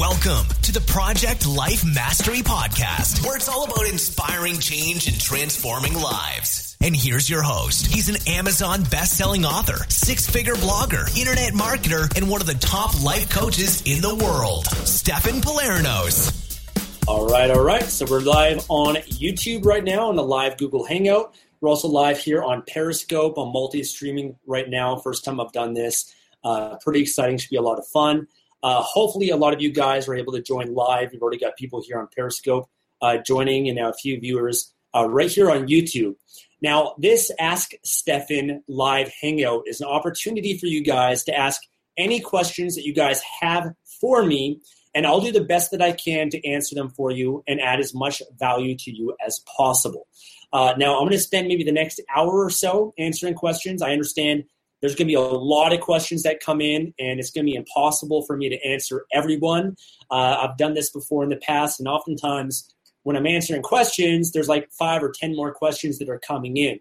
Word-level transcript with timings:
Welcome 0.00 0.46
to 0.62 0.72
the 0.72 0.80
Project 0.80 1.46
Life 1.46 1.84
Mastery 1.84 2.38
Podcast, 2.38 3.22
where 3.22 3.36
it's 3.36 3.50
all 3.50 3.64
about 3.64 3.86
inspiring 3.86 4.58
change 4.58 5.06
and 5.06 5.20
transforming 5.20 5.92
lives. 5.92 6.74
And 6.80 6.96
here's 6.96 7.28
your 7.28 7.42
host. 7.42 7.84
He's 7.84 8.08
an 8.08 8.16
Amazon 8.26 8.82
best-selling 8.84 9.44
author, 9.44 9.84
six-figure 9.90 10.54
blogger, 10.54 11.06
internet 11.18 11.52
marketer, 11.52 12.16
and 12.16 12.30
one 12.30 12.40
of 12.40 12.46
the 12.46 12.54
top 12.54 13.04
life 13.04 13.28
coaches 13.28 13.82
in 13.82 14.00
the 14.00 14.14
world, 14.24 14.64
Stefan 14.86 15.42
Pylarinos. 15.42 16.32
All 17.06 17.26
right, 17.26 17.50
all 17.50 17.62
right. 17.62 17.82
So 17.82 18.06
we're 18.08 18.20
live 18.20 18.64
on 18.70 18.94
YouTube 18.94 19.66
right 19.66 19.84
now 19.84 20.08
on 20.08 20.16
the 20.16 20.24
live 20.24 20.56
Google 20.56 20.86
Hangout. 20.86 21.34
We're 21.60 21.68
also 21.68 21.88
live 21.88 22.16
here 22.16 22.42
on 22.42 22.62
Periscope. 22.66 23.36
I'm 23.36 23.52
multi-streaming 23.52 24.38
right 24.46 24.70
now. 24.70 24.96
First 24.96 25.26
time 25.26 25.40
I've 25.40 25.52
done 25.52 25.74
this. 25.74 26.10
Uh, 26.42 26.78
pretty 26.78 27.02
exciting. 27.02 27.36
Should 27.36 27.50
be 27.50 27.56
a 27.56 27.62
lot 27.62 27.78
of 27.78 27.86
fun. 27.86 28.28
Uh, 28.62 28.82
hopefully, 28.82 29.30
a 29.30 29.36
lot 29.36 29.54
of 29.54 29.60
you 29.60 29.72
guys 29.72 30.08
are 30.08 30.14
able 30.14 30.32
to 30.32 30.42
join 30.42 30.74
live. 30.74 31.10
We've 31.12 31.22
already 31.22 31.38
got 31.38 31.56
people 31.56 31.82
here 31.82 31.98
on 31.98 32.08
Periscope 32.14 32.68
uh, 33.00 33.18
joining, 33.18 33.68
and 33.68 33.76
now 33.76 33.90
a 33.90 33.94
few 33.94 34.20
viewers 34.20 34.72
uh, 34.94 35.08
right 35.08 35.30
here 35.30 35.50
on 35.50 35.66
YouTube. 35.68 36.16
Now, 36.62 36.94
this 36.98 37.30
Ask 37.38 37.72
Stefan 37.84 38.62
live 38.68 39.10
hangout 39.20 39.62
is 39.66 39.80
an 39.80 39.88
opportunity 39.88 40.58
for 40.58 40.66
you 40.66 40.82
guys 40.82 41.24
to 41.24 41.34
ask 41.34 41.62
any 41.96 42.20
questions 42.20 42.74
that 42.76 42.84
you 42.84 42.94
guys 42.94 43.22
have 43.40 43.72
for 44.00 44.24
me, 44.24 44.60
and 44.94 45.06
I'll 45.06 45.20
do 45.20 45.32
the 45.32 45.44
best 45.44 45.70
that 45.70 45.82
I 45.82 45.92
can 45.92 46.30
to 46.30 46.46
answer 46.46 46.74
them 46.74 46.90
for 46.90 47.10
you 47.10 47.42
and 47.46 47.60
add 47.60 47.80
as 47.80 47.94
much 47.94 48.22
value 48.38 48.76
to 48.76 48.90
you 48.90 49.16
as 49.24 49.40
possible. 49.56 50.06
Uh, 50.52 50.74
now, 50.76 50.94
I'm 50.94 51.02
going 51.02 51.12
to 51.12 51.18
spend 51.18 51.48
maybe 51.48 51.64
the 51.64 51.72
next 51.72 52.00
hour 52.14 52.44
or 52.44 52.50
so 52.50 52.92
answering 52.98 53.34
questions. 53.34 53.82
I 53.82 53.92
understand 53.92 54.44
there's 54.80 54.94
going 54.94 55.06
to 55.06 55.10
be 55.10 55.14
a 55.14 55.20
lot 55.20 55.72
of 55.72 55.80
questions 55.80 56.22
that 56.22 56.40
come 56.40 56.60
in, 56.60 56.94
and 56.98 57.20
it's 57.20 57.30
going 57.30 57.44
to 57.46 57.50
be 57.50 57.56
impossible 57.56 58.22
for 58.22 58.36
me 58.36 58.48
to 58.48 58.66
answer 58.66 59.04
everyone. 59.12 59.76
Uh, 60.10 60.48
I've 60.48 60.56
done 60.56 60.74
this 60.74 60.90
before 60.90 61.22
in 61.22 61.30
the 61.30 61.36
past, 61.36 61.80
and 61.80 61.88
oftentimes 61.88 62.74
when 63.02 63.16
I'm 63.16 63.26
answering 63.26 63.62
questions, 63.62 64.32
there's 64.32 64.48
like 64.48 64.70
five 64.72 65.02
or 65.02 65.10
10 65.10 65.34
more 65.34 65.52
questions 65.52 65.98
that 65.98 66.08
are 66.08 66.18
coming 66.18 66.56
in. 66.56 66.80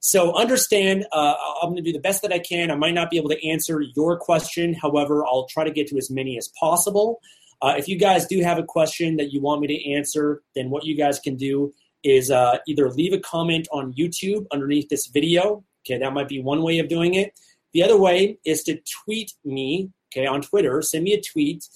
So 0.00 0.34
understand, 0.34 1.06
uh, 1.12 1.34
I'm 1.62 1.70
going 1.70 1.76
to 1.76 1.82
do 1.82 1.92
the 1.92 2.00
best 2.00 2.22
that 2.22 2.32
I 2.32 2.38
can. 2.38 2.70
I 2.70 2.74
might 2.74 2.94
not 2.94 3.10
be 3.10 3.18
able 3.18 3.28
to 3.30 3.48
answer 3.48 3.82
your 3.94 4.18
question. 4.18 4.72
However, 4.72 5.26
I'll 5.26 5.46
try 5.46 5.64
to 5.64 5.70
get 5.70 5.88
to 5.88 5.98
as 5.98 6.10
many 6.10 6.38
as 6.38 6.48
possible. 6.58 7.20
Uh, 7.60 7.74
if 7.76 7.86
you 7.86 7.98
guys 7.98 8.26
do 8.26 8.40
have 8.40 8.58
a 8.58 8.62
question 8.62 9.16
that 9.16 9.32
you 9.32 9.42
want 9.42 9.60
me 9.60 9.66
to 9.66 9.92
answer, 9.92 10.42
then 10.54 10.70
what 10.70 10.84
you 10.84 10.96
guys 10.96 11.20
can 11.20 11.36
do 11.36 11.74
is 12.02 12.30
uh, 12.30 12.56
either 12.66 12.90
leave 12.90 13.12
a 13.12 13.18
comment 13.18 13.68
on 13.72 13.92
YouTube 13.92 14.46
underneath 14.50 14.88
this 14.88 15.06
video 15.08 15.62
Okay, 15.90 15.98
that 15.98 16.12
might 16.12 16.28
be 16.28 16.40
one 16.40 16.62
way 16.62 16.78
of 16.78 16.88
doing 16.88 17.14
it. 17.14 17.38
The 17.72 17.82
other 17.82 17.96
way 17.96 18.38
is 18.44 18.62
to 18.64 18.80
tweet 19.04 19.32
me, 19.44 19.90
okay, 20.12 20.26
on 20.26 20.40
Twitter. 20.40 20.80
Send 20.82 21.02
me 21.02 21.14
a 21.14 21.20
tweet 21.20 21.68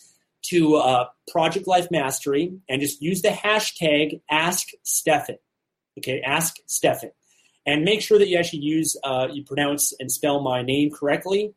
to 0.42 0.76
uh, 0.76 1.06
Project 1.28 1.66
Life 1.66 1.90
Mastery 1.90 2.52
and 2.68 2.80
just 2.80 3.02
use 3.02 3.22
the 3.22 3.30
hashtag 3.30 4.20
Ask 4.30 4.68
Stefan. 4.84 5.38
Okay, 5.98 6.20
Ask 6.20 6.56
Stefan, 6.66 7.10
and 7.66 7.84
make 7.84 8.02
sure 8.02 8.18
that 8.18 8.28
you 8.28 8.38
actually 8.38 8.60
use 8.60 8.96
uh, 9.02 9.26
you 9.32 9.42
pronounce 9.44 9.92
and 9.98 10.12
spell 10.12 10.40
my 10.40 10.62
name 10.62 10.90
correctly. 10.90 11.54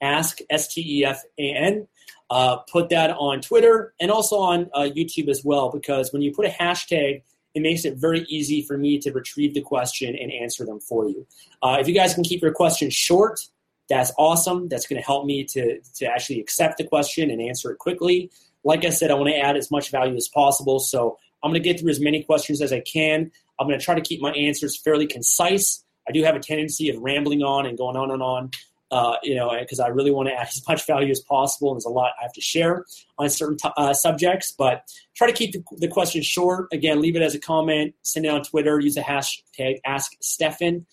Ask 0.00 0.38
S 0.48 0.72
T 0.72 1.00
E 1.00 1.04
F 1.04 1.22
A 1.38 1.52
N. 1.54 1.88
Uh, 2.30 2.58
put 2.70 2.90
that 2.90 3.10
on 3.10 3.40
Twitter 3.40 3.94
and 4.00 4.10
also 4.10 4.36
on 4.36 4.70
uh, 4.74 4.80
YouTube 4.80 5.28
as 5.28 5.42
well, 5.44 5.70
because 5.70 6.12
when 6.12 6.22
you 6.22 6.32
put 6.32 6.46
a 6.46 6.50
hashtag 6.50 7.22
it 7.54 7.60
makes 7.60 7.84
it 7.84 7.96
very 7.96 8.20
easy 8.28 8.62
for 8.62 8.76
me 8.76 8.98
to 9.00 9.10
retrieve 9.12 9.54
the 9.54 9.60
question 9.60 10.14
and 10.14 10.32
answer 10.32 10.64
them 10.64 10.80
for 10.80 11.08
you. 11.08 11.26
Uh, 11.62 11.78
if 11.80 11.88
you 11.88 11.94
guys 11.94 12.14
can 12.14 12.24
keep 12.24 12.42
your 12.42 12.52
questions 12.52 12.94
short, 12.94 13.40
that's 13.88 14.12
awesome. 14.18 14.68
That's 14.68 14.86
going 14.86 15.00
to 15.00 15.06
help 15.06 15.24
me 15.24 15.44
to, 15.44 15.80
to 15.96 16.06
actually 16.06 16.40
accept 16.40 16.78
the 16.78 16.84
question 16.84 17.30
and 17.30 17.40
answer 17.40 17.70
it 17.70 17.78
quickly. 17.78 18.30
Like 18.64 18.84
I 18.84 18.90
said, 18.90 19.10
I 19.10 19.14
want 19.14 19.30
to 19.30 19.38
add 19.38 19.56
as 19.56 19.70
much 19.70 19.90
value 19.90 20.16
as 20.16 20.28
possible. 20.28 20.78
So 20.78 21.16
I'm 21.42 21.50
going 21.50 21.62
to 21.62 21.68
get 21.68 21.80
through 21.80 21.90
as 21.90 22.00
many 22.00 22.22
questions 22.22 22.60
as 22.60 22.72
I 22.72 22.80
can. 22.80 23.30
I'm 23.58 23.66
going 23.66 23.78
to 23.78 23.84
try 23.84 23.94
to 23.94 24.00
keep 24.00 24.20
my 24.20 24.32
answers 24.32 24.78
fairly 24.78 25.06
concise. 25.06 25.84
I 26.08 26.12
do 26.12 26.22
have 26.22 26.36
a 26.36 26.40
tendency 26.40 26.90
of 26.90 27.00
rambling 27.00 27.42
on 27.42 27.66
and 27.66 27.78
going 27.78 27.96
on 27.96 28.10
and 28.10 28.22
on 28.22 28.50
uh, 28.90 29.16
you 29.22 29.34
know, 29.34 29.54
because 29.58 29.80
I 29.80 29.88
really 29.88 30.10
want 30.10 30.28
to 30.28 30.34
add 30.34 30.48
as 30.54 30.62
much 30.66 30.86
value 30.86 31.10
as 31.10 31.20
possible. 31.20 31.70
And 31.70 31.76
there's 31.76 31.84
a 31.84 31.90
lot 31.90 32.12
I 32.18 32.22
have 32.22 32.32
to 32.34 32.40
share 32.40 32.84
on 33.18 33.28
certain 33.28 33.56
t- 33.56 33.70
uh, 33.76 33.92
subjects, 33.92 34.52
but 34.56 34.82
try 35.16 35.26
to 35.26 35.32
keep 35.32 35.52
the, 35.52 35.62
the 35.78 35.88
question 35.88 36.22
short. 36.22 36.68
Again, 36.72 37.00
leave 37.00 37.16
it 37.16 37.22
as 37.22 37.34
a 37.34 37.40
comment, 37.40 37.94
send 38.02 38.26
it 38.26 38.28
on 38.28 38.42
Twitter, 38.42 38.78
use 38.80 38.94
the 38.94 39.02
hashtag 39.02 39.80
Ask 39.84 40.12
Stefan. 40.20 40.86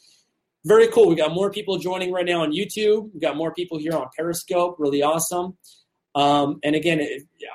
Very 0.66 0.88
cool. 0.88 1.08
We 1.10 1.16
got 1.16 1.32
more 1.32 1.52
people 1.52 1.78
joining 1.78 2.12
right 2.12 2.26
now 2.26 2.42
on 2.42 2.52
YouTube. 2.52 3.14
We 3.14 3.20
got 3.20 3.38
more 3.38 3.54
people 3.54 3.78
here 3.78 3.94
on 3.94 4.08
Periscope. 4.18 4.78
Really 4.80 5.04
awesome. 5.04 5.58
Um, 6.16 6.60
and 6.64 6.76
again, 6.76 7.06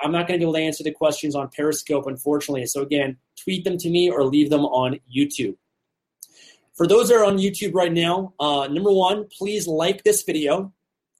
I'm 0.01 0.11
not 0.11 0.27
going 0.27 0.39
to 0.39 0.43
be 0.43 0.43
able 0.43 0.53
to 0.53 0.59
answer 0.59 0.83
the 0.83 0.91
questions 0.91 1.35
on 1.35 1.49
Periscope, 1.49 2.05
unfortunately. 2.05 2.65
So 2.67 2.81
again, 2.81 3.17
tweet 3.43 3.65
them 3.65 3.77
to 3.79 3.89
me 3.89 4.09
or 4.09 4.23
leave 4.23 4.49
them 4.49 4.61
on 4.61 4.99
YouTube. 5.13 5.57
For 6.81 6.87
those 6.87 7.09
that 7.09 7.17
are 7.17 7.25
on 7.25 7.37
YouTube 7.37 7.75
right 7.75 7.93
now, 7.93 8.33
uh, 8.39 8.67
number 8.67 8.91
one, 8.91 9.27
please 9.37 9.67
like 9.67 10.03
this 10.03 10.23
video. 10.23 10.73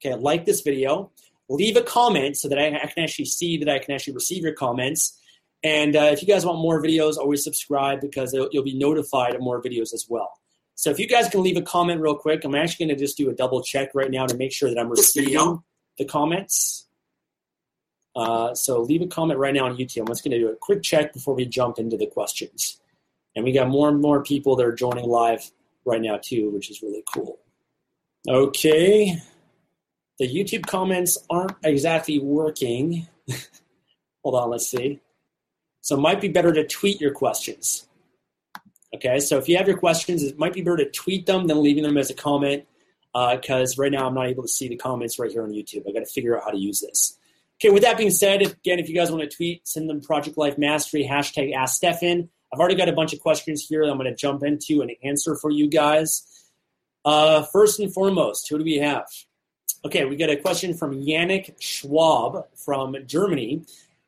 Okay, 0.03 0.15
like 0.15 0.43
this 0.43 0.61
video. 0.61 1.11
Leave 1.49 1.77
a 1.77 1.83
comment 1.83 2.35
so 2.35 2.49
that 2.49 2.57
I, 2.57 2.69
I 2.69 2.87
can 2.87 3.03
actually 3.03 3.25
see 3.25 3.57
that 3.57 3.69
I 3.69 3.77
can 3.77 3.93
actually 3.93 4.13
receive 4.13 4.41
your 4.41 4.53
comments. 4.53 5.21
And 5.63 5.95
uh, 5.95 6.09
if 6.13 6.23
you 6.23 6.27
guys 6.27 6.47
want 6.47 6.57
more 6.57 6.81
videos, 6.81 7.15
always 7.15 7.43
subscribe 7.43 8.01
because 8.01 8.33
you'll 8.33 8.63
be 8.63 8.75
notified 8.75 9.35
of 9.35 9.41
more 9.41 9.61
videos 9.61 9.93
as 9.93 10.07
well. 10.09 10.31
So 10.73 10.89
if 10.89 10.97
you 10.97 11.07
guys 11.07 11.29
can 11.29 11.43
leave 11.43 11.57
a 11.57 11.61
comment 11.61 12.01
real 12.01 12.15
quick, 12.15 12.43
I'm 12.43 12.55
actually 12.55 12.87
going 12.87 12.97
to 12.97 13.03
just 13.05 13.15
do 13.15 13.29
a 13.29 13.33
double 13.35 13.61
check 13.61 13.91
right 13.93 14.09
now 14.09 14.25
to 14.25 14.35
make 14.35 14.53
sure 14.53 14.67
that 14.67 14.79
I'm 14.79 14.89
receiving 14.89 15.61
the 15.99 16.05
comments. 16.05 16.87
Uh, 18.15 18.55
so 18.55 18.81
leave 18.81 19.03
a 19.03 19.07
comment 19.07 19.39
right 19.39 19.53
now 19.53 19.65
on 19.65 19.77
YouTube. 19.77 19.99
I'm 19.99 20.07
just 20.07 20.23
going 20.23 20.31
to 20.31 20.39
do 20.39 20.49
a 20.49 20.55
quick 20.55 20.81
check 20.81 21.13
before 21.13 21.35
we 21.35 21.45
jump 21.45 21.77
into 21.77 21.97
the 21.97 22.07
questions. 22.07 22.80
And 23.35 23.45
we 23.45 23.51
got 23.51 23.69
more 23.69 23.89
and 23.89 24.01
more 24.01 24.23
people 24.23 24.55
that 24.55 24.65
are 24.65 24.73
joining 24.73 25.05
live 25.05 25.49
right 25.85 26.01
now 26.01 26.19
too, 26.21 26.49
which 26.51 26.69
is 26.69 26.81
really 26.81 27.03
cool. 27.13 27.39
Okay. 28.27 29.17
The 30.19 30.27
YouTube 30.27 30.67
comments 30.67 31.17
aren't 31.29 31.55
exactly 31.63 32.19
working. 32.19 33.07
Hold 34.23 34.35
on, 34.35 34.49
let's 34.49 34.69
see. 34.69 34.99
So 35.81 35.97
it 35.97 36.01
might 36.01 36.21
be 36.21 36.27
better 36.27 36.53
to 36.53 36.67
tweet 36.67 37.01
your 37.01 37.11
questions. 37.11 37.87
Okay, 38.93 39.19
so 39.19 39.37
if 39.37 39.47
you 39.47 39.57
have 39.57 39.67
your 39.67 39.77
questions, 39.77 40.21
it 40.21 40.37
might 40.37 40.53
be 40.53 40.61
better 40.61 40.77
to 40.77 40.89
tweet 40.91 41.25
them 41.25 41.47
than 41.47 41.63
leaving 41.63 41.83
them 41.83 41.97
as 41.97 42.09
a 42.09 42.13
comment 42.13 42.65
because 43.13 43.77
uh, 43.77 43.81
right 43.81 43.91
now 43.91 44.07
I'm 44.07 44.13
not 44.13 44.27
able 44.27 44.43
to 44.43 44.49
see 44.49 44.67
the 44.67 44.75
comments 44.75 45.17
right 45.17 45.31
here 45.31 45.43
on 45.43 45.51
YouTube. 45.51 45.87
I 45.87 45.91
got 45.91 45.99
to 45.99 46.05
figure 46.05 46.37
out 46.37 46.43
how 46.43 46.51
to 46.51 46.57
use 46.57 46.81
this. 46.81 47.17
Okay, 47.57 47.69
with 47.69 47.83
that 47.83 47.97
being 47.97 48.11
said, 48.11 48.41
again, 48.41 48.79
if 48.79 48.89
you 48.89 48.95
guys 48.95 49.11
want 49.11 49.29
to 49.29 49.35
tweet, 49.35 49.67
send 49.67 49.89
them 49.89 50.01
Project 50.01 50.37
Life 50.37 50.57
Mastery, 50.57 51.07
hashtag 51.09 51.53
Ask 51.53 51.75
Stefan. 51.75 52.29
I've 52.53 52.59
already 52.59 52.75
got 52.75 52.89
a 52.89 52.93
bunch 52.93 53.13
of 53.13 53.21
questions 53.21 53.65
here 53.65 53.85
that 53.85 53.91
I'm 53.91 53.97
going 53.97 54.09
to 54.09 54.15
jump 54.15 54.43
into 54.43 54.81
and 54.81 54.91
answer 55.03 55.35
for 55.35 55.49
you 55.49 55.69
guys. 55.69 56.27
Uh, 57.05 57.43
first 57.43 57.79
and 57.79 57.93
foremost, 57.93 58.49
who 58.49 58.57
do 58.57 58.63
we 58.63 58.75
have? 58.77 59.07
Okay, 59.85 60.05
we 60.05 60.15
got 60.15 60.29
a 60.29 60.35
question 60.35 60.73
from 60.73 61.01
Yannick 61.01 61.55
Schwab 61.59 62.45
from 62.55 62.95
Germany. 63.05 63.63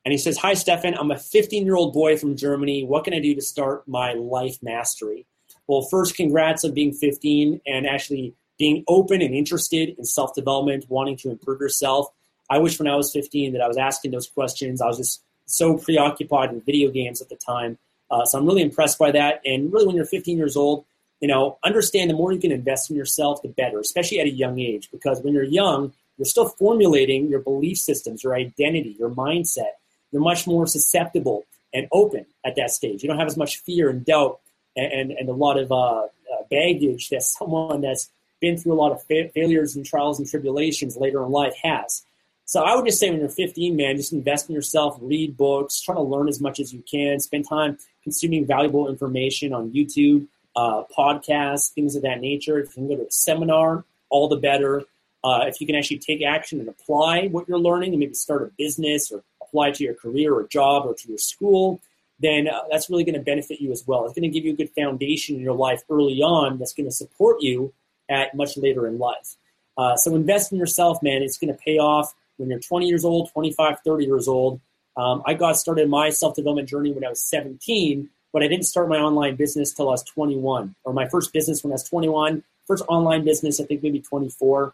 And 0.06 0.12
he 0.12 0.18
says, 0.18 0.38
Hi, 0.38 0.54
Stefan. 0.54 0.96
I'm 0.96 1.12
a 1.12 1.18
15 1.18 1.66
year 1.66 1.76
old 1.76 1.94
boy 1.94 2.18
from 2.18 2.36
Germany. 2.36 2.84
What 2.84 3.06
can 3.06 3.14
I 3.14 3.20
do 3.20 3.34
to 3.34 3.42
start 3.42 3.88
my 3.88 4.14
life 4.14 4.58
mastery? 4.62 5.26
Well, 5.68 5.88
first, 5.90 6.16
congrats 6.16 6.66
on 6.66 6.74
being 6.74 6.92
15 6.92 7.62
and 7.66 7.88
actually 7.88 8.36
being 8.60 8.84
open 8.88 9.22
and 9.22 9.34
interested 9.34 9.96
in 9.98 10.04
self 10.04 10.36
development, 10.36 10.86
wanting 10.90 11.16
to 11.18 11.32
improve 11.32 11.62
yourself. 11.62 12.08
I 12.50 12.58
wish 12.58 12.78
when 12.78 12.90
I 12.90 12.96
was 12.96 13.12
15 13.14 13.54
that 13.54 13.62
I 13.62 13.68
was 13.68 13.78
asking 13.78 14.12
those 14.12 14.28
questions. 14.28 14.82
I 14.82 14.88
was 14.88 14.98
just 14.98 15.24
so 15.46 15.78
preoccupied 15.78 16.52
in 16.52 16.62
video 16.62 16.92
games 16.92 17.22
at 17.22 17.30
the 17.30 17.38
time 17.38 17.78
uh, 18.12 18.26
so 18.26 18.38
I'm 18.38 18.46
really 18.46 18.62
impressed 18.62 19.00
by 19.00 19.12
that. 19.12 19.42
And 19.46 19.72
really, 19.72 19.88
when 19.88 19.96
you're 19.96 20.06
15 20.06 20.38
years 20.38 20.56
old, 20.56 20.86
you 21.20 21.28
know, 21.28 21.58
understand 21.64 22.10
the 22.10 22.16
more 22.16 22.32
you 22.32 22.40
can 22.40 22.52
invest 22.52 22.90
in 22.90 22.96
yourself, 22.96 23.42
the 23.42 23.48
better, 23.48 23.80
especially 23.80 24.20
at 24.20 24.28
a 24.28 24.32
young 24.32 24.60
age. 24.60 24.90
Because 24.92 25.22
when 25.22 25.34
you're 25.34 25.44
young, 25.44 25.94
you're 26.18 26.26
still 26.26 26.50
formulating 26.50 27.30
your 27.30 27.40
belief 27.40 27.78
systems, 27.78 28.24
your 28.24 28.36
identity, 28.36 28.96
your 29.00 29.10
mindset. 29.10 29.72
You're 30.12 30.22
much 30.22 30.46
more 30.46 30.68
susceptible 30.68 31.46
and 31.74 31.88
open 31.92 32.26
at 32.46 32.56
that 32.56 32.70
stage. 32.70 33.02
You 33.02 33.10
don't 33.10 33.18
have 33.18 33.28
as 33.28 33.38
much 33.38 33.60
fear 33.60 33.90
and 33.90 34.06
doubt 34.06 34.40
and, 34.76 34.92
and, 34.92 35.12
and 35.12 35.30
a 35.30 35.34
lot 35.34 35.58
of 35.58 35.72
uh, 35.72 36.04
uh, 36.04 36.08
baggage 36.52 37.10
that 37.10 37.24
someone 37.24 37.82
that's 37.82 38.12
been 38.40 38.58
through 38.58 38.74
a 38.74 38.76
lot 38.76 38.92
of 38.92 39.02
fa- 39.04 39.30
failures 39.34 39.76
and 39.76 39.86
trials 39.86 40.20
and 40.20 40.28
tribulations 40.28 40.98
later 40.98 41.24
in 41.24 41.32
life 41.32 41.56
has. 41.64 42.04
So 42.46 42.62
I 42.64 42.76
would 42.76 42.86
just 42.86 43.00
say 43.00 43.10
when 43.10 43.20
you're 43.20 43.30
15, 43.30 43.76
man, 43.76 43.96
just 43.96 44.14
invest 44.14 44.50
in 44.50 44.56
yourself, 44.56 44.98
read 45.02 45.38
books, 45.38 45.82
try 45.82 45.96
to 45.96 46.02
learn 46.02 46.28
as 46.28 46.42
much 46.42 46.60
as 46.60 46.74
you 46.74 46.84
can, 46.90 47.20
spend 47.20 47.48
time 47.48 47.78
consuming 48.04 48.46
valuable 48.46 48.90
information 48.90 49.54
on 49.54 49.72
YouTube, 49.72 50.28
uh, 50.56 50.84
podcasts, 50.96 51.72
things 51.74 51.96
of 51.96 52.04
that 52.04 52.20
nature. 52.20 52.60
If 52.60 52.70
you 52.70 52.74
can 52.74 52.88
go 52.90 52.98
to 52.98 53.08
a 53.08 53.12
seminar, 53.12 53.86
all 54.10 54.28
the 54.28 54.38
better. 54.38 54.84
Uh, 55.24 55.46
if 55.48 55.62
you 55.62 55.68
can 55.68 55.76
actually 55.76 56.00
take 56.00 56.22
action 56.22 56.60
and 56.60 56.68
apply 56.68 57.28
what 57.28 57.48
you're 57.48 57.60
learning 57.60 57.92
and 57.92 58.00
maybe 58.00 58.14
start 58.14 58.44
a 58.44 58.52
business 58.58 59.12
or 59.12 59.24
apply 59.42 59.72
to 59.72 59.84
your 59.84 59.94
career 59.94 60.34
or 60.34 60.46
job 60.48 60.86
or 60.86 60.94
to 60.94 61.08
your 61.08 61.18
school, 61.18 61.80
then 62.20 62.48
uh, 62.48 62.60
that's 62.70 62.90
really 62.90 63.04
going 63.04 63.16
to 63.16 63.22
benefit 63.22 63.62
you 63.62 63.72
as 63.72 63.86
well. 63.88 64.06
It's 64.06 64.14
going 64.14 64.30
to 64.30 64.30
give 64.30 64.46
you 64.46 64.54
a 64.54 64.56
good 64.56 64.70
foundation 64.72 65.36
in 65.36 65.42
your 65.42 65.56
life 65.56 65.82
early 65.90 66.22
on 66.22 66.60
that's 66.60 66.74
going 66.74 66.88
to 66.88 66.92
support 66.92 67.42
you 67.42 67.74
at 68.10 68.36
much 68.36 68.58
later 68.58 68.86
in 68.86 69.00
life. 69.00 69.38
Uh, 69.78 69.96
so 69.96 70.14
invest 70.16 70.52
in 70.52 70.58
yourself, 70.58 71.02
man. 71.02 71.24
It's 71.24 71.38
going 71.38 71.54
to 71.54 71.60
pay 71.60 71.78
off 71.78 72.14
when 72.38 72.50
you're 72.50 72.60
20 72.60 72.88
years 72.88 73.06
old, 73.06 73.32
25, 73.32 73.78
30 73.86 74.06
years 74.06 74.28
old. 74.28 74.60
Um, 74.96 75.24
I 75.26 75.34
got 75.34 75.58
started 75.58 75.90
my 75.90 76.10
self 76.10 76.36
development 76.36 76.70
journey 76.70 76.92
when 76.92 77.06
I 77.06 77.10
was 77.10 77.22
17, 77.22 78.10
but 78.32 78.44
I 78.44 78.48
didn't 78.48 78.66
start 78.66 78.90
my 78.90 78.98
online 78.98 79.36
business 79.36 79.74
till 79.74 79.90
I 79.90 79.92
was 79.92 80.04
21, 80.04 80.76
or 80.84 80.94
my 80.94 81.08
first 81.08 81.34
business 81.34 81.64
when 81.64 81.72
I 81.72 81.76
was 81.76 81.88
21. 81.90 82.44
First 82.68 82.84
online 82.88 83.26
business, 83.26 83.60
I 83.60 83.66
think 83.66 83.84
maybe 83.84 84.00
24, 84.00 84.74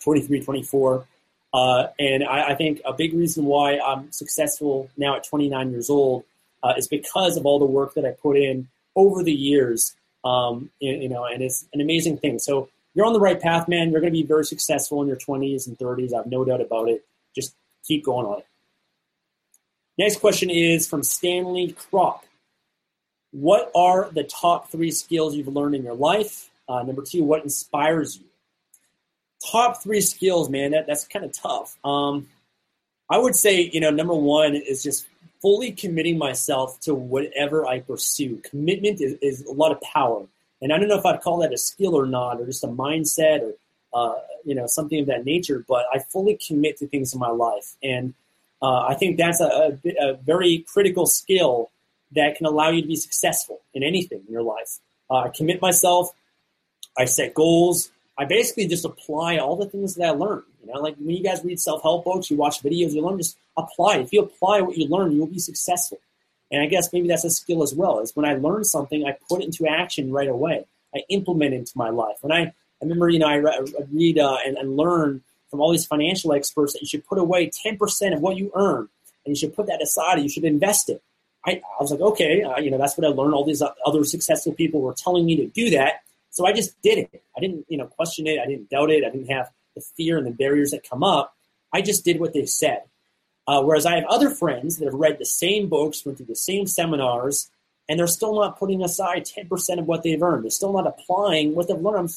23, 0.00 0.40
24. 0.40 1.06
Uh, 1.52 1.86
and 1.98 2.24
I, 2.24 2.50
I, 2.50 2.54
think 2.54 2.82
a 2.84 2.92
big 2.92 3.14
reason 3.14 3.44
why 3.46 3.78
I'm 3.78 4.12
successful 4.12 4.90
now 4.96 5.16
at 5.16 5.24
29 5.24 5.70
years 5.70 5.88
old 5.88 6.24
uh, 6.62 6.74
is 6.76 6.86
because 6.86 7.36
of 7.36 7.46
all 7.46 7.58
the 7.58 7.64
work 7.64 7.94
that 7.94 8.04
I 8.04 8.10
put 8.10 8.36
in 8.36 8.68
over 8.94 9.22
the 9.22 9.32
years. 9.32 9.94
Um, 10.24 10.70
you, 10.80 10.92
you 10.92 11.08
know, 11.08 11.24
and 11.24 11.42
it's 11.42 11.66
an 11.72 11.80
amazing 11.80 12.18
thing. 12.18 12.38
So 12.38 12.68
you're 12.96 13.04
on 13.04 13.12
the 13.12 13.20
right 13.20 13.38
path, 13.38 13.68
man. 13.68 13.90
You're 13.90 14.00
going 14.00 14.12
to 14.12 14.18
be 14.18 14.26
very 14.26 14.44
successful 14.46 15.02
in 15.02 15.08
your 15.08 15.18
20s 15.18 15.66
and 15.66 15.78
30s. 15.78 16.14
I 16.14 16.16
have 16.16 16.26
no 16.26 16.46
doubt 16.46 16.62
about 16.62 16.88
it. 16.88 17.04
Just 17.34 17.54
keep 17.84 18.06
going 18.06 18.26
on 18.26 18.38
it. 18.38 18.46
Next 19.98 20.18
question 20.18 20.48
is 20.48 20.88
from 20.88 21.02
Stanley 21.02 21.72
Crop. 21.72 22.24
What 23.32 23.70
are 23.74 24.10
the 24.10 24.24
top 24.24 24.70
three 24.70 24.90
skills 24.90 25.36
you've 25.36 25.46
learned 25.48 25.74
in 25.74 25.82
your 25.82 25.94
life? 25.94 26.50
Uh, 26.66 26.82
number 26.84 27.02
two, 27.02 27.22
what 27.22 27.42
inspires 27.42 28.16
you? 28.16 28.24
Top 29.50 29.82
three 29.82 30.00
skills, 30.00 30.48
man. 30.48 30.70
That, 30.70 30.86
that's 30.86 31.06
kind 31.06 31.24
of 31.24 31.32
tough. 31.32 31.76
Um, 31.84 32.28
I 33.10 33.18
would 33.18 33.36
say, 33.36 33.60
you 33.60 33.80
know, 33.80 33.90
number 33.90 34.14
one 34.14 34.54
is 34.54 34.82
just 34.82 35.06
fully 35.42 35.70
committing 35.70 36.16
myself 36.16 36.80
to 36.80 36.94
whatever 36.94 37.66
I 37.66 37.80
pursue. 37.80 38.40
Commitment 38.42 39.02
is, 39.02 39.18
is 39.20 39.44
a 39.44 39.52
lot 39.52 39.70
of 39.70 39.82
power. 39.82 40.26
And 40.66 40.72
I 40.72 40.78
don't 40.78 40.88
know 40.88 40.98
if 40.98 41.06
I'd 41.06 41.20
call 41.20 41.38
that 41.42 41.52
a 41.52 41.58
skill 41.58 41.94
or 41.94 42.06
not, 42.06 42.40
or 42.40 42.44
just 42.44 42.64
a 42.64 42.66
mindset, 42.66 43.40
or 43.40 43.54
uh, 43.94 44.18
you 44.44 44.52
know 44.52 44.66
something 44.66 44.98
of 44.98 45.06
that 45.06 45.24
nature. 45.24 45.64
But 45.68 45.84
I 45.94 46.00
fully 46.00 46.36
commit 46.44 46.78
to 46.78 46.88
things 46.88 47.14
in 47.14 47.20
my 47.20 47.30
life, 47.30 47.76
and 47.84 48.14
uh, 48.60 48.80
I 48.80 48.94
think 48.94 49.16
that's 49.16 49.40
a, 49.40 49.78
a, 49.84 50.10
a, 50.10 50.14
very 50.14 50.66
critical 50.66 51.06
skill 51.06 51.70
that 52.16 52.36
can 52.36 52.46
allow 52.46 52.70
you 52.70 52.82
to 52.82 52.88
be 52.88 52.96
successful 52.96 53.60
in 53.74 53.84
anything 53.84 54.22
in 54.26 54.32
your 54.32 54.42
life. 54.42 54.80
Uh, 55.08 55.18
I 55.18 55.28
commit 55.28 55.62
myself. 55.62 56.10
I 56.98 57.04
set 57.04 57.32
goals. 57.32 57.92
I 58.18 58.24
basically 58.24 58.66
just 58.66 58.84
apply 58.84 59.38
all 59.38 59.54
the 59.54 59.66
things 59.66 59.94
that 59.94 60.08
I 60.08 60.10
learn. 60.10 60.42
You 60.64 60.72
know, 60.72 60.80
like 60.80 60.96
when 60.96 61.14
you 61.14 61.22
guys 61.22 61.44
read 61.44 61.60
self-help 61.60 62.04
books, 62.04 62.28
you 62.28 62.36
watch 62.36 62.60
videos, 62.60 62.92
you 62.92 63.06
learn. 63.06 63.18
Just 63.18 63.38
apply. 63.56 63.98
If 63.98 64.12
you 64.12 64.22
apply 64.22 64.62
what 64.62 64.76
you 64.76 64.88
learn, 64.88 65.12
you 65.12 65.20
will 65.20 65.28
be 65.28 65.38
successful. 65.38 66.00
And 66.50 66.62
I 66.62 66.66
guess 66.66 66.92
maybe 66.92 67.08
that's 67.08 67.24
a 67.24 67.30
skill 67.30 67.62
as 67.62 67.74
well. 67.74 68.00
Is 68.00 68.14
when 68.14 68.24
I 68.24 68.34
learn 68.34 68.64
something, 68.64 69.04
I 69.04 69.16
put 69.28 69.42
it 69.42 69.46
into 69.46 69.66
action 69.66 70.12
right 70.12 70.28
away. 70.28 70.64
I 70.94 71.00
implement 71.08 71.54
it 71.54 71.58
into 71.58 71.72
my 71.76 71.90
life. 71.90 72.16
When 72.20 72.32
I, 72.32 72.42
I 72.42 72.52
remember, 72.82 73.08
you 73.08 73.18
know, 73.18 73.26
I, 73.26 73.38
I 73.38 73.60
read 73.92 74.18
uh, 74.18 74.38
and, 74.46 74.56
and 74.56 74.76
learn 74.76 75.22
from 75.50 75.60
all 75.60 75.72
these 75.72 75.86
financial 75.86 76.32
experts 76.32 76.72
that 76.72 76.82
you 76.82 76.88
should 76.88 77.06
put 77.06 77.18
away 77.18 77.50
10% 77.50 78.14
of 78.14 78.20
what 78.20 78.36
you 78.36 78.50
earn, 78.54 78.88
and 79.24 79.34
you 79.34 79.36
should 79.36 79.54
put 79.54 79.66
that 79.66 79.82
aside, 79.82 80.14
and 80.14 80.22
you 80.22 80.28
should 80.28 80.44
invest 80.44 80.88
it. 80.88 81.02
I, 81.44 81.62
I 81.78 81.82
was 81.82 81.90
like, 81.90 82.00
okay, 82.00 82.42
uh, 82.42 82.58
you 82.58 82.70
know, 82.70 82.78
that's 82.78 82.98
what 82.98 83.06
I 83.06 83.10
learned. 83.10 83.34
All 83.34 83.44
these 83.44 83.62
other 83.84 84.04
successful 84.04 84.52
people 84.52 84.80
were 84.80 84.94
telling 84.94 85.24
me 85.24 85.36
to 85.36 85.46
do 85.46 85.70
that, 85.70 86.02
so 86.30 86.46
I 86.46 86.52
just 86.52 86.80
did 86.82 86.98
it. 86.98 87.22
I 87.36 87.40
didn't, 87.40 87.66
you 87.68 87.78
know, 87.78 87.86
question 87.86 88.26
it. 88.26 88.38
I 88.38 88.46
didn't 88.46 88.68
doubt 88.68 88.90
it. 88.90 89.04
I 89.04 89.10
didn't 89.10 89.28
have 89.28 89.50
the 89.74 89.80
fear 89.80 90.18
and 90.18 90.26
the 90.26 90.32
barriers 90.32 90.72
that 90.72 90.88
come 90.88 91.02
up. 91.02 91.34
I 91.72 91.82
just 91.82 92.04
did 92.04 92.20
what 92.20 92.32
they 92.32 92.46
said. 92.46 92.82
Uh, 93.46 93.62
whereas 93.62 93.86
I 93.86 93.94
have 93.94 94.04
other 94.06 94.30
friends 94.30 94.78
that 94.78 94.86
have 94.86 94.94
read 94.94 95.18
the 95.18 95.24
same 95.24 95.68
books, 95.68 96.04
went 96.04 96.18
through 96.18 96.26
the 96.26 96.36
same 96.36 96.66
seminars, 96.66 97.50
and 97.88 97.98
they're 97.98 98.06
still 98.06 98.34
not 98.34 98.58
putting 98.58 98.82
aside 98.82 99.24
10% 99.24 99.78
of 99.78 99.86
what 99.86 100.02
they've 100.02 100.22
earned. 100.22 100.44
They're 100.44 100.50
still 100.50 100.72
not 100.72 100.86
applying 100.86 101.54
what 101.54 101.68
they've 101.68 101.78
learned. 101.78 102.10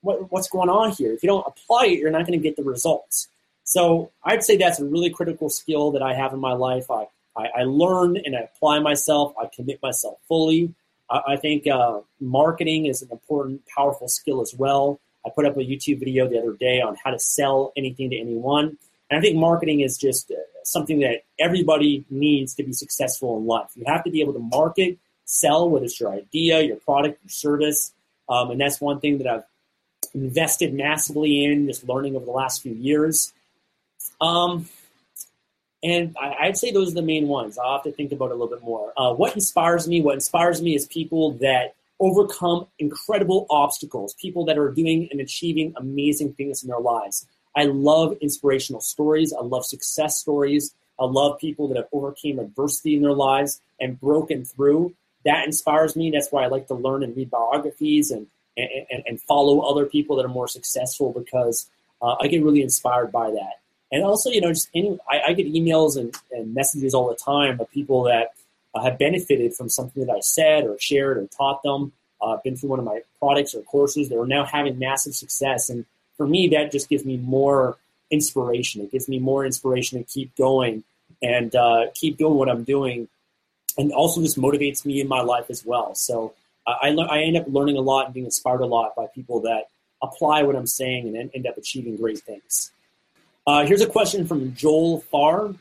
What, 0.00 0.32
what's 0.32 0.48
going 0.48 0.70
on 0.70 0.92
here? 0.92 1.12
If 1.12 1.22
you 1.22 1.28
don't 1.28 1.46
apply 1.46 1.86
it, 1.86 1.98
you're 1.98 2.10
not 2.10 2.26
going 2.26 2.38
to 2.38 2.42
get 2.42 2.56
the 2.56 2.62
results. 2.62 3.28
So 3.64 4.10
I'd 4.24 4.42
say 4.42 4.56
that's 4.56 4.80
a 4.80 4.84
really 4.84 5.10
critical 5.10 5.50
skill 5.50 5.92
that 5.92 6.02
I 6.02 6.14
have 6.14 6.32
in 6.32 6.40
my 6.40 6.54
life. 6.54 6.90
I, 6.90 7.08
I, 7.36 7.48
I 7.58 7.62
learn 7.64 8.16
and 8.16 8.34
I 8.34 8.40
apply 8.40 8.78
myself. 8.78 9.34
I 9.40 9.48
commit 9.54 9.82
myself 9.82 10.18
fully. 10.26 10.74
I, 11.10 11.20
I 11.28 11.36
think 11.36 11.66
uh, 11.66 12.00
marketing 12.18 12.86
is 12.86 13.02
an 13.02 13.10
important, 13.12 13.62
powerful 13.66 14.08
skill 14.08 14.40
as 14.40 14.54
well. 14.54 14.98
I 15.24 15.28
put 15.28 15.44
up 15.44 15.56
a 15.58 15.60
YouTube 15.60 15.98
video 15.98 16.26
the 16.26 16.38
other 16.38 16.54
day 16.54 16.80
on 16.80 16.96
how 17.02 17.10
to 17.10 17.18
sell 17.18 17.72
anything 17.76 18.10
to 18.10 18.18
anyone. 18.18 18.78
And 19.10 19.18
I 19.18 19.20
think 19.20 19.36
marketing 19.36 19.80
is 19.80 19.98
just 19.98 20.30
uh, 20.30 20.36
something 20.62 21.00
that 21.00 21.24
everybody 21.38 22.04
needs 22.10 22.54
to 22.54 22.62
be 22.62 22.72
successful 22.72 23.36
in 23.38 23.46
life. 23.46 23.70
You 23.74 23.84
have 23.86 24.04
to 24.04 24.10
be 24.10 24.20
able 24.20 24.34
to 24.34 24.38
market, 24.38 24.98
sell, 25.24 25.68
whether 25.68 25.84
it's 25.84 25.98
your 25.98 26.12
idea, 26.12 26.60
your 26.60 26.76
product, 26.76 27.18
your 27.22 27.30
service. 27.30 27.92
Um, 28.28 28.52
and 28.52 28.60
that's 28.60 28.80
one 28.80 29.00
thing 29.00 29.18
that 29.18 29.26
I've 29.26 29.44
invested 30.14 30.72
massively 30.72 31.44
in, 31.44 31.66
just 31.66 31.86
learning 31.86 32.16
over 32.16 32.24
the 32.24 32.30
last 32.30 32.62
few 32.62 32.72
years. 32.72 33.32
Um, 34.20 34.68
and 35.82 36.14
I, 36.20 36.46
would 36.46 36.56
say 36.56 36.70
those 36.72 36.92
are 36.92 36.96
the 36.96 37.02
main 37.02 37.26
ones. 37.26 37.58
I'll 37.58 37.72
have 37.72 37.84
to 37.84 37.92
think 37.92 38.12
about 38.12 38.26
it 38.26 38.32
a 38.32 38.34
little 38.34 38.54
bit 38.54 38.62
more. 38.62 38.92
Uh, 38.96 39.14
what 39.14 39.34
inspires 39.34 39.88
me? 39.88 40.02
What 40.02 40.14
inspires 40.14 40.60
me 40.60 40.74
is 40.74 40.86
people 40.86 41.32
that 41.38 41.74
overcome 41.98 42.66
incredible 42.78 43.46
obstacles, 43.50 44.14
people 44.14 44.44
that 44.46 44.58
are 44.58 44.70
doing 44.70 45.08
and 45.10 45.20
achieving 45.20 45.72
amazing 45.76 46.34
things 46.34 46.62
in 46.62 46.68
their 46.68 46.80
lives. 46.80 47.26
I 47.56 47.64
love 47.64 48.16
inspirational 48.20 48.80
stories. 48.80 49.32
I 49.32 49.42
love 49.42 49.64
success 49.64 50.18
stories. 50.18 50.74
I 50.98 51.04
love 51.04 51.38
people 51.38 51.68
that 51.68 51.76
have 51.76 51.88
overcame 51.92 52.38
adversity 52.38 52.96
in 52.96 53.02
their 53.02 53.12
lives 53.12 53.60
and 53.80 53.98
broken 53.98 54.44
through. 54.44 54.94
That 55.24 55.46
inspires 55.46 55.96
me. 55.96 56.10
That's 56.10 56.30
why 56.30 56.44
I 56.44 56.48
like 56.48 56.68
to 56.68 56.74
learn 56.74 57.02
and 57.02 57.16
read 57.16 57.30
biographies 57.30 58.10
and 58.10 58.26
and, 58.56 59.02
and 59.06 59.20
follow 59.22 59.60
other 59.60 59.86
people 59.86 60.16
that 60.16 60.24
are 60.24 60.28
more 60.28 60.48
successful 60.48 61.12
because 61.12 61.70
uh, 62.02 62.16
I 62.20 62.26
get 62.26 62.42
really 62.42 62.62
inspired 62.62 63.12
by 63.12 63.30
that. 63.30 63.60
And 63.92 64.04
also, 64.04 64.30
you 64.30 64.40
know, 64.40 64.52
just 64.52 64.68
any, 64.74 64.98
I, 65.08 65.20
I 65.28 65.32
get 65.32 65.52
emails 65.52 65.96
and, 65.96 66.14
and, 66.30 66.54
messages 66.54 66.94
all 66.94 67.08
the 67.08 67.16
time 67.16 67.58
of 67.60 67.70
people 67.70 68.04
that 68.04 68.32
uh, 68.74 68.82
have 68.82 68.98
benefited 68.98 69.54
from 69.54 69.68
something 69.68 70.04
that 70.04 70.12
I 70.12 70.20
said 70.20 70.64
or 70.64 70.78
shared 70.78 71.18
or 71.18 71.26
taught 71.26 71.62
them. 71.62 71.92
Uh, 72.22 72.36
been 72.44 72.54
through 72.54 72.68
one 72.68 72.78
of 72.78 72.84
my 72.84 73.00
products 73.18 73.54
or 73.54 73.62
courses. 73.62 74.10
They 74.10 74.16
are 74.16 74.26
now 74.26 74.44
having 74.44 74.78
massive 74.78 75.14
success, 75.14 75.70
and 75.70 75.86
for 76.20 76.26
me, 76.26 76.48
that 76.48 76.70
just 76.70 76.90
gives 76.90 77.06
me 77.06 77.16
more 77.16 77.78
inspiration. 78.10 78.82
It 78.82 78.92
gives 78.92 79.08
me 79.08 79.18
more 79.18 79.46
inspiration 79.46 79.96
to 79.98 80.04
keep 80.04 80.36
going 80.36 80.84
and 81.22 81.56
uh, 81.56 81.86
keep 81.94 82.18
doing 82.18 82.34
what 82.34 82.50
I'm 82.50 82.62
doing, 82.62 83.08
and 83.78 83.90
also 83.90 84.20
this 84.20 84.36
motivates 84.36 84.84
me 84.84 85.00
in 85.00 85.08
my 85.08 85.22
life 85.22 85.46
as 85.48 85.64
well. 85.64 85.94
So 85.94 86.34
uh, 86.66 86.74
I, 86.82 86.90
le- 86.90 87.06
I 87.06 87.20
end 87.20 87.38
up 87.38 87.46
learning 87.48 87.78
a 87.78 87.80
lot 87.80 88.04
and 88.04 88.12
being 88.12 88.26
inspired 88.26 88.60
a 88.60 88.66
lot 88.66 88.94
by 88.94 89.06
people 89.14 89.40
that 89.48 89.68
apply 90.02 90.42
what 90.42 90.56
I'm 90.56 90.66
saying 90.66 91.16
and 91.16 91.30
end 91.32 91.46
up 91.46 91.56
achieving 91.56 91.96
great 91.96 92.18
things. 92.18 92.70
Uh, 93.46 93.64
here's 93.64 93.80
a 93.80 93.86
question 93.86 94.26
from 94.26 94.54
Joel 94.54 95.00
Farr. 95.00 95.54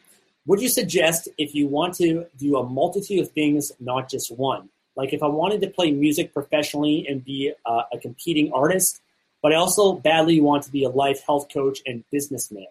Would 0.45 0.59
you 0.59 0.67
suggest 0.67 1.29
if 1.37 1.55
you 1.55 1.67
want 1.67 1.93
to 1.95 2.25
do 2.37 2.57
a 2.57 2.63
multitude 2.65 3.21
of 3.21 3.31
things, 3.31 3.71
not 3.79 4.09
just 4.09 4.29
one? 4.29 4.67
Like 4.97 5.13
if 5.13 5.23
I 5.23 5.27
wanted 5.27 5.61
to 5.61 5.69
play 5.69 5.91
music 5.91 6.33
professionally 6.33 7.07
and 7.07 7.23
be 7.23 7.53
uh, 7.65 7.83
a 7.93 7.97
competing 7.97 8.51
artist, 8.51 8.99
but 9.41 9.53
I 9.53 9.55
also 9.55 9.93
badly 9.93 10.41
want 10.41 10.63
to 10.63 10.72
be 10.72 10.84
a 10.84 10.89
life 10.89 11.22
health 11.25 11.48
coach 11.53 11.79
and 11.86 12.03
businessman. 12.12 12.67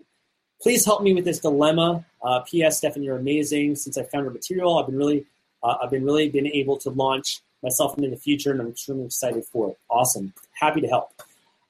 Please 0.61 0.85
help 0.85 1.03
me 1.03 1.15
with 1.15 1.25
this 1.25 1.39
dilemma. 1.39 2.05
Uh, 2.23 2.41
P.S. 2.41 2.79
Stefan, 2.79 3.03
you're 3.03 3.17
amazing. 3.17 3.77
Since 3.77 3.97
I 3.97 4.03
found 4.03 4.25
your 4.25 4.33
material, 4.33 4.79
I've 4.79 4.87
been 4.87 4.97
really, 4.97 5.25
uh, 5.63 5.77
I've 5.83 5.91
been 5.91 6.05
really 6.05 6.29
been 6.29 6.49
able 6.49 6.77
to 6.79 6.91
launch 6.91 7.41
myself 7.63 7.97
into 7.97 8.11
the 8.11 8.17
future, 8.17 8.51
and 8.51 8.61
I'm 8.61 8.69
extremely 8.69 9.07
excited 9.07 9.45
for 9.45 9.71
it. 9.71 9.79
Awesome, 9.89 10.33
happy 10.53 10.81
to 10.81 10.89
help. 10.89 11.13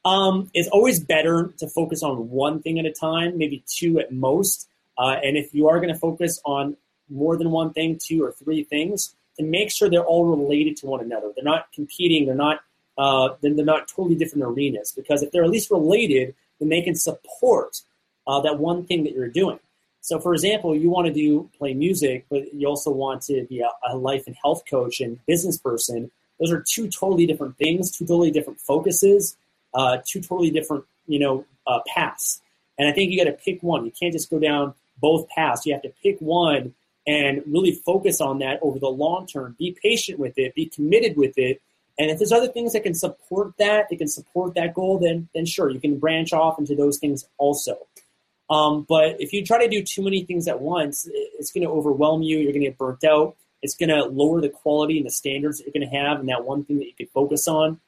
Um, 0.04 0.50
it's 0.54 0.68
always 0.68 1.00
better 1.00 1.52
to 1.58 1.68
focus 1.68 2.02
on 2.02 2.30
one 2.30 2.62
thing 2.62 2.78
at 2.78 2.86
a 2.86 2.92
time, 2.92 3.36
maybe 3.36 3.62
two 3.66 3.98
at 3.98 4.12
most. 4.12 4.68
Uh, 4.96 5.16
and 5.22 5.36
if 5.36 5.54
you 5.54 5.68
are 5.68 5.80
going 5.80 5.92
to 5.92 5.98
focus 5.98 6.40
on 6.44 6.76
more 7.10 7.36
than 7.36 7.50
one 7.50 7.72
thing, 7.72 7.98
two 8.02 8.24
or 8.24 8.32
three 8.32 8.64
things, 8.64 9.14
to 9.38 9.44
make 9.44 9.70
sure 9.70 9.88
they're 9.88 10.04
all 10.04 10.26
related 10.26 10.76
to 10.78 10.86
one 10.86 11.00
another. 11.00 11.30
They're 11.34 11.44
not 11.44 11.72
competing. 11.72 12.26
They're 12.26 12.34
not 12.34 12.60
uh, 12.98 13.30
then 13.40 13.56
they're 13.56 13.64
not 13.64 13.88
totally 13.88 14.16
different 14.16 14.44
arenas. 14.44 14.92
Because 14.92 15.22
if 15.22 15.30
they're 15.30 15.44
at 15.44 15.50
least 15.50 15.70
related, 15.70 16.34
then 16.58 16.68
they 16.68 16.82
can 16.82 16.94
support 16.94 17.80
uh, 18.26 18.40
that 18.40 18.58
one 18.58 18.84
thing 18.84 19.04
that 19.04 19.14
you're 19.14 19.28
doing. 19.28 19.60
So, 20.00 20.18
for 20.18 20.32
example, 20.32 20.74
you 20.74 20.90
want 20.90 21.06
to 21.06 21.12
do 21.12 21.48
play 21.58 21.74
music, 21.74 22.26
but 22.30 22.52
you 22.54 22.66
also 22.66 22.90
want 22.90 23.22
to 23.22 23.44
be 23.48 23.60
a, 23.60 23.70
a 23.90 23.96
life 23.96 24.26
and 24.26 24.36
health 24.42 24.64
coach 24.68 25.00
and 25.00 25.24
business 25.26 25.58
person. 25.58 26.10
Those 26.38 26.52
are 26.52 26.64
two 26.66 26.88
totally 26.88 27.26
different 27.26 27.56
things, 27.56 27.90
two 27.90 28.06
totally 28.06 28.30
different 28.30 28.60
focuses, 28.60 29.36
uh, 29.74 29.98
two 30.04 30.20
totally 30.20 30.50
different 30.50 30.84
you 31.06 31.18
know 31.18 31.44
uh, 31.66 31.80
paths. 31.86 32.40
And 32.78 32.88
I 32.88 32.92
think 32.92 33.10
you 33.10 33.18
got 33.18 33.30
to 33.30 33.36
pick 33.36 33.62
one. 33.62 33.84
You 33.84 33.90
can't 33.90 34.12
just 34.12 34.30
go 34.30 34.38
down 34.38 34.74
both 35.00 35.28
paths. 35.28 35.66
You 35.66 35.72
have 35.72 35.82
to 35.82 35.92
pick 36.02 36.18
one 36.20 36.74
and 37.06 37.42
really 37.46 37.72
focus 37.72 38.20
on 38.20 38.38
that 38.38 38.60
over 38.62 38.78
the 38.78 38.88
long 38.88 39.26
term. 39.26 39.56
Be 39.58 39.76
patient 39.82 40.18
with 40.18 40.38
it, 40.38 40.54
be 40.54 40.66
committed 40.66 41.16
with 41.16 41.36
it. 41.36 41.60
And 41.98 42.10
if 42.10 42.18
there's 42.18 42.32
other 42.32 42.48
things 42.48 42.72
that 42.74 42.84
can 42.84 42.94
support 42.94 43.54
that, 43.58 43.86
it 43.90 43.96
can 43.96 44.08
support 44.08 44.54
that 44.54 44.74
goal, 44.74 44.98
then 44.98 45.28
then 45.34 45.46
sure, 45.46 45.70
you 45.70 45.80
can 45.80 45.98
branch 45.98 46.32
off 46.32 46.58
into 46.58 46.74
those 46.74 46.98
things 46.98 47.26
also. 47.38 47.78
Um, 48.50 48.86
but 48.88 49.20
if 49.20 49.32
you 49.32 49.44
try 49.44 49.62
to 49.62 49.68
do 49.68 49.82
too 49.82 50.02
many 50.02 50.24
things 50.24 50.48
at 50.48 50.60
once, 50.60 51.08
it's 51.12 51.52
going 51.52 51.64
to 51.64 51.70
overwhelm 51.70 52.22
you. 52.22 52.38
You're 52.38 52.52
going 52.52 52.62
to 52.62 52.68
get 52.68 52.78
burnt 52.78 53.04
out. 53.04 53.36
It's 53.60 53.74
going 53.74 53.90
to 53.90 54.04
lower 54.04 54.40
the 54.40 54.48
quality 54.48 54.96
and 54.98 55.06
the 55.06 55.10
standards 55.10 55.58
that 55.58 55.66
you're 55.66 55.72
going 55.72 55.90
to 55.90 55.96
have 55.96 56.20
and 56.20 56.28
that 56.28 56.44
one 56.44 56.64
thing 56.64 56.78
that 56.78 56.86
you 56.86 56.94
can 56.94 57.08
focus 57.08 57.46
on. 57.48 57.80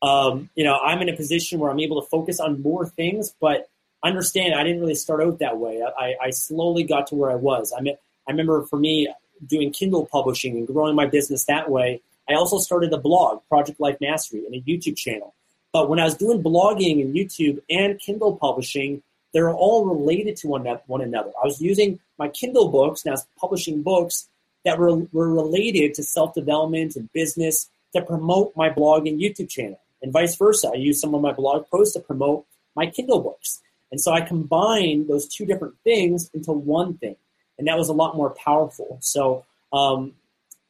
Um, 0.00 0.50
you 0.56 0.64
know, 0.64 0.78
I'm 0.78 1.00
in 1.00 1.08
a 1.08 1.16
position 1.16 1.60
where 1.60 1.70
I'm 1.70 1.78
able 1.78 2.02
to 2.02 2.08
focus 2.08 2.40
on 2.40 2.60
more 2.60 2.86
things, 2.86 3.34
but 3.40 3.68
understand 4.02 4.54
I 4.54 4.64
didn't 4.64 4.80
really 4.80 4.96
start 4.96 5.22
out 5.22 5.38
that 5.38 5.58
way. 5.58 5.80
I, 5.82 6.14
I 6.20 6.30
slowly 6.30 6.82
got 6.82 7.08
to 7.08 7.14
where 7.14 7.30
I 7.30 7.36
was. 7.36 7.72
I 7.76 7.82
mean, 7.82 7.96
I 8.26 8.32
remember 8.32 8.64
for 8.64 8.78
me 8.78 9.08
doing 9.46 9.70
Kindle 9.72 10.06
publishing 10.06 10.56
and 10.56 10.66
growing 10.66 10.96
my 10.96 11.06
business 11.06 11.44
that 11.44 11.70
way. 11.70 12.00
I 12.28 12.34
also 12.34 12.58
started 12.58 12.92
a 12.92 12.98
blog, 12.98 13.40
Project 13.48 13.80
Life 13.80 13.96
Mastery, 14.00 14.44
and 14.46 14.54
a 14.54 14.60
YouTube 14.60 14.96
channel. 14.96 15.34
But 15.72 15.88
when 15.88 15.98
I 15.98 16.04
was 16.04 16.16
doing 16.16 16.42
blogging 16.42 17.00
and 17.00 17.14
YouTube 17.14 17.60
and 17.70 17.98
Kindle 17.98 18.36
publishing, 18.36 19.02
they're 19.32 19.52
all 19.52 19.86
related 19.86 20.36
to 20.38 20.48
one, 20.48 20.66
another. 20.66 21.30
I 21.42 21.46
was 21.46 21.60
using 21.60 21.98
my 22.18 22.28
Kindle 22.28 22.68
books, 22.68 23.04
and 23.04 23.14
now 23.14 23.22
publishing 23.38 23.82
books 23.82 24.28
that 24.64 24.78
were, 24.78 24.96
were 25.12 25.32
related 25.32 25.94
to 25.94 26.02
self 26.02 26.34
development 26.34 26.96
and 26.96 27.12
business 27.12 27.68
to 27.94 28.02
promote 28.02 28.54
my 28.56 28.70
blog 28.70 29.06
and 29.06 29.20
YouTube 29.20 29.48
channel, 29.48 29.80
and 30.02 30.12
vice 30.12 30.36
versa. 30.36 30.70
I 30.72 30.76
use 30.76 31.00
some 31.00 31.14
of 31.14 31.22
my 31.22 31.32
blog 31.32 31.68
posts 31.70 31.94
to 31.94 32.00
promote 32.00 32.46
my 32.76 32.86
Kindle 32.86 33.20
books. 33.20 33.60
And 33.90 34.00
so 34.00 34.12
I 34.12 34.22
combined 34.22 35.08
those 35.08 35.26
two 35.26 35.44
different 35.44 35.74
things 35.84 36.30
into 36.32 36.52
one 36.52 36.94
thing, 36.94 37.16
and 37.58 37.66
that 37.68 37.78
was 37.78 37.88
a 37.88 37.92
lot 37.94 38.16
more 38.16 38.30
powerful. 38.30 38.98
So 39.00 39.44
um, 39.72 40.14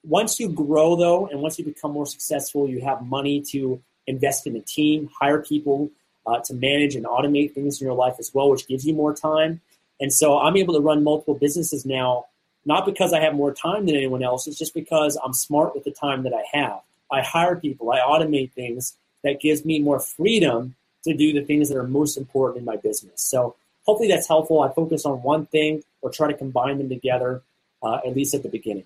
once 0.04 0.40
you 0.40 0.48
grow, 0.48 0.96
though, 0.96 1.26
and 1.26 1.40
once 1.40 1.58
you 1.58 1.64
become 1.64 1.92
more 1.92 2.06
successful, 2.06 2.68
you 2.68 2.80
have 2.80 3.02
money 3.02 3.40
to 3.40 3.80
invest 4.06 4.46
in 4.46 4.56
a 4.56 4.60
team, 4.60 5.08
hire 5.18 5.42
people 5.42 5.90
uh, 6.26 6.40
to 6.40 6.54
manage 6.54 6.94
and 6.96 7.04
automate 7.04 7.54
things 7.54 7.80
in 7.80 7.86
your 7.86 7.94
life 7.94 8.16
as 8.18 8.32
well, 8.34 8.50
which 8.50 8.66
gives 8.66 8.84
you 8.84 8.94
more 8.94 9.14
time. 9.14 9.60
And 10.00 10.12
so 10.12 10.38
I'm 10.38 10.56
able 10.56 10.74
to 10.74 10.80
run 10.80 11.04
multiple 11.04 11.34
businesses 11.34 11.86
now, 11.86 12.26
not 12.64 12.84
because 12.84 13.12
I 13.12 13.20
have 13.20 13.34
more 13.34 13.52
time 13.52 13.86
than 13.86 13.94
anyone 13.94 14.22
else, 14.22 14.46
it's 14.46 14.58
just 14.58 14.74
because 14.74 15.18
I'm 15.24 15.32
smart 15.32 15.74
with 15.74 15.84
the 15.84 15.92
time 15.92 16.24
that 16.24 16.32
I 16.34 16.44
have. 16.56 16.80
I 17.10 17.20
hire 17.20 17.56
people, 17.56 17.92
I 17.92 17.98
automate 17.98 18.52
things 18.52 18.94
that 19.22 19.40
gives 19.40 19.64
me 19.64 19.78
more 19.78 20.00
freedom 20.00 20.74
to 21.04 21.14
do 21.14 21.32
the 21.32 21.42
things 21.42 21.68
that 21.68 21.76
are 21.76 21.86
most 21.86 22.16
important 22.16 22.60
in 22.60 22.64
my 22.64 22.76
business. 22.76 23.20
So 23.22 23.54
hopefully 23.84 24.08
that's 24.08 24.26
helpful. 24.28 24.62
I 24.62 24.72
focus 24.72 25.04
on 25.04 25.22
one 25.22 25.46
thing 25.46 25.82
or 26.00 26.10
try 26.10 26.28
to 26.28 26.36
combine 26.36 26.78
them 26.78 26.88
together, 26.88 27.42
uh, 27.82 28.00
at 28.06 28.16
least 28.16 28.34
at 28.34 28.42
the 28.42 28.48
beginning. 28.48 28.84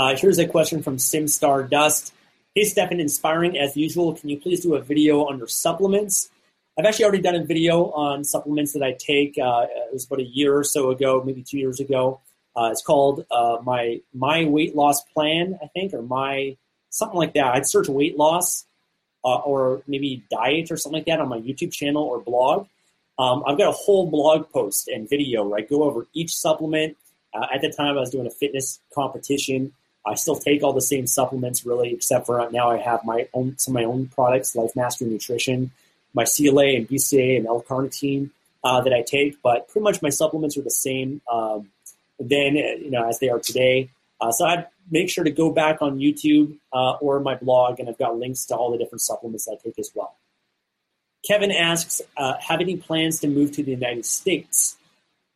Uh, 0.00 0.14
here's 0.16 0.38
a 0.38 0.46
question 0.46 0.80
from 0.80 0.96
SimStar 0.96 1.68
Dust. 1.68 2.14
Hey, 2.54 2.62
Stefan, 2.62 3.00
inspiring 3.00 3.58
as 3.58 3.76
usual. 3.76 4.14
Can 4.14 4.28
you 4.28 4.38
please 4.38 4.60
do 4.60 4.76
a 4.76 4.80
video 4.80 5.24
on 5.24 5.38
your 5.38 5.48
supplements? 5.48 6.30
I've 6.78 6.84
actually 6.84 7.06
already 7.06 7.22
done 7.22 7.34
a 7.34 7.44
video 7.44 7.90
on 7.90 8.22
supplements 8.22 8.74
that 8.74 8.82
I 8.84 8.92
take. 8.96 9.36
Uh, 9.36 9.66
it 9.68 9.92
was 9.92 10.06
about 10.06 10.20
a 10.20 10.24
year 10.24 10.56
or 10.56 10.62
so 10.62 10.90
ago, 10.90 11.20
maybe 11.26 11.42
two 11.42 11.58
years 11.58 11.80
ago. 11.80 12.20
Uh, 12.56 12.68
it's 12.70 12.82
called 12.82 13.26
uh, 13.28 13.58
my 13.64 14.00
my 14.14 14.44
weight 14.44 14.76
loss 14.76 15.02
plan, 15.02 15.58
I 15.60 15.66
think, 15.66 15.92
or 15.92 16.02
my 16.02 16.56
something 16.90 17.18
like 17.18 17.34
that. 17.34 17.46
I'd 17.56 17.66
search 17.66 17.88
weight 17.88 18.16
loss 18.16 18.66
uh, 19.24 19.38
or 19.38 19.82
maybe 19.88 20.22
diet 20.30 20.70
or 20.70 20.76
something 20.76 20.98
like 21.00 21.06
that 21.06 21.20
on 21.20 21.28
my 21.28 21.40
YouTube 21.40 21.72
channel 21.72 22.04
or 22.04 22.20
blog. 22.20 22.68
Um, 23.18 23.42
I've 23.44 23.58
got 23.58 23.68
a 23.68 23.72
whole 23.72 24.08
blog 24.08 24.48
post 24.52 24.86
and 24.86 25.10
video 25.10 25.42
where 25.42 25.58
I 25.58 25.62
go 25.62 25.82
over 25.82 26.06
each 26.14 26.36
supplement. 26.36 26.96
Uh, 27.34 27.46
at 27.52 27.62
the 27.62 27.70
time, 27.70 27.96
I 27.96 28.00
was 28.00 28.10
doing 28.10 28.28
a 28.28 28.30
fitness 28.30 28.78
competition. 28.94 29.72
I 30.08 30.14
still 30.14 30.36
take 30.36 30.62
all 30.62 30.72
the 30.72 30.80
same 30.80 31.06
supplements, 31.06 31.66
really, 31.66 31.92
except 31.92 32.26
for 32.26 32.48
now 32.50 32.70
I 32.70 32.78
have 32.78 33.04
my 33.04 33.28
own 33.34 33.58
some 33.58 33.76
of 33.76 33.82
my 33.82 33.84
own 33.84 34.06
products, 34.06 34.56
Life 34.56 34.74
Mastery 34.74 35.08
Nutrition 35.08 35.70
my 36.14 36.24
CLA 36.24 36.74
and 36.74 36.88
BCA 36.88 37.36
and 37.36 37.46
L-carnitine 37.46 38.30
uh, 38.64 38.80
that 38.80 38.92
I 38.92 39.02
take, 39.02 39.40
but 39.42 39.68
pretty 39.68 39.84
much 39.84 40.02
my 40.02 40.10
supplements 40.10 40.56
are 40.56 40.62
the 40.62 40.70
same 40.70 41.20
um, 41.30 41.68
then 42.18 42.56
you 42.56 42.90
know 42.90 43.08
as 43.08 43.20
they 43.20 43.28
are 43.28 43.38
today. 43.38 43.90
Uh, 44.20 44.32
so 44.32 44.44
I'd 44.44 44.66
make 44.90 45.08
sure 45.08 45.22
to 45.22 45.30
go 45.30 45.52
back 45.52 45.80
on 45.80 45.98
YouTube 45.98 46.56
uh, 46.72 46.92
or 46.94 47.20
my 47.20 47.36
blog, 47.36 47.78
and 47.78 47.88
I've 47.88 47.98
got 47.98 48.18
links 48.18 48.46
to 48.46 48.56
all 48.56 48.72
the 48.72 48.78
different 48.78 49.02
supplements 49.02 49.46
I 49.48 49.54
take 49.62 49.78
as 49.78 49.92
well. 49.94 50.16
Kevin 51.24 51.52
asks, 51.52 52.02
uh, 52.16 52.34
have 52.40 52.60
any 52.60 52.76
plans 52.76 53.20
to 53.20 53.28
move 53.28 53.52
to 53.52 53.62
the 53.62 53.70
United 53.72 54.06
States? 54.06 54.76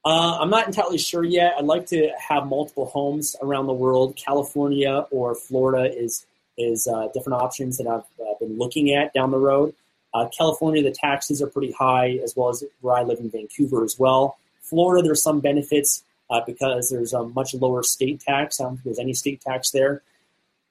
Uh, 0.04 0.38
I'm 0.40 0.50
not 0.50 0.66
entirely 0.66 0.98
sure 0.98 1.24
yet. 1.24 1.54
I'd 1.56 1.64
like 1.64 1.86
to 1.86 2.10
have 2.28 2.46
multiple 2.46 2.86
homes 2.86 3.36
around 3.40 3.66
the 3.66 3.72
world. 3.72 4.16
California 4.16 5.06
or 5.10 5.34
Florida 5.34 5.92
is 5.96 6.26
is 6.58 6.86
uh, 6.86 7.08
different 7.14 7.40
options 7.40 7.78
that 7.78 7.86
I've 7.86 8.38
been 8.38 8.58
looking 8.58 8.94
at 8.94 9.14
down 9.14 9.30
the 9.30 9.38
road. 9.38 9.74
Uh, 10.12 10.28
California, 10.36 10.82
the 10.82 10.90
taxes 10.90 11.40
are 11.40 11.46
pretty 11.46 11.72
high, 11.72 12.18
as 12.22 12.34
well 12.36 12.50
as 12.50 12.62
where 12.80 12.94
I 12.94 13.02
live 13.02 13.20
in 13.20 13.30
Vancouver 13.30 13.82
as 13.84 13.98
well. 13.98 14.36
Florida, 14.60 15.02
there's 15.02 15.22
some 15.22 15.40
benefits 15.40 16.04
uh, 16.28 16.40
because 16.44 16.90
there's 16.90 17.14
a 17.14 17.24
much 17.24 17.54
lower 17.54 17.82
state 17.82 18.20
tax. 18.20 18.60
I 18.60 18.64
don't 18.64 18.74
think 18.74 18.84
there's 18.84 18.98
any 18.98 19.14
state 19.14 19.40
tax 19.40 19.70
there. 19.70 20.02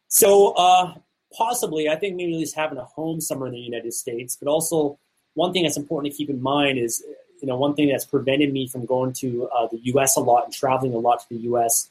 So 0.07 0.51
uh, 0.51 0.93
possibly, 1.35 1.89
I 1.89 1.95
think 1.95 2.15
maybe 2.15 2.33
at 2.33 2.39
least 2.39 2.55
having 2.55 2.77
a 2.77 2.83
home 2.83 3.21
somewhere 3.21 3.47
in 3.47 3.53
the 3.53 3.59
United 3.59 3.93
States. 3.93 4.37
But 4.39 4.49
also, 4.49 4.99
one 5.33 5.53
thing 5.53 5.63
that's 5.63 5.77
important 5.77 6.13
to 6.13 6.17
keep 6.17 6.29
in 6.29 6.41
mind 6.41 6.77
is, 6.77 7.03
you 7.41 7.47
know, 7.47 7.57
one 7.57 7.73
thing 7.73 7.89
that's 7.89 8.05
prevented 8.05 8.53
me 8.53 8.67
from 8.67 8.85
going 8.85 9.13
to 9.13 9.49
uh, 9.49 9.67
the 9.67 9.79
U.S. 9.83 10.15
a 10.15 10.19
lot 10.19 10.45
and 10.45 10.53
traveling 10.53 10.93
a 10.93 10.97
lot 10.97 11.21
to 11.21 11.29
the 11.29 11.41
U.S. 11.41 11.89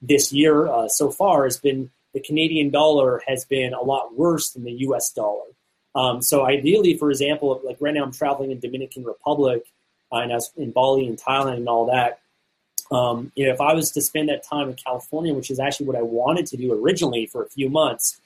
this 0.00 0.32
year 0.32 0.68
uh, 0.68 0.88
so 0.88 1.10
far 1.10 1.44
has 1.44 1.58
been 1.58 1.90
the 2.14 2.20
Canadian 2.20 2.70
dollar 2.70 3.22
has 3.26 3.44
been 3.44 3.72
a 3.72 3.82
lot 3.82 4.16
worse 4.16 4.50
than 4.50 4.64
the 4.64 4.72
U.S. 4.72 5.10
dollar. 5.10 5.44
Um, 5.94 6.22
so 6.22 6.46
ideally, 6.46 6.96
for 6.96 7.10
example, 7.10 7.60
like 7.64 7.76
right 7.80 7.94
now 7.94 8.04
I'm 8.04 8.12
traveling 8.12 8.50
in 8.50 8.60
Dominican 8.60 9.04
Republic 9.04 9.64
uh, 10.12 10.18
and 10.18 10.32
I 10.32 10.36
was 10.36 10.52
in 10.56 10.70
Bali 10.70 11.06
and 11.06 11.18
Thailand 11.18 11.56
and 11.56 11.68
all 11.68 11.86
that. 11.86 12.20
Um, 12.90 13.32
you 13.34 13.46
know, 13.46 13.52
if 13.52 13.60
I 13.60 13.72
was 13.72 13.90
to 13.92 14.02
spend 14.02 14.28
that 14.28 14.44
time 14.44 14.68
in 14.68 14.74
California, 14.74 15.32
which 15.32 15.50
is 15.50 15.58
actually 15.58 15.86
what 15.86 15.96
I 15.96 16.02
wanted 16.02 16.46
to 16.46 16.56
do 16.56 16.72
originally 16.72 17.26
for 17.26 17.42
a 17.42 17.48
few 17.48 17.70
months, 17.70 18.20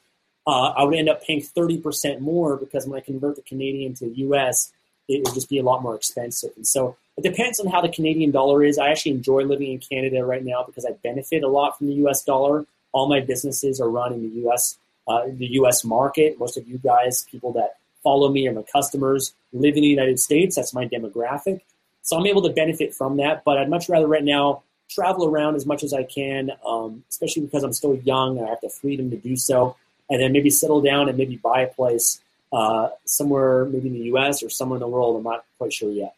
uh, 0.47 0.71
I 0.77 0.85
would 0.85 0.97
end 0.97 1.09
up 1.09 1.23
paying 1.25 1.41
30% 1.41 2.21
more 2.21 2.57
because 2.57 2.87
when 2.87 2.99
I 2.99 3.03
convert 3.03 3.37
the 3.37 3.43
Canadian 3.43 3.95
to 3.95 4.07
US, 4.07 4.73
it 5.09 5.25
would 5.25 5.35
just 5.35 5.49
be 5.49 5.59
a 5.59 5.63
lot 5.63 5.83
more 5.83 5.95
expensive. 5.95 6.51
And 6.57 6.67
so 6.67 6.97
it 7.17 7.23
depends 7.23 7.61
on 7.61 7.67
how 7.67 7.81
the 7.81 7.89
Canadian 7.89 8.31
dollar 8.31 8.65
is. 8.65 8.79
I 8.79 8.89
actually 8.89 9.13
enjoy 9.13 9.45
living 9.45 9.73
in 9.73 9.79
Canada 9.79 10.25
right 10.25 10.45
now 10.45 10.65
because 10.65 10.85
I 10.85 10.93
benefit 11.03 11.43
a 11.43 11.49
lot 11.49 11.79
from 11.79 11.87
the 11.87 11.95
US 12.07 12.23
dollar. 12.25 12.67
All 12.93 13.09
my 13.09 13.21
businesses 13.21 13.81
are 13.81 13.89
run 13.89 14.13
in 14.13 14.23
the 14.23 14.49
US 14.49 14.79
uh, 15.09 15.23
the 15.27 15.47
U.S. 15.53 15.85
market. 15.85 16.39
Most 16.39 16.57
of 16.57 16.67
you 16.67 16.79
guys, 16.79 17.27
people 17.31 17.53
that 17.53 17.77
follow 18.03 18.29
me, 18.29 18.49
or 18.49 18.53
my 18.53 18.65
customers, 18.73 19.35
live 19.53 19.77
in 19.77 19.83
the 19.83 19.89
United 19.89 20.19
States. 20.19 20.57
That's 20.57 20.75
my 20.75 20.87
demographic. 20.87 21.61
So 22.03 22.17
I'm 22.17 22.27
able 22.27 22.43
to 22.43 22.51
benefit 22.51 22.95
from 22.95 23.17
that. 23.19 23.45
But 23.45 23.59
I'd 23.59 23.71
much 23.71 23.89
rather 23.89 24.07
right 24.07 24.25
now 24.25 24.63
travel 24.89 25.27
around 25.27 25.57
as 25.57 25.67
much 25.67 25.83
as 25.83 25.93
I 25.93 26.05
can, 26.05 26.53
um, 26.67 27.05
especially 27.11 27.43
because 27.43 27.65
I'm 27.65 27.73
still 27.73 27.97
young 27.97 28.39
and 28.39 28.47
I 28.47 28.51
have 28.51 28.61
the 28.63 28.69
freedom 28.69 29.11
to 29.11 29.17
do 29.17 29.37
so. 29.37 29.77
And 30.09 30.23
then 30.23 30.33
maybe 30.33 30.51
settle 30.51 30.81
down 30.81 31.09
and 31.09 31.19
maybe 31.19 31.37
buy 31.37 31.63
a 31.63 31.67
place 31.67 32.21
uh, 32.53 32.89
somewhere, 33.05 33.65
maybe 33.65 33.89
in 33.89 33.95
the 33.95 34.05
U.S. 34.07 34.43
or 34.43 34.51
somewhere 34.51 34.77
in 34.77 34.81
the 34.81 34.89
world. 34.89 35.17
I'm 35.17 35.23
not 35.23 35.45
quite 35.59 35.73
sure 35.73 35.91
yet. 35.91 36.15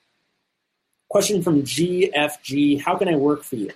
Question 1.08 1.42
from 1.42 1.62
GFG: 1.62 2.80
How 2.80 2.97
can 2.97 3.08
I 3.08 3.16
work 3.16 3.44
for 3.44 3.56
you? 3.56 3.70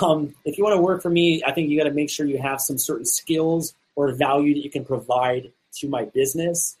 Um, 0.00 0.34
if 0.46 0.56
you 0.56 0.64
want 0.64 0.76
to 0.76 0.80
work 0.80 1.02
for 1.02 1.10
me, 1.10 1.42
I 1.46 1.52
think 1.52 1.68
you 1.68 1.78
got 1.78 1.84
to 1.84 1.94
make 1.94 2.08
sure 2.08 2.26
you 2.26 2.38
have 2.38 2.60
some 2.60 2.78
certain 2.78 3.04
skills 3.04 3.74
or 3.96 4.14
value 4.14 4.54
that 4.54 4.64
you 4.64 4.70
can 4.70 4.84
provide 4.84 5.52
to 5.74 5.88
my 5.88 6.04
business. 6.06 6.76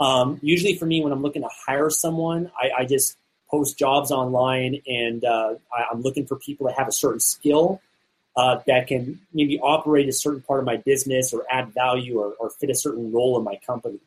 Um, 0.00 0.38
usually, 0.42 0.76
for 0.76 0.84
me, 0.84 1.02
when 1.02 1.12
I'm 1.12 1.22
looking 1.22 1.42
to 1.42 1.48
hire 1.66 1.88
someone, 1.88 2.50
I, 2.60 2.82
I 2.82 2.84
just 2.84 3.16
post 3.50 3.78
jobs 3.78 4.10
online 4.10 4.80
and 4.86 5.24
uh, 5.24 5.54
I, 5.72 5.92
am 5.92 6.02
looking 6.02 6.26
for 6.26 6.36
people 6.36 6.66
that 6.66 6.76
have 6.78 6.88
a 6.88 6.92
certain 6.92 7.20
skill 7.20 7.80
uh, 8.34 8.60
that 8.66 8.86
can 8.86 9.20
maybe 9.32 9.60
operate 9.60 10.08
a 10.08 10.12
certain 10.12 10.40
part 10.40 10.60
of 10.60 10.66
my 10.66 10.78
business 10.78 11.32
or 11.34 11.44
add 11.50 11.72
value 11.74 12.18
or, 12.18 12.32
or 12.40 12.50
fit 12.50 12.70
a 12.70 12.74
certain 12.74 13.12
role 13.12 13.38
in 13.38 13.44
my 13.44 13.60
company. 13.66 13.98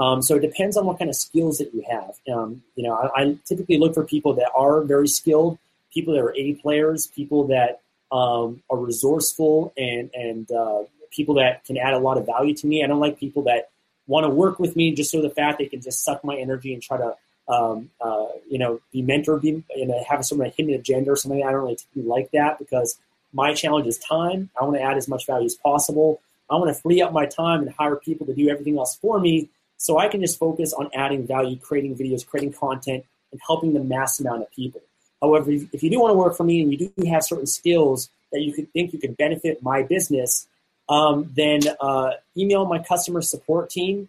Um, 0.00 0.22
so 0.22 0.36
it 0.36 0.40
depends 0.40 0.78
on 0.78 0.86
what 0.86 0.98
kind 0.98 1.10
of 1.10 1.14
skills 1.14 1.58
that 1.58 1.74
you 1.74 1.84
have. 1.88 2.14
Um, 2.34 2.62
you 2.74 2.84
know, 2.84 2.94
I, 2.94 3.22
I, 3.22 3.38
typically 3.44 3.76
look 3.76 3.92
for 3.92 4.02
people 4.02 4.32
that 4.34 4.50
are 4.56 4.80
very 4.80 5.06
skilled, 5.06 5.58
people 5.92 6.14
that 6.14 6.20
are 6.20 6.34
A 6.34 6.54
players, 6.54 7.08
people 7.08 7.48
that 7.48 7.82
um, 8.10 8.62
are 8.70 8.78
resourceful 8.78 9.74
and 9.76 10.10
and 10.14 10.50
uh, 10.50 10.84
people 11.10 11.34
that 11.34 11.64
can 11.66 11.76
add 11.76 11.92
a 11.92 11.98
lot 11.98 12.16
of 12.16 12.24
value 12.24 12.54
to 12.54 12.66
me. 12.66 12.82
I 12.82 12.86
don't 12.86 12.98
like 12.98 13.20
people 13.20 13.42
that 13.42 13.68
want 14.06 14.24
to 14.24 14.30
work 14.30 14.58
with 14.58 14.74
me 14.74 14.94
just 14.94 15.10
so 15.10 15.20
the 15.20 15.28
fact 15.28 15.58
they 15.58 15.66
can 15.66 15.82
just 15.82 16.02
suck 16.02 16.24
my 16.24 16.36
energy 16.36 16.72
and 16.72 16.82
try 16.82 16.96
to, 16.96 17.14
um, 17.48 17.90
uh, 18.00 18.26
you 18.48 18.58
know, 18.58 18.80
be 18.92 19.02
mentored, 19.02 19.42
be, 19.42 19.62
you 19.76 19.86
know, 19.86 20.02
have 20.08 20.24
some 20.24 20.40
hidden 20.40 20.72
agenda 20.72 21.10
or 21.10 21.16
something. 21.16 21.44
I 21.44 21.50
don't 21.50 21.60
really 21.60 21.76
like 21.96 22.30
that 22.32 22.58
because 22.58 22.98
my 23.34 23.52
challenge 23.52 23.86
is 23.86 23.98
time. 23.98 24.48
I 24.58 24.64
want 24.64 24.76
to 24.76 24.82
add 24.82 24.96
as 24.96 25.08
much 25.08 25.26
value 25.26 25.46
as 25.46 25.56
possible. 25.56 26.22
I 26.48 26.54
want 26.54 26.74
to 26.74 26.80
free 26.80 27.02
up 27.02 27.12
my 27.12 27.26
time 27.26 27.60
and 27.60 27.70
hire 27.70 27.96
people 27.96 28.26
to 28.26 28.34
do 28.34 28.48
everything 28.48 28.78
else 28.78 28.96
for 28.96 29.20
me 29.20 29.50
so 29.80 29.98
I 29.98 30.08
can 30.08 30.20
just 30.20 30.38
focus 30.38 30.74
on 30.74 30.90
adding 30.94 31.26
value, 31.26 31.56
creating 31.56 31.96
videos, 31.96 32.26
creating 32.26 32.52
content, 32.52 33.02
and 33.32 33.40
helping 33.46 33.72
the 33.72 33.82
mass 33.82 34.20
amount 34.20 34.42
of 34.42 34.50
people. 34.52 34.82
However, 35.22 35.50
if 35.50 35.82
you 35.82 35.88
do 35.88 35.98
want 35.98 36.12
to 36.12 36.18
work 36.18 36.36
for 36.36 36.44
me 36.44 36.60
and 36.60 36.70
you 36.70 36.90
do 36.90 37.06
have 37.08 37.24
certain 37.24 37.46
skills 37.46 38.10
that 38.30 38.42
you 38.42 38.52
could 38.52 38.70
think 38.74 38.92
you 38.92 38.98
could 38.98 39.16
benefit 39.16 39.62
my 39.62 39.82
business, 39.82 40.46
um, 40.90 41.30
then 41.34 41.60
uh, 41.80 42.10
email 42.36 42.66
my 42.66 42.78
customer 42.78 43.22
support 43.22 43.70
team. 43.70 44.08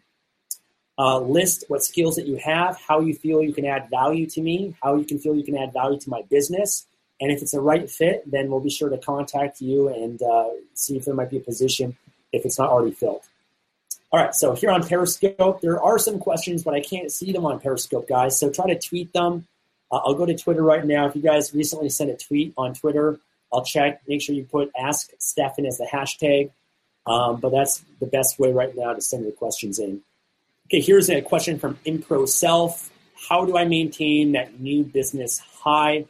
Uh, 1.00 1.20
list 1.20 1.64
what 1.70 1.82
skills 1.82 2.18
that 2.18 2.28
you 2.28 2.36
have, 2.36 2.78
how 2.88 3.00
you 3.00 3.14
feel 3.14 3.42
you 3.42 3.54
can 3.54 3.66
add 3.66 3.90
value 3.90 4.28
to 4.28 4.42
me, 4.42 4.76
how 4.84 4.96
you 4.96 5.06
can 5.06 5.18
feel 5.20 5.34
you 5.34 5.44
can 5.44 5.58
add 5.58 5.72
value 5.72 5.98
to 5.98 6.10
my 6.10 6.22
business, 6.30 6.86
and 7.22 7.32
if 7.32 7.42
it's 7.42 7.54
a 7.54 7.62
right 7.62 7.90
fit, 7.90 8.30
then 8.30 8.52
we'll 8.52 8.60
be 8.60 8.70
sure 8.70 8.90
to 8.90 8.98
contact 8.98 9.62
you 9.62 9.88
and 9.88 10.22
uh, 10.22 10.50
see 10.74 10.98
if 10.98 11.06
there 11.06 11.14
might 11.14 11.30
be 11.30 11.38
a 11.38 11.40
position 11.40 11.96
if 12.34 12.46
it's 12.46 12.60
not 12.60 12.70
already 12.70 12.92
filled. 12.92 13.22
All 14.14 14.20
right, 14.20 14.36
so 14.36 14.54
here 14.54 14.72
on 14.72 14.86
Periscope, 14.86 15.62
there 15.62 15.82
are 15.82 15.98
some 15.98 16.20
questions, 16.20 16.64
but 16.64 16.74
I 16.74 16.82
can't 16.82 17.10
see 17.10 17.32
them 17.32 17.46
on 17.46 17.62
Periscope, 17.62 18.10
guys. 18.10 18.38
So 18.38 18.50
try 18.50 18.68
to 18.68 18.78
tweet 18.78 19.14
them. 19.14 19.48
Uh, 19.90 20.02
I'll 20.04 20.16
go 20.16 20.26
to 20.26 20.36
Twitter 20.36 20.64
right 20.64 20.86
now. 20.86 21.08
If 21.08 21.16
you 21.16 21.22
guys 21.22 21.54
recently 21.54 21.88
sent 21.88 22.10
a 22.10 22.18
tweet 22.18 22.54
on 22.58 22.74
Twitter, 22.74 23.20
I'll 23.54 23.64
check. 23.64 24.02
Make 24.10 24.22
sure 24.22 24.36
you 24.36 24.44
put 24.44 24.70
Ask 24.78 25.12
Stefan 25.18 25.66
as 25.66 25.78
the 25.78 25.86
hashtag. 25.86 26.52
Um, 27.06 27.40
but 27.40 27.52
that's 27.52 27.86
the 28.02 28.06
best 28.06 28.38
way 28.38 28.52
right 28.52 28.76
now 28.76 28.94
to 28.94 29.00
send 29.00 29.24
your 29.24 29.32
questions 29.32 29.80
in. 29.80 30.02
Okay, 30.68 30.82
here's 30.82 31.10
a 31.10 31.22
question 31.22 31.58
from 31.58 31.78
Impro 31.86 32.28
Self. 32.28 32.90
How 33.30 33.46
do 33.46 33.58
I 33.58 33.64
maintain 33.64 34.34
that 34.34 34.60
new 34.60 34.84
business 34.84 35.40
high? 35.40 36.06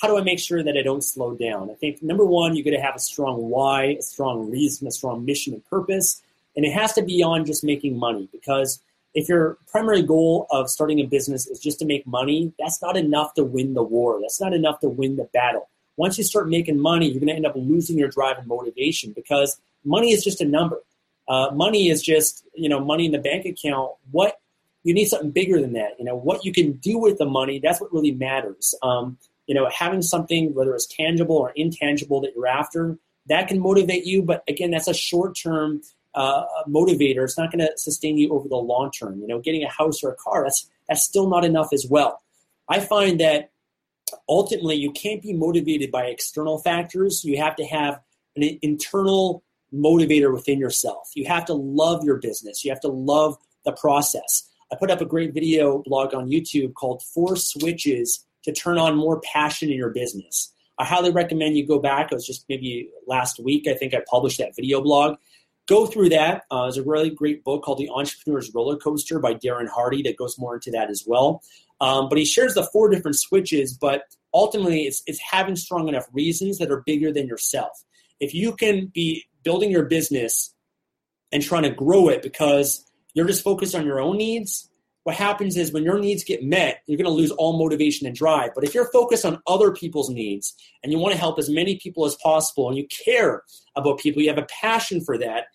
How 0.00 0.08
do 0.08 0.16
I 0.16 0.22
make 0.22 0.38
sure 0.38 0.62
that 0.62 0.76
I 0.76 0.82
don't 0.82 1.04
slow 1.04 1.34
down? 1.34 1.70
I 1.70 1.74
think 1.74 2.02
number 2.02 2.24
one, 2.24 2.56
you're 2.56 2.64
going 2.64 2.76
to 2.76 2.82
have 2.82 2.96
a 2.96 3.00
strong 3.00 3.50
why, 3.50 3.96
a 3.98 4.02
strong 4.02 4.50
reason, 4.50 4.88
a 4.88 4.90
strong 4.90 5.24
mission 5.26 5.52
and 5.52 5.64
purpose. 5.66 6.22
And 6.56 6.64
it 6.64 6.72
has 6.72 6.92
to 6.94 7.02
be 7.02 7.22
on 7.22 7.44
just 7.44 7.64
making 7.64 7.98
money 7.98 8.28
because 8.32 8.80
if 9.14 9.28
your 9.28 9.58
primary 9.66 10.02
goal 10.02 10.46
of 10.50 10.70
starting 10.70 11.00
a 11.00 11.04
business 11.04 11.46
is 11.46 11.58
just 11.58 11.78
to 11.80 11.84
make 11.84 12.06
money, 12.06 12.52
that's 12.58 12.80
not 12.80 12.96
enough 12.96 13.34
to 13.34 13.44
win 13.44 13.74
the 13.74 13.82
war. 13.82 14.18
That's 14.20 14.40
not 14.40 14.52
enough 14.52 14.80
to 14.80 14.88
win 14.88 15.16
the 15.16 15.28
battle. 15.32 15.68
Once 15.96 16.16
you 16.16 16.24
start 16.24 16.48
making 16.48 16.80
money, 16.80 17.06
you're 17.06 17.20
going 17.20 17.28
to 17.28 17.34
end 17.34 17.46
up 17.46 17.54
losing 17.54 17.98
your 17.98 18.08
drive 18.08 18.38
and 18.38 18.46
motivation 18.46 19.12
because 19.12 19.60
money 19.84 20.12
is 20.12 20.24
just 20.24 20.40
a 20.40 20.44
number. 20.44 20.82
Uh, 21.28 21.50
money 21.52 21.88
is 21.88 22.02
just 22.02 22.44
you 22.54 22.68
know 22.68 22.80
money 22.80 23.06
in 23.06 23.12
the 23.12 23.18
bank 23.18 23.44
account. 23.44 23.92
What 24.10 24.40
you 24.82 24.94
need 24.94 25.06
something 25.06 25.30
bigger 25.30 25.60
than 25.60 25.74
that. 25.74 25.92
You 25.98 26.04
know 26.04 26.16
what 26.16 26.44
you 26.44 26.52
can 26.52 26.72
do 26.72 26.98
with 26.98 27.18
the 27.18 27.26
money. 27.26 27.60
That's 27.60 27.80
what 27.80 27.92
really 27.92 28.12
matters. 28.12 28.74
Um, 28.82 29.18
you 29.46 29.54
know 29.54 29.68
having 29.70 30.02
something 30.02 30.54
whether 30.54 30.74
it's 30.74 30.86
tangible 30.86 31.36
or 31.36 31.52
intangible 31.54 32.20
that 32.22 32.32
you're 32.34 32.46
after 32.46 32.98
that 33.26 33.48
can 33.48 33.60
motivate 33.60 34.04
you. 34.04 34.22
But 34.22 34.42
again, 34.48 34.70
that's 34.70 34.88
a 34.88 34.94
short 34.94 35.36
term 35.36 35.82
uh, 36.14 36.44
motivator. 36.68 37.24
It's 37.24 37.38
not 37.38 37.50
going 37.52 37.66
to 37.66 37.72
sustain 37.76 38.18
you 38.18 38.32
over 38.32 38.48
the 38.48 38.56
long 38.56 38.90
term. 38.90 39.20
You 39.20 39.26
know, 39.26 39.40
getting 39.40 39.62
a 39.62 39.68
house 39.68 40.02
or 40.02 40.10
a 40.10 40.16
car 40.16 40.44
that's 40.44 40.68
that's 40.88 41.02
still 41.02 41.28
not 41.28 41.44
enough 41.44 41.72
as 41.72 41.86
well. 41.88 42.22
I 42.68 42.80
find 42.80 43.20
that 43.20 43.50
ultimately 44.28 44.76
you 44.76 44.92
can't 44.92 45.22
be 45.22 45.32
motivated 45.32 45.90
by 45.90 46.04
external 46.06 46.58
factors. 46.58 47.24
You 47.24 47.38
have 47.38 47.56
to 47.56 47.64
have 47.64 48.00
an 48.36 48.58
internal 48.62 49.42
motivator 49.72 50.32
within 50.32 50.58
yourself. 50.58 51.10
You 51.14 51.26
have 51.26 51.44
to 51.46 51.54
love 51.54 52.04
your 52.04 52.16
business. 52.16 52.64
You 52.64 52.70
have 52.70 52.80
to 52.80 52.88
love 52.88 53.36
the 53.64 53.72
process. 53.72 54.48
I 54.70 54.76
put 54.76 54.90
up 54.90 55.00
a 55.00 55.06
great 55.06 55.34
video 55.34 55.82
blog 55.84 56.14
on 56.14 56.30
YouTube 56.30 56.74
called 56.74 57.02
Four 57.02 57.36
Switches 57.36 58.24
to 58.44 58.52
Turn 58.52 58.78
on 58.78 58.96
More 58.96 59.20
Passion 59.20 59.70
in 59.70 59.76
Your 59.76 59.90
Business. 59.90 60.52
I 60.78 60.84
highly 60.84 61.10
recommend 61.10 61.56
you 61.56 61.66
go 61.66 61.78
back. 61.78 62.10
It 62.10 62.14
was 62.14 62.26
just 62.26 62.46
maybe 62.48 62.90
last 63.06 63.38
week, 63.38 63.68
I 63.68 63.74
think 63.74 63.94
I 63.94 64.02
published 64.08 64.38
that 64.38 64.56
video 64.56 64.80
blog. 64.80 65.16
Go 65.68 65.86
through 65.86 66.08
that. 66.10 66.42
Uh, 66.50 66.62
there's 66.62 66.76
a 66.76 66.82
really 66.82 67.10
great 67.10 67.44
book 67.44 67.62
called 67.62 67.78
The 67.78 67.90
Entrepreneur's 67.90 68.52
Roller 68.54 68.76
Coaster 68.76 69.18
by 69.20 69.34
Darren 69.34 69.68
Hardy 69.68 70.02
that 70.02 70.16
goes 70.16 70.38
more 70.38 70.54
into 70.54 70.70
that 70.72 70.90
as 70.90 71.04
well. 71.06 71.42
Um, 71.80 72.08
but 72.08 72.18
he 72.18 72.24
shares 72.24 72.54
the 72.54 72.64
four 72.64 72.88
different 72.88 73.16
switches, 73.16 73.76
but 73.76 74.04
ultimately 74.34 74.86
it's, 74.86 75.02
it's 75.06 75.20
having 75.20 75.56
strong 75.56 75.88
enough 75.88 76.06
reasons 76.12 76.58
that 76.58 76.70
are 76.70 76.82
bigger 76.84 77.12
than 77.12 77.26
yourself. 77.26 77.84
If 78.20 78.34
you 78.34 78.54
can 78.54 78.86
be 78.86 79.24
building 79.44 79.70
your 79.70 79.84
business 79.84 80.54
and 81.30 81.42
trying 81.42 81.64
to 81.64 81.70
grow 81.70 82.08
it 82.08 82.22
because 82.22 82.84
you're 83.14 83.26
just 83.26 83.44
focused 83.44 83.74
on 83.74 83.86
your 83.86 84.00
own 84.00 84.16
needs, 84.16 84.68
what 85.04 85.16
happens 85.16 85.56
is 85.56 85.72
when 85.72 85.82
your 85.82 85.98
needs 85.98 86.22
get 86.22 86.44
met, 86.44 86.82
you're 86.86 86.96
going 86.96 87.04
to 87.04 87.10
lose 87.10 87.32
all 87.32 87.58
motivation 87.58 88.06
and 88.06 88.14
drive. 88.14 88.50
But 88.54 88.64
if 88.64 88.74
you're 88.74 88.90
focused 88.92 89.24
on 89.24 89.42
other 89.46 89.72
people's 89.72 90.10
needs 90.10 90.54
and 90.82 90.92
you 90.92 90.98
want 90.98 91.12
to 91.12 91.20
help 91.20 91.38
as 91.38 91.50
many 91.50 91.76
people 91.76 92.04
as 92.04 92.16
possible 92.22 92.68
and 92.68 92.76
you 92.76 92.86
care 93.04 93.42
about 93.76 93.98
people, 93.98 94.22
you 94.22 94.28
have 94.28 94.38
a 94.38 94.46
passion 94.60 95.04
for 95.04 95.18
that, 95.18 95.46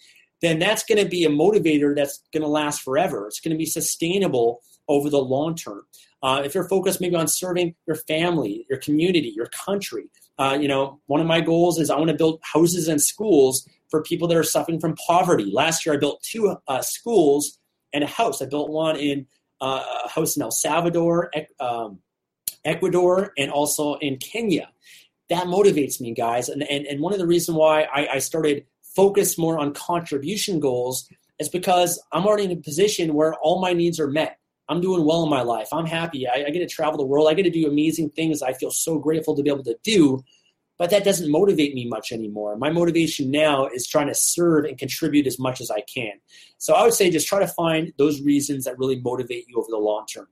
then 0.41 0.59
that's 0.59 0.83
going 0.83 1.01
to 1.01 1.09
be 1.09 1.23
a 1.23 1.29
motivator 1.29 1.95
that's 1.95 2.21
going 2.33 2.43
to 2.43 2.49
last 2.49 2.81
forever. 2.81 3.25
It's 3.27 3.39
going 3.39 3.53
to 3.53 3.57
be 3.57 3.65
sustainable 3.65 4.61
over 4.87 5.09
the 5.09 5.17
long 5.17 5.55
term. 5.55 5.83
Uh, 6.21 6.41
if 6.43 6.53
you're 6.53 6.67
focused 6.67 6.99
maybe 6.99 7.15
on 7.15 7.27
serving 7.27 7.75
your 7.85 7.95
family, 7.95 8.65
your 8.69 8.79
community, 8.79 9.33
your 9.35 9.47
country, 9.47 10.09
uh, 10.39 10.57
you 10.59 10.67
know, 10.67 10.99
one 11.07 11.21
of 11.21 11.27
my 11.27 11.41
goals 11.41 11.79
is 11.79 11.89
I 11.89 11.97
want 11.97 12.09
to 12.09 12.15
build 12.15 12.39
houses 12.43 12.87
and 12.87 13.01
schools 13.01 13.67
for 13.89 14.03
people 14.03 14.27
that 14.27 14.37
are 14.37 14.43
suffering 14.43 14.79
from 14.79 14.95
poverty. 14.95 15.49
Last 15.51 15.85
year, 15.85 15.95
I 15.95 15.97
built 15.97 16.21
two 16.21 16.55
uh, 16.67 16.81
schools 16.81 17.57
and 17.93 18.03
a 18.03 18.07
house. 18.07 18.41
I 18.41 18.45
built 18.45 18.69
one 18.69 18.97
in 18.97 19.25
a 19.61 20.09
house 20.09 20.35
in 20.35 20.41
El 20.41 20.51
Salvador, 20.51 21.31
um, 21.59 21.99
Ecuador, 22.65 23.33
and 23.37 23.51
also 23.51 23.95
in 23.95 24.17
Kenya. 24.17 24.69
That 25.29 25.45
motivates 25.45 25.99
me, 25.99 26.13
guys. 26.13 26.49
And, 26.49 26.63
and, 26.63 26.85
and 26.85 27.01
one 27.01 27.13
of 27.13 27.19
the 27.19 27.27
reasons 27.27 27.57
why 27.57 27.83
I, 27.83 28.07
I 28.13 28.19
started 28.19 28.65
focus 28.95 29.37
more 29.37 29.59
on 29.59 29.73
contribution 29.73 30.59
goals 30.59 31.07
is 31.39 31.49
because 31.49 32.01
I'm 32.11 32.25
already 32.25 32.45
in 32.45 32.51
a 32.51 32.55
position 32.55 33.13
where 33.13 33.35
all 33.35 33.61
my 33.61 33.73
needs 33.73 33.99
are 33.99 34.07
met. 34.07 34.39
I'm 34.69 34.81
doing 34.81 35.05
well 35.05 35.23
in 35.23 35.29
my 35.29 35.43
life. 35.43 35.69
I'm 35.71 35.85
happy. 35.85 36.27
I, 36.27 36.45
I, 36.47 36.49
get 36.49 36.59
to 36.59 36.67
travel 36.67 36.97
the 36.97 37.05
world. 37.05 37.29
I 37.29 37.33
get 37.33 37.43
to 37.43 37.49
do 37.49 37.67
amazing 37.67 38.09
things 38.09 38.41
I 38.41 38.53
feel 38.53 38.71
so 38.71 38.99
grateful 38.99 39.35
to 39.35 39.43
be 39.43 39.49
able 39.49 39.63
to 39.63 39.77
do. 39.83 40.23
But 40.77 40.91
that 40.91 41.03
doesn't 41.03 41.31
motivate 41.31 41.73
me 41.73 41.87
much 41.87 42.11
anymore. 42.11 42.55
My 42.55 42.69
motivation 42.69 43.31
now 43.31 43.65
is 43.67 43.87
trying 43.87 44.07
to 44.07 44.13
serve 44.13 44.65
and 44.65 44.77
contribute 44.77 45.25
as 45.25 45.39
much 45.39 45.59
as 45.59 45.71
I 45.71 45.81
can. 45.81 46.13
So 46.59 46.75
I 46.75 46.83
would 46.83 46.93
say 46.93 47.09
just 47.09 47.27
try 47.27 47.39
to 47.39 47.47
find 47.47 47.93
those 47.97 48.21
reasons 48.21 48.65
that 48.65 48.77
really 48.77 48.99
motivate 48.99 49.47
you 49.47 49.57
over 49.57 49.67
the 49.69 49.77
long 49.77 50.05
term. 50.05 50.27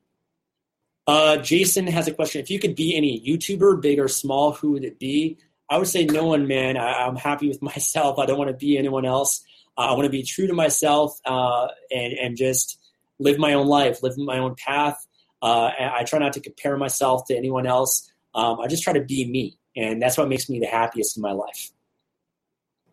Uh, 1.08 1.38
Jason 1.38 1.88
has 1.88 2.08
a 2.08 2.14
question. 2.14 2.42
If 2.42 2.50
you 2.50 2.60
could 2.60 2.76
be 2.76 2.96
any 2.96 3.22
YouTuber, 3.22 3.82
big 3.82 4.00
or 4.00 4.08
small, 4.08 4.54
who 4.54 4.72
would 4.72 4.84
it 4.84 5.00
be? 5.00 5.38
I 5.70 5.78
would 5.78 5.88
say 5.88 6.06
no 6.06 6.26
one, 6.26 6.48
man. 6.48 6.78
I, 6.78 7.08
am 7.08 7.16
happy 7.16 7.48
with 7.48 7.62
myself. 7.64 8.20
I 8.20 8.26
don't 8.26 8.38
want 8.38 8.50
to 8.50 8.58
be 8.58 8.78
anyone 8.78 9.06
else. 9.06 9.44
Uh, 9.78 9.82
I 9.82 9.92
want 9.94 10.06
to 10.06 10.10
be 10.10 10.24
true 10.24 10.48
to 10.48 10.54
myself 10.54 11.20
uh, 11.26 11.68
and, 11.92 12.14
and 12.14 12.38
just 12.38 12.80
live 13.20 13.38
my 13.38 13.54
own 13.54 13.68
life, 13.68 14.02
live 14.04 14.18
my 14.18 14.38
own 14.38 14.56
path. 14.56 15.06
Uh, 15.42 15.72
I 15.80 16.04
try 16.06 16.20
not 16.20 16.34
to 16.34 16.40
compare 16.40 16.78
myself 16.78 17.26
to 17.28 17.38
anyone 17.38 17.68
else. 17.68 18.12
Um, 18.34 18.60
I 18.60 18.68
just 18.68 18.84
try 18.84 18.94
to 18.94 19.04
be 19.04 19.30
me, 19.30 19.60
and 19.76 20.02
that's 20.02 20.18
what 20.18 20.30
makes 20.30 20.50
me 20.50 20.60
the 20.60 20.68
happiest 20.68 21.18
in 21.18 21.22
my 21.22 21.32
life. 21.32 21.72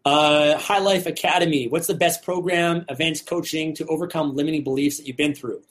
Uh, 0.05 0.59
High 0.59 0.81
Life 0.81 1.07
Academy. 1.07 1.69
What's 1.69 1.87
the 1.87 1.95
best 1.95 2.25
program, 2.25 2.85
events, 2.89 3.23
coaching 3.23 3.75
to 3.77 3.87
overcome 3.87 4.35
limiting 4.35 4.65
beliefs 4.65 4.99
that 4.99 5.07
you've 5.07 5.17
been 5.17 5.35
through? 5.35 5.63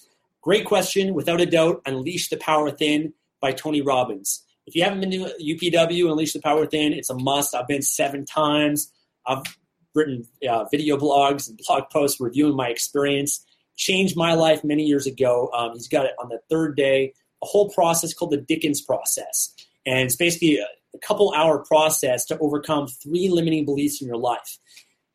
Great 0.42 0.66
question. 0.66 1.14
Without 1.14 1.42
a 1.42 1.46
doubt, 1.46 1.82
Unleash 1.86 2.30
the 2.30 2.38
Power 2.38 2.66
Within 2.66 3.14
by 3.42 3.52
Tony 3.52 3.82
Robbins. 3.82 4.44
If 4.66 4.76
you 4.76 4.84
haven't 4.84 5.02
been 5.02 5.12
to 5.12 5.34
UPW, 5.42 6.10
Unleash 6.10 6.34
the 6.34 6.40
Power 6.40 6.62
Within, 6.62 6.94
it's 6.94 7.10
a 7.10 7.16
must. 7.16 7.54
I've 7.54 7.68
been 7.68 7.82
seven 7.82 8.26
times. 8.26 8.92
I've 9.26 9.44
written 9.94 10.26
uh, 10.50 10.64
video 10.72 10.98
blogs 10.98 11.50
and 11.50 11.60
blog 11.68 11.90
posts 11.90 12.22
reviewing 12.22 12.56
my 12.56 12.70
experience 12.70 13.46
changed 13.82 14.16
my 14.16 14.34
life 14.34 14.64
many 14.64 14.84
years 14.84 15.08
ago. 15.08 15.50
Um, 15.54 15.74
he's 15.74 15.88
got 15.88 16.06
it 16.06 16.14
on 16.20 16.30
the 16.30 16.40
third 16.50 16.76
day, 16.76 17.14
a 17.42 17.46
whole 17.46 17.70
process 17.70 18.14
called 18.14 18.32
the 18.32 18.38
Dickens 18.38 18.82
process. 18.82 19.54
And 19.86 20.06
it's 20.06 20.16
basically 20.16 20.60
a, 20.94 21.00
couple 21.00 21.34
hour 21.34 21.60
process 21.60 22.26
to 22.26 22.38
overcome 22.40 22.88
three 22.88 23.30
limiting 23.30 23.66
beliefs 23.66 24.02
in 24.02 24.08
your 24.08 24.18
life. 24.18 24.60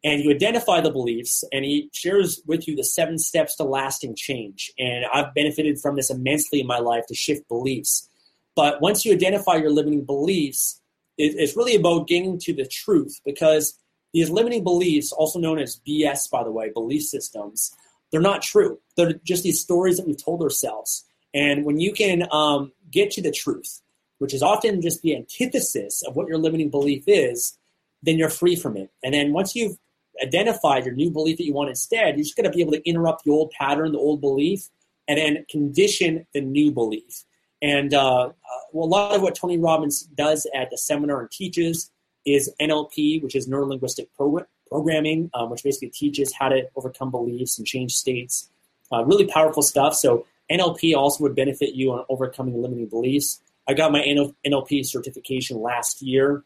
And 0.05 0.23
you 0.23 0.31
identify 0.31 0.81
the 0.81 0.91
beliefs, 0.91 1.43
and 1.53 1.65
he 1.65 1.91
shares 1.93 2.41
with 2.47 2.69
you 2.69 2.77
the 2.77 2.85
seven 2.85 3.19
steps 3.19 3.57
to 3.57 3.65
lasting 3.65 4.15
change. 4.15 4.71
And 4.79 5.05
I've 5.13 5.35
benefited 5.35 5.81
from 5.81 5.97
this 5.97 6.11
immensely 6.11 6.61
in 6.61 6.67
my 6.67 6.79
life 6.79 7.07
to 7.09 7.15
shift 7.15 7.49
beliefs. 7.49 8.09
But 8.55 8.81
once 8.81 9.05
you 9.05 9.13
identify 9.13 9.57
your 9.57 9.71
limiting 9.71 10.05
beliefs, 10.05 10.81
it's 11.19 11.57
really 11.57 11.77
about 11.77 12.09
getting 12.09 12.39
to 12.41 12.53
the 12.53 12.67
truth 12.67 13.21
because 13.25 13.79
these 14.13 14.31
limiting 14.31 14.65
beliefs, 14.65 15.13
also 15.13 15.39
known 15.39 15.59
as 15.59 15.81
BS, 15.87 16.31
by 16.31 16.45
the 16.45 16.51
way, 16.51 16.71
belief 16.71 17.03
systems, 17.03 17.75
they're 18.11 18.21
not 18.21 18.43
true. 18.43 18.79
They're 18.97 19.15
just 19.25 19.43
these 19.43 19.61
stories 19.61 19.97
that 19.97 20.07
we've 20.07 20.23
told 20.23 20.43
ourselves. 20.43 21.05
And 21.35 21.65
when 21.65 21.81
you 21.81 21.93
can 21.93 22.27
um, 22.33 22.73
get 22.91 23.11
to 23.13 23.23
the 23.23 23.31
truth, 23.31 23.83
which 24.19 24.35
is 24.35 24.43
often 24.43 24.81
just 24.81 25.03
the 25.03 25.17
antithesis 25.17 26.03
of 26.07 26.17
what 26.17 26.29
your 26.29 26.39
limiting 26.39 26.71
belief 26.71 27.05
is, 27.07 27.59
then 28.03 28.19
you're 28.19 28.31
free 28.31 28.57
from 28.57 28.77
it. 28.77 28.91
And 29.03 29.15
then 29.15 29.33
once 29.33 29.55
you've 29.55 29.79
identified 30.23 30.85
your 30.85 30.95
new 30.95 31.11
belief 31.11 31.39
that 31.39 31.45
you 31.45 31.53
want 31.53 31.71
instead, 31.71 32.17
you're 32.17 32.25
just 32.25 32.37
going 32.37 32.51
to 32.51 32.55
be 32.55 32.63
able 32.63 32.73
to 32.73 32.89
interrupt 32.89 33.25
the 33.25 33.31
old 33.31 33.51
pattern, 33.51 33.93
the 33.93 33.99
old 33.99 34.21
belief, 34.21 34.69
and 35.09 35.19
then 35.19 35.45
condition 35.51 36.27
the 36.33 36.41
new 36.41 36.73
belief. 36.73 37.25
And 37.63 37.95
uh, 37.95 38.27
uh, 38.27 38.31
well, 38.73 38.87
a 38.87 38.89
lot 38.89 39.15
of 39.15 39.23
what 39.23 39.35
Tony 39.35 39.59
Robbins 39.59 40.03
does 40.03 40.47
at 40.55 40.71
the 40.71 40.79
seminar 40.79 41.21
and 41.21 41.31
teaches 41.31 41.91
is 42.25 42.53
NLP, 42.61 43.23
which 43.23 43.35
is 43.35 43.47
neuro 43.49 43.67
linguistic 43.67 44.15
program, 44.15 44.47
programming, 44.69 45.31
um, 45.35 45.51
which 45.51 45.63
basically 45.63 45.91
teaches 45.91 46.33
how 46.33 46.49
to 46.49 46.69
overcome 46.77 47.11
beliefs 47.11 47.59
and 47.59 47.67
change 47.67 47.93
states. 47.93 48.51
Uh, 48.93 49.05
really 49.05 49.27
powerful 49.27 49.63
stuff. 49.63 49.95
So 49.95 50.27
NLP 50.51 50.95
also 50.95 51.25
would 51.25 51.35
benefit 51.35 51.75
you 51.75 51.93
on 51.93 52.05
overcoming 52.09 52.61
limiting 52.61 52.87
beliefs. 52.87 53.41
I 53.69 53.75
got 53.75 53.93
my 53.93 54.01
NLP 54.01 54.87
certification 54.87 55.61
last 55.61 56.03
year, 56.03 56.45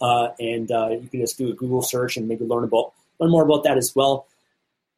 uh, 0.00 0.28
and 0.38 0.70
uh, 0.70 0.90
you 0.90 1.08
can 1.08 1.20
just 1.20 1.38
do 1.38 1.50
a 1.50 1.54
Google 1.54 1.82
search 1.82 2.16
and 2.16 2.28
maybe 2.28 2.44
learn 2.44 2.64
about 2.64 2.92
learn 3.18 3.30
more 3.30 3.44
about 3.44 3.64
that 3.64 3.78
as 3.78 3.92
well. 3.94 4.26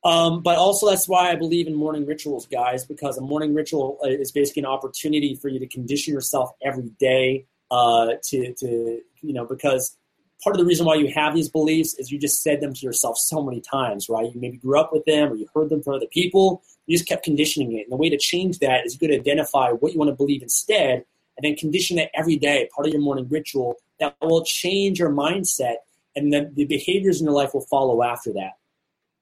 Um, 0.05 0.43
but 0.43 0.57
also, 0.57 0.89
that's 0.89 1.09
why 1.09 1.31
I 1.31 1.35
believe 1.35 1.67
in 1.67 1.75
morning 1.75 2.07
rituals, 2.07 2.47
guys, 2.47 2.85
because 2.85 3.19
a 3.19 3.21
morning 3.21 3.55
ritual 3.55 3.99
is 4.05 4.31
basically 4.31 4.63
an 4.63 4.67
opportunity 4.67 5.35
for 5.35 5.49
you 5.49 5.59
to 5.59 5.67
condition 5.67 6.15
yourself 6.15 6.53
every 6.63 6.91
day 7.01 7.47
uh, 7.71 8.13
to, 8.23 8.55
to, 8.55 9.01
you 9.23 9.33
know, 9.33 9.45
because 9.45 9.97
part 10.43 10.55
of 10.55 10.61
the 10.61 10.65
reason 10.65 10.87
why 10.87 10.95
you 10.95 11.09
have 11.09 11.35
these 11.35 11.49
beliefs 11.49 11.95
is 11.95 12.13
you 12.13 12.19
just 12.19 12.43
said 12.43 12.61
them 12.61 12.73
to 12.73 12.87
yourself 12.87 13.17
so 13.19 13.43
many 13.43 13.61
times, 13.61 14.09
right? 14.09 14.33
You 14.33 14.41
maybe 14.41 14.59
grew 14.59 14.79
up 14.79 14.93
with 14.93 15.05
them 15.07 15.33
or 15.33 15.35
you 15.35 15.49
heard 15.53 15.71
them 15.71 15.83
from 15.83 15.95
other 15.95 16.07
people. 16.07 16.63
You 16.87 16.97
just 16.97 17.09
kept 17.09 17.25
conditioning 17.25 17.73
it. 17.73 17.83
And 17.83 17.93
the 17.93 17.97
way 17.97 18.09
to 18.09 18.19
change 18.19 18.61
that 18.61 18.87
is 18.87 18.95
you 18.95 19.01
could 19.01 19.11
identify 19.11 19.71
what 19.71 19.93
you 19.93 19.99
want 19.99 20.11
to 20.11 20.15
believe 20.15 20.43
instead 20.43 21.05
and 21.37 21.45
then 21.45 21.57
condition 21.57 21.99
it 21.99 22.11
every 22.15 22.37
day, 22.37 22.69
part 22.75 22.87
of 22.87 22.93
your 22.93 23.03
morning 23.03 23.27
ritual 23.29 23.77
that 24.01 24.17
will 24.21 24.45
change 24.45 24.99
your 24.99 25.11
mindset 25.11 25.77
and 26.17 26.33
then 26.33 26.53
the 26.55 26.65
behaviors 26.65 27.21
in 27.21 27.27
your 27.27 27.35
life 27.35 27.53
will 27.53 27.61
follow 27.61 28.03
after 28.03 28.33
that. 28.33 28.53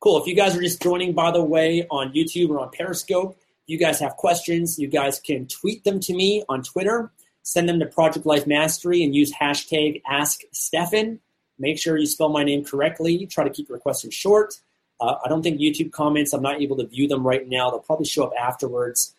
Cool. 0.01 0.21
If 0.21 0.27
you 0.27 0.35
guys 0.35 0.57
are 0.57 0.61
just 0.61 0.81
joining, 0.81 1.13
by 1.13 1.33
the 1.33 1.43
way, 1.43 1.87
on 1.91 2.13
YouTube 2.13 2.51
or 2.51 2.61
on 2.61 2.71
Periscope, 2.73 3.37
you 3.67 3.79
guys 3.79 3.99
have 4.01 4.17
questions, 4.17 4.79
you 4.79 4.87
guys 4.87 5.19
can 5.19 5.47
tweet 5.47 5.83
them 5.85 5.99
to 6.01 6.15
me 6.15 6.45
on 6.49 6.63
Twitter. 6.63 7.11
Send 7.43 7.69
them 7.69 7.81
to 7.81 7.87
Project 7.87 8.25
Life 8.25 8.47
Mastery 8.47 9.03
and 9.03 9.15
use 9.15 9.33
hashtag 9.33 10.03
Ask 10.09 10.43
AskStefan. 10.55 11.19
Make 11.59 11.79
sure 11.79 11.99
you 11.99 12.07
spell 12.07 12.29
my 12.29 12.45
name 12.45 12.65
correctly. 12.65 13.27
Try 13.27 13.45
to 13.45 13.51
keep 13.51 13.69
your 13.69 13.79
questions 13.79 14.15
short. 14.15 14.61
Uh, 15.01 15.17
I 15.25 15.29
don't 15.29 15.43
think 15.43 15.61
YouTube 15.61 15.93
comments, 15.93 16.33
I'm 16.33 16.43
not 16.43 16.61
able 16.61 16.77
to 16.77 16.87
view 16.87 17.09
them 17.09 17.27
right 17.27 17.47
now. 17.47 17.71
They'll 17.71 17.81
probably 17.81 18.07
show 18.07 18.25
up 18.25 18.33
afterwards. 18.39 19.14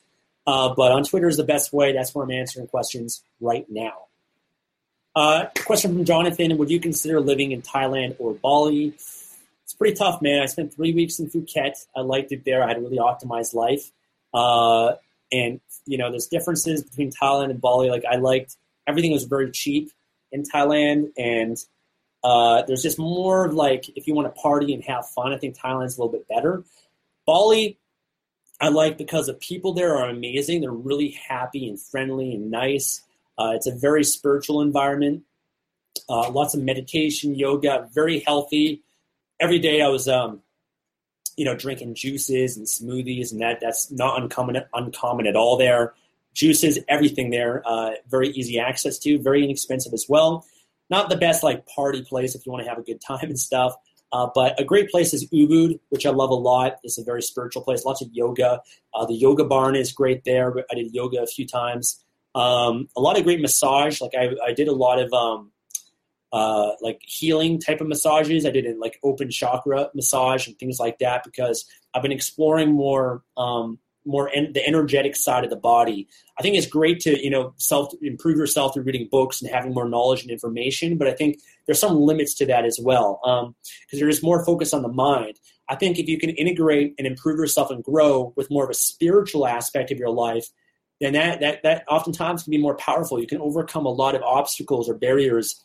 Uh, 0.48 0.74
but 0.76 0.92
on 0.92 1.04
Twitter 1.04 1.28
is 1.28 1.38
the 1.38 1.44
best 1.44 1.74
way. 1.74 1.92
That's 1.92 2.14
where 2.14 2.24
I'm 2.24 2.32
answering 2.32 2.68
questions 2.68 3.24
right 3.40 3.66
now. 3.70 4.06
Uh, 5.16 5.46
question 5.66 5.94
from 5.94 6.06
Jonathan 6.06 6.58
Would 6.58 6.70
you 6.70 6.80
consider 6.80 7.20
living 7.22 7.52
in 7.52 7.62
Thailand 7.62 8.16
or 8.20 8.34
Bali? 8.34 8.94
it's 9.66 9.74
pretty 9.74 9.96
tough, 9.96 10.22
man. 10.22 10.44
I 10.44 10.46
spent 10.46 10.76
three 10.76 10.94
weeks 10.94 11.18
in 11.18 11.28
Phuket. 11.28 11.74
I 11.96 12.02
liked 12.02 12.32
it 12.32 12.46
there. 12.46 12.64
I 12.64 12.68
had 12.68 12.78
a 12.78 12.82
really 12.82 13.00
optimized 13.00 13.56
life. 13.56 13.92
Uh, 14.32 14.94
and, 15.32 15.60
you 15.88 15.98
know, 15.98 16.12
there's 16.12 16.28
differences 16.28 16.84
between 16.84 17.12
Thailand 17.12 17.50
and 17.50 17.60
Bali. 17.60 17.90
Like, 17.90 18.06
I 18.06 18.18
liked 18.18 18.58
everything 18.86 19.12
was 19.12 19.24
very 19.24 19.50
cheap 19.50 19.92
in 20.32 20.44
Thailand. 20.44 21.14
And 21.18 21.58
uh, 22.24 22.62
there's 22.68 22.84
just 22.84 23.00
more 23.00 23.52
like, 23.52 23.90
if 23.98 24.06
you 24.06 24.14
want 24.14 24.34
to 24.34 24.40
party 24.40 24.72
and 24.76 24.84
have 24.84 25.10
fun, 25.10 25.34
I 25.34 25.38
think 25.38 25.58
Thailand's 25.58 25.98
a 25.98 26.02
little 26.02 26.12
bit 26.12 26.28
better. 26.28 26.64
Bali, 27.26 27.80
I 28.62 28.70
like 28.70 28.98
because 28.98 29.28
the 29.28 29.34
people 29.34 29.74
there 29.74 29.98
are 29.98 30.10
amazing. 30.10 30.62
They're 30.62 30.72
really 30.72 31.12
happy 31.28 31.68
and 31.68 31.80
friendly 31.80 32.34
and 32.34 32.50
nice. 32.50 33.02
Uh, 33.38 33.52
it's 33.54 33.68
a 33.68 33.76
very 33.76 34.04
spiritual 34.04 34.62
environment. 34.62 35.24
Uh, 36.08 36.30
lots 36.32 36.54
of 36.54 36.62
meditation, 36.62 37.36
yoga, 37.36 37.90
very 37.94 38.20
healthy 38.20 38.84
every 39.40 39.60
day 39.60 39.82
I 39.82 39.88
was, 39.88 40.08
um, 40.08 40.42
you 41.38 41.46
know, 41.46 41.56
drinking 41.56 41.96
juices 41.96 42.58
and 42.58 42.66
smoothies, 42.66 43.32
and 43.32 43.42
that 43.42 43.60
that's 43.60 43.92
not 43.92 44.22
uncommon 44.22 44.64
uncommon 44.74 45.28
at 45.28 45.36
all 45.36 45.58
there. 45.58 45.94
Juices, 46.34 46.80
everything 46.88 47.30
there, 47.30 47.62
uh, 47.66 47.92
very 48.10 48.30
easy 48.30 48.60
access 48.60 49.00
to, 49.00 49.20
very 49.20 49.44
inexpensive 49.44 49.94
as 49.94 50.06
well. 50.08 50.46
Not 50.90 51.10
the 51.10 51.18
best 51.18 51.44
like 51.44 51.66
party 51.66 52.04
place 52.04 52.36
if 52.36 52.46
you 52.46 52.52
want 52.52 52.64
to 52.64 52.70
have 52.70 52.78
a 52.78 52.84
good 52.84 53.02
time 53.02 53.24
and 53.24 53.40
stuff. 53.40 53.76
Uh, 54.16 54.30
but 54.34 54.58
a 54.58 54.64
great 54.64 54.90
place 54.90 55.14
is 55.14 55.30
Ubud, 55.32 55.78
which 55.90 56.06
I 56.06 56.10
love 56.10 56.30
a 56.30 56.36
lot. 56.36 56.78
It's 56.84 56.98
a 56.98 57.04
very 57.04 57.22
spiritual 57.22 57.64
place. 57.64 57.84
Lots 57.84 58.02
of 58.02 58.08
yoga. 58.14 58.62
Uh, 58.94 59.06
the 59.06 59.14
yoga 59.14 59.44
barn 59.44 59.76
is 59.76 59.92
great 59.92 60.24
there. 60.24 60.56
I 60.72 60.76
did 60.76 60.94
yoga 60.94 61.22
a 61.22 61.28
few 61.28 61.46
times. 61.46 62.02
Um, 62.34 62.88
a 62.96 63.02
lot 63.02 63.18
of 63.18 63.26
great 63.26 63.42
massage. 63.42 64.00
Like 64.00 64.14
I, 64.18 64.30
I 64.42 64.54
did 64.54 64.70
a 64.70 64.72
lot 64.72 65.00
of 65.00 65.12
um, 65.12 65.52
uh, 66.32 66.72
like 66.80 67.02
healing 67.04 67.60
type 67.60 67.82
of 67.82 67.88
massages. 67.88 68.46
I 68.46 68.52
did 68.52 68.78
like 68.78 69.02
open 69.04 69.30
chakra 69.30 69.90
massage 69.94 70.48
and 70.48 70.58
things 70.58 70.80
like 70.80 71.00
that 71.00 71.26
because 71.26 71.66
I've 71.94 72.02
been 72.02 72.14
exploring 72.14 72.72
more 72.72 73.22
um, 73.36 73.80
more 74.06 74.30
en- 74.34 74.54
the 74.54 74.66
energetic 74.66 75.16
side 75.16 75.44
of 75.44 75.50
the 75.50 75.56
body. 75.56 76.08
I 76.38 76.42
think 76.42 76.56
it's 76.56 76.68
great 76.68 77.00
to 77.02 77.22
you 77.24 77.30
know 77.30 77.54
self 77.58 77.94
improve 78.02 78.38
yourself 78.38 78.74
through 78.74 78.84
reading 78.84 79.08
books 79.12 79.42
and 79.42 79.50
having 79.50 79.74
more 79.74 79.88
knowledge 79.88 80.22
and 80.22 80.32
information, 80.32 80.98
but 80.98 81.08
I 81.08 81.14
think 81.14 81.40
there's 81.66 81.80
some 81.80 81.98
limits 82.00 82.34
to 82.36 82.46
that 82.48 82.66
as 82.66 82.80
well 82.82 83.20
because 83.24 83.44
um, 83.94 84.00
there 84.00 84.10
is 84.10 84.24
more 84.24 84.46
focus 84.46 84.74
on 84.74 84.82
the 84.82 84.90
mind. 84.90 85.40
I 85.68 85.76
think 85.76 85.98
if 85.98 86.08
you 86.08 86.20
can 86.20 86.30
integrate 86.32 86.94
and 86.98 87.08
improve 87.08 87.40
yourself 87.40 87.72
and 87.72 87.84
grow 87.84 88.34
with 88.36 88.52
more 88.52 88.64
of 88.64 88.70
a 88.70 88.76
spiritual 88.76 89.48
aspect 89.48 89.92
of 89.92 89.98
your 89.98 90.12
life, 90.12 90.48
then 91.02 91.14
that 91.14 91.40
that 91.42 91.64
that 91.64 91.84
oftentimes 91.88 92.44
can 92.44 92.52
be 92.52 92.58
more 92.58 92.76
powerful. 92.76 93.20
You 93.20 93.28
can 93.28 93.42
overcome 93.42 93.86
a 93.86 93.90
lot 93.90 94.16
of 94.16 94.22
obstacles 94.22 94.90
or 94.90 94.94
barriers 94.94 95.64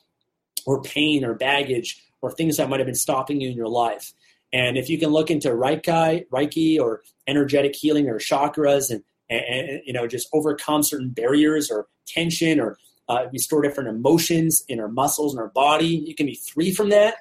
or 0.67 0.83
pain 0.83 1.25
or 1.25 1.35
baggage 1.35 2.03
or 2.23 2.31
things 2.31 2.57
that 2.57 2.69
might 2.69 2.81
have 2.81 2.87
been 2.87 2.95
stopping 2.95 3.41
you 3.41 3.51
in 3.51 3.57
your 3.57 3.69
life. 3.69 4.13
And 4.53 4.77
if 4.77 4.89
you 4.89 4.99
can 4.99 5.11
look 5.11 5.31
into 5.31 5.51
Reiki, 5.51 6.27
Reiki 6.29 6.81
or 6.81 7.03
energetic 7.27 7.77
healing 7.77 8.09
or 8.09 8.19
chakras 8.19 8.91
and, 8.91 9.03
and 9.29 9.81
you 9.85 9.93
know 9.93 10.07
just 10.07 10.29
overcome 10.33 10.83
certain 10.83 11.11
barriers 11.11 11.71
or 11.71 11.87
tension 12.07 12.61
or 12.61 12.79
uh, 13.11 13.27
restore 13.33 13.61
different 13.61 13.89
emotions 13.89 14.63
in 14.69 14.79
our 14.79 14.89
muscles 14.89 15.35
and 15.35 15.41
our 15.41 15.49
body, 15.49 15.87
you 15.87 16.15
can 16.15 16.27
be 16.27 16.39
free 16.53 16.73
from 16.73 16.91
that. 16.91 17.17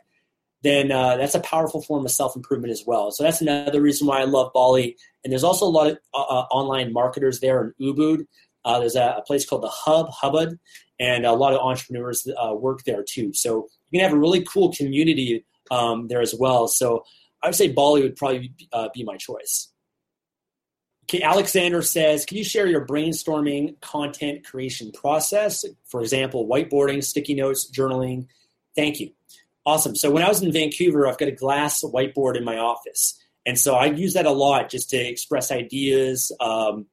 Then 0.61 0.91
uh, 0.91 1.17
that's 1.17 1.33
a 1.33 1.39
powerful 1.39 1.81
form 1.81 2.05
of 2.05 2.11
self 2.11 2.35
improvement 2.35 2.71
as 2.71 2.83
well. 2.85 3.11
So 3.11 3.23
that's 3.23 3.41
another 3.41 3.81
reason 3.81 4.05
why 4.05 4.21
I 4.21 4.25
love 4.25 4.51
Bali. 4.53 4.97
And 5.23 5.31
there's 5.31 5.43
also 5.43 5.65
a 5.65 5.67
lot 5.67 5.87
of 5.87 5.97
uh, 6.13 6.21
uh 6.21 6.45
online 6.51 6.93
marketers 6.93 7.39
there 7.39 7.63
in 7.63 7.73
Ubud. 7.81 8.27
Uh, 8.65 8.79
there's 8.79 8.95
a, 8.95 9.15
a, 9.17 9.21
place 9.21 9.47
called 9.47 9.63
the 9.63 9.69
Hub, 9.69 10.11
Hubud, 10.21 10.59
and 10.99 11.25
a 11.25 11.31
lot 11.31 11.53
of 11.53 11.59
entrepreneurs 11.59 12.27
uh, 12.27 12.53
work 12.53 12.83
there 12.83 13.03
too. 13.03 13.33
So 13.33 13.69
you 13.89 13.99
can 13.99 14.07
have 14.07 14.15
a 14.15 14.19
really 14.19 14.43
cool 14.43 14.73
community 14.73 15.45
um, 15.71 16.07
there 16.07 16.21
as 16.21 16.35
well. 16.37 16.67
So 16.67 17.03
I 17.41 17.47
would 17.47 17.55
say 17.55 17.69
Bali 17.69 18.03
would 18.03 18.15
probably 18.15 18.53
uh, 18.71 18.89
be 18.93 19.03
my 19.03 19.17
choice. 19.17 19.69
Okay, 21.05 21.23
Alexander 21.23 21.81
says, 21.81 22.25
can 22.25 22.37
you 22.37 22.43
share 22.43 22.67
your 22.67 22.85
brainstorming 22.85 23.79
content 23.81 24.45
creation 24.45 24.91
process? 24.91 25.65
For 25.85 26.01
example, 26.01 26.47
whiteboarding, 26.47 27.03
sticky 27.03 27.33
notes, 27.33 27.69
journaling. 27.71 28.27
Thank 28.75 28.99
you. 28.99 29.11
Awesome. 29.65 29.95
So 29.95 30.11
when 30.11 30.23
I 30.23 30.29
was 30.29 30.43
in 30.43 30.51
Vancouver, 30.51 31.07
I've 31.07 31.17
got 31.17 31.27
a 31.27 31.33
glass 31.33 31.83
whiteboard 31.83 32.37
in 32.37 32.43
my 32.43 32.57
office. 32.57 33.19
And 33.45 33.57
so 33.57 33.75
I 33.75 33.85
use 33.85 34.13
that 34.13 34.27
a 34.27 34.31
lot 34.31 34.69
just 34.69 34.91
to 34.91 34.97
express 34.97 35.51
ideas, 35.51 36.31
um, 36.39 36.85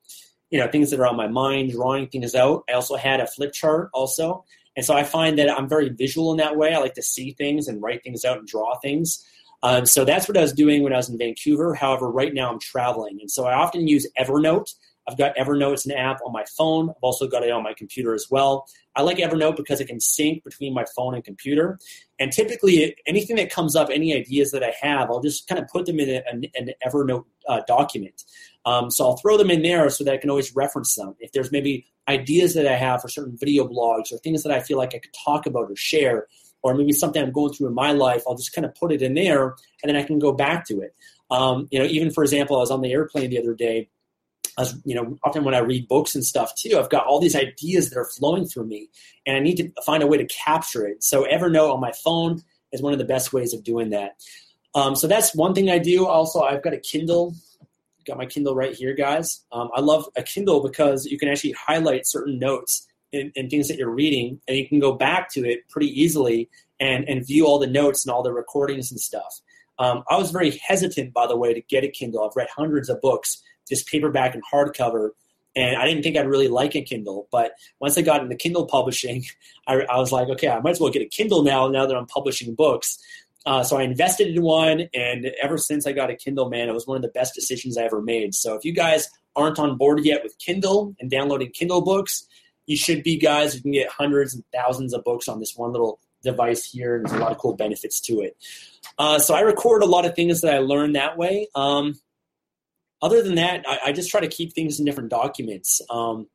you 0.50 0.58
know 0.58 0.68
things 0.68 0.90
that 0.90 1.00
are 1.00 1.06
on 1.06 1.16
my 1.16 1.28
mind, 1.28 1.72
drawing 1.72 2.08
things 2.08 2.34
out. 2.34 2.64
I 2.68 2.72
also 2.72 2.96
had 2.96 3.20
a 3.20 3.26
flip 3.26 3.52
chart 3.52 3.90
also, 3.92 4.44
and 4.76 4.84
so 4.84 4.94
I 4.94 5.04
find 5.04 5.38
that 5.38 5.50
I'm 5.50 5.68
very 5.68 5.88
visual 5.88 6.30
in 6.32 6.38
that 6.38 6.56
way. 6.56 6.74
I 6.74 6.78
like 6.78 6.94
to 6.94 7.02
see 7.02 7.32
things 7.32 7.68
and 7.68 7.82
write 7.82 8.02
things 8.02 8.24
out 8.24 8.38
and 8.38 8.46
draw 8.46 8.78
things. 8.78 9.24
Um, 9.62 9.86
so 9.86 10.04
that's 10.04 10.28
what 10.28 10.36
I 10.36 10.42
was 10.42 10.52
doing 10.52 10.82
when 10.82 10.92
I 10.92 10.96
was 10.96 11.08
in 11.08 11.18
Vancouver. 11.18 11.74
However, 11.74 12.10
right 12.10 12.32
now 12.32 12.52
I'm 12.52 12.60
traveling, 12.60 13.18
and 13.20 13.30
so 13.30 13.46
I 13.46 13.54
often 13.54 13.88
use 13.88 14.06
Evernote. 14.18 14.72
I've 15.08 15.16
got 15.16 15.36
Evernote 15.36 15.74
as 15.74 15.86
an 15.86 15.92
app 15.92 16.18
on 16.26 16.32
my 16.32 16.44
phone. 16.58 16.90
I've 16.90 16.96
also 17.00 17.28
got 17.28 17.44
it 17.44 17.50
on 17.50 17.62
my 17.62 17.74
computer 17.74 18.12
as 18.12 18.26
well. 18.28 18.66
I 18.96 19.02
like 19.02 19.18
Evernote 19.18 19.56
because 19.56 19.80
it 19.80 19.86
can 19.86 20.00
sync 20.00 20.42
between 20.42 20.74
my 20.74 20.84
phone 20.96 21.14
and 21.14 21.22
computer. 21.22 21.78
And 22.18 22.32
typically, 22.32 22.96
anything 23.06 23.36
that 23.36 23.50
comes 23.50 23.76
up, 23.76 23.88
any 23.90 24.16
ideas 24.16 24.50
that 24.50 24.64
I 24.64 24.74
have, 24.80 25.10
I'll 25.10 25.20
just 25.20 25.46
kind 25.46 25.60
of 25.60 25.68
put 25.68 25.86
them 25.86 26.00
in 26.00 26.08
a, 26.10 26.22
an 26.56 26.70
Evernote 26.84 27.24
uh, 27.48 27.60
document. 27.68 28.24
Um, 28.64 28.90
so 28.90 29.04
I'll 29.04 29.16
throw 29.16 29.36
them 29.36 29.50
in 29.50 29.62
there 29.62 29.88
so 29.90 30.02
that 30.02 30.12
I 30.12 30.16
can 30.16 30.28
always 30.28 30.54
reference 30.56 30.94
them. 30.96 31.14
If 31.20 31.30
there's 31.30 31.52
maybe 31.52 31.86
ideas 32.08 32.54
that 32.54 32.66
I 32.66 32.74
have 32.74 33.00
for 33.00 33.08
certain 33.08 33.36
video 33.38 33.68
blogs 33.68 34.12
or 34.12 34.18
things 34.18 34.42
that 34.42 34.52
I 34.52 34.60
feel 34.60 34.78
like 34.78 34.94
I 34.94 34.98
could 34.98 35.14
talk 35.24 35.46
about 35.46 35.70
or 35.70 35.76
share, 35.76 36.26
or 36.66 36.74
maybe 36.74 36.92
something 36.92 37.22
I'm 37.22 37.32
going 37.32 37.52
through 37.52 37.68
in 37.68 37.74
my 37.74 37.92
life, 37.92 38.22
I'll 38.26 38.36
just 38.36 38.52
kind 38.52 38.64
of 38.64 38.74
put 38.74 38.92
it 38.92 39.02
in 39.02 39.14
there 39.14 39.54
and 39.82 39.88
then 39.88 39.96
I 39.96 40.02
can 40.02 40.18
go 40.18 40.32
back 40.32 40.66
to 40.66 40.80
it. 40.80 40.94
Um, 41.30 41.68
you 41.70 41.78
know, 41.78 41.84
even 41.84 42.10
for 42.10 42.24
example, 42.24 42.56
I 42.56 42.60
was 42.60 42.70
on 42.70 42.80
the 42.80 42.92
airplane 42.92 43.30
the 43.30 43.38
other 43.38 43.54
day. 43.54 43.88
As 44.58 44.74
you 44.84 44.94
know, 44.94 45.18
often 45.22 45.44
when 45.44 45.54
I 45.54 45.58
read 45.58 45.86
books 45.86 46.14
and 46.14 46.24
stuff 46.24 46.54
too, 46.56 46.78
I've 46.78 46.88
got 46.88 47.06
all 47.06 47.20
these 47.20 47.36
ideas 47.36 47.90
that 47.90 47.98
are 47.98 48.06
flowing 48.06 48.46
through 48.46 48.64
me, 48.64 48.88
and 49.26 49.36
I 49.36 49.40
need 49.40 49.56
to 49.56 49.70
find 49.84 50.02
a 50.02 50.06
way 50.06 50.16
to 50.16 50.24
capture 50.24 50.86
it. 50.86 51.04
So 51.04 51.24
Evernote 51.24 51.74
on 51.74 51.80
my 51.80 51.92
phone 52.02 52.42
is 52.72 52.80
one 52.80 52.94
of 52.94 52.98
the 52.98 53.04
best 53.04 53.34
ways 53.34 53.52
of 53.52 53.62
doing 53.64 53.90
that. 53.90 54.12
Um, 54.74 54.96
so 54.96 55.06
that's 55.08 55.34
one 55.34 55.54
thing 55.54 55.68
I 55.68 55.78
do. 55.78 56.06
Also, 56.06 56.40
I've 56.40 56.62
got 56.62 56.72
a 56.72 56.78
Kindle 56.78 57.34
got 58.06 58.16
my 58.16 58.26
Kindle 58.26 58.54
right 58.54 58.74
here, 58.74 58.94
guys. 58.94 59.44
Um, 59.52 59.68
I 59.74 59.80
love 59.80 60.08
a 60.16 60.22
Kindle 60.22 60.62
because 60.62 61.06
you 61.06 61.18
can 61.18 61.28
actually 61.28 61.52
highlight 61.52 62.06
certain 62.06 62.38
notes 62.38 62.86
and, 63.12 63.32
and, 63.36 63.50
things 63.50 63.68
that 63.68 63.76
you're 63.76 63.90
reading, 63.90 64.40
and 64.46 64.56
you 64.56 64.68
can 64.68 64.80
go 64.80 64.92
back 64.92 65.30
to 65.32 65.48
it 65.48 65.68
pretty 65.68 65.88
easily 65.88 66.48
and, 66.80 67.08
and 67.08 67.26
view 67.26 67.46
all 67.46 67.58
the 67.58 67.66
notes 67.66 68.04
and 68.04 68.12
all 68.12 68.22
the 68.22 68.32
recordings 68.32 68.90
and 68.90 69.00
stuff. 69.00 69.40
Um, 69.78 70.02
I 70.10 70.16
was 70.16 70.30
very 70.30 70.58
hesitant, 70.66 71.12
by 71.12 71.26
the 71.26 71.36
way, 71.36 71.54
to 71.54 71.60
get 71.60 71.84
a 71.84 71.88
Kindle. 71.88 72.24
I've 72.24 72.36
read 72.36 72.48
hundreds 72.54 72.88
of 72.88 73.00
books, 73.00 73.42
just 73.68 73.86
paperback 73.88 74.34
and 74.34 74.42
hardcover, 74.52 75.10
and 75.54 75.76
I 75.76 75.86
didn't 75.86 76.02
think 76.02 76.16
I'd 76.16 76.28
really 76.28 76.48
like 76.48 76.74
a 76.74 76.82
Kindle. 76.82 77.28
But 77.30 77.52
once 77.80 77.96
I 77.96 78.02
got 78.02 78.22
into 78.22 78.36
Kindle 78.36 78.66
publishing, 78.70 79.24
I, 79.66 79.80
I 79.82 79.98
was 79.98 80.12
like, 80.12 80.28
okay, 80.28 80.48
I 80.48 80.60
might 80.60 80.70
as 80.70 80.80
well 80.80 80.90
get 80.90 81.02
a 81.02 81.08
Kindle 81.08 81.42
now. 81.42 81.68
Now 81.68 81.86
that 81.86 81.96
I'm 81.96 82.06
publishing 82.06 82.54
books, 82.54 82.98
uh, 83.46 83.62
so 83.62 83.78
I 83.78 83.82
invested 83.82 84.34
in 84.34 84.42
one, 84.42 84.88
and 84.92 85.30
ever 85.40 85.56
since 85.56 85.86
I 85.86 85.92
got 85.92 86.10
a 86.10 86.16
Kindle, 86.16 86.50
man, 86.50 86.68
it 86.68 86.74
was 86.74 86.86
one 86.86 86.96
of 86.96 87.02
the 87.02 87.08
best 87.08 87.34
decisions 87.34 87.78
I 87.78 87.82
ever 87.82 88.02
made. 88.02 88.34
So 88.34 88.54
if 88.56 88.64
you 88.64 88.72
guys 88.72 89.08
aren't 89.36 89.60
on 89.60 89.76
board 89.76 90.04
yet 90.04 90.24
with 90.24 90.36
Kindle 90.38 90.96
and 90.98 91.08
downloading 91.08 91.50
Kindle 91.50 91.80
books, 91.80 92.26
you 92.66 92.76
should 92.76 93.02
be, 93.02 93.16
guys. 93.16 93.54
You 93.54 93.62
can 93.62 93.72
get 93.72 93.88
hundreds 93.88 94.34
and 94.34 94.44
thousands 94.52 94.92
of 94.92 95.04
books 95.04 95.28
on 95.28 95.40
this 95.40 95.54
one 95.56 95.72
little 95.72 96.00
device 96.22 96.64
here, 96.64 96.96
and 96.96 97.06
there's 97.06 97.18
a 97.18 97.22
lot 97.22 97.32
of 97.32 97.38
cool 97.38 97.54
benefits 97.54 98.00
to 98.00 98.20
it. 98.20 98.36
Uh, 98.98 99.18
so 99.18 99.34
I 99.34 99.40
record 99.40 99.82
a 99.82 99.86
lot 99.86 100.04
of 100.04 100.14
things 100.14 100.40
that 100.40 100.54
I 100.54 100.58
learned 100.58 100.96
that 100.96 101.16
way. 101.16 101.48
Um, 101.54 101.94
other 103.02 103.22
than 103.22 103.36
that, 103.36 103.64
I, 103.68 103.78
I, 103.86 103.92
just 103.92 104.10
try 104.10 104.20
to 104.20 104.28
keep 104.28 104.54
things 104.54 104.78
in 104.78 104.86
different 104.86 105.10
documents. 105.10 105.82
Um, 105.90 106.28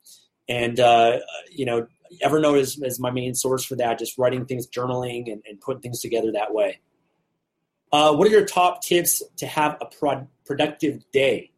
and 0.48 0.80
uh, 0.80 1.20
you 1.52 1.66
know, 1.66 1.88
Evernote 2.24 2.60
is, 2.60 2.82
is 2.82 3.00
my 3.00 3.10
main 3.10 3.34
source 3.34 3.64
for 3.64 3.76
that. 3.78 4.00
Just 4.00 4.18
writing 4.18 4.46
things, 4.46 4.68
journaling, 4.68 5.32
and, 5.32 5.42
and 5.48 5.60
putting 5.60 5.82
things 5.82 6.02
together 6.02 6.32
that 6.34 6.54
way. 6.54 6.80
Uh, 7.92 8.14
what 8.14 8.28
are 8.28 8.32
your 8.32 8.46
top 8.46 8.82
tips 8.84 9.22
to 9.38 9.48
have 9.48 9.78
a 9.82 9.86
pro- 9.86 10.28
productive 10.46 11.04
day? 11.12 11.52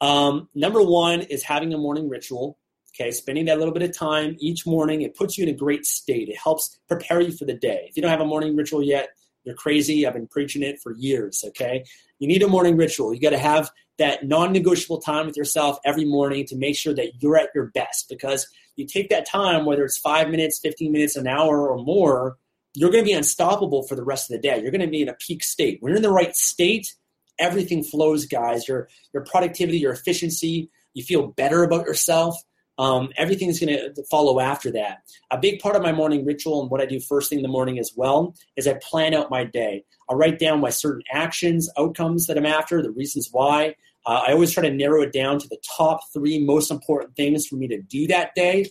Um, 0.00 0.48
number 0.54 0.82
one 0.82 1.20
is 1.22 1.42
having 1.42 1.72
a 1.72 1.78
morning 1.78 2.08
ritual. 2.08 2.58
Okay, 2.94 3.10
spending 3.10 3.46
that 3.46 3.58
little 3.58 3.74
bit 3.74 3.82
of 3.82 3.96
time 3.96 4.36
each 4.40 4.66
morning, 4.66 5.02
it 5.02 5.16
puts 5.16 5.38
you 5.38 5.44
in 5.44 5.50
a 5.50 5.56
great 5.56 5.86
state. 5.86 6.28
It 6.28 6.36
helps 6.36 6.78
prepare 6.88 7.20
you 7.20 7.32
for 7.32 7.44
the 7.44 7.54
day. 7.54 7.86
If 7.88 7.96
you 7.96 8.02
don't 8.02 8.10
have 8.10 8.20
a 8.20 8.26
morning 8.26 8.56
ritual 8.56 8.82
yet, 8.82 9.10
you're 9.44 9.54
crazy. 9.54 10.06
I've 10.06 10.14
been 10.14 10.26
preaching 10.26 10.62
it 10.62 10.80
for 10.80 10.92
years. 10.92 11.44
Okay, 11.48 11.84
you 12.18 12.28
need 12.28 12.42
a 12.42 12.48
morning 12.48 12.76
ritual. 12.76 13.14
You 13.14 13.20
got 13.20 13.30
to 13.30 13.38
have 13.38 13.70
that 13.98 14.26
non-negotiable 14.26 15.00
time 15.00 15.26
with 15.26 15.36
yourself 15.36 15.78
every 15.84 16.04
morning 16.06 16.46
to 16.46 16.56
make 16.56 16.74
sure 16.76 16.94
that 16.94 17.22
you're 17.22 17.36
at 17.36 17.50
your 17.54 17.66
best. 17.66 18.08
Because 18.08 18.46
you 18.76 18.86
take 18.86 19.10
that 19.10 19.26
time, 19.26 19.66
whether 19.66 19.84
it's 19.84 19.98
five 19.98 20.30
minutes, 20.30 20.58
15 20.58 20.90
minutes, 20.90 21.16
an 21.16 21.26
hour, 21.26 21.68
or 21.68 21.82
more, 21.82 22.38
you're 22.74 22.90
going 22.90 23.04
to 23.04 23.08
be 23.08 23.14
unstoppable 23.14 23.82
for 23.82 23.94
the 23.94 24.04
rest 24.04 24.30
of 24.30 24.34
the 24.34 24.48
day. 24.48 24.60
You're 24.60 24.70
going 24.70 24.80
to 24.80 24.86
be 24.86 25.02
in 25.02 25.08
a 25.08 25.14
peak 25.14 25.42
state. 25.42 25.78
When 25.80 25.90
you're 25.90 25.98
in 25.98 26.02
the 26.02 26.10
right 26.10 26.34
state, 26.34 26.94
everything 27.38 27.82
flows, 27.82 28.26
guys. 28.26 28.68
Your 28.68 28.88
your 29.12 29.24
productivity, 29.24 29.78
your 29.78 29.92
efficiency, 29.92 30.70
you 30.94 31.02
feel 31.02 31.28
better 31.28 31.62
about 31.62 31.86
yourself. 31.86 32.36
Um, 32.80 33.10
everything's 33.18 33.60
going 33.60 33.76
to 33.76 34.02
follow 34.10 34.40
after 34.40 34.70
that. 34.72 35.02
A 35.30 35.36
big 35.36 35.60
part 35.60 35.76
of 35.76 35.82
my 35.82 35.92
morning 35.92 36.24
ritual 36.24 36.62
and 36.62 36.70
what 36.70 36.80
I 36.80 36.86
do 36.86 36.98
first 36.98 37.28
thing 37.28 37.40
in 37.40 37.42
the 37.42 37.48
morning 37.48 37.78
as 37.78 37.92
well 37.94 38.34
is 38.56 38.66
I 38.66 38.80
plan 38.82 39.12
out 39.12 39.30
my 39.30 39.44
day. 39.44 39.84
I'll 40.08 40.16
write 40.16 40.38
down 40.38 40.62
my 40.62 40.70
certain 40.70 41.02
actions, 41.12 41.68
outcomes 41.76 42.26
that 42.26 42.38
I'm 42.38 42.46
after, 42.46 42.80
the 42.80 42.90
reasons 42.90 43.28
why. 43.30 43.74
Uh, 44.06 44.22
I 44.26 44.32
always 44.32 44.52
try 44.52 44.62
to 44.62 44.74
narrow 44.74 45.02
it 45.02 45.12
down 45.12 45.38
to 45.40 45.48
the 45.48 45.60
top 45.76 46.00
three 46.14 46.42
most 46.42 46.70
important 46.70 47.16
things 47.16 47.46
for 47.46 47.56
me 47.56 47.68
to 47.68 47.82
do 47.82 48.06
that 48.06 48.34
day. 48.34 48.64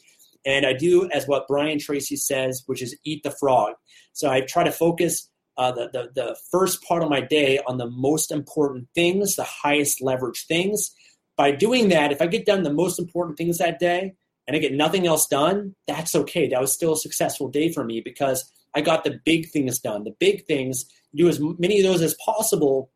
And 0.44 0.66
I 0.66 0.74
do 0.74 1.08
as 1.12 1.28
what 1.28 1.48
Brian 1.48 1.78
Tracy 1.78 2.16
says, 2.16 2.64
which 2.66 2.82
is 2.82 2.98
eat 3.04 3.22
the 3.22 3.30
frog. 3.30 3.76
So 4.14 4.32
I 4.32 4.42
try 4.42 4.64
to 4.64 4.72
focus 4.72 5.30
uh, 5.56 5.72
the, 5.72 5.90
the, 5.94 6.10
the 6.16 6.38
first 6.50 6.82
part 6.82 7.04
of 7.04 7.10
my 7.12 7.22
day 7.22 7.60
on 7.68 7.78
the 7.78 7.92
most 7.92 8.32
important 8.32 8.88
things, 8.96 9.36
the 9.36 9.44
highest 9.44 10.02
leverage 10.02 10.48
things. 10.48 10.96
By 11.40 11.52
doing 11.52 11.88
that, 11.88 12.12
if 12.12 12.22
I 12.22 12.28
get 12.28 12.46
done 12.46 12.64
the 12.64 12.74
most 12.74 13.00
important 13.00 13.38
things 13.38 13.60
that 13.60 13.80
day 13.80 14.14
and 14.46 14.58
I 14.58 14.60
get 14.60 14.74
nothing 14.74 15.08
else 15.08 15.26
done, 15.26 15.74
that's 15.88 16.14
okay. 16.14 16.50
That 16.50 16.60
was 16.60 16.74
still 16.74 16.92
a 16.92 16.98
successful 16.98 17.48
day 17.48 17.72
for 17.72 17.86
me 17.86 18.02
because 18.02 18.52
I 18.76 18.82
got 18.82 19.06
the 19.06 19.22
big 19.24 19.48
things 19.48 19.80
done. 19.80 20.04
The 20.04 20.18
big 20.20 20.46
things, 20.48 20.84
do 21.16 21.30
as 21.30 21.40
many 21.40 21.80
of 21.80 21.86
those 21.86 22.02
as 22.02 22.14
possible, 22.16 22.92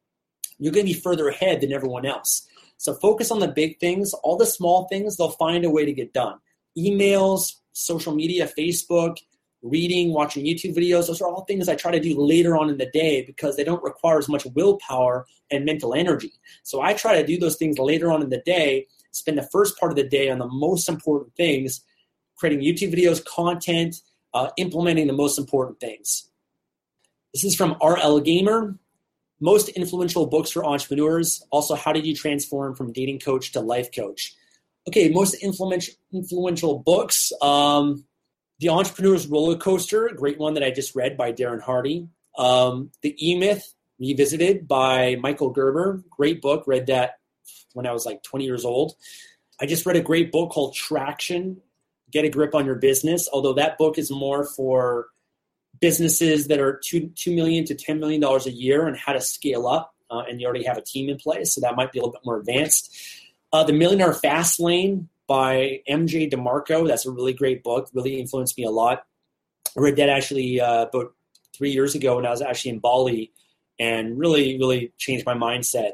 you're 0.59 0.73
going 0.73 0.85
to 0.85 0.93
be 0.93 0.99
further 0.99 1.29
ahead 1.29 1.61
than 1.61 1.71
everyone 1.71 2.05
else. 2.05 2.45
So 2.75 2.95
focus 2.95 3.31
on 3.31 3.39
the 3.39 3.47
big 3.47 3.79
things. 3.79 4.13
All 4.13 4.35
the 4.35 4.45
small 4.45 4.89
things, 4.89 5.15
they'll 5.15 5.29
find 5.29 5.63
a 5.63 5.69
way 5.69 5.85
to 5.85 5.93
get 5.93 6.11
done. 6.11 6.37
Emails, 6.77 7.53
social 7.71 8.13
media, 8.13 8.51
Facebook, 8.59 9.19
reading, 9.63 10.13
watching 10.13 10.45
YouTube 10.45 10.75
videos, 10.75 11.07
those 11.07 11.21
are 11.21 11.27
all 11.27 11.45
things 11.45 11.69
I 11.69 11.75
try 11.75 11.91
to 11.91 11.99
do 11.99 12.19
later 12.19 12.57
on 12.57 12.69
in 12.69 12.77
the 12.77 12.89
day 12.91 13.23
because 13.25 13.55
they 13.55 13.63
don't 13.63 13.81
require 13.81 14.17
as 14.17 14.29
much 14.29 14.45
willpower 14.53 15.25
and 15.49 15.65
mental 15.65 15.93
energy. 15.93 16.33
So 16.63 16.81
I 16.81 16.93
try 16.93 17.19
to 17.19 17.25
do 17.25 17.39
those 17.39 17.55
things 17.55 17.79
later 17.79 18.11
on 18.11 18.21
in 18.21 18.29
the 18.29 18.41
day, 18.45 18.87
spend 19.11 19.37
the 19.37 19.47
first 19.51 19.79
part 19.79 19.91
of 19.91 19.95
the 19.95 20.07
day 20.07 20.29
on 20.29 20.37
the 20.37 20.47
most 20.47 20.89
important 20.89 21.33
things, 21.35 21.81
creating 22.35 22.59
YouTube 22.59 22.93
videos, 22.93 23.23
content, 23.23 23.95
uh, 24.33 24.49
implementing 24.57 25.07
the 25.07 25.13
most 25.13 25.39
important 25.39 25.79
things. 25.79 26.29
This 27.33 27.45
is 27.45 27.55
from 27.55 27.77
RL 27.81 28.19
Gamer. 28.19 28.77
Most 29.39 29.69
influential 29.69 30.25
books 30.27 30.51
for 30.51 30.65
entrepreneurs. 30.65 31.43
Also, 31.51 31.75
how 31.75 31.91
did 31.91 32.05
you 32.05 32.15
transform 32.15 32.75
from 32.75 32.93
dating 32.93 33.19
coach 33.19 33.51
to 33.53 33.61
life 33.61 33.89
coach? 33.93 34.35
Okay, 34.87 35.09
most 35.09 35.33
influential 35.35 35.93
influential 36.13 36.79
books. 36.79 37.31
Um, 37.41 38.05
the 38.59 38.69
Entrepreneur's 38.69 39.27
Roller 39.27 39.57
Coaster, 39.57 40.07
a 40.07 40.15
great 40.15 40.37
one 40.37 40.53
that 40.53 40.63
I 40.63 40.71
just 40.71 40.95
read 40.95 41.17
by 41.17 41.31
Darren 41.33 41.61
Hardy. 41.61 42.07
Um, 42.37 42.91
the 43.01 43.15
E 43.19 43.37
Myth 43.37 43.73
Revisited 43.99 44.67
by 44.67 45.15
Michael 45.15 45.51
Gerber, 45.51 46.03
great 46.09 46.41
book. 46.41 46.65
Read 46.65 46.87
that 46.87 47.19
when 47.73 47.85
I 47.85 47.91
was 47.91 48.05
like 48.05 48.23
20 48.23 48.43
years 48.43 48.65
old. 48.65 48.95
I 49.61 49.65
just 49.65 49.85
read 49.85 49.95
a 49.95 50.01
great 50.01 50.31
book 50.31 50.51
called 50.51 50.75
Traction 50.75 51.61
Get 52.11 52.25
a 52.25 52.29
Grip 52.29 52.55
on 52.55 52.65
Your 52.65 52.75
Business, 52.75 53.29
although 53.31 53.53
that 53.53 53.77
book 53.77 53.97
is 53.97 54.11
more 54.11 54.45
for 54.45 55.07
businesses 55.79 56.47
that 56.47 56.59
are 56.59 56.81
two, 56.83 57.11
2 57.15 57.35
million 57.35 57.65
to 57.65 57.75
$10 57.75 57.99
million 57.99 58.23
a 58.23 58.49
year 58.49 58.87
and 58.87 58.97
how 58.97 59.13
to 59.13 59.21
scale 59.21 59.67
up. 59.67 59.93
Uh, 60.09 60.23
and 60.29 60.39
you 60.39 60.45
already 60.45 60.63
have 60.63 60.77
a 60.77 60.81
team 60.81 61.09
in 61.09 61.17
place, 61.17 61.53
so 61.53 61.61
that 61.61 61.75
might 61.75 61.91
be 61.91 61.99
a 61.99 62.01
little 62.01 62.11
bit 62.11 62.21
more 62.25 62.37
advanced. 62.37 62.95
Uh, 63.51 63.63
the 63.63 63.73
Millionaire 63.73 64.13
Fast 64.13 64.59
Lane 64.59 65.09
by 65.33 65.81
MJ 65.89 66.31
DeMarco. 66.31 66.87
That's 66.87 67.07
a 67.07 67.11
really 67.11 67.33
great 67.33 67.63
book. 67.63 67.89
Really 67.91 68.19
influenced 68.19 68.55
me 68.55 68.65
a 68.65 68.69
lot. 68.69 69.03
I 69.75 69.81
read 69.81 69.95
that 69.95 70.07
actually 70.07 70.61
uh, 70.61 70.83
about 70.83 71.15
three 71.57 71.71
years 71.71 71.95
ago 71.95 72.17
when 72.17 72.25
I 72.27 72.29
was 72.29 72.43
actually 72.43 72.69
in 72.69 72.77
Bali, 72.77 73.31
and 73.79 74.19
really, 74.19 74.59
really 74.59 74.93
changed 74.99 75.25
my 75.25 75.33
mindset. 75.33 75.93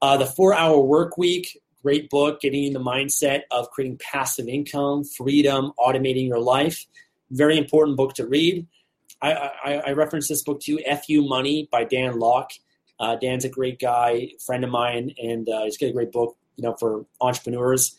Uh, 0.00 0.16
the 0.16 0.24
Four 0.24 0.54
Hour 0.54 0.80
Work 0.80 1.18
Week, 1.18 1.60
great 1.82 2.08
book, 2.08 2.40
getting 2.40 2.64
in 2.64 2.72
the 2.72 2.80
mindset 2.80 3.42
of 3.50 3.70
creating 3.70 3.98
passive 3.98 4.48
income, 4.48 5.04
freedom, 5.04 5.72
automating 5.78 6.26
your 6.26 6.40
life. 6.40 6.86
Very 7.32 7.58
important 7.58 7.98
book 7.98 8.14
to 8.14 8.26
read. 8.26 8.66
I, 9.20 9.32
I, 9.62 9.72
I 9.88 9.92
reference 9.92 10.26
this 10.26 10.42
book 10.42 10.58
too, 10.58 10.78
FU 11.04 11.28
Money 11.28 11.68
by 11.70 11.84
Dan 11.84 12.18
Lok. 12.18 12.52
Uh, 12.98 13.16
Dan's 13.16 13.44
a 13.44 13.50
great 13.50 13.78
guy, 13.78 14.30
friend 14.46 14.64
of 14.64 14.70
mine, 14.70 15.12
and 15.22 15.46
uh, 15.50 15.64
he's 15.64 15.76
got 15.76 15.88
a 15.88 15.92
great 15.92 16.12
book, 16.12 16.38
you 16.56 16.62
know, 16.62 16.74
for 16.80 17.04
entrepreneurs 17.20 17.94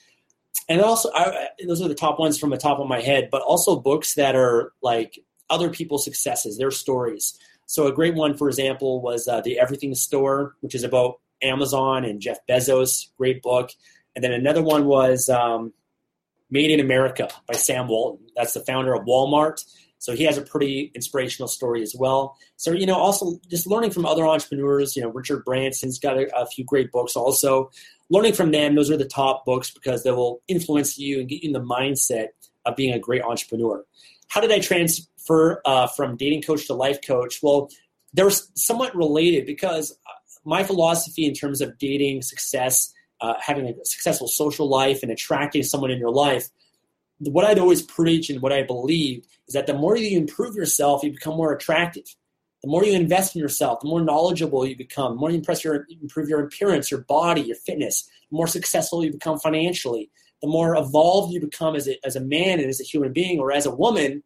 and 0.68 0.82
also 0.82 1.10
I, 1.14 1.50
those 1.66 1.82
are 1.82 1.88
the 1.88 1.96
top 1.96 2.20
ones 2.20 2.38
from 2.38 2.50
the 2.50 2.58
top 2.58 2.80
of 2.80 2.88
my 2.88 3.02
head 3.02 3.30
but 3.32 3.42
also 3.42 3.80
books 3.80 4.16
that 4.16 4.36
are 4.36 4.74
like 4.82 5.20
other 5.50 5.70
people's 5.70 6.06
successes 6.06 6.58
their 6.58 6.72
stories. 6.72 7.38
So 7.66 7.88
a 7.88 7.94
great 7.94 8.16
one 8.16 8.38
for 8.38 8.48
example 8.48 9.02
was 9.02 9.28
uh, 9.28 9.42
the 9.42 9.60
everything 9.60 9.94
store 9.96 10.56
which 10.62 10.76
is 10.76 10.84
about 10.84 11.20
amazon 11.42 12.06
and 12.06 12.22
jeff 12.22 12.38
bezos. 12.50 13.08
Great 13.18 13.42
book. 13.42 13.72
And 14.16 14.24
then 14.24 14.34
another 14.34 14.62
one 14.62 14.86
was 14.86 15.30
um, 15.30 15.74
made 16.50 16.72
in 16.72 16.80
america 16.80 17.30
by 17.48 17.54
sam 17.54 17.88
walton. 17.88 18.28
That's 18.36 18.54
the 18.54 18.62
founder 18.62 18.94
of 18.94 19.06
walmart 19.06 19.64
so 20.02 20.16
he 20.16 20.24
has 20.24 20.38
a 20.38 20.42
pretty 20.42 20.92
inspirational 20.96 21.48
story 21.48 21.82
as 21.82 21.96
well 21.98 22.36
so 22.58 22.72
you 22.72 22.86
know 22.86 22.96
also 22.96 23.40
just 23.50 23.68
learning 23.68 23.92
from 23.92 24.06
other 24.06 24.26
entrepreneurs 24.26 24.96
you 24.96 25.02
know 25.02 25.10
richard 25.10 25.46
branson's 25.46 26.00
got 26.00 26.18
a, 26.18 26.28
a 26.36 26.46
few 26.46 26.66
great 26.66 26.92
books 26.92 27.16
also 27.16 27.70
learning 28.12 28.34
from 28.34 28.52
them, 28.52 28.76
those 28.76 28.92
are 28.92 28.98
the 28.98 29.06
top 29.06 29.46
books 29.46 29.72
because 29.72 30.04
they 30.04 30.12
will 30.12 30.44
influence 30.48 31.00
you 31.00 31.20
and 31.20 31.30
get 31.30 31.42
you 31.42 31.48
in 31.48 31.54
the 31.54 31.62
mindset 31.62 32.28
of 32.66 32.76
being 32.76 32.94
a 32.94 33.00
great 33.00 33.24
entrepreneur. 33.24 33.84
How 34.28 34.42
did 34.42 34.52
I 34.52 34.60
transfer 34.60 35.62
uh, 35.66 35.88
from 35.88 36.18
dating 36.18 36.44
coach 36.44 36.68
to 36.68 36.74
life 36.74 37.00
coach? 37.02 37.40
Well, 37.42 37.70
they're 38.14 38.30
somewhat 38.30 38.96
related 38.96 39.46
because 39.46 39.92
uh, 39.92 40.12
my 40.44 40.64
philosophy 40.64 41.26
in 41.26 41.34
terms 41.34 41.62
of 41.62 41.78
dating 41.80 42.22
success, 42.22 42.94
uh, 43.22 43.36
having 43.40 43.66
a 43.66 43.74
successful 43.86 44.28
social 44.28 44.70
life, 44.70 45.04
and 45.04 45.12
attracting 45.12 45.64
someone 45.64 45.90
in 45.90 45.98
your 45.98 46.12
life, 46.12 46.50
what 47.30 47.46
I'd 47.46 47.60
always 47.60 47.82
preach 47.82 48.30
and 48.30 48.42
what 48.42 48.54
I 48.54 48.64
believe 48.64 49.26
is 49.48 49.54
that 49.54 49.68
the 49.68 49.74
more 49.74 49.96
you 49.96 50.18
improve 50.18 50.56
yourself, 50.56 51.04
you 51.04 51.12
become 51.12 51.36
more 51.36 51.54
attractive. 51.54 52.04
The 52.64 52.70
more 52.70 52.84
you 52.84 52.94
invest 52.94 53.36
in 53.36 53.42
yourself, 53.42 53.80
the 53.82 53.88
more 53.88 54.02
knowledgeable 54.02 54.66
you 54.66 54.76
become, 54.76 55.14
the 55.14 55.20
more 55.20 55.32
you 55.32 55.38
impress 55.38 55.64
your, 55.64 55.88
improve 56.02 56.30
your 56.30 56.44
appearance, 56.44 56.92
your 56.92 57.02
body, 57.02 57.42
your 57.42 57.56
fitness, 57.56 58.10
the 58.30 58.36
more 58.36 58.48
successful 58.48 59.04
you 59.04 59.12
become 59.12 59.40
financially, 59.40 60.12
the 60.42 60.48
more 60.48 60.76
evolved 60.76 61.34
you 61.34 61.40
become 61.40 61.76
as 61.76 61.88
a, 61.88 61.98
as 62.06 62.16
a 62.16 62.22
man 62.22 62.60
and 62.60 62.70
as 62.70 62.80
a 62.80 62.84
human 62.84 63.14
being 63.14 63.40
or 63.40 63.52
as 63.52 63.66
a 63.66 63.76
woman, 63.76 64.24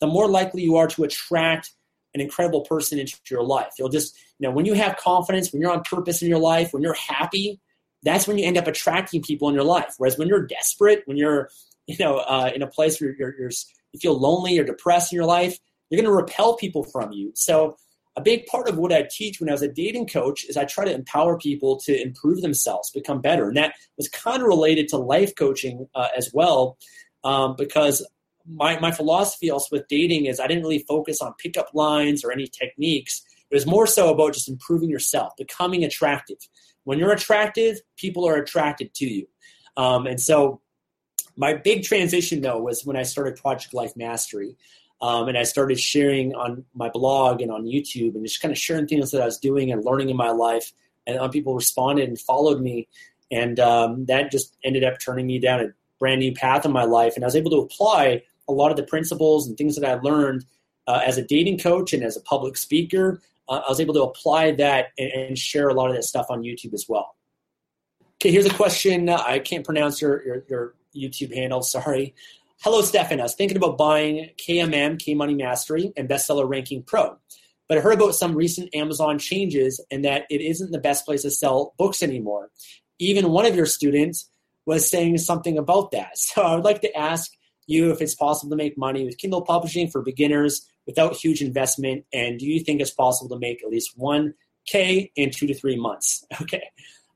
the 0.00 0.06
more 0.06 0.28
likely 0.28 0.62
you 0.62 0.76
are 0.76 0.88
to 0.88 1.04
attract 1.04 1.72
an 2.14 2.20
incredible 2.20 2.62
person 2.62 2.98
into 2.98 3.16
your 3.30 3.42
life. 3.42 3.72
You'll 3.78 3.88
just, 3.88 4.16
you 4.38 4.48
know, 4.48 4.54
when 4.54 4.64
you 4.64 4.74
have 4.74 4.96
confidence, 4.96 5.52
when 5.52 5.60
you're 5.60 5.72
on 5.72 5.82
purpose 5.82 6.22
in 6.22 6.28
your 6.28 6.38
life, 6.38 6.72
when 6.72 6.82
you're 6.82 6.94
happy, 6.94 7.60
that's 8.02 8.26
when 8.26 8.38
you 8.38 8.46
end 8.46 8.56
up 8.56 8.66
attracting 8.66 9.22
people 9.22 9.48
in 9.48 9.54
your 9.54 9.64
life. 9.64 9.94
Whereas 9.98 10.18
when 10.18 10.28
you're 10.28 10.46
desperate, 10.46 11.02
when 11.06 11.16
you're, 11.16 11.50
you 11.86 11.96
know, 11.98 12.18
uh, 12.18 12.50
in 12.54 12.62
a 12.62 12.66
place 12.66 13.00
where 13.00 13.14
you're, 13.18 13.34
you're, 13.38 13.50
you 13.92 14.00
feel 14.00 14.18
lonely 14.18 14.58
or 14.58 14.64
depressed 14.64 15.12
in 15.12 15.16
your 15.16 15.26
life, 15.26 15.58
you're 15.88 16.00
going 16.00 16.10
to 16.10 16.16
repel 16.16 16.56
people 16.56 16.82
from 16.82 17.12
you. 17.12 17.32
So 17.34 17.76
a 18.16 18.20
big 18.20 18.46
part 18.46 18.68
of 18.68 18.78
what 18.78 18.92
I 18.92 19.06
teach 19.10 19.40
when 19.40 19.48
I 19.48 19.52
was 19.52 19.62
a 19.62 19.68
dating 19.68 20.08
coach 20.08 20.44
is 20.46 20.56
I 20.56 20.64
try 20.64 20.84
to 20.84 20.94
empower 20.94 21.38
people 21.38 21.78
to 21.80 22.02
improve 22.02 22.40
themselves, 22.40 22.90
become 22.90 23.20
better. 23.20 23.48
And 23.48 23.56
that 23.56 23.74
was 23.96 24.08
kind 24.08 24.42
of 24.42 24.48
related 24.48 24.88
to 24.88 24.96
life 24.96 25.34
coaching 25.36 25.86
uh, 25.94 26.08
as 26.16 26.30
well, 26.32 26.78
um, 27.24 27.54
because 27.56 28.06
my, 28.48 28.78
my 28.80 28.90
philosophy 28.90 29.50
also 29.50 29.68
with 29.70 29.88
dating 29.88 30.26
is 30.26 30.40
I 30.40 30.46
didn't 30.46 30.62
really 30.62 30.84
focus 30.88 31.20
on 31.20 31.34
pickup 31.38 31.68
lines 31.74 32.24
or 32.24 32.32
any 32.32 32.46
techniques. 32.46 33.22
It 33.50 33.54
was 33.54 33.66
more 33.66 33.86
so 33.86 34.10
about 34.10 34.34
just 34.34 34.48
improving 34.48 34.88
yourself, 34.88 35.32
becoming 35.36 35.84
attractive. 35.84 36.38
When 36.84 36.98
you're 36.98 37.12
attractive, 37.12 37.80
people 37.96 38.26
are 38.26 38.36
attracted 38.36 38.94
to 38.94 39.06
you. 39.06 39.26
Um, 39.76 40.06
and 40.06 40.20
so 40.20 40.62
my 41.36 41.54
big 41.54 41.84
transition 41.84 42.40
though 42.40 42.58
was 42.58 42.84
when 42.84 42.96
I 42.96 43.02
started 43.02 43.36
Project 43.36 43.74
Life 43.74 43.96
Mastery. 43.96 44.56
Um, 45.00 45.28
and 45.28 45.36
I 45.36 45.42
started 45.42 45.78
sharing 45.78 46.34
on 46.34 46.64
my 46.74 46.88
blog 46.88 47.42
and 47.42 47.50
on 47.50 47.64
YouTube 47.64 48.14
and 48.14 48.24
just 48.24 48.40
kind 48.40 48.50
of 48.50 48.58
sharing 48.58 48.86
things 48.86 49.10
that 49.10 49.20
I 49.20 49.26
was 49.26 49.38
doing 49.38 49.70
and 49.70 49.84
learning 49.84 50.08
in 50.08 50.16
my 50.16 50.30
life. 50.30 50.72
And 51.06 51.30
people 51.30 51.54
responded 51.54 52.08
and 52.08 52.18
followed 52.18 52.62
me. 52.62 52.88
And 53.30 53.60
um, 53.60 54.06
that 54.06 54.30
just 54.30 54.56
ended 54.64 54.84
up 54.84 54.98
turning 54.98 55.26
me 55.26 55.38
down 55.38 55.60
a 55.60 55.66
brand 55.98 56.20
new 56.20 56.32
path 56.32 56.64
in 56.64 56.72
my 56.72 56.84
life. 56.84 57.14
And 57.14 57.24
I 57.24 57.26
was 57.26 57.36
able 57.36 57.50
to 57.50 57.58
apply 57.58 58.22
a 58.48 58.52
lot 58.52 58.70
of 58.70 58.76
the 58.76 58.82
principles 58.84 59.46
and 59.46 59.56
things 59.56 59.76
that 59.76 59.88
I 59.88 59.94
learned 60.00 60.46
uh, 60.86 61.02
as 61.04 61.18
a 61.18 61.22
dating 61.22 61.58
coach 61.58 61.92
and 61.92 62.02
as 62.02 62.16
a 62.16 62.20
public 62.20 62.56
speaker. 62.56 63.20
Uh, 63.48 63.60
I 63.66 63.68
was 63.68 63.80
able 63.80 63.94
to 63.94 64.02
apply 64.02 64.52
that 64.52 64.88
and, 64.98 65.10
and, 65.12 65.38
share 65.38 65.68
a 65.68 65.74
lot 65.74 65.88
of 65.88 65.94
that 65.94 66.04
stuff 66.04 66.26
on 66.30 66.42
YouTube 66.42 66.74
as 66.74 66.86
well. 66.88 67.14
Okay, 68.16 68.30
here's 68.30 68.46
a 68.46 68.54
question. 68.54 69.08
I 69.08 69.38
can't 69.38 69.64
pronounce 69.64 70.00
your, 70.00 70.24
your, 70.24 70.44
your 70.48 70.74
YouTube 70.96 71.34
handle, 71.34 71.62
sorry. 71.62 72.14
Hello, 72.62 72.80
Stefan. 72.80 73.20
I 73.20 73.24
was 73.24 73.34
thinking 73.34 73.56
about 73.56 73.76
buying 73.76 74.30
KMM, 74.38 74.98
K 74.98 75.14
Money 75.14 75.34
Mastery, 75.34 75.92
and 75.96 76.08
Bestseller 76.08 76.48
Ranking 76.48 76.82
Pro. 76.82 77.16
But 77.68 77.78
I 77.78 77.80
heard 77.80 77.94
about 77.94 78.14
some 78.14 78.34
recent 78.34 78.74
Amazon 78.74 79.18
changes 79.18 79.84
and 79.90 80.04
that 80.04 80.24
it 80.30 80.40
isn't 80.40 80.70
the 80.70 80.78
best 80.78 81.04
place 81.04 81.22
to 81.22 81.30
sell 81.30 81.74
books 81.78 82.02
anymore. 82.02 82.50
Even 82.98 83.30
one 83.30 83.44
of 83.44 83.56
your 83.56 83.66
students 83.66 84.30
was 84.66 84.88
saying 84.88 85.18
something 85.18 85.58
about 85.58 85.90
that. 85.92 86.12
So 86.16 86.42
I 86.42 86.54
would 86.54 86.64
like 86.64 86.80
to 86.82 86.96
ask 86.96 87.32
you 87.66 87.90
if 87.90 88.00
it's 88.00 88.14
possible 88.14 88.50
to 88.50 88.56
make 88.56 88.78
money 88.78 89.04
with 89.04 89.18
Kindle 89.18 89.42
publishing 89.42 89.90
for 89.90 90.02
beginners 90.02 90.68
without 90.86 91.16
huge 91.16 91.42
investment, 91.42 92.04
and 92.12 92.38
do 92.38 92.46
you 92.46 92.60
think 92.60 92.80
it's 92.80 92.92
possible 92.92 93.28
to 93.30 93.40
make 93.40 93.62
at 93.62 93.70
least 93.70 93.98
1K 93.98 95.10
in 95.16 95.30
two 95.30 95.46
to 95.48 95.54
three 95.54 95.76
months? 95.76 96.24
Okay. 96.40 96.62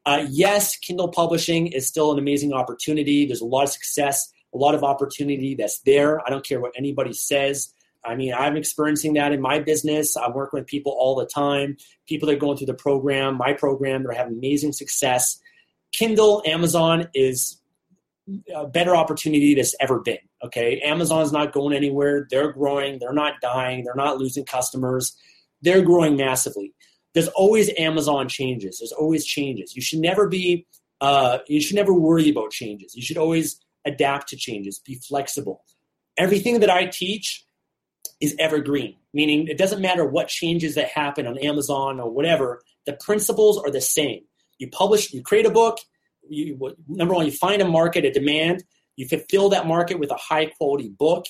Uh, 0.07 0.27
yes, 0.31 0.77
Kindle 0.77 1.09
publishing 1.09 1.67
is 1.69 1.87
still 1.87 2.13
an 2.13 2.19
amazing 2.19 2.53
opportunity. 2.53 3.27
There's 3.27 3.41
a 3.41 3.47
lot 3.47 3.65
of 3.65 3.71
success, 3.71 4.33
a 4.55 4.59
lot 4.59 4.75
of 4.75 4.83
opportunity 4.83 5.55
that's 5.55 5.81
there. 5.81 6.27
I 6.27 6.31
don't 6.31 6.45
care 6.45 6.61
what 6.61 6.73
anybody 6.77 7.13
says. 7.13 7.73
I 8.05 8.15
mean, 8.15 8.33
I'm 8.33 8.57
experiencing 8.57 9.15
that 9.15 9.33
in 9.33 9.43
my 9.43 9.59
business. 9.59 10.17
I'm 10.17 10.33
working 10.33 10.59
with 10.59 10.67
people 10.67 10.97
all 10.99 11.17
the 11.17 11.27
time. 11.27 11.77
People 12.09 12.27
that 12.29 12.37
are 12.37 12.41
going 12.41 12.57
through 12.57 12.69
the 12.69 12.75
program, 12.75 13.37
my 13.37 13.53
program, 13.53 14.03
they're 14.03 14.13
having 14.13 14.39
amazing 14.39 14.73
success. 14.73 15.39
Kindle, 15.93 16.43
Amazon 16.47 17.09
is 17.15 17.61
a 18.55 18.67
better 18.67 18.97
opportunity 18.97 19.55
that's 19.55 19.75
ever 19.81 19.99
been. 20.01 20.19
Okay, 20.43 20.81
Amazon's 20.81 21.33
not 21.33 21.53
going 21.53 21.77
anywhere. 21.77 22.27
They're 22.31 22.53
growing. 22.53 22.99
They're 22.99 23.13
not 23.13 23.35
dying. 23.43 23.85
They're 23.85 23.95
not 23.95 24.19
losing 24.19 24.45
customers. 24.47 25.15
They're 25.61 25.83
growing 25.83 26.17
massively. 26.17 26.73
There's 27.15 27.29
always 27.29 27.71
Amazon 27.77 28.29
changes. 28.29 28.79
There's 28.79 28.93
always 28.93 29.25
changes. 29.25 29.75
You 29.75 29.83
should 29.83 30.01
never 30.01 30.29
be. 30.29 30.67
Uh, 31.01 31.39
you 31.49 31.61
should 31.61 31.77
never 31.77 31.93
worry 31.93 32.29
about 32.29 32.51
changes. 32.51 32.95
You 32.95 33.03
should 33.03 33.17
always 33.17 33.61
adapt 33.87 34.29
to 34.29 34.37
changes. 34.37 34.79
Be 34.79 34.97
flexible. 34.97 35.65
Everything 36.17 36.61
that 36.61 36.71
I 36.71 36.87
teach 36.87 37.45
is 38.21 38.37
evergreen, 38.39 38.97
meaning 39.15 39.49
it 39.49 39.57
doesn't 39.57 39.81
matter 39.81 40.05
what 40.05 40.29
changes 40.29 40.75
that 40.75 40.89
happen 40.89 41.27
on 41.27 41.39
Amazon 41.39 41.99
or 41.99 42.11
whatever. 42.11 42.63
The 42.87 42.93
principles 42.93 43.59
are 43.59 43.71
the 43.71 43.81
same. 43.81 44.23
You 44.59 44.69
publish, 44.69 45.13
you 45.13 45.23
create 45.23 45.47
a 45.47 45.51
book. 45.51 45.79
You, 46.29 46.77
number 46.87 47.15
one, 47.15 47.27
you 47.27 47.33
find 47.33 47.63
a 47.63 47.69
market, 47.69 48.05
a 48.05 48.11
demand. 48.11 48.63
You 48.97 49.09
fulfill 49.09 49.49
that 49.49 49.67
market 49.67 49.99
with 49.99 50.11
a 50.11 50.17
high 50.17 50.47
quality 50.47 50.91
book. 50.91 51.25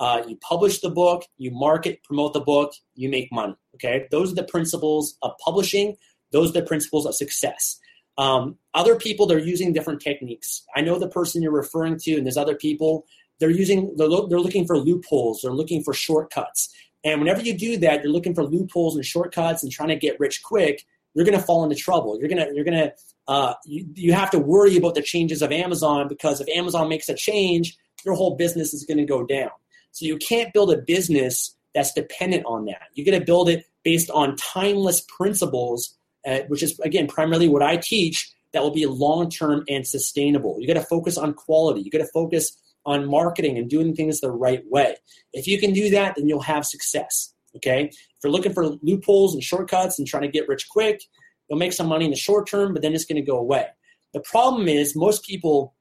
Uh, 0.00 0.22
you 0.26 0.36
publish 0.36 0.80
the 0.80 0.90
book, 0.90 1.24
you 1.38 1.50
market, 1.50 2.02
promote 2.02 2.32
the 2.32 2.40
book, 2.40 2.72
you 2.94 3.08
make 3.08 3.32
money. 3.32 3.54
Okay, 3.76 4.06
those 4.10 4.32
are 4.32 4.34
the 4.34 4.44
principles 4.44 5.16
of 5.22 5.32
publishing. 5.44 5.96
Those 6.32 6.50
are 6.50 6.60
the 6.60 6.66
principles 6.66 7.06
of 7.06 7.14
success. 7.14 7.78
Um, 8.18 8.58
other 8.74 8.96
people 8.96 9.26
they're 9.26 9.38
using 9.38 9.72
different 9.72 10.00
techniques. 10.00 10.64
I 10.74 10.80
know 10.80 10.98
the 10.98 11.08
person 11.08 11.42
you're 11.42 11.52
referring 11.52 11.98
to, 12.00 12.16
and 12.16 12.26
there's 12.26 12.36
other 12.36 12.56
people 12.56 13.06
they're 13.40 13.50
using. 13.50 13.94
They're, 13.96 14.08
lo- 14.08 14.26
they're 14.26 14.40
looking 14.40 14.66
for 14.66 14.78
loopholes. 14.78 15.40
They're 15.42 15.52
looking 15.52 15.82
for 15.82 15.94
shortcuts. 15.94 16.74
And 17.04 17.20
whenever 17.20 17.42
you 17.42 17.56
do 17.56 17.76
that, 17.78 18.02
you're 18.02 18.12
looking 18.12 18.34
for 18.34 18.44
loopholes 18.44 18.96
and 18.96 19.04
shortcuts 19.04 19.62
and 19.62 19.70
trying 19.70 19.90
to 19.90 19.96
get 19.96 20.18
rich 20.18 20.42
quick 20.42 20.84
you're 21.14 21.24
going 21.24 21.38
to 21.38 21.44
fall 21.44 21.64
into 21.64 21.76
trouble. 21.76 22.18
You're 22.18 22.28
going 22.28 22.46
to 22.46 22.54
you're 22.54 22.64
going 22.64 22.78
to 22.78 22.92
uh, 23.26 23.54
you, 23.64 23.86
you 23.94 24.12
have 24.12 24.30
to 24.30 24.38
worry 24.38 24.76
about 24.76 24.94
the 24.94 25.02
changes 25.02 25.40
of 25.40 25.52
Amazon 25.52 26.08
because 26.08 26.40
if 26.40 26.48
Amazon 26.48 26.88
makes 26.88 27.08
a 27.08 27.14
change, 27.14 27.76
your 28.04 28.14
whole 28.14 28.36
business 28.36 28.74
is 28.74 28.84
going 28.84 28.98
to 28.98 29.04
go 29.04 29.24
down. 29.24 29.50
So 29.94 30.06
you 30.06 30.16
can't 30.16 30.52
build 30.52 30.72
a 30.72 30.78
business 30.78 31.56
that's 31.72 31.92
dependent 31.92 32.44
on 32.46 32.64
that. 32.64 32.88
You're 32.94 33.06
going 33.06 33.18
to 33.18 33.24
build 33.24 33.48
it 33.48 33.64
based 33.84 34.10
on 34.10 34.34
timeless 34.36 35.00
principles, 35.02 35.96
uh, 36.26 36.40
which 36.48 36.64
is 36.64 36.78
again 36.80 37.06
primarily 37.06 37.48
what 37.48 37.62
I 37.62 37.76
teach. 37.76 38.30
That 38.52 38.62
will 38.62 38.72
be 38.72 38.86
long 38.86 39.30
term 39.30 39.64
and 39.68 39.86
sustainable. 39.86 40.56
You 40.60 40.66
got 40.66 40.74
to 40.74 40.86
focus 40.86 41.16
on 41.16 41.32
quality. 41.34 41.80
You 41.80 41.90
got 41.90 41.98
to 41.98 42.10
focus 42.12 42.56
on 42.84 43.06
marketing 43.06 43.56
and 43.56 43.70
doing 43.70 43.94
things 43.94 44.20
the 44.20 44.30
right 44.30 44.62
way. 44.68 44.96
If 45.32 45.46
you 45.46 45.58
can 45.58 45.72
do 45.72 45.90
that, 45.90 46.16
then 46.16 46.28
you'll 46.28 46.40
have 46.42 46.66
success. 46.66 47.32
Okay. 47.56 47.84
If 47.84 47.96
you're 48.22 48.32
looking 48.32 48.52
for 48.52 48.66
loopholes 48.82 49.34
and 49.34 49.42
shortcuts 49.42 49.98
and 49.98 50.08
trying 50.08 50.22
to 50.22 50.28
get 50.28 50.48
rich 50.48 50.68
quick, 50.68 51.02
you'll 51.48 51.58
make 51.58 51.72
some 51.72 51.86
money 51.86 52.04
in 52.04 52.10
the 52.10 52.16
short 52.16 52.48
term, 52.48 52.72
but 52.72 52.82
then 52.82 52.94
it's 52.94 53.04
going 53.04 53.22
to 53.22 53.30
go 53.30 53.38
away. 53.38 53.66
The 54.12 54.20
problem 54.20 54.66
is 54.66 54.96
most 54.96 55.24
people, 55.24 55.74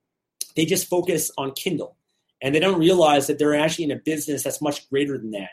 they 0.56 0.66
just 0.66 0.88
focus 0.88 1.32
on 1.38 1.52
Kindle 1.54 1.98
and 2.44 2.54
they 2.54 2.60
don't 2.60 2.78
realize 2.78 3.26
that 3.26 3.40
they're 3.40 3.56
actually 3.56 3.86
in 3.86 3.92
a 3.92 3.96
business 3.96 4.44
that's 4.44 4.62
much 4.62 4.88
greater 4.90 5.18
than 5.18 5.32
that. 5.32 5.50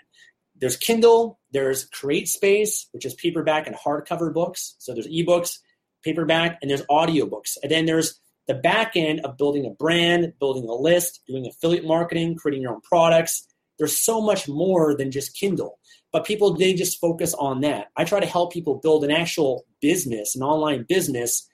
There's 0.57 0.77
Kindle, 0.77 1.41
there's 1.53 1.89
CreateSpace, 1.89 2.87
which 2.93 3.07
is 3.07 3.15
paperback 3.15 3.67
and 3.67 3.75
hardcover 3.75 4.33
books. 4.35 4.75
So 4.79 4.93
there's 4.93 5.09
ebooks, 5.09 5.59
paperback, 6.05 6.59
and 6.61 6.71
there's 6.71 6.85
audiobooks. 6.91 7.57
And 7.63 7.73
then 7.73 7.87
there's 7.87 8.21
the 8.47 8.55
back 8.55 8.93
end 8.95 9.21
of 9.21 9.39
building 9.39 9.65
a 9.65 9.71
brand, 9.71 10.35
building 10.39 10.69
a 10.69 10.75
list, 10.75 11.21
doing 11.27 11.47
affiliate 11.47 11.87
marketing, 11.87 12.37
creating 12.37 12.63
your 12.63 12.75
own 12.75 12.83
products. 12.83 13.47
There's 13.79 13.99
so 13.99 14.21
much 14.21 14.47
more 14.47 14.95
than 14.95 15.11
just 15.11 15.35
Kindle 15.35 15.79
but 16.13 16.25
people 16.25 16.55
they 16.55 16.75
just 16.75 17.01
focus 17.01 17.35
on 17.35 17.61
that. 17.61 17.89
I 17.97 18.05
try 18.05 18.21
to 18.21 18.27
help 18.27 18.53
people 18.53 18.77
build 18.77 19.05
an 19.05 19.11
actual 19.11 19.65
business, 19.81 20.35
an 20.35 20.43
online 20.43 20.85
business. 20.89 21.49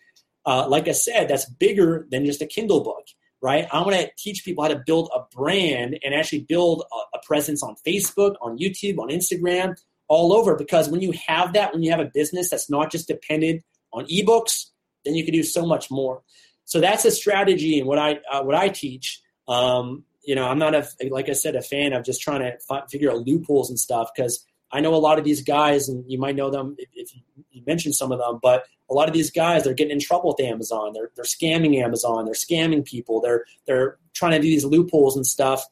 Uh, 0.45 0.67
like 0.69 0.89
I 0.89 0.93
said, 0.93 1.29
that's 1.29 1.49
bigger 1.49 2.07
than 2.11 2.25
just 2.25 2.43
a 2.43 2.47
Kindle 2.47 2.83
book, 2.83 3.05
right? 3.43 3.67
I 3.73 3.81
want 3.83 3.95
to 3.95 4.11
teach 4.19 4.45
people 4.45 4.65
how 4.65 4.69
to 4.69 4.83
build 4.85 5.11
a 5.15 5.21
brand 5.35 5.99
and 6.03 6.15
actually 6.15 6.41
build 6.41 6.85
a, 6.93 7.17
a 7.17 7.21
presence 7.25 7.63
on 7.63 7.77
Facebook, 7.87 8.35
on 8.41 8.59
YouTube, 8.59 8.99
on 8.99 9.09
Instagram, 9.09 9.77
all 10.09 10.33
over. 10.33 10.57
Because 10.57 10.89
when 10.89 11.01
you 11.01 11.13
have 11.27 11.53
that, 11.53 11.73
when 11.73 11.83
you 11.83 11.91
have 11.91 12.01
a 12.01 12.11
business 12.13 12.51
that's 12.51 12.71
not 12.71 12.91
just 12.91 13.09
dependent 13.09 13.63
on 13.93 14.07
ebooks, 14.07 14.67
then 15.05 15.15
you 15.15 15.25
can 15.25 15.33
do 15.33 15.43
so 15.43 15.65
much 15.65 15.91
more. 15.91 16.23
So 16.65 16.81
that's 16.81 17.05
a 17.05 17.11
strategy 17.11 17.79
and 17.79 17.87
what 17.87 17.99
I 17.99 18.19
uh, 18.31 18.43
what 18.43 18.57
I 18.57 18.69
teach. 18.69 19.23
Um, 19.49 20.05
you 20.25 20.35
know, 20.35 20.47
I'm 20.49 20.59
not 20.59 20.75
a 20.75 20.89
like 21.11 21.29
I 21.29 21.33
said 21.33 21.55
a 21.55 21.63
fan 21.63 21.93
of 21.93 22.05
just 22.05 22.21
trying 22.21 22.41
to 22.41 22.55
f- 22.71 22.91
figure 22.91 23.11
out 23.11 23.27
loopholes 23.27 23.71
and 23.71 23.79
stuff 23.79 24.11
because 24.15 24.45
I 24.77 24.81
know 24.81 24.95
a 24.95 24.97
lot 24.97 25.19
of 25.19 25.25
these 25.25 25.43
guys, 25.43 25.89
and 25.89 26.05
you 26.07 26.19
might 26.19 26.37
know 26.37 26.51
them 26.51 26.77
if, 26.79 26.89
if 26.95 27.15
you, 27.15 27.63
mentioned 27.67 27.95
some 27.97 28.13
of 28.13 28.19
them, 28.19 28.39
but 28.41 28.65
a 28.89 28.95
lot 28.95 29.09
of 29.09 29.15
these 29.15 29.31
guys 29.31 29.65
they're 29.65 29.75
getting 29.75 29.93
in 29.93 29.99
trouble 29.99 30.35
with 30.39 30.47
Amazon. 30.47 30.93
They're 30.93 31.11
they're 31.17 31.25
scamming 31.25 31.83
Amazon. 31.83 32.27
They're 32.27 32.35
scamming 32.35 32.85
people. 32.85 33.21
They're 33.21 33.45
they're 33.67 33.97
trying 34.15 34.33
to 34.33 34.39
do 34.39 34.45
these 34.45 34.65
loopholes 34.65 35.17
and 35.17 35.27
stuff, 35.27 35.65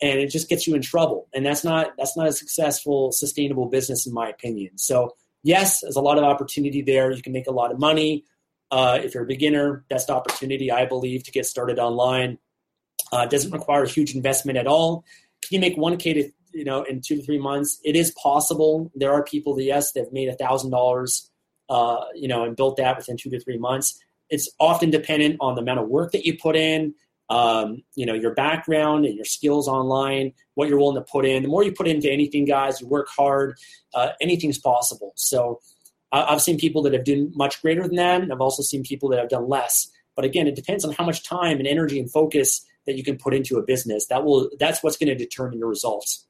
and 0.00 0.20
it 0.20 0.28
just 0.28 0.48
gets 0.48 0.66
you 0.66 0.74
in 0.74 0.82
trouble. 0.82 1.26
And 1.34 1.44
that's 1.44 1.64
not 1.64 1.92
that's 1.96 2.16
not 2.16 2.28
a 2.28 2.32
successful, 2.32 3.10
sustainable 3.10 3.66
business 3.66 4.06
in 4.06 4.12
my 4.12 4.28
opinion. 4.28 4.78
So 4.78 5.16
yes, 5.42 5.80
there's 5.80 5.96
a 5.96 6.02
lot 6.02 6.18
of 6.18 6.24
opportunity 6.24 6.82
there. 6.82 7.10
You 7.10 7.22
can 7.22 7.32
make 7.32 7.46
a 7.46 7.52
lot 7.52 7.72
of 7.72 7.80
money. 7.80 8.24
Uh, 8.70 9.00
if 9.02 9.14
you're 9.14 9.24
a 9.24 9.26
beginner, 9.26 9.84
best 9.88 10.10
opportunity 10.10 10.70
I 10.70 10.84
believe 10.84 11.24
to 11.24 11.32
get 11.32 11.46
started 11.46 11.78
online 11.78 12.38
uh, 13.12 13.26
doesn't 13.26 13.50
require 13.50 13.82
a 13.82 13.88
huge 13.88 14.14
investment 14.14 14.58
at 14.58 14.66
all. 14.66 15.04
Can 15.42 15.54
you 15.54 15.60
make 15.60 15.76
1K 15.76 16.14
to, 16.14 16.30
you 16.52 16.64
know, 16.64 16.82
in 16.82 17.00
two 17.00 17.16
to 17.16 17.22
three 17.22 17.38
months? 17.38 17.80
It 17.84 17.96
is 17.96 18.14
possible. 18.22 18.90
There 18.94 19.12
are 19.12 19.22
people 19.22 19.54
that, 19.56 19.64
yes, 19.64 19.92
they've 19.92 20.12
made 20.12 20.28
a 20.28 20.36
$1,000, 20.36 21.28
uh, 21.68 22.04
you 22.14 22.28
know, 22.28 22.44
and 22.44 22.56
built 22.56 22.76
that 22.76 22.96
within 22.96 23.16
two 23.16 23.30
to 23.30 23.40
three 23.40 23.58
months. 23.58 23.98
It's 24.28 24.50
often 24.58 24.90
dependent 24.90 25.36
on 25.40 25.54
the 25.54 25.62
amount 25.62 25.80
of 25.80 25.88
work 25.88 26.12
that 26.12 26.24
you 26.24 26.38
put 26.38 26.56
in, 26.56 26.94
um, 27.28 27.82
you 27.94 28.06
know, 28.06 28.14
your 28.14 28.34
background 28.34 29.06
and 29.06 29.14
your 29.14 29.24
skills 29.24 29.68
online, 29.68 30.32
what 30.54 30.68
you're 30.68 30.78
willing 30.78 30.96
to 30.96 31.10
put 31.10 31.24
in. 31.24 31.42
The 31.42 31.48
more 31.48 31.64
you 31.64 31.72
put 31.72 31.88
into 31.88 32.10
anything, 32.10 32.44
guys, 32.44 32.80
you 32.80 32.86
work 32.86 33.08
hard, 33.08 33.56
uh, 33.94 34.10
anything's 34.20 34.58
possible. 34.58 35.12
So 35.16 35.60
I've 36.12 36.42
seen 36.42 36.58
people 36.58 36.82
that 36.82 36.92
have 36.92 37.04
done 37.04 37.32
much 37.34 37.62
greater 37.62 37.82
than 37.82 37.96
that, 37.96 38.20
and 38.20 38.32
I've 38.32 38.40
also 38.40 38.62
seen 38.62 38.82
people 38.82 39.08
that 39.10 39.20
have 39.20 39.28
done 39.28 39.48
less. 39.48 39.88
But 40.16 40.24
again, 40.24 40.48
it 40.48 40.56
depends 40.56 40.84
on 40.84 40.92
how 40.92 41.04
much 41.04 41.22
time 41.22 41.58
and 41.58 41.68
energy 41.68 42.00
and 42.00 42.10
focus 42.10 42.66
that 42.86 42.96
you 42.96 43.04
can 43.04 43.16
put 43.16 43.32
into 43.32 43.58
a 43.58 43.62
business. 43.62 44.06
That 44.06 44.24
will 44.24 44.50
that's 44.58 44.82
what's 44.82 44.96
going 44.96 45.08
to 45.08 45.14
determine 45.14 45.58
your 45.58 45.68
results. 45.68 46.26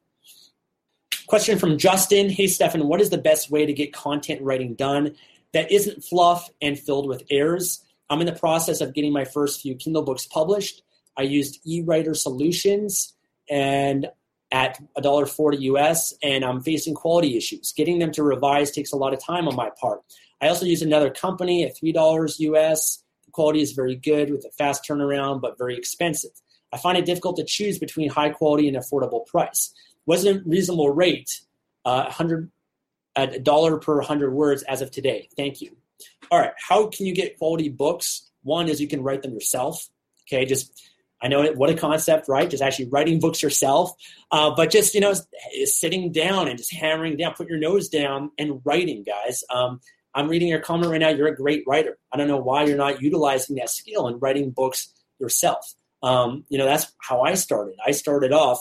Question 1.30 1.60
from 1.60 1.78
Justin. 1.78 2.28
Hey 2.28 2.48
Stefan, 2.48 2.88
what 2.88 3.00
is 3.00 3.10
the 3.10 3.16
best 3.16 3.52
way 3.52 3.64
to 3.64 3.72
get 3.72 3.92
content 3.92 4.42
writing 4.42 4.74
done 4.74 5.14
that 5.52 5.70
isn't 5.70 6.02
fluff 6.02 6.50
and 6.60 6.76
filled 6.76 7.06
with 7.06 7.22
errors? 7.30 7.84
I'm 8.10 8.18
in 8.18 8.26
the 8.26 8.32
process 8.32 8.80
of 8.80 8.94
getting 8.94 9.12
my 9.12 9.24
first 9.24 9.60
few 9.60 9.76
Kindle 9.76 10.02
books 10.02 10.26
published. 10.26 10.82
I 11.16 11.22
used 11.22 11.64
eWriter 11.64 12.16
Solutions 12.16 13.14
and 13.48 14.08
at 14.50 14.80
$1.40 14.98 15.60
US, 15.60 16.12
and 16.20 16.44
I'm 16.44 16.62
facing 16.62 16.96
quality 16.96 17.36
issues. 17.36 17.72
Getting 17.76 18.00
them 18.00 18.10
to 18.10 18.24
revise 18.24 18.72
takes 18.72 18.90
a 18.90 18.96
lot 18.96 19.12
of 19.12 19.24
time 19.24 19.46
on 19.46 19.54
my 19.54 19.70
part. 19.80 20.00
I 20.40 20.48
also 20.48 20.66
use 20.66 20.82
another 20.82 21.10
company 21.10 21.62
at 21.62 21.76
$3 21.76 22.40
US 22.40 23.04
The 23.26 23.30
quality 23.30 23.62
is 23.62 23.70
very 23.70 23.94
good 23.94 24.32
with 24.32 24.44
a 24.46 24.50
fast 24.50 24.82
turnaround, 24.84 25.42
but 25.42 25.56
very 25.58 25.76
expensive. 25.76 26.32
I 26.72 26.78
find 26.78 26.98
it 26.98 27.04
difficult 27.04 27.36
to 27.36 27.44
choose 27.44 27.78
between 27.78 28.10
high 28.10 28.30
quality 28.30 28.66
and 28.66 28.76
affordable 28.76 29.26
price. 29.26 29.72
What's 30.10 30.24
a 30.24 30.40
reasonable 30.44 30.90
rate? 30.90 31.30
Uh, 31.84 32.02
100 32.02 32.50
a 33.14 33.38
dollar 33.38 33.78
per 33.78 33.98
100 33.98 34.32
words 34.32 34.64
as 34.64 34.82
of 34.82 34.90
today. 34.90 35.28
Thank 35.36 35.60
you. 35.60 35.76
All 36.32 36.40
right, 36.40 36.50
how 36.58 36.88
can 36.88 37.06
you 37.06 37.14
get 37.14 37.38
quality 37.38 37.68
books? 37.68 38.28
One 38.42 38.68
is 38.68 38.80
you 38.80 38.88
can 38.88 39.04
write 39.04 39.22
them 39.22 39.32
yourself. 39.34 39.86
Okay, 40.26 40.46
just 40.46 40.90
I 41.22 41.28
know 41.28 41.44
it, 41.44 41.56
what 41.56 41.70
a 41.70 41.74
concept, 41.74 42.26
right? 42.26 42.50
Just 42.50 42.60
actually 42.60 42.88
writing 42.88 43.20
books 43.20 43.40
yourself, 43.40 43.92
uh, 44.32 44.50
but 44.50 44.72
just 44.72 44.96
you 44.96 45.00
know, 45.00 45.14
sitting 45.62 46.10
down 46.10 46.48
and 46.48 46.58
just 46.58 46.74
hammering 46.74 47.16
down, 47.16 47.34
put 47.34 47.48
your 47.48 47.60
nose 47.60 47.88
down 47.88 48.32
and 48.36 48.60
writing, 48.64 49.04
guys. 49.04 49.44
Um, 49.48 49.80
I'm 50.12 50.26
reading 50.26 50.48
your 50.48 50.58
comment 50.58 50.90
right 50.90 51.00
now. 51.00 51.10
You're 51.10 51.28
a 51.28 51.36
great 51.36 51.62
writer. 51.68 51.98
I 52.12 52.16
don't 52.16 52.26
know 52.26 52.36
why 52.36 52.64
you're 52.64 52.76
not 52.76 53.00
utilizing 53.00 53.54
that 53.56 53.70
skill 53.70 54.08
and 54.08 54.20
writing 54.20 54.50
books 54.50 54.92
yourself. 55.20 55.72
Um, 56.02 56.46
you 56.48 56.58
know, 56.58 56.64
that's 56.64 56.90
how 56.98 57.20
I 57.20 57.34
started. 57.34 57.76
I 57.86 57.92
started 57.92 58.32
off 58.32 58.58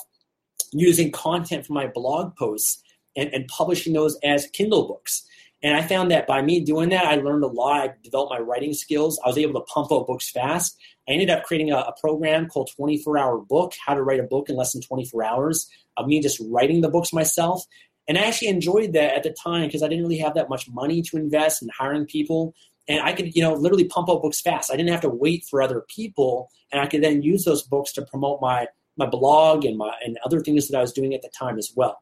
using 0.72 1.12
content 1.12 1.66
from 1.66 1.76
my 1.76 1.88
blog 1.88 2.36
posts 2.36 2.82
and, 3.16 3.34
and 3.34 3.48
publishing 3.48 3.94
those 3.94 4.18
as 4.24 4.48
Kindle 4.48 4.88
books. 4.88 5.24
And 5.62 5.76
I 5.76 5.82
found 5.82 6.12
that 6.12 6.26
by 6.26 6.42
me 6.42 6.62
doing 6.62 6.90
that, 6.90 7.06
I 7.06 7.16
learned 7.16 7.44
a 7.44 7.48
lot. 7.48 7.82
I 7.82 7.94
developed 8.02 8.32
my 8.32 8.40
writing 8.40 8.74
skills. 8.74 9.20
I 9.24 9.28
was 9.28 9.38
able 9.38 9.60
to 9.60 9.66
pump 9.66 9.92
out 9.92 10.08
books 10.08 10.30
fast. 10.30 10.78
I 11.08 11.12
ended 11.12 11.30
up 11.30 11.44
creating 11.44 11.72
a, 11.72 11.78
a 11.78 11.94
program 12.00 12.48
called 12.48 12.72
24 12.76 13.18
Hour 13.18 13.38
Book 13.40 13.74
How 13.86 13.94
to 13.94 14.02
Write 14.02 14.22
a 14.22 14.24
Book 14.24 14.48
in 14.50 14.56
Less 14.56 14.72
Than 14.72 14.82
24 14.82 15.24
Hours 15.24 15.70
of 15.98 16.08
me 16.08 16.22
just 16.22 16.42
writing 16.50 16.82
the 16.82 16.90
books 16.90 17.12
myself. 17.12 17.66
And 18.08 18.18
I 18.18 18.22
actually 18.22 18.48
enjoyed 18.48 18.94
that 18.94 19.16
at 19.16 19.24
the 19.24 19.36
time 19.44 19.68
because 19.68 19.84
I 19.84 19.88
didn't 19.88 20.04
really 20.04 20.18
have 20.20 20.36
that 20.36 20.50
much 20.50 20.70
money 20.70 21.02
to 21.04 21.18
invest 21.18 21.62
in 21.62 21.70
hiring 21.78 22.06
people. 22.06 22.56
And 22.88 23.02
I 23.02 23.14
could, 23.14 23.36
you 23.36 23.42
know, 23.44 23.54
literally 23.54 23.86
pump 23.86 24.10
out 24.10 24.22
books 24.22 24.42
fast. 24.42 24.72
I 24.72 24.78
didn't 24.78 24.92
have 24.92 25.02
to 25.02 25.10
wait 25.10 25.46
for 25.48 25.62
other 25.62 25.86
people. 25.94 26.50
And 26.72 26.82
I 26.82 26.88
could 26.88 27.04
then 27.04 27.22
use 27.22 27.44
those 27.44 27.62
books 27.62 27.92
to 27.94 28.02
promote 28.02 28.42
my, 28.42 28.68
my 29.00 29.08
blog 29.08 29.66
and 29.66 29.78
my 29.78 29.92
and 30.06 30.18
other 30.24 30.40
things 30.42 30.68
that 30.68 30.78
I 30.78 30.82
was 30.82 30.94
doing 30.94 31.16
at 31.16 31.24
the 31.24 31.30
time 31.30 31.58
as 31.58 31.72
well. 31.76 32.00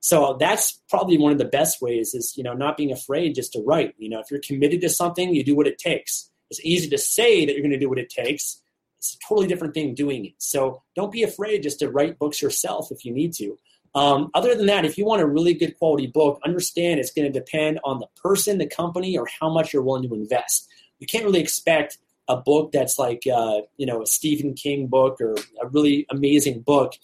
So 0.00 0.36
that's 0.38 0.82
probably 0.90 1.16
one 1.16 1.32
of 1.32 1.38
the 1.38 1.46
best 1.46 1.80
ways 1.80 2.12
is, 2.12 2.36
you 2.36 2.42
know, 2.42 2.52
not 2.52 2.76
being 2.76 2.92
afraid 2.92 3.34
just 3.34 3.54
to 3.54 3.62
write. 3.62 3.94
You 3.96 4.10
know, 4.10 4.20
if 4.20 4.30
you're 4.30 4.40
committed 4.40 4.82
to 4.82 4.90
something, 4.90 5.34
you 5.34 5.42
do 5.42 5.56
what 5.56 5.66
it 5.66 5.78
takes. 5.78 6.30
It's 6.50 6.60
easy 6.62 6.90
to 6.90 6.98
say 6.98 7.46
that 7.46 7.52
you're 7.52 7.62
going 7.62 7.70
to 7.70 7.78
do 7.78 7.88
what 7.88 7.98
it 7.98 8.10
takes. 8.10 8.60
It's 8.98 9.14
a 9.14 9.18
totally 9.26 9.46
different 9.46 9.72
thing 9.72 9.94
doing 9.94 10.26
it. 10.26 10.34
So 10.38 10.82
don't 10.94 11.10
be 11.10 11.22
afraid 11.22 11.62
just 11.62 11.78
to 11.78 11.88
write 11.88 12.18
books 12.18 12.42
yourself 12.42 12.88
if 12.90 13.04
you 13.06 13.14
need 13.14 13.32
to. 13.34 13.58
Um, 13.94 14.30
other 14.34 14.54
than 14.54 14.66
that, 14.66 14.84
if 14.84 14.98
you 14.98 15.06
want 15.06 15.22
a 15.22 15.26
really 15.26 15.54
good 15.54 15.78
quality 15.78 16.08
book, 16.08 16.40
understand 16.44 17.00
it's 17.00 17.12
going 17.12 17.32
to 17.32 17.38
depend 17.38 17.80
on 17.84 18.00
the 18.00 18.08
person, 18.22 18.58
the 18.58 18.66
company, 18.66 19.16
or 19.16 19.26
how 19.40 19.48
much 19.48 19.72
you're 19.72 19.82
willing 19.82 20.08
to 20.08 20.14
invest. 20.14 20.68
You 20.98 21.06
can't 21.06 21.24
really 21.24 21.40
expect 21.40 21.98
a 22.28 22.36
book 22.36 22.72
that's 22.72 22.98
like, 22.98 23.22
uh, 23.26 23.60
you 23.76 23.86
know, 23.86 24.02
a 24.02 24.06
Stephen 24.06 24.54
King 24.54 24.86
book 24.86 25.20
or 25.20 25.34
a 25.60 25.66
really 25.68 26.06
amazing 26.10 26.60
book 26.60 26.94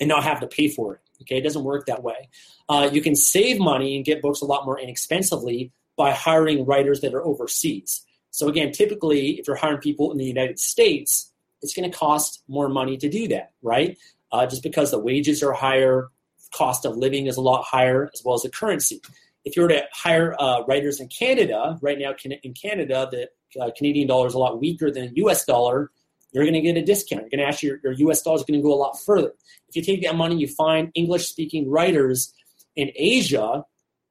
and 0.00 0.08
not 0.08 0.24
have 0.24 0.40
to 0.40 0.46
pay 0.46 0.68
for 0.68 0.94
it. 0.94 1.00
Okay, 1.22 1.36
it 1.36 1.42
doesn't 1.42 1.64
work 1.64 1.86
that 1.86 2.02
way. 2.02 2.28
Uh, 2.68 2.88
you 2.90 3.02
can 3.02 3.14
save 3.14 3.58
money 3.58 3.96
and 3.96 4.04
get 4.04 4.22
books 4.22 4.40
a 4.40 4.46
lot 4.46 4.64
more 4.64 4.78
inexpensively 4.78 5.70
by 5.96 6.12
hiring 6.12 6.64
writers 6.64 7.00
that 7.02 7.14
are 7.14 7.24
overseas. 7.24 8.04
So 8.30 8.48
again, 8.48 8.72
typically, 8.72 9.38
if 9.38 9.46
you're 9.46 9.56
hiring 9.56 9.78
people 9.78 10.10
in 10.12 10.18
the 10.18 10.24
United 10.24 10.58
States, 10.58 11.30
it's 11.62 11.74
going 11.74 11.90
to 11.90 11.96
cost 11.96 12.42
more 12.48 12.68
money 12.68 12.96
to 12.96 13.08
do 13.08 13.28
that, 13.28 13.52
right? 13.60 13.98
Uh, 14.32 14.46
just 14.46 14.62
because 14.62 14.90
the 14.90 14.98
wages 14.98 15.42
are 15.42 15.52
higher, 15.52 16.08
cost 16.54 16.84
of 16.84 16.96
living 16.96 17.26
is 17.26 17.36
a 17.36 17.40
lot 17.40 17.64
higher, 17.64 18.10
as 18.14 18.22
well 18.24 18.34
as 18.34 18.42
the 18.42 18.48
currency. 18.48 19.02
If 19.44 19.56
you 19.56 19.62
were 19.62 19.68
to 19.68 19.82
hire 19.92 20.34
uh, 20.38 20.62
writers 20.66 21.00
in 21.00 21.08
Canada, 21.08 21.78
right 21.82 21.98
now 21.98 22.14
in 22.42 22.54
Canada, 22.54 23.08
the 23.10 23.28
uh, 23.60 23.70
Canadian 23.76 24.08
dollar 24.08 24.26
is 24.26 24.34
a 24.34 24.38
lot 24.38 24.60
weaker 24.60 24.90
than 24.90 25.12
U.S. 25.16 25.44
dollar 25.44 25.90
you're 26.32 26.44
going 26.44 26.54
to 26.54 26.60
get 26.60 26.76
a 26.76 26.82
discount. 26.82 27.22
You're 27.22 27.30
going 27.30 27.40
to 27.40 27.46
actually, 27.46 27.70
your, 27.82 27.96
your 27.96 28.10
US 28.10 28.22
dollar 28.22 28.36
is 28.36 28.44
going 28.44 28.58
to 28.58 28.62
go 28.62 28.72
a 28.72 28.76
lot 28.76 29.00
further. 29.00 29.32
If 29.68 29.76
you 29.76 29.82
take 29.82 30.02
that 30.02 30.16
money, 30.16 30.36
you 30.36 30.48
find 30.48 30.90
English 30.94 31.28
speaking 31.28 31.70
writers 31.70 32.32
in 32.76 32.90
Asia, 32.94 33.64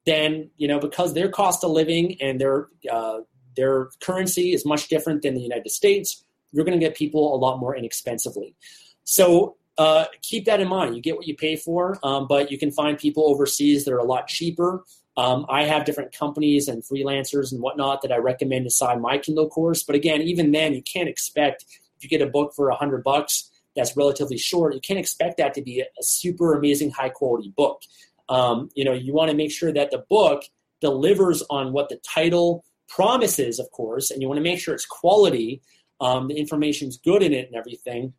then, 0.05 0.49
you 0.57 0.67
know, 0.67 0.79
because 0.79 1.13
their 1.13 1.29
cost 1.29 1.63
of 1.63 1.71
living 1.71 2.17
and 2.21 2.39
their, 2.39 2.67
uh, 2.91 3.19
their 3.55 3.89
currency 4.01 4.53
is 4.53 4.65
much 4.65 4.87
different 4.89 5.21
than 5.21 5.33
the 5.33 5.41
United 5.41 5.69
States, 5.69 6.23
you're 6.51 6.65
going 6.65 6.77
to 6.77 6.85
get 6.85 6.95
people 6.95 7.35
a 7.35 7.37
lot 7.37 7.59
more 7.59 7.75
inexpensively. 7.75 8.55
So 9.03 9.55
uh, 9.77 10.05
keep 10.21 10.45
that 10.45 10.59
in 10.59 10.67
mind. 10.67 10.95
You 10.95 11.01
get 11.01 11.15
what 11.15 11.27
you 11.27 11.35
pay 11.35 11.55
for, 11.55 11.99
um, 12.03 12.27
but 12.27 12.51
you 12.51 12.57
can 12.57 12.71
find 12.71 12.97
people 12.97 13.27
overseas 13.27 13.85
that 13.85 13.93
are 13.93 13.99
a 13.99 14.03
lot 14.03 14.27
cheaper. 14.27 14.83
Um, 15.19 15.45
I 15.49 15.65
have 15.65 15.83
different 15.83 16.13
companies 16.13 16.69
and 16.69 16.81
freelancers 16.81 17.51
and 17.51 17.61
whatnot 17.61 18.03
that 18.03 18.11
I 18.13 18.17
recommend 18.19 18.63
to 18.63 18.69
sign 18.69 19.01
my 19.01 19.17
Kindle 19.17 19.49
course. 19.49 19.83
But 19.83 19.97
again, 19.97 20.21
even 20.21 20.53
then, 20.53 20.73
you 20.73 20.81
can't 20.81 21.09
expect 21.09 21.65
if 21.97 22.03
you 22.03 22.07
get 22.07 22.25
a 22.25 22.31
book 22.31 22.53
for 22.55 22.69
a 22.69 22.75
hundred 22.75 23.03
bucks 23.03 23.51
that's 23.75 23.97
relatively 23.97 24.37
short, 24.37 24.73
you 24.73 24.79
can't 24.79 24.97
expect 24.97 25.35
that 25.35 25.53
to 25.55 25.61
be 25.61 25.81
a, 25.81 25.85
super 25.99 26.53
amazing 26.53 26.91
high 26.91 27.09
quality 27.09 27.53
book. 27.57 27.81
Um, 28.29 28.69
you 28.75 28.85
know, 28.85 28.93
you 28.93 29.13
want 29.13 29.29
to 29.29 29.35
make 29.35 29.51
sure 29.51 29.73
that 29.73 29.91
the 29.91 30.05
book 30.09 30.43
delivers 30.79 31.43
on 31.49 31.73
what 31.73 31.89
the 31.89 31.97
title 31.97 32.63
promises, 32.87 33.59
of 33.59 33.69
course, 33.71 34.11
and 34.11 34.21
you 34.21 34.29
want 34.29 34.37
to 34.37 34.43
make 34.43 34.61
sure 34.61 34.73
it's 34.73 34.85
quality. 34.85 35.61
Um, 35.99 36.29
the 36.29 36.35
information's 36.35 36.95
good 36.95 37.23
in 37.23 37.33
it 37.33 37.47
and 37.47 37.57
everything. 37.57 38.13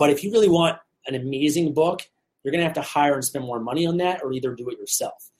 But 0.00 0.10
if 0.10 0.24
you 0.24 0.32
really 0.32 0.48
want 0.48 0.78
an 1.06 1.14
amazing 1.14 1.74
book, 1.74 2.02
you're 2.42 2.50
going 2.50 2.60
to 2.60 2.66
have 2.66 2.74
to 2.74 2.82
hire 2.82 3.14
and 3.14 3.24
spend 3.24 3.44
more 3.44 3.60
money 3.60 3.86
on 3.86 3.98
that, 3.98 4.20
or 4.24 4.32
either 4.32 4.52
do 4.52 4.68
it 4.68 4.78
yourself. 4.78 5.30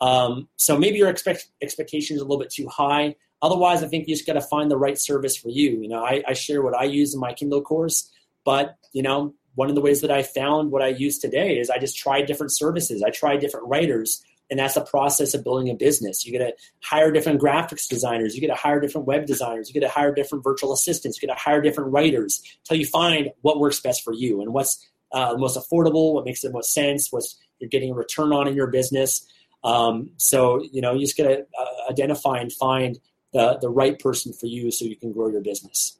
Um, 0.00 0.48
so 0.56 0.78
maybe 0.78 0.98
your 0.98 1.08
expect, 1.08 1.48
expectations 1.62 2.20
are 2.20 2.24
a 2.24 2.26
little 2.26 2.40
bit 2.40 2.50
too 2.50 2.68
high. 2.68 3.16
Otherwise, 3.42 3.82
I 3.82 3.88
think 3.88 4.08
you 4.08 4.14
just 4.14 4.26
got 4.26 4.34
to 4.34 4.40
find 4.40 4.70
the 4.70 4.76
right 4.76 4.98
service 4.98 5.36
for 5.36 5.50
you. 5.50 5.82
You 5.82 5.88
know, 5.88 6.04
I, 6.04 6.22
I 6.26 6.32
share 6.32 6.62
what 6.62 6.74
I 6.74 6.84
use 6.84 7.14
in 7.14 7.20
my 7.20 7.32
Kindle 7.32 7.62
course, 7.62 8.10
but 8.44 8.76
you 8.92 9.02
know, 9.02 9.34
one 9.54 9.68
of 9.68 9.74
the 9.74 9.80
ways 9.80 10.00
that 10.00 10.10
I 10.10 10.22
found 10.22 10.70
what 10.70 10.82
I 10.82 10.88
use 10.88 11.18
today 11.18 11.58
is 11.58 11.70
I 11.70 11.78
just 11.78 11.96
tried 11.96 12.26
different 12.26 12.52
services. 12.52 13.02
I 13.02 13.10
tried 13.10 13.40
different 13.40 13.68
writers, 13.68 14.24
and 14.50 14.58
that's 14.58 14.74
the 14.74 14.80
process 14.80 15.34
of 15.34 15.44
building 15.44 15.70
a 15.70 15.74
business. 15.74 16.24
You 16.24 16.32
get 16.32 16.38
to 16.38 16.52
hire 16.82 17.10
different 17.10 17.40
graphics 17.40 17.88
designers. 17.88 18.34
You 18.34 18.40
get 18.40 18.48
to 18.48 18.54
hire 18.54 18.80
different 18.80 19.06
web 19.06 19.26
designers. 19.26 19.68
You 19.68 19.74
get 19.74 19.86
to 19.86 19.92
hire 19.92 20.14
different 20.14 20.42
virtual 20.42 20.72
assistants. 20.72 21.20
You 21.20 21.28
get 21.28 21.34
to 21.34 21.40
hire 21.40 21.60
different 21.60 21.92
writers 21.92 22.42
until 22.62 22.78
you 22.78 22.86
find 22.86 23.30
what 23.42 23.60
works 23.60 23.80
best 23.80 24.02
for 24.02 24.12
you 24.12 24.40
and 24.40 24.52
what's 24.52 24.86
uh, 25.12 25.34
most 25.38 25.56
affordable, 25.56 26.14
what 26.14 26.24
makes 26.24 26.40
the 26.40 26.50
most 26.50 26.72
sense, 26.72 27.12
what 27.12 27.24
you're 27.60 27.70
getting 27.70 27.92
a 27.92 27.94
return 27.94 28.32
on 28.32 28.48
in 28.48 28.54
your 28.54 28.66
business. 28.66 29.26
Um, 29.64 30.10
so 30.18 30.62
you 30.72 30.80
know, 30.80 30.92
you 30.92 31.00
just 31.00 31.16
got 31.16 31.24
to 31.24 31.40
uh, 31.40 31.90
identify 31.90 32.38
and 32.38 32.52
find 32.52 32.98
the, 33.32 33.58
the 33.60 33.68
right 33.68 33.98
person 33.98 34.32
for 34.32 34.46
you 34.46 34.70
so 34.70 34.84
you 34.84 34.96
can 34.96 35.12
grow 35.12 35.28
your 35.28 35.40
business. 35.40 35.98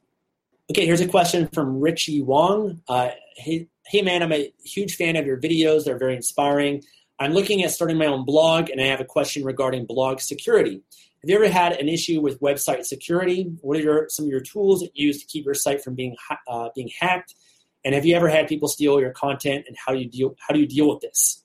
Okay, 0.71 0.85
here's 0.85 1.01
a 1.01 1.07
question 1.07 1.47
from 1.53 1.79
Richie 1.79 2.21
Wong. 2.21 2.81
Uh, 2.87 3.09
hey, 3.35 3.67
hey, 3.85 4.01
man, 4.01 4.23
I'm 4.23 4.31
a 4.31 4.51
huge 4.63 4.95
fan 4.95 5.15
of 5.15 5.25
your 5.25 5.39
videos. 5.39 5.83
They're 5.83 5.99
very 5.99 6.15
inspiring. 6.15 6.83
I'm 7.19 7.33
looking 7.33 7.63
at 7.63 7.71
starting 7.71 7.97
my 7.97 8.07
own 8.07 8.25
blog, 8.25 8.69
and 8.69 8.81
I 8.81 8.85
have 8.85 8.99
a 8.99 9.05
question 9.05 9.43
regarding 9.43 9.85
blog 9.85 10.19
security. 10.19 10.81
Have 11.21 11.29
you 11.29 11.35
ever 11.35 11.49
had 11.49 11.73
an 11.73 11.87
issue 11.87 12.19
with 12.19 12.39
website 12.39 12.85
security? 12.85 13.51
What 13.61 13.77
are 13.77 13.81
your, 13.81 14.09
some 14.09 14.25
of 14.25 14.31
your 14.31 14.41
tools 14.41 14.81
that 14.81 14.91
you 14.95 15.07
use 15.07 15.21
to 15.21 15.25
keep 15.25 15.45
your 15.45 15.53
site 15.53 15.83
from 15.83 15.95
being 15.95 16.15
uh, 16.47 16.69
being 16.75 16.89
hacked? 16.99 17.35
And 17.83 17.93
have 17.93 18.05
you 18.05 18.15
ever 18.15 18.27
had 18.27 18.47
people 18.47 18.67
steal 18.67 18.99
your 18.99 19.11
content? 19.11 19.65
And 19.67 19.77
how 19.77 19.93
you 19.93 20.09
deal 20.09 20.35
how 20.39 20.53
do 20.53 20.59
you 20.59 20.67
deal 20.67 20.89
with 20.89 21.01
this? 21.01 21.43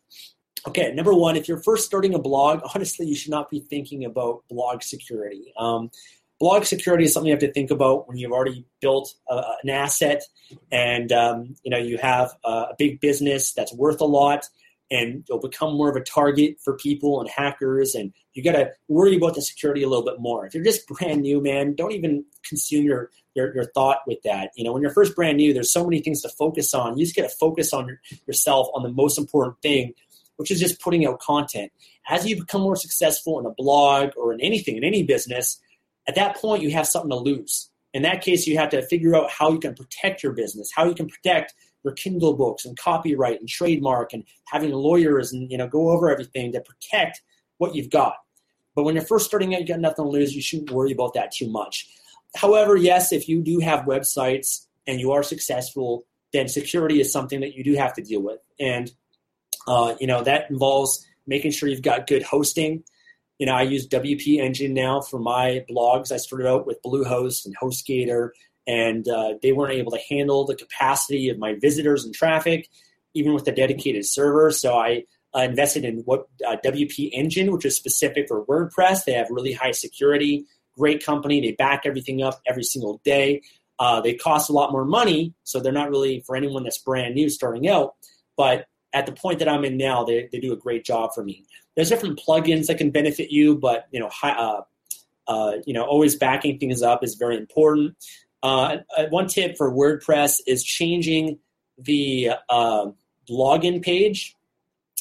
Okay, 0.66 0.92
number 0.92 1.14
one, 1.14 1.36
if 1.36 1.48
you're 1.48 1.62
first 1.62 1.86
starting 1.86 2.14
a 2.14 2.18
blog, 2.18 2.60
honestly, 2.74 3.06
you 3.06 3.14
should 3.14 3.30
not 3.30 3.50
be 3.50 3.60
thinking 3.60 4.04
about 4.04 4.42
blog 4.48 4.82
security. 4.82 5.52
Um, 5.56 5.90
blog 6.40 6.64
security 6.64 7.04
is 7.04 7.12
something 7.12 7.28
you 7.28 7.34
have 7.34 7.40
to 7.40 7.52
think 7.52 7.70
about 7.70 8.08
when 8.08 8.16
you've 8.16 8.32
already 8.32 8.64
built 8.80 9.14
an 9.28 9.68
asset 9.68 10.24
and 10.72 11.12
um, 11.12 11.54
you 11.62 11.70
know 11.70 11.78
you 11.78 11.98
have 11.98 12.30
a, 12.44 12.68
big 12.78 13.00
business 13.00 13.52
that's 13.52 13.74
worth 13.74 14.00
a 14.00 14.06
lot 14.06 14.46
and 14.90 15.22
you'll 15.28 15.38
become 15.38 15.76
more 15.76 15.90
of 15.90 15.96
a 15.96 16.00
target 16.00 16.56
for 16.64 16.76
people 16.76 17.20
and 17.20 17.28
hackers 17.28 17.94
and 17.94 18.12
you 18.32 18.42
got 18.42 18.52
to 18.52 18.72
worry 18.88 19.16
about 19.16 19.34
the 19.34 19.42
security 19.42 19.82
a 19.82 19.88
little 19.88 20.04
bit 20.04 20.18
more. 20.18 20.46
If 20.46 20.54
you're 20.54 20.64
just 20.64 20.88
brand 20.88 21.20
new 21.22 21.42
man 21.42 21.74
don't 21.74 21.92
even 21.92 22.24
consume 22.42 22.84
your, 22.86 23.10
your, 23.34 23.54
your 23.54 23.64
thought 23.64 23.98
with 24.06 24.22
that. 24.22 24.50
You 24.56 24.64
know 24.64 24.72
when 24.72 24.80
you're 24.80 24.92
first 24.92 25.14
brand 25.14 25.36
new 25.36 25.52
there's 25.52 25.72
so 25.72 25.84
many 25.84 26.00
things 26.00 26.22
to 26.22 26.30
focus 26.30 26.72
on. 26.72 26.96
You 26.96 27.04
just 27.04 27.16
got 27.16 27.28
to 27.28 27.36
focus 27.36 27.74
on 27.74 27.86
your, 27.86 28.00
yourself 28.26 28.68
on 28.74 28.82
the 28.82 28.90
most 28.90 29.18
important 29.18 29.60
thing 29.60 29.92
which 30.40 30.50
is 30.50 30.58
just 30.58 30.80
putting 30.80 31.06
out 31.06 31.20
content. 31.20 31.70
As 32.08 32.26
you 32.26 32.34
become 32.34 32.62
more 32.62 32.74
successful 32.74 33.38
in 33.38 33.44
a 33.44 33.50
blog 33.50 34.12
or 34.16 34.32
in 34.32 34.40
anything, 34.40 34.78
in 34.78 34.84
any 34.84 35.02
business, 35.02 35.60
at 36.08 36.14
that 36.14 36.34
point 36.36 36.62
you 36.62 36.70
have 36.70 36.86
something 36.86 37.10
to 37.10 37.16
lose. 37.16 37.68
In 37.92 38.00
that 38.04 38.22
case, 38.22 38.46
you 38.46 38.56
have 38.56 38.70
to 38.70 38.80
figure 38.80 39.14
out 39.14 39.30
how 39.30 39.52
you 39.52 39.58
can 39.58 39.74
protect 39.74 40.22
your 40.22 40.32
business, 40.32 40.70
how 40.74 40.86
you 40.86 40.94
can 40.94 41.08
protect 41.08 41.52
your 41.84 41.92
Kindle 41.92 42.32
books 42.32 42.64
and 42.64 42.74
copyright 42.78 43.38
and 43.38 43.50
trademark 43.50 44.14
and 44.14 44.24
having 44.46 44.70
lawyers 44.70 45.30
and 45.30 45.50
you 45.50 45.58
know 45.58 45.68
go 45.68 45.90
over 45.90 46.10
everything 46.10 46.52
to 46.52 46.62
protect 46.62 47.20
what 47.58 47.74
you've 47.74 47.90
got. 47.90 48.14
But 48.74 48.84
when 48.84 48.94
you're 48.94 49.04
first 49.04 49.26
starting 49.26 49.54
out, 49.54 49.60
you 49.60 49.66
got 49.66 49.80
nothing 49.80 50.06
to 50.06 50.10
lose. 50.10 50.34
You 50.34 50.40
shouldn't 50.40 50.70
worry 50.70 50.92
about 50.92 51.12
that 51.14 51.32
too 51.32 51.50
much. 51.50 51.86
However, 52.34 52.76
yes, 52.76 53.12
if 53.12 53.28
you 53.28 53.42
do 53.42 53.58
have 53.58 53.84
websites 53.84 54.64
and 54.86 55.00
you 55.00 55.12
are 55.12 55.22
successful, 55.22 56.06
then 56.32 56.48
security 56.48 56.98
is 56.98 57.12
something 57.12 57.40
that 57.40 57.54
you 57.54 57.62
do 57.62 57.74
have 57.74 57.92
to 57.94 58.02
deal 58.02 58.22
with. 58.22 58.38
And 58.58 58.90
uh, 59.66 59.94
you 60.00 60.06
know 60.06 60.22
that 60.22 60.50
involves 60.50 61.06
making 61.26 61.50
sure 61.50 61.68
you've 61.68 61.82
got 61.82 62.06
good 62.06 62.22
hosting 62.22 62.82
you 63.40 63.46
know, 63.46 63.54
I 63.54 63.62
use 63.62 63.88
WP 63.88 64.38
Engine 64.38 64.74
now 64.74 65.00
for 65.00 65.18
my 65.18 65.64
blogs. 65.68 66.12
I 66.12 66.18
started 66.18 66.46
out 66.46 66.66
with 66.66 66.82
Bluehost 66.84 67.46
and 67.46 67.56
HostGator, 67.56 68.28
and 68.66 69.08
uh, 69.08 69.34
they 69.42 69.52
weren't 69.52 69.72
able 69.72 69.92
to 69.92 70.00
handle 70.10 70.44
the 70.44 70.54
capacity 70.54 71.30
of 71.30 71.38
my 71.38 71.54
visitors 71.54 72.04
and 72.04 72.14
traffic, 72.14 72.68
even 73.14 73.32
with 73.32 73.48
a 73.48 73.52
dedicated 73.52 74.04
server. 74.04 74.50
So 74.50 74.76
I 74.76 75.04
uh, 75.34 75.40
invested 75.40 75.86
in 75.86 76.00
what 76.00 76.28
uh, 76.46 76.58
WP 76.62 77.12
Engine, 77.14 77.50
which 77.50 77.64
is 77.64 77.74
specific 77.74 78.28
for 78.28 78.44
WordPress. 78.44 79.06
They 79.06 79.14
have 79.14 79.28
really 79.30 79.54
high 79.54 79.70
security, 79.70 80.44
great 80.76 81.02
company. 81.02 81.40
They 81.40 81.52
back 81.52 81.86
everything 81.86 82.22
up 82.22 82.42
every 82.46 82.64
single 82.64 83.00
day. 83.06 83.40
Uh, 83.78 84.02
they 84.02 84.12
cost 84.12 84.50
a 84.50 84.52
lot 84.52 84.70
more 84.70 84.84
money, 84.84 85.32
so 85.44 85.60
they're 85.60 85.72
not 85.72 85.88
really 85.88 86.22
for 86.26 86.36
anyone 86.36 86.62
that's 86.62 86.76
brand 86.76 87.14
new 87.14 87.30
starting 87.30 87.68
out. 87.70 87.94
But 88.36 88.66
at 88.92 89.06
the 89.06 89.12
point 89.12 89.38
that 89.38 89.48
I'm 89.48 89.64
in 89.64 89.76
now, 89.76 90.04
they, 90.04 90.28
they 90.30 90.40
do 90.40 90.52
a 90.52 90.56
great 90.56 90.84
job 90.84 91.10
for 91.14 91.24
me. 91.24 91.44
There's 91.76 91.88
different 91.88 92.20
plugins 92.20 92.66
that 92.66 92.78
can 92.78 92.90
benefit 92.90 93.30
you, 93.30 93.56
but 93.56 93.86
you 93.92 94.00
know, 94.00 94.08
high, 94.08 94.32
uh, 94.32 94.62
uh, 95.28 95.52
you 95.66 95.72
know, 95.72 95.84
always 95.84 96.16
backing 96.16 96.58
things 96.58 96.82
up 96.82 97.04
is 97.04 97.14
very 97.14 97.36
important. 97.36 97.96
Uh, 98.42 98.78
uh 98.96 99.06
one 99.10 99.28
tip 99.28 99.56
for 99.56 99.70
WordPress 99.70 100.40
is 100.46 100.64
changing 100.64 101.38
the 101.78 102.30
uh, 102.48 102.86
login 103.30 103.82
page. 103.82 104.34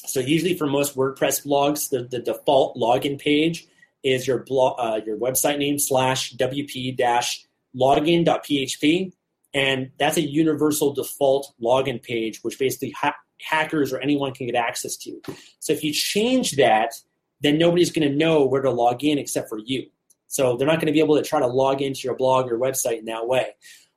So 0.06 0.20
usually 0.20 0.54
for 0.54 0.66
most 0.66 0.96
WordPress 0.96 1.46
blogs, 1.46 1.90
the, 1.90 2.04
the 2.04 2.20
default 2.20 2.76
login 2.76 3.18
page 3.18 3.66
is 4.02 4.26
your 4.26 4.38
blog, 4.44 4.76
uh, 4.78 5.00
your 5.04 5.18
website 5.18 5.58
name 5.58 5.78
slash 5.78 6.34
wp 6.34 6.96
dash 6.96 7.44
login.php, 7.76 9.12
and 9.52 9.90
that's 9.98 10.16
a 10.16 10.22
universal 10.22 10.92
default 10.92 11.52
login 11.62 12.02
page, 12.02 12.40
which 12.42 12.58
basically 12.58 12.90
ha- 12.90 13.14
hackers 13.48 13.92
or 13.92 13.98
anyone 14.00 14.32
can 14.32 14.46
get 14.46 14.54
access 14.54 14.96
to. 14.98 15.20
So 15.58 15.72
if 15.72 15.82
you 15.84 15.92
change 15.92 16.52
that, 16.52 16.92
then 17.40 17.58
nobody's 17.58 17.90
going 17.90 18.08
to 18.08 18.14
know 18.14 18.44
where 18.44 18.62
to 18.62 18.70
log 18.70 19.02
in 19.04 19.18
except 19.18 19.48
for 19.48 19.58
you. 19.58 19.86
So 20.28 20.56
they're 20.56 20.66
not 20.66 20.76
going 20.76 20.86
to 20.86 20.92
be 20.92 21.00
able 21.00 21.16
to 21.16 21.22
try 21.22 21.40
to 21.40 21.46
log 21.46 21.82
into 21.82 22.00
your 22.04 22.14
blog 22.14 22.50
or 22.50 22.58
website 22.58 22.98
in 22.98 23.06
that 23.06 23.26
way. 23.26 23.48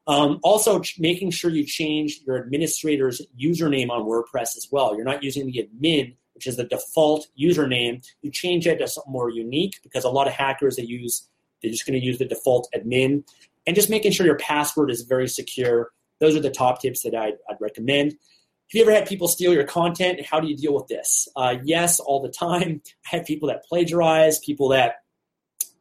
Um, 0.08 0.40
also, 0.44 0.80
ch- 0.80 1.00
making 1.00 1.32
sure 1.32 1.52
you 1.52 1.66
change 1.66 2.22
your 2.26 2.38
administrator's 2.38 3.22
username 3.40 3.90
on 3.90 4.06
WordPress 4.06 4.58
as 4.58 4.68
well. 4.72 4.96
You're 4.96 5.06
not 5.06 5.24
using 5.24 5.46
the 5.46 5.68
admin, 5.68 6.16
which 6.34 6.48
is 6.48 6.58
the 6.58 6.66
default 6.66 7.28
username. 7.40 8.06
You 8.22 8.32
change 8.32 8.68
it 8.68 8.80
to 8.80 8.88
something 8.88 9.14
more 9.14 9.30
unique 9.30 9.80
because 9.84 10.04
a 10.04 10.10
lot 10.10 10.28
of 10.28 10.34
hackers 10.34 10.76
they 10.76 10.84
use 10.84 11.28
they're 11.62 11.72
just 11.72 11.86
going 11.86 12.00
to 12.00 12.06
use 12.06 12.18
the 12.18 12.26
default 12.26 12.68
admin, 12.76 13.24
and 13.66 13.76
just 13.76 13.90
making 13.90 14.12
sure 14.12 14.26
your 14.26 14.38
password 14.38 14.92
is 14.92 15.04
very 15.04 15.30
secure. 15.30 15.92
Those 16.20 16.36
are 16.36 16.42
the 16.42 16.52
top 16.52 16.82
tips 16.82 17.04
that 17.04 17.16
I'd, 17.16 17.36
I'd 17.50 17.62
recommend. 17.62 18.16
Have 18.74 18.80
you 18.80 18.86
ever 18.86 19.00
had 19.00 19.08
people 19.08 19.28
steal 19.28 19.54
your 19.54 19.66
content? 19.66 20.26
How 20.26 20.40
do 20.40 20.48
you 20.48 20.58
deal 20.58 20.74
with 20.74 20.88
this? 20.88 21.28
Uh, 21.36 21.58
yes, 21.64 22.00
all 22.00 22.24
the 22.24 22.30
time. 22.30 22.82
I 23.06 23.18
have 23.18 23.26
people 23.28 23.50
that 23.50 23.64
plagiarize, 23.66 24.40
people 24.40 24.70
that, 24.70 24.96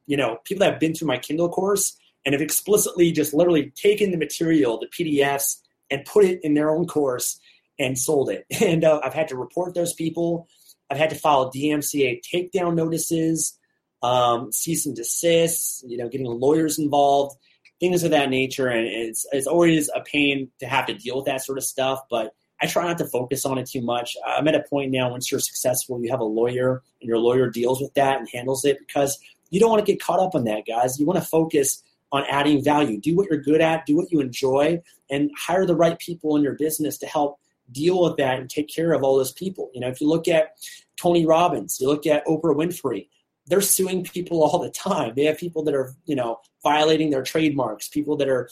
you 0.04 0.18
know, 0.18 0.40
people 0.44 0.60
that 0.60 0.72
have 0.72 0.80
been 0.80 0.94
through 0.94 1.08
my 1.08 1.16
Kindle 1.16 1.48
course 1.48 1.96
and 2.26 2.34
have 2.34 2.42
explicitly 2.42 3.10
just 3.10 3.32
literally 3.32 3.72
taken 3.76 4.10
the 4.10 4.18
material, 4.18 4.78
the 4.78 4.88
PDFs, 4.88 5.60
and 5.90 6.04
put 6.04 6.26
it 6.26 6.40
in 6.42 6.52
their 6.52 6.68
own 6.68 6.86
course 6.86 7.40
and 7.78 7.98
sold 7.98 8.28
it. 8.28 8.44
And 8.62 8.84
uh, 8.84 9.00
I've 9.02 9.14
had 9.14 9.28
to 9.28 9.36
report 9.36 9.72
those 9.72 9.94
people. 9.94 10.46
I've 10.90 10.98
had 10.98 11.08
to 11.08 11.16
file 11.16 11.50
DMCA 11.50 12.20
takedown 12.30 12.74
notices, 12.74 13.58
um, 14.02 14.52
cease 14.52 14.84
and 14.84 14.94
desist, 14.94 15.82
you 15.88 15.96
know, 15.96 16.10
getting 16.10 16.26
lawyers 16.26 16.78
involved, 16.78 17.38
things 17.80 18.04
of 18.04 18.10
that 18.10 18.28
nature. 18.28 18.68
And 18.68 18.86
it's, 18.86 19.24
it's 19.32 19.46
always 19.46 19.88
a 19.88 20.02
pain 20.02 20.50
to 20.60 20.66
have 20.66 20.84
to 20.88 20.94
deal 20.94 21.16
with 21.16 21.24
that 21.24 21.42
sort 21.42 21.56
of 21.56 21.64
stuff. 21.64 22.00
But 22.10 22.34
I 22.62 22.66
try 22.66 22.84
not 22.84 22.98
to 22.98 23.06
focus 23.06 23.44
on 23.44 23.58
it 23.58 23.66
too 23.66 23.82
much. 23.82 24.16
I'm 24.24 24.46
at 24.46 24.54
a 24.54 24.62
point 24.62 24.92
now 24.92 25.10
once 25.10 25.30
you're 25.30 25.40
successful, 25.40 26.00
you 26.00 26.10
have 26.10 26.20
a 26.20 26.24
lawyer 26.24 26.82
and 27.00 27.08
your 27.08 27.18
lawyer 27.18 27.50
deals 27.50 27.80
with 27.80 27.92
that 27.94 28.20
and 28.20 28.28
handles 28.32 28.64
it 28.64 28.78
because 28.78 29.18
you 29.50 29.58
don't 29.58 29.70
want 29.70 29.84
to 29.84 29.92
get 29.92 30.00
caught 30.00 30.20
up 30.20 30.34
on 30.34 30.44
that, 30.44 30.64
guys. 30.66 31.00
You 31.00 31.06
want 31.06 31.18
to 31.18 31.26
focus 31.26 31.82
on 32.12 32.24
adding 32.28 32.62
value. 32.62 33.00
Do 33.00 33.16
what 33.16 33.28
you're 33.28 33.40
good 33.40 33.60
at, 33.60 33.84
do 33.84 33.96
what 33.96 34.12
you 34.12 34.20
enjoy, 34.20 34.80
and 35.10 35.30
hire 35.36 35.66
the 35.66 35.74
right 35.74 35.98
people 35.98 36.36
in 36.36 36.42
your 36.42 36.54
business 36.54 36.98
to 36.98 37.06
help 37.06 37.40
deal 37.72 38.02
with 38.02 38.16
that 38.18 38.38
and 38.38 38.48
take 38.48 38.68
care 38.68 38.92
of 38.92 39.02
all 39.02 39.16
those 39.16 39.32
people. 39.32 39.70
You 39.74 39.80
know, 39.80 39.88
if 39.88 40.00
you 40.00 40.08
look 40.08 40.28
at 40.28 40.52
Tony 40.96 41.26
Robbins, 41.26 41.80
you 41.80 41.88
look 41.88 42.06
at 42.06 42.24
Oprah 42.26 42.54
Winfrey, 42.54 43.08
they're 43.46 43.60
suing 43.60 44.04
people 44.04 44.42
all 44.42 44.58
the 44.60 44.70
time. 44.70 45.14
They 45.16 45.24
have 45.24 45.38
people 45.38 45.64
that 45.64 45.74
are, 45.74 45.92
you 46.04 46.14
know, 46.14 46.40
violating 46.62 47.10
their 47.10 47.22
trademarks, 47.22 47.88
people 47.88 48.16
that 48.18 48.28
are, 48.28 48.48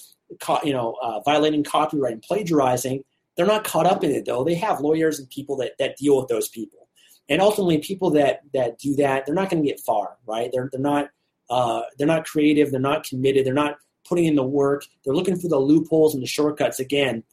you 0.64 0.72
know, 0.72 0.96
uh, 1.00 1.20
violating 1.20 1.62
copyright 1.62 2.14
and 2.14 2.22
plagiarizing, 2.22 3.04
they're 3.40 3.46
not 3.46 3.64
caught 3.64 3.86
up 3.86 4.04
in 4.04 4.10
it 4.10 4.26
though. 4.26 4.44
They 4.44 4.54
have 4.56 4.82
lawyers 4.82 5.18
and 5.18 5.30
people 5.30 5.56
that, 5.56 5.72
that 5.78 5.96
deal 5.96 6.18
with 6.18 6.28
those 6.28 6.50
people. 6.50 6.88
And 7.30 7.40
ultimately, 7.40 7.78
people 7.78 8.10
that, 8.10 8.42
that 8.52 8.78
do 8.78 8.94
that, 8.96 9.24
they're 9.24 9.34
not 9.34 9.48
going 9.48 9.62
to 9.62 9.66
get 9.66 9.80
far, 9.80 10.18
right? 10.26 10.50
They're, 10.52 10.68
they're 10.70 10.78
not 10.78 11.08
uh, 11.48 11.80
they're 11.96 12.06
not 12.06 12.26
creative. 12.26 12.70
They're 12.70 12.80
not 12.80 13.02
committed. 13.02 13.46
They're 13.46 13.54
not 13.54 13.78
putting 14.06 14.26
in 14.26 14.34
the 14.34 14.44
work. 14.44 14.84
They're 15.02 15.14
looking 15.14 15.38
for 15.38 15.48
the 15.48 15.56
loopholes 15.56 16.12
and 16.12 16.22
the 16.22 16.26
shortcuts 16.26 16.80
again, 16.80 17.24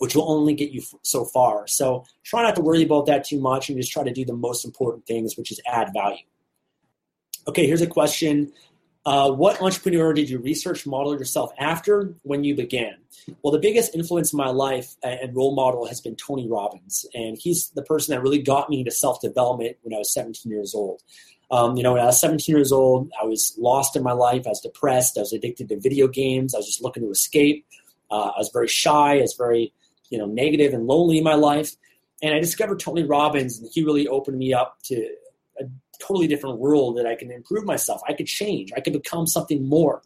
which 0.00 0.14
will 0.14 0.30
only 0.30 0.52
get 0.52 0.70
you 0.70 0.82
so 1.00 1.24
far. 1.24 1.66
So 1.66 2.04
try 2.24 2.42
not 2.42 2.54
to 2.56 2.60
worry 2.60 2.82
about 2.82 3.06
that 3.06 3.24
too 3.24 3.40
much 3.40 3.70
and 3.70 3.78
just 3.78 3.90
try 3.90 4.04
to 4.04 4.12
do 4.12 4.26
the 4.26 4.36
most 4.36 4.66
important 4.66 5.06
things, 5.06 5.38
which 5.38 5.50
is 5.50 5.62
add 5.66 5.94
value. 5.94 6.26
Okay, 7.48 7.66
here's 7.66 7.80
a 7.80 7.86
question 7.86 8.52
uh, 9.08 9.30
what 9.30 9.62
entrepreneur 9.62 10.12
did 10.12 10.28
you 10.28 10.38
research 10.38 10.86
model 10.86 11.18
yourself 11.18 11.50
after 11.58 12.14
when 12.24 12.44
you 12.44 12.54
began? 12.54 12.94
Well, 13.42 13.54
the 13.54 13.58
biggest 13.58 13.94
influence 13.94 14.34
in 14.34 14.36
my 14.36 14.50
life 14.50 14.96
and 15.02 15.34
role 15.34 15.54
model 15.54 15.86
has 15.86 16.02
been 16.02 16.14
Tony 16.14 16.46
Robbins, 16.46 17.06
and 17.14 17.38
he's 17.38 17.70
the 17.70 17.82
person 17.82 18.14
that 18.14 18.20
really 18.20 18.42
got 18.42 18.68
me 18.68 18.80
into 18.80 18.90
self 18.90 19.22
development 19.22 19.78
when 19.80 19.94
I 19.94 19.98
was 19.98 20.12
17 20.12 20.52
years 20.52 20.74
old. 20.74 21.02
Um, 21.50 21.74
you 21.78 21.82
know, 21.82 21.94
when 21.94 22.02
I 22.02 22.04
was 22.04 22.20
17 22.20 22.54
years 22.54 22.70
old, 22.70 23.10
I 23.18 23.24
was 23.24 23.54
lost 23.58 23.96
in 23.96 24.02
my 24.02 24.12
life. 24.12 24.42
I 24.44 24.50
was 24.50 24.60
depressed. 24.60 25.16
I 25.16 25.20
was 25.20 25.32
addicted 25.32 25.70
to 25.70 25.80
video 25.80 26.06
games. 26.06 26.54
I 26.54 26.58
was 26.58 26.66
just 26.66 26.82
looking 26.82 27.02
to 27.02 27.10
escape. 27.10 27.64
Uh, 28.10 28.32
I 28.36 28.38
was 28.38 28.50
very 28.52 28.68
shy. 28.68 29.16
I 29.16 29.22
was 29.22 29.36
very, 29.38 29.72
you 30.10 30.18
know, 30.18 30.26
negative 30.26 30.74
and 30.74 30.86
lonely 30.86 31.16
in 31.16 31.24
my 31.24 31.34
life. 31.34 31.74
And 32.20 32.34
I 32.34 32.40
discovered 32.40 32.78
Tony 32.78 33.04
Robbins, 33.04 33.58
and 33.58 33.70
he 33.72 33.82
really 33.82 34.06
opened 34.06 34.36
me 34.36 34.52
up 34.52 34.76
to 34.84 35.08
totally 35.98 36.26
different 36.26 36.58
world 36.58 36.96
that 36.96 37.06
I 37.06 37.14
can 37.14 37.30
improve 37.30 37.64
myself. 37.64 38.00
I 38.08 38.12
could 38.12 38.26
change. 38.26 38.72
I 38.76 38.80
could 38.80 38.92
become 38.92 39.26
something 39.26 39.66
more. 39.66 40.02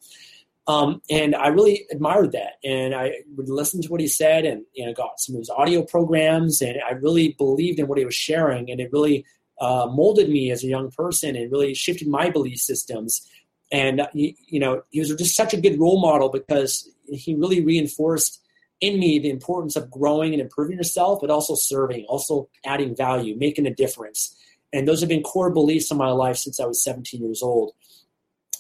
Um, 0.69 1.03
and 1.11 1.35
I 1.35 1.49
really 1.49 1.87
admired 1.91 2.33
that. 2.33 2.55
And 2.65 2.95
I 2.95 3.17
would 3.37 3.49
listen 3.49 3.83
to 3.83 3.89
what 3.89 4.01
he 4.01 4.07
said 4.07 4.45
and 4.45 4.65
you 4.75 4.87
know, 4.87 4.93
got 4.93 5.19
some 5.19 5.35
of 5.35 5.41
his 5.41 5.51
audio 5.51 5.83
programs. 5.83 6.61
And 6.61 6.79
I 6.89 6.93
really 6.93 7.33
believed 7.33 7.81
in 7.81 7.89
what 7.89 7.99
he 7.99 8.05
was 8.05 8.15
sharing. 8.15 8.71
And 8.71 8.81
it 8.81 8.93
really 8.93 9.27
uh, 9.61 9.89
molded 9.91 10.29
me 10.29 10.51
as 10.51 10.63
a 10.63 10.69
young 10.69 10.91
person 10.91 11.37
and 11.37 11.51
really 11.51 11.75
shifted 11.75 12.09
my 12.09 12.31
belief 12.31 12.59
systems. 12.59 13.29
And, 13.73 14.03
you 14.13 14.61
know, 14.61 14.83
he 14.91 15.01
was 15.01 15.15
just 15.15 15.35
such 15.35 15.55
a 15.55 15.61
good 15.61 15.81
role 15.81 16.01
model 16.01 16.29
because 16.29 16.89
he 17.09 17.35
really 17.35 17.65
reinforced 17.65 18.41
in 18.81 18.99
me 18.99 19.19
the 19.19 19.31
importance 19.31 19.77
of 19.77 19.91
growing 19.91 20.33
and 20.33 20.43
improving 20.43 20.77
yourself, 20.77 21.21
but 21.21 21.31
also 21.31 21.55
serving, 21.55 22.05
also 22.09 22.49
adding 22.67 22.95
value, 22.95 23.37
making 23.39 23.67
a 23.67 23.75
difference. 23.75 24.37
And 24.73 24.89
those 24.89 25.01
have 25.01 25.09
been 25.09 25.23
core 25.23 25.51
beliefs 25.51 25.91
in 25.91 25.97
my 25.97 26.11
life 26.11 26.37
since 26.37 26.59
I 26.59 26.67
was 26.67 26.83
17 26.83 27.21
years 27.21 27.43
old. 27.43 27.73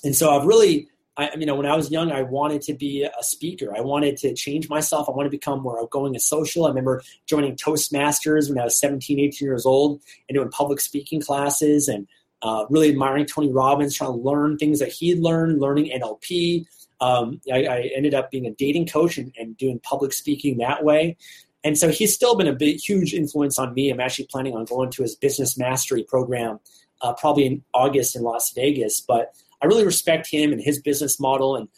And 0.05 0.15
so 0.15 0.31
I've 0.31 0.47
really, 0.47 0.89
I, 1.17 1.31
you 1.37 1.47
know, 1.47 1.55
when 1.55 1.67
I 1.67 1.77
was 1.77 1.91
young, 1.91 2.13
I 2.13 2.23
wanted 2.23 2.63
to 2.63 2.75
be 2.75 3.05
a 3.05 3.23
speaker. 3.23 3.75
I 3.77 3.81
wanted 3.81 4.17
to 4.19 4.35
change 4.35 4.69
myself. 4.69 5.09
I 5.09 5.13
wanted 5.13 5.29
to 5.31 5.37
become 5.37 5.63
more 5.63 5.81
outgoing 5.81 6.15
and 6.15 6.23
social. 6.23 6.67
I 6.67 6.69
remember 6.69 7.03
joining 7.27 7.57
Toastmasters 7.57 8.49
when 8.49 8.59
I 8.59 8.65
was 8.65 8.79
17, 8.79 9.19
18 9.19 9.47
years 9.47 9.65
old 9.65 10.03
and 10.29 10.37
doing 10.37 10.51
public 10.51 10.81
speaking 10.81 11.21
classes 11.21 11.89
and 11.89 12.07
uh, 12.43 12.67
really 12.71 12.91
admiring 12.91 13.27
Tony 13.27 13.51
Robbins, 13.51 13.95
trying 13.95 14.13
to 14.13 14.19
learn 14.19 14.59
things 14.59 14.81
that 14.81 14.89
he'd 14.89 15.21
learned, 15.21 15.61
learning 15.61 15.93
NLP. 15.97 16.67
Um, 17.01 17.41
I, 17.53 17.65
I, 17.65 17.91
ended 17.97 18.15
up 18.15 18.31
being 18.31 18.47
a 18.47 18.53
dating 18.53 18.87
coach 18.87 19.19
and, 19.19 19.33
and 19.37 19.57
doing 19.57 19.81
public 19.81 20.13
speaking 20.13 20.59
that 20.59 20.85
way. 20.85 21.17
And 21.65 21.79
so 21.79 21.89
he's 21.89 22.15
still 22.15 22.37
been 22.37 22.49
a 22.49 22.53
big, 22.53 22.79
huge 22.79 23.15
influence 23.15 23.59
on 23.59 23.75
me. 23.75 23.91
I'm 23.91 24.01
actually 24.01 24.27
planning 24.27 24.55
on 24.57 24.65
going 24.65 24.91
to 24.91 25.03
his 25.03 25.15
business 25.15 25.57
mastery 25.57 26.03
program 26.03 26.59
uh, 27.03 27.13
probably 27.15 27.47
in 27.47 27.63
August 27.75 28.17
in 28.17 28.23
Las 28.23 28.53
Vegas. 28.55 29.01
But 29.01 29.35
I 29.61 29.67
really 29.67 29.85
respect 29.85 30.29
him 30.29 30.53
and 30.53 30.61
his 30.61 30.81
business 30.81 31.21
model. 31.21 31.57
And 31.57 31.69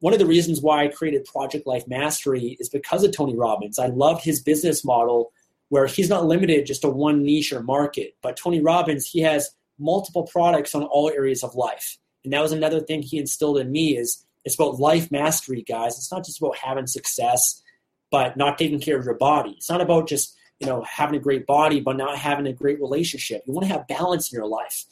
one 0.00 0.12
of 0.12 0.18
the 0.18 0.26
reasons 0.26 0.60
why 0.60 0.84
I 0.84 0.88
created 0.88 1.24
Project 1.24 1.66
Life 1.66 1.86
Mastery 1.86 2.56
is 2.60 2.68
because 2.68 3.04
of 3.04 3.12
Tony 3.12 3.36
Robbins. 3.36 3.78
I 3.78 3.86
loved 3.86 4.24
his 4.24 4.42
business 4.42 4.84
model 4.84 5.32
where 5.68 5.86
he's 5.86 6.08
not 6.08 6.26
limited 6.26 6.66
just 6.66 6.82
to 6.82 6.88
one 6.88 7.22
niche 7.22 7.52
or 7.52 7.62
market. 7.62 8.16
But 8.22 8.36
Tony 8.36 8.60
Robbins, 8.60 9.06
he 9.06 9.20
has 9.20 9.50
multiple 9.78 10.24
products 10.24 10.74
on 10.74 10.82
all 10.82 11.10
areas 11.10 11.42
of 11.42 11.54
life. 11.54 11.96
And 12.24 12.32
that 12.32 12.42
was 12.42 12.52
another 12.52 12.80
thing 12.80 13.02
he 13.02 13.18
instilled 13.18 13.58
in 13.58 13.70
me 13.70 13.96
is 13.96 14.24
it's 14.44 14.54
about 14.54 14.80
life 14.80 15.10
mastery, 15.10 15.62
guys. 15.62 15.96
It's 15.96 16.12
not 16.12 16.24
just 16.24 16.40
about 16.40 16.56
having 16.56 16.86
success 16.86 17.62
but 18.10 18.36
not 18.36 18.58
taking 18.58 18.80
care 18.80 18.98
of 18.98 19.04
your 19.04 19.14
body. 19.14 19.52
It's 19.56 19.70
not 19.70 19.80
about 19.80 20.08
just 20.08 20.36
you 20.58 20.66
know 20.66 20.82
having 20.82 21.16
a 21.16 21.22
great 21.22 21.46
body 21.46 21.80
but 21.80 21.96
not 21.96 22.18
having 22.18 22.46
a 22.46 22.52
great 22.52 22.80
relationship. 22.80 23.42
You 23.46 23.52
want 23.52 23.66
to 23.66 23.72
have 23.72 23.86
balance 23.88 24.32
in 24.32 24.36
your 24.36 24.48
life. 24.48 24.84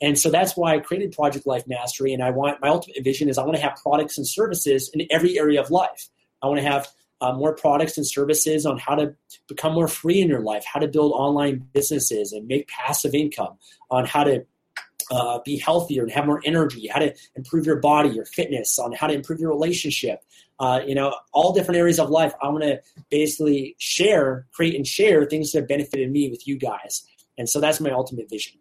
And 0.00 0.18
so 0.18 0.30
that's 0.30 0.56
why 0.56 0.74
I 0.74 0.80
created 0.80 1.12
Project 1.12 1.46
Life 1.46 1.66
Mastery. 1.66 2.12
And 2.12 2.22
I 2.22 2.30
want 2.30 2.60
my 2.60 2.68
ultimate 2.68 3.02
vision 3.02 3.28
is 3.28 3.38
I 3.38 3.44
want 3.44 3.56
to 3.56 3.62
have 3.62 3.76
products 3.76 4.18
and 4.18 4.26
services 4.26 4.90
in 4.92 5.06
every 5.10 5.38
area 5.38 5.60
of 5.60 5.70
life. 5.70 6.08
I 6.42 6.46
want 6.46 6.60
to 6.60 6.66
have 6.66 6.88
uh, 7.20 7.32
more 7.32 7.54
products 7.54 7.96
and 7.96 8.06
services 8.06 8.66
on 8.66 8.76
how 8.76 8.96
to 8.96 9.14
become 9.48 9.72
more 9.72 9.88
free 9.88 10.20
in 10.20 10.28
your 10.28 10.40
life, 10.40 10.64
how 10.70 10.80
to 10.80 10.88
build 10.88 11.12
online 11.12 11.66
businesses 11.72 12.32
and 12.32 12.46
make 12.46 12.68
passive 12.68 13.14
income, 13.14 13.56
on 13.90 14.04
how 14.04 14.24
to 14.24 14.44
uh, 15.10 15.38
be 15.44 15.58
healthier 15.58 16.02
and 16.02 16.12
have 16.12 16.26
more 16.26 16.42
energy, 16.44 16.86
how 16.86 16.98
to 16.98 17.14
improve 17.36 17.66
your 17.66 17.76
body, 17.76 18.10
your 18.10 18.24
fitness, 18.24 18.78
on 18.78 18.92
how 18.92 19.06
to 19.06 19.14
improve 19.14 19.40
your 19.40 19.50
relationship. 19.50 20.22
Uh, 20.60 20.80
you 20.86 20.94
know, 20.94 21.14
all 21.32 21.52
different 21.52 21.78
areas 21.78 21.98
of 21.98 22.10
life. 22.10 22.32
I 22.40 22.48
want 22.48 22.62
to 22.62 22.80
basically 23.10 23.74
share, 23.78 24.46
create, 24.52 24.76
and 24.76 24.86
share 24.86 25.24
things 25.24 25.50
that 25.52 25.60
have 25.60 25.68
benefited 25.68 26.10
me 26.10 26.28
with 26.30 26.46
you 26.46 26.56
guys. 26.56 27.04
And 27.36 27.48
so 27.48 27.60
that's 27.60 27.80
my 27.80 27.90
ultimate 27.90 28.30
vision. 28.30 28.60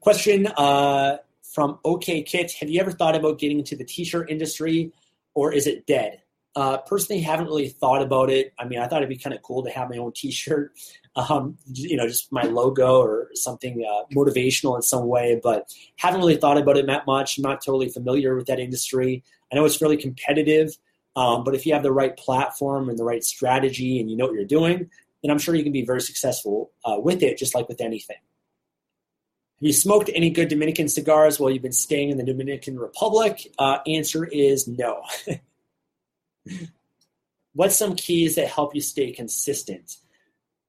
Question 0.00 0.46
uh, 0.46 1.18
from 1.54 1.78
OK 1.84 2.22
Kit 2.22 2.52
Have 2.60 2.70
you 2.70 2.80
ever 2.80 2.90
thought 2.90 3.14
about 3.14 3.38
getting 3.38 3.58
into 3.58 3.76
the 3.76 3.84
t 3.84 4.04
shirt 4.04 4.30
industry 4.30 4.92
or 5.34 5.52
is 5.52 5.66
it 5.66 5.86
dead? 5.86 6.22
Uh, 6.56 6.78
personally, 6.78 7.20
haven't 7.20 7.46
really 7.46 7.68
thought 7.68 8.00
about 8.00 8.30
it. 8.30 8.52
I 8.58 8.64
mean, 8.64 8.78
I 8.78 8.86
thought 8.86 8.98
it'd 8.98 9.08
be 9.08 9.16
kind 9.16 9.34
of 9.34 9.42
cool 9.42 9.64
to 9.64 9.70
have 9.70 9.90
my 9.90 9.96
own 9.96 10.12
T-shirt, 10.12 10.72
um, 11.16 11.58
you 11.66 11.96
know, 11.96 12.06
just 12.06 12.30
my 12.30 12.42
logo 12.42 13.00
or 13.00 13.28
something 13.34 13.84
uh, 13.84 14.04
motivational 14.14 14.76
in 14.76 14.82
some 14.82 15.06
way. 15.06 15.40
But 15.42 15.68
haven't 15.96 16.20
really 16.20 16.36
thought 16.36 16.58
about 16.58 16.76
it 16.76 16.86
that 16.86 17.06
much. 17.06 17.38
I'm 17.38 17.42
not 17.42 17.64
totally 17.64 17.88
familiar 17.88 18.36
with 18.36 18.46
that 18.46 18.60
industry. 18.60 19.24
I 19.52 19.56
know 19.56 19.64
it's 19.64 19.76
fairly 19.76 19.96
competitive, 19.96 20.76
um, 21.16 21.44
but 21.44 21.54
if 21.54 21.66
you 21.66 21.74
have 21.74 21.82
the 21.82 21.92
right 21.92 22.16
platform 22.16 22.88
and 22.88 22.98
the 22.98 23.04
right 23.04 23.22
strategy 23.22 24.00
and 24.00 24.10
you 24.10 24.16
know 24.16 24.26
what 24.26 24.34
you're 24.34 24.44
doing, 24.44 24.90
then 25.22 25.30
I'm 25.30 25.38
sure 25.38 25.54
you 25.54 25.62
can 25.62 25.72
be 25.72 25.84
very 25.84 26.00
successful 26.00 26.72
uh, 26.84 26.96
with 26.98 27.22
it, 27.22 27.38
just 27.38 27.54
like 27.54 27.68
with 27.68 27.80
anything. 27.80 28.16
Have 28.16 29.66
you 29.66 29.72
smoked 29.72 30.10
any 30.12 30.30
good 30.30 30.48
Dominican 30.48 30.88
cigars 30.88 31.38
while 31.38 31.50
you've 31.50 31.62
been 31.62 31.72
staying 31.72 32.10
in 32.10 32.18
the 32.18 32.24
Dominican 32.24 32.78
Republic? 32.78 33.50
Uh, 33.58 33.78
answer 33.86 34.24
is 34.24 34.66
no. 34.66 35.02
What's 37.54 37.76
some 37.76 37.94
keys 37.94 38.34
that 38.34 38.48
help 38.48 38.74
you 38.74 38.80
stay 38.80 39.12
consistent? 39.12 39.96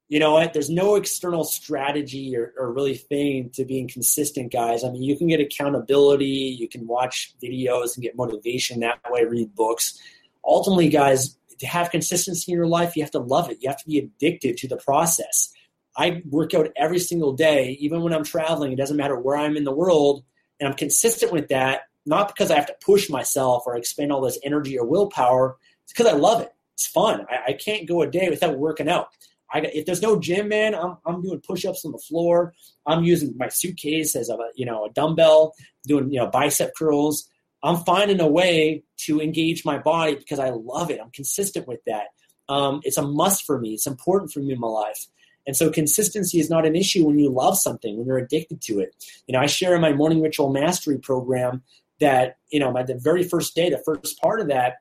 You 0.08 0.20
know 0.20 0.34
what? 0.34 0.54
There's 0.54 0.70
no 0.70 0.96
external 0.96 1.44
strategy 1.44 2.38
or, 2.38 2.54
or 2.60 2.72
really 2.72 2.94
thing 2.94 3.50
to 3.56 3.66
being 3.66 3.88
consistent, 3.88 4.54
guys. 4.54 4.84
I 4.84 4.92
mean, 4.92 5.02
you 5.02 5.18
can 5.18 5.28
get 5.28 5.40
accountability, 5.40 6.56
you 6.58 6.70
can 6.70 6.86
watch 6.86 7.34
videos 7.44 7.96
and 7.96 8.04
get 8.04 8.16
motivation 8.16 8.82
that 8.82 9.00
way, 9.10 9.26
read 9.26 9.56
books. 9.56 10.00
Ultimately, 10.46 10.90
guys, 10.90 11.38
to 11.60 11.68
have 11.68 11.90
consistency 11.92 12.52
in 12.52 12.58
your 12.58 12.68
life, 12.68 12.96
you 12.96 13.04
have 13.04 13.12
to 13.12 13.20
love 13.20 13.50
it. 13.50 13.58
You 13.62 13.70
have 13.70 13.80
to 13.80 13.88
be 13.88 13.98
addicted 13.98 14.58
to 14.58 14.68
the 14.68 14.78
process. 14.78 15.52
I 15.98 16.22
work 16.30 16.54
out 16.54 16.72
every 16.76 17.00
single 17.00 17.34
day, 17.34 17.78
even 17.80 18.02
when 18.02 18.14
I'm 18.14 18.24
traveling. 18.24 18.72
It 18.72 18.78
doesn't 18.78 18.98
matter 18.98 19.20
where 19.20 19.38
I'm 19.38 19.56
in 19.56 19.64
the 19.64 19.72
world, 19.72 20.24
and 20.60 20.68
I'm 20.68 20.76
consistent 20.76 21.32
with 21.32 21.48
that. 21.50 21.84
Not 22.06 22.28
because 22.28 22.52
I 22.52 22.56
have 22.56 22.68
to 22.68 22.76
push 22.86 23.10
myself 23.10 23.64
or 23.66 23.76
expend 23.76 24.12
all 24.12 24.22
this 24.22 24.38
energy 24.44 24.78
or 24.78 24.86
willpower. 24.86 25.58
It's 25.84 25.94
because 25.94 26.12
I 26.12 26.16
love 26.16 26.42
it. 26.42 26.52
It's 26.74 26.88
fun. 26.88 27.26
I, 27.30 27.52
I, 27.52 27.54
can't 27.54 27.88
go 27.88 28.02
a 28.02 28.08
day 28.08 28.30
without 28.30 28.60
working 28.60 28.90
out. 28.90 29.08
I 29.52 29.60
if 29.60 29.86
there's 29.86 30.02
no 30.02 30.20
gym, 30.20 30.50
man, 30.50 30.76
I'm, 30.76 30.98
I'm 31.06 31.22
doing 31.22 31.40
push-ups 31.40 31.86
on 31.86 31.94
the 31.94 31.98
floor. 31.98 32.54
I'm 32.86 33.04
using 33.04 33.34
my 33.38 33.48
suitcase 33.48 34.16
as 34.16 34.30
a 34.30 34.38
you 34.56 34.66
know 34.66 34.86
a 34.86 34.90
dumbbell, 34.90 35.54
doing 35.88 36.12
you 36.12 36.20
know 36.20 36.28
bicep 36.28 36.74
curls. 36.78 37.30
I'm 37.66 37.84
finding 37.84 38.22
a 38.22 38.28
way 38.28 38.84
to 38.98 39.20
engage 39.20 39.66
my 39.66 39.78
body 39.78 40.16
because 40.16 40.40
I 40.40 40.50
love 40.50 40.92
it. 40.92 41.00
I'm 41.02 41.12
consistent 41.12 41.68
with 41.68 41.80
that. 41.86 42.08
Um, 42.48 42.82
it's 42.84 42.98
a 42.98 43.02
must 43.02 43.46
for 43.46 43.60
me. 43.60 43.74
It's 43.74 43.88
important 43.88 44.32
for 44.32 44.40
me 44.40 44.54
in 44.54 44.60
my 44.60 44.68
life. 44.68 45.08
And 45.48 45.56
so 45.56 45.70
consistency 45.70 46.40
is 46.40 46.50
not 46.50 46.66
an 46.66 46.76
issue 46.76 47.06
when 47.06 47.20
you 47.20 47.30
love 47.30 47.58
something, 47.58 47.98
when 47.98 48.08
you're 48.08 48.18
addicted 48.18 48.62
to 48.64 48.80
it. 48.80 48.96
You 49.28 49.34
know, 49.34 49.40
I 49.40 49.46
share 49.46 49.76
in 49.76 49.82
my 49.82 49.94
morning 49.94 50.22
ritual 50.22 50.52
mastery 50.52 50.98
program 50.98 51.64
that, 52.00 52.38
you 52.50 52.60
know, 52.60 52.72
my 52.72 52.84
the 52.84 52.96
very 52.96 53.24
first 53.24 53.56
day, 53.56 53.70
the 53.70 53.82
first 53.86 54.20
part 54.22 54.40
of 54.40 54.48
that, 54.48 54.76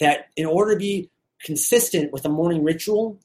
that 0.00 0.26
in 0.36 0.46
order 0.46 0.72
to 0.72 0.78
be 0.78 1.10
consistent 1.42 2.12
with 2.12 2.24
a 2.24 2.30
morning 2.30 2.64
ritual, 2.64 3.20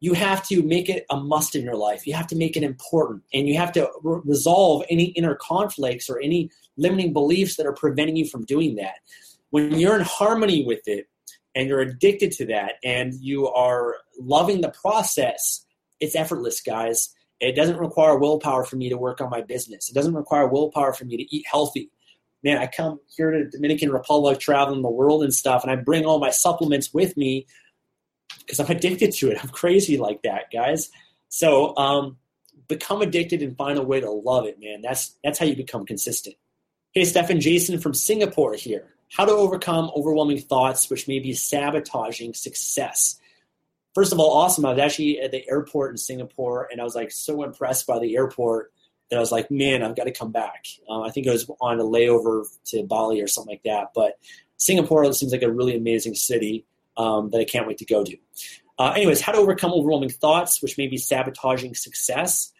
you 0.00 0.12
have 0.12 0.46
to 0.48 0.62
make 0.62 0.90
it 0.90 1.06
a 1.08 1.16
must 1.16 1.56
in 1.56 1.64
your 1.64 1.76
life. 1.76 2.06
You 2.06 2.14
have 2.14 2.26
to 2.28 2.36
make 2.36 2.56
it 2.56 2.62
important 2.62 3.22
and 3.32 3.48
you 3.48 3.56
have 3.56 3.72
to 3.72 3.90
re- 4.02 4.20
resolve 4.24 4.84
any 4.90 5.04
inner 5.04 5.34
conflicts 5.34 6.10
or 6.10 6.20
any 6.20 6.50
limiting 6.76 7.12
beliefs 7.12 7.56
that 7.56 7.66
are 7.66 7.72
preventing 7.72 8.16
you 8.16 8.26
from 8.26 8.44
doing 8.44 8.76
that. 8.76 8.96
When 9.50 9.78
you're 9.78 9.96
in 9.96 10.02
harmony 10.02 10.64
with 10.64 10.86
it 10.86 11.08
and 11.54 11.68
you're 11.68 11.80
addicted 11.80 12.32
to 12.32 12.46
that 12.46 12.74
and 12.82 13.14
you 13.14 13.48
are 13.48 13.96
loving 14.18 14.60
the 14.60 14.70
process, 14.70 15.64
it's 16.00 16.16
effortless, 16.16 16.60
guys. 16.60 17.14
It 17.40 17.54
doesn't 17.56 17.78
require 17.78 18.18
willpower 18.18 18.64
for 18.64 18.76
me 18.76 18.88
to 18.88 18.96
work 18.96 19.20
on 19.20 19.30
my 19.30 19.42
business. 19.42 19.88
It 19.88 19.94
doesn't 19.94 20.14
require 20.14 20.48
willpower 20.48 20.92
for 20.92 21.04
me 21.04 21.16
to 21.16 21.36
eat 21.36 21.44
healthy. 21.50 21.90
Man, 22.42 22.58
I 22.58 22.66
come 22.66 23.00
here 23.16 23.30
to 23.30 23.48
Dominican 23.48 23.90
Republic, 23.90 24.38
traveling 24.38 24.82
the 24.82 24.90
world 24.90 25.22
and 25.22 25.32
stuff, 25.32 25.62
and 25.62 25.72
I 25.72 25.76
bring 25.76 26.04
all 26.04 26.18
my 26.18 26.30
supplements 26.30 26.92
with 26.92 27.16
me 27.16 27.46
because 28.40 28.60
I'm 28.60 28.70
addicted 28.70 29.12
to 29.12 29.30
it. 29.30 29.38
I'm 29.42 29.48
crazy 29.50 29.96
like 29.96 30.22
that, 30.22 30.50
guys. 30.52 30.90
So 31.28 31.76
um, 31.76 32.18
become 32.68 33.02
addicted 33.02 33.42
and 33.42 33.56
find 33.56 33.78
a 33.78 33.82
way 33.82 34.00
to 34.00 34.10
love 34.10 34.46
it, 34.46 34.58
man. 34.60 34.82
That's 34.82 35.16
that's 35.24 35.38
how 35.38 35.46
you 35.46 35.56
become 35.56 35.86
consistent. 35.86 36.36
Hey, 36.94 37.04
Stefan 37.04 37.40
Jason 37.40 37.80
from 37.80 37.92
Singapore 37.92 38.54
here. 38.54 38.86
How 39.10 39.24
to 39.24 39.32
overcome 39.32 39.90
overwhelming 39.94 40.38
thoughts 40.38 40.88
which 40.88 41.06
may 41.08 41.18
be 41.18 41.34
sabotaging 41.34 42.34
success 42.34 43.18
first 43.94 44.12
of 44.12 44.18
all, 44.18 44.36
awesome. 44.36 44.66
I 44.66 44.70
was 44.70 44.80
actually 44.80 45.20
at 45.20 45.30
the 45.30 45.48
airport 45.48 45.92
in 45.92 45.96
Singapore, 45.96 46.68
and 46.70 46.80
I 46.80 46.84
was 46.84 46.94
like 46.94 47.12
so 47.12 47.42
impressed 47.42 47.86
by 47.86 47.98
the 47.98 48.16
airport 48.16 48.72
that 49.10 49.16
I 49.16 49.20
was 49.20 49.32
like, 49.32 49.50
man, 49.50 49.82
I've 49.82 49.96
got 49.96 50.04
to 50.04 50.12
come 50.12 50.32
back. 50.32 50.66
Um, 50.88 51.02
I 51.02 51.10
think 51.10 51.28
I 51.28 51.30
was 51.30 51.48
on 51.60 51.78
a 51.78 51.84
layover 51.84 52.44
to 52.66 52.82
Bali 52.82 53.20
or 53.20 53.28
something 53.28 53.52
like 53.52 53.62
that. 53.64 53.92
But 53.94 54.18
Singapore 54.56 55.10
seems 55.12 55.32
like 55.32 55.42
a 55.42 55.52
really 55.52 55.76
amazing 55.76 56.14
city 56.14 56.66
um, 56.96 57.30
that 57.30 57.40
I 57.40 57.44
can't 57.44 57.66
wait 57.66 57.78
to 57.78 57.84
go 57.84 58.04
to. 58.04 58.16
Uh, 58.78 58.92
anyways, 58.96 59.20
how 59.20 59.32
to 59.32 59.38
overcome 59.38 59.72
overwhelming 59.72 60.10
thoughts, 60.10 60.60
which 60.60 60.76
may 60.78 60.88
be 60.88 60.96
sabotaging 60.96 61.74
success. 61.74 62.52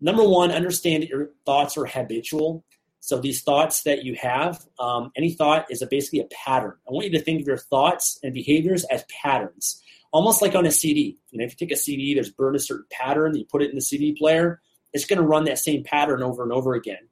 Number 0.00 0.24
one, 0.24 0.50
understand 0.50 1.02
that 1.02 1.08
your 1.08 1.30
thoughts 1.46 1.78
are 1.78 1.86
habitual. 1.86 2.64
So 3.04 3.20
these 3.20 3.42
thoughts 3.42 3.82
that 3.82 4.04
you 4.04 4.14
have, 4.14 4.64
um, 4.78 5.10
any 5.14 5.32
thought 5.32 5.66
is 5.70 5.82
a, 5.82 5.86
basically 5.86 6.20
a 6.20 6.28
pattern. 6.44 6.74
I 6.88 6.92
want 6.92 7.04
you 7.04 7.12
to 7.12 7.20
think 7.20 7.42
of 7.42 7.46
your 7.46 7.58
thoughts 7.58 8.18
and 8.22 8.32
behaviors 8.32 8.84
as 8.84 9.04
patterns 9.22 9.82
almost 10.14 10.40
like 10.40 10.54
on 10.54 10.64
a 10.64 10.70
CD. 10.70 11.18
You 11.30 11.38
know, 11.40 11.44
if 11.44 11.50
you 11.50 11.66
take 11.66 11.76
a 11.76 11.78
CD, 11.78 12.14
there's 12.14 12.30
burn 12.30 12.54
a 12.54 12.60
certain 12.60 12.86
pattern, 12.90 13.36
you 13.36 13.44
put 13.44 13.62
it 13.62 13.70
in 13.70 13.74
the 13.74 13.82
CD 13.82 14.14
player, 14.14 14.62
it's 14.92 15.04
going 15.04 15.18
to 15.18 15.26
run 15.26 15.44
that 15.44 15.58
same 15.58 15.82
pattern 15.82 16.22
over 16.22 16.44
and 16.44 16.52
over 16.52 16.74
again. 16.74 17.08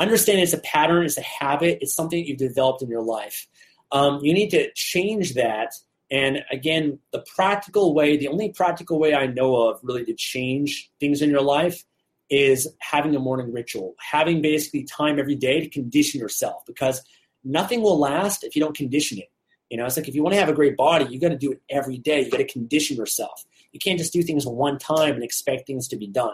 Understand 0.00 0.40
it's 0.40 0.52
a 0.52 0.58
pattern, 0.58 1.04
it's 1.04 1.16
a 1.16 1.22
habit, 1.22 1.78
it's 1.80 1.94
something 1.94 2.22
you've 2.22 2.38
developed 2.38 2.82
in 2.82 2.88
your 2.88 3.02
life. 3.02 3.46
Um, 3.92 4.18
you 4.22 4.34
need 4.34 4.50
to 4.50 4.70
change 4.74 5.34
that. 5.34 5.72
And 6.10 6.42
again, 6.50 6.98
the 7.12 7.24
practical 7.36 7.94
way, 7.94 8.16
the 8.16 8.28
only 8.28 8.50
practical 8.50 8.98
way 8.98 9.14
I 9.14 9.26
know 9.26 9.68
of 9.68 9.78
really 9.82 10.04
to 10.04 10.14
change 10.14 10.90
things 10.98 11.22
in 11.22 11.30
your 11.30 11.42
life 11.42 11.84
is 12.30 12.68
having 12.78 13.16
a 13.16 13.18
morning 13.18 13.52
ritual, 13.52 13.94
having 13.98 14.42
basically 14.42 14.84
time 14.84 15.18
every 15.18 15.34
day 15.34 15.60
to 15.60 15.68
condition 15.68 16.20
yourself 16.20 16.64
because 16.66 17.02
nothing 17.44 17.80
will 17.80 17.98
last 17.98 18.44
if 18.44 18.54
you 18.54 18.60
don't 18.60 18.76
condition 18.76 19.18
it. 19.18 19.30
You 19.70 19.76
know, 19.76 19.84
it's 19.84 19.96
like 19.96 20.08
if 20.08 20.14
you 20.14 20.22
want 20.22 20.32
to 20.32 20.40
have 20.40 20.48
a 20.48 20.54
great 20.54 20.76
body, 20.76 21.06
you 21.10 21.20
got 21.20 21.28
to 21.28 21.36
do 21.36 21.52
it 21.52 21.60
every 21.68 21.98
day. 21.98 22.24
You 22.24 22.30
got 22.30 22.38
to 22.38 22.46
condition 22.46 22.96
yourself. 22.96 23.44
You 23.72 23.78
can't 23.78 23.98
just 23.98 24.14
do 24.14 24.22
things 24.22 24.46
one 24.46 24.78
time 24.78 25.14
and 25.14 25.22
expect 25.22 25.66
things 25.66 25.88
to 25.88 25.96
be 25.96 26.06
done. 26.06 26.32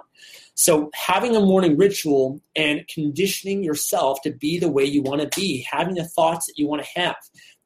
So, 0.55 0.90
having 0.95 1.34
a 1.34 1.40
morning 1.40 1.76
ritual 1.76 2.40
and 2.55 2.86
conditioning 2.86 3.64
yourself 3.64 4.20
to 4.22 4.30
be 4.30 4.61
the 4.61 4.68
way 4.68 4.84
you 4.84 5.03
want 5.03 5.20
to 5.20 5.40
be, 5.40 5.66
having 5.68 5.97
the 5.97 6.05
thoughts 6.05 6.47
that 6.47 6.59
you 6.59 6.68
want 6.68 6.84
to 6.84 7.01
have. 7.01 7.16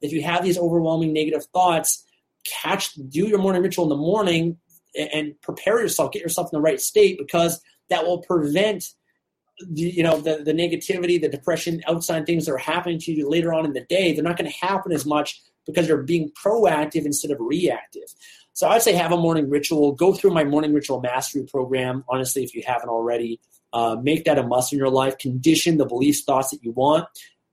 If 0.01 0.13
you 0.13 0.23
have 0.23 0.43
these 0.43 0.57
overwhelming 0.57 1.13
negative 1.13 1.45
thoughts, 1.53 2.03
catch, 2.47 2.95
do 2.95 3.29
your 3.29 3.39
morning 3.39 3.63
ritual 3.63 3.85
in 3.85 3.91
the 3.91 3.97
morning 3.97 4.57
and 4.97 5.39
prepare 5.43 5.81
yourself, 5.81 6.13
get 6.13 6.23
yourself 6.23 6.49
in 6.51 6.57
the 6.57 6.63
right 6.63 6.81
state 6.81 7.19
because 7.19 7.61
that 7.91 8.05
will 8.05 8.19
prevent 8.19 8.85
the, 9.69 9.83
you 9.83 10.03
know 10.03 10.21
the, 10.21 10.43
the 10.45 10.53
negativity 10.53 11.21
the 11.21 11.29
depression 11.29 11.83
outside 11.89 12.27
things 12.27 12.47
that 12.47 12.53
are 12.53 12.59
happening 12.59 12.99
to 12.99 13.13
you 13.13 13.29
later 13.29 13.53
on 13.53 13.65
in 13.65 13.73
the 13.73 13.85
day 13.89 14.13
they're 14.13 14.23
not 14.23 14.37
going 14.37 14.49
to 14.51 14.57
happen 14.57 14.93
as 14.93 15.05
much 15.05 15.43
because 15.69 15.87
you're 15.87 16.03
being 16.03 16.31
proactive 16.31 17.05
instead 17.05 17.31
of 17.31 17.37
reactive. 17.39 18.15
So 18.55 18.67
I'd 18.67 18.83
say 18.83 18.95
have 18.95 19.13
a 19.13 19.17
morning 19.17 19.49
ritual. 19.49 19.93
Go 19.93 20.15
through 20.15 20.33
my 20.33 20.43
morning 20.43 20.73
ritual 20.73 21.01
mastery 21.01 21.45
program. 21.45 22.05
Honestly, 22.09 22.43
if 22.43 22.55
you 22.55 22.63
haven't 22.67 22.89
already, 22.89 23.39
uh, 23.73 23.97
make 24.03 24.25
that 24.25 24.39
a 24.39 24.43
must 24.43 24.73
in 24.73 24.79
your 24.79 24.89
life. 24.89 25.19
Condition 25.19 25.77
the 25.77 25.85
beliefs, 25.85 26.23
thoughts 26.23 26.51
that 26.51 26.65
you 26.65 26.73
want, 26.73 27.07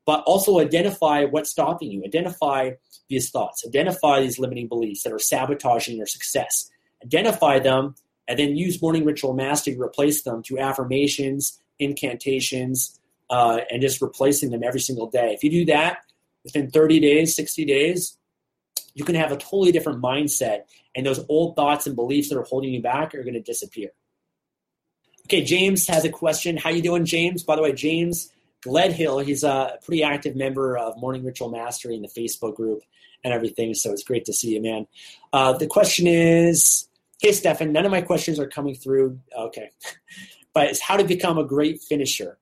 but 0.05 0.23
also 0.25 0.59
identify 0.59 1.25
what's 1.25 1.51
stopping 1.51 1.91
you. 1.91 2.03
Identify 2.05 2.71
these 3.09 3.29
thoughts. 3.29 3.63
Identify 3.67 4.21
these 4.21 4.39
limiting 4.39 4.67
beliefs 4.67 5.03
that 5.03 5.11
are 5.11 5.19
sabotaging 5.19 5.97
your 5.97 6.07
success. 6.07 6.71
Identify 7.03 7.59
them, 7.59 7.95
and 8.28 8.39
then 8.39 8.55
use 8.55 8.82
morning 8.82 9.05
ritual 9.05 9.34
mastery 9.34 9.76
to 9.76 9.82
replace 9.82 10.23
them 10.23 10.43
through 10.43 10.59
affirmations, 10.59 11.59
incantations, 11.80 12.99
uh, 13.30 13.59
and 13.69 13.82
just 13.82 14.01
replacing 14.01 14.51
them 14.51 14.63
every 14.63 14.80
single 14.80 15.09
day. 15.09 15.34
If 15.34 15.43
you 15.43 15.49
do 15.49 15.65
that, 15.65 15.99
within 16.43 16.69
30 16.69 16.99
days, 16.99 17.36
60 17.36 17.65
days, 17.65 18.17
you 18.93 19.03
can 19.03 19.15
have 19.15 19.32
a 19.32 19.38
totally 19.38 19.71
different 19.71 20.01
mindset, 20.01 20.63
and 20.95 21.05
those 21.05 21.23
old 21.28 21.55
thoughts 21.55 21.86
and 21.86 21.95
beliefs 21.95 22.30
that 22.30 22.38
are 22.38 22.43
holding 22.43 22.73
you 22.73 22.82
back 22.82 23.13
are 23.13 23.23
going 23.23 23.34
to 23.34 23.41
disappear. 23.41 23.89
Okay, 25.26 25.43
James 25.43 25.88
has 25.88 26.05
a 26.05 26.09
question. 26.09 26.55
How 26.55 26.69
you 26.69 26.82
doing, 26.82 27.03
James? 27.03 27.43
By 27.43 27.55
the 27.55 27.63
way, 27.63 27.73
James 27.73 28.32
Gledhill, 28.63 29.26
he's 29.26 29.43
a 29.43 29.78
pretty 29.84 30.03
active 30.03 30.36
member 30.36 30.78
of 30.78 30.97
Morning 30.97 31.26
Ritual 31.26 31.49
Mastery 31.49 31.95
in 31.95 32.03
the 32.03 32.07
Facebook 32.07 32.55
group 32.55 32.82
and 33.23 33.34
everything, 33.34 33.73
so 33.73 33.91
it's 33.91 34.03
great 34.03 34.26
to 34.26 34.34
see 34.34 34.53
you, 34.53 34.61
man. 34.61 34.88
Uh, 35.34 35.53
the 35.53 35.67
question 35.67 36.05
is, 36.07 36.88
hey, 37.22 37.32
Stefan, 37.32 37.72
none 37.72 37.86
of 37.86 37.91
my 37.91 38.01
questions 38.01 38.39
are 38.39 38.47
coming 38.47 38.76
through. 38.76 39.20
Okay. 39.38 39.70
but 40.53 40.68
it's 40.68 40.82
how 40.82 40.97
to 40.97 41.03
become 41.03 41.38
a 41.38 41.43
great 41.43 41.82
finisher. 41.82 42.39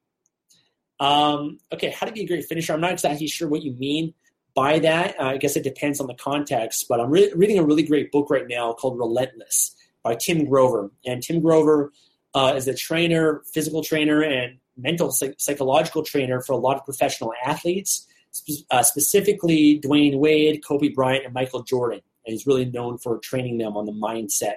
Um, 0.99 1.59
okay, 1.73 1.89
how 1.89 2.05
to 2.05 2.13
be 2.13 2.21
a 2.21 2.27
great 2.27 2.45
finisher? 2.45 2.73
I'm 2.73 2.81
not 2.81 2.91
exactly 2.91 3.27
sure 3.27 3.49
what 3.49 3.63
you 3.63 3.73
mean 3.73 4.13
by 4.55 4.79
that. 4.79 5.19
Uh, 5.19 5.25
I 5.25 5.37
guess 5.37 5.55
it 5.55 5.63
depends 5.63 5.99
on 5.99 6.07
the 6.07 6.13
context, 6.13 6.85
but 6.87 6.99
I'm 6.99 7.09
re- 7.09 7.33
reading 7.35 7.59
a 7.59 7.63
really 7.63 7.83
great 7.83 8.11
book 8.11 8.29
right 8.29 8.47
now 8.47 8.73
called 8.73 8.97
Relentless 8.97 9.75
by 10.03 10.15
Tim 10.15 10.45
Grover. 10.45 10.91
And 11.05 11.21
Tim 11.21 11.41
Grover 11.41 11.91
uh, 12.35 12.53
is 12.55 12.67
a 12.67 12.73
trainer, 12.73 13.41
physical 13.51 13.83
trainer, 13.83 14.21
and 14.21 14.59
mental 14.77 15.11
psych- 15.11 15.35
psychological 15.39 16.03
trainer 16.03 16.41
for 16.41 16.53
a 16.53 16.57
lot 16.57 16.77
of 16.77 16.85
professional 16.85 17.33
athletes, 17.45 18.07
sp- 18.29 18.65
uh, 18.69 18.83
specifically 18.83 19.79
Dwyane 19.79 20.19
Wade, 20.19 20.63
Kobe 20.65 20.89
Bryant, 20.89 21.25
and 21.25 21.33
Michael 21.33 21.63
Jordan. 21.63 22.01
And 22.25 22.33
he's 22.33 22.47
really 22.47 22.65
known 22.65 22.97
for 22.97 23.19
training 23.19 23.57
them 23.57 23.75
on 23.77 23.85
the 23.85 23.91
mindset. 23.91 24.55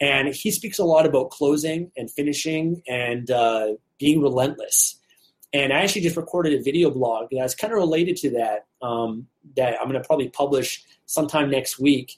And 0.00 0.34
he 0.34 0.50
speaks 0.50 0.78
a 0.78 0.84
lot 0.84 1.06
about 1.06 1.30
closing 1.30 1.92
and 1.96 2.10
finishing 2.10 2.82
and 2.88 3.30
uh, 3.30 3.74
being 3.98 4.22
relentless. 4.22 4.98
And 5.52 5.72
I 5.72 5.80
actually 5.80 6.02
just 6.02 6.16
recorded 6.16 6.58
a 6.58 6.62
video 6.62 6.90
blog 6.90 7.28
that's 7.32 7.54
kind 7.54 7.72
of 7.72 7.78
related 7.78 8.16
to 8.18 8.30
that 8.30 8.66
um, 8.82 9.26
that 9.56 9.80
I'm 9.80 9.88
going 9.88 10.00
to 10.00 10.06
probably 10.06 10.28
publish 10.28 10.84
sometime 11.06 11.50
next 11.50 11.78
week 11.78 12.16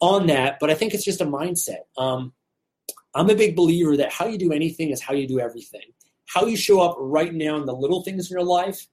on 0.00 0.26
that. 0.28 0.58
But 0.60 0.70
I 0.70 0.74
think 0.74 0.94
it's 0.94 1.04
just 1.04 1.20
a 1.20 1.26
mindset. 1.26 1.82
Um, 1.96 2.32
I'm 3.14 3.30
a 3.30 3.34
big 3.34 3.56
believer 3.56 3.96
that 3.96 4.12
how 4.12 4.26
you 4.26 4.38
do 4.38 4.52
anything 4.52 4.90
is 4.90 5.02
how 5.02 5.14
you 5.14 5.26
do 5.26 5.40
everything. 5.40 5.92
How 6.26 6.46
you 6.46 6.56
show 6.56 6.80
up 6.80 6.96
right 6.98 7.34
now 7.34 7.56
in 7.56 7.66
the 7.66 7.74
little 7.74 8.02
things 8.02 8.30
in 8.30 8.36
your 8.36 8.46
life, 8.46 8.86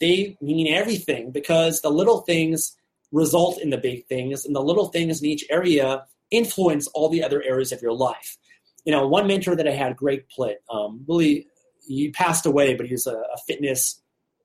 they 0.00 0.36
mean 0.40 0.72
everything 0.74 1.30
because 1.30 1.80
the 1.82 1.90
little 1.90 2.22
things 2.22 2.76
result 3.12 3.60
in 3.60 3.70
the 3.70 3.78
big 3.78 4.06
things, 4.06 4.44
and 4.44 4.54
the 4.54 4.62
little 4.62 4.86
things 4.86 5.20
in 5.20 5.28
each 5.28 5.44
area 5.50 6.04
influence 6.30 6.86
all 6.88 7.08
the 7.08 7.22
other 7.22 7.42
areas 7.42 7.72
of 7.72 7.80
your 7.80 7.92
life. 7.92 8.36
You 8.84 8.92
know, 8.92 9.06
one 9.06 9.26
mentor 9.26 9.56
that 9.56 9.68
I 9.68 9.72
had, 9.72 9.96
Greg 9.96 10.24
Plitt, 10.36 10.56
um, 10.68 11.04
really, 11.08 11.46
he 11.86 12.10
passed 12.10 12.44
away, 12.44 12.74
but 12.74 12.86
he 12.86 12.92
was 12.92 13.06
a, 13.06 13.14
a 13.14 13.38
fitness 13.46 14.00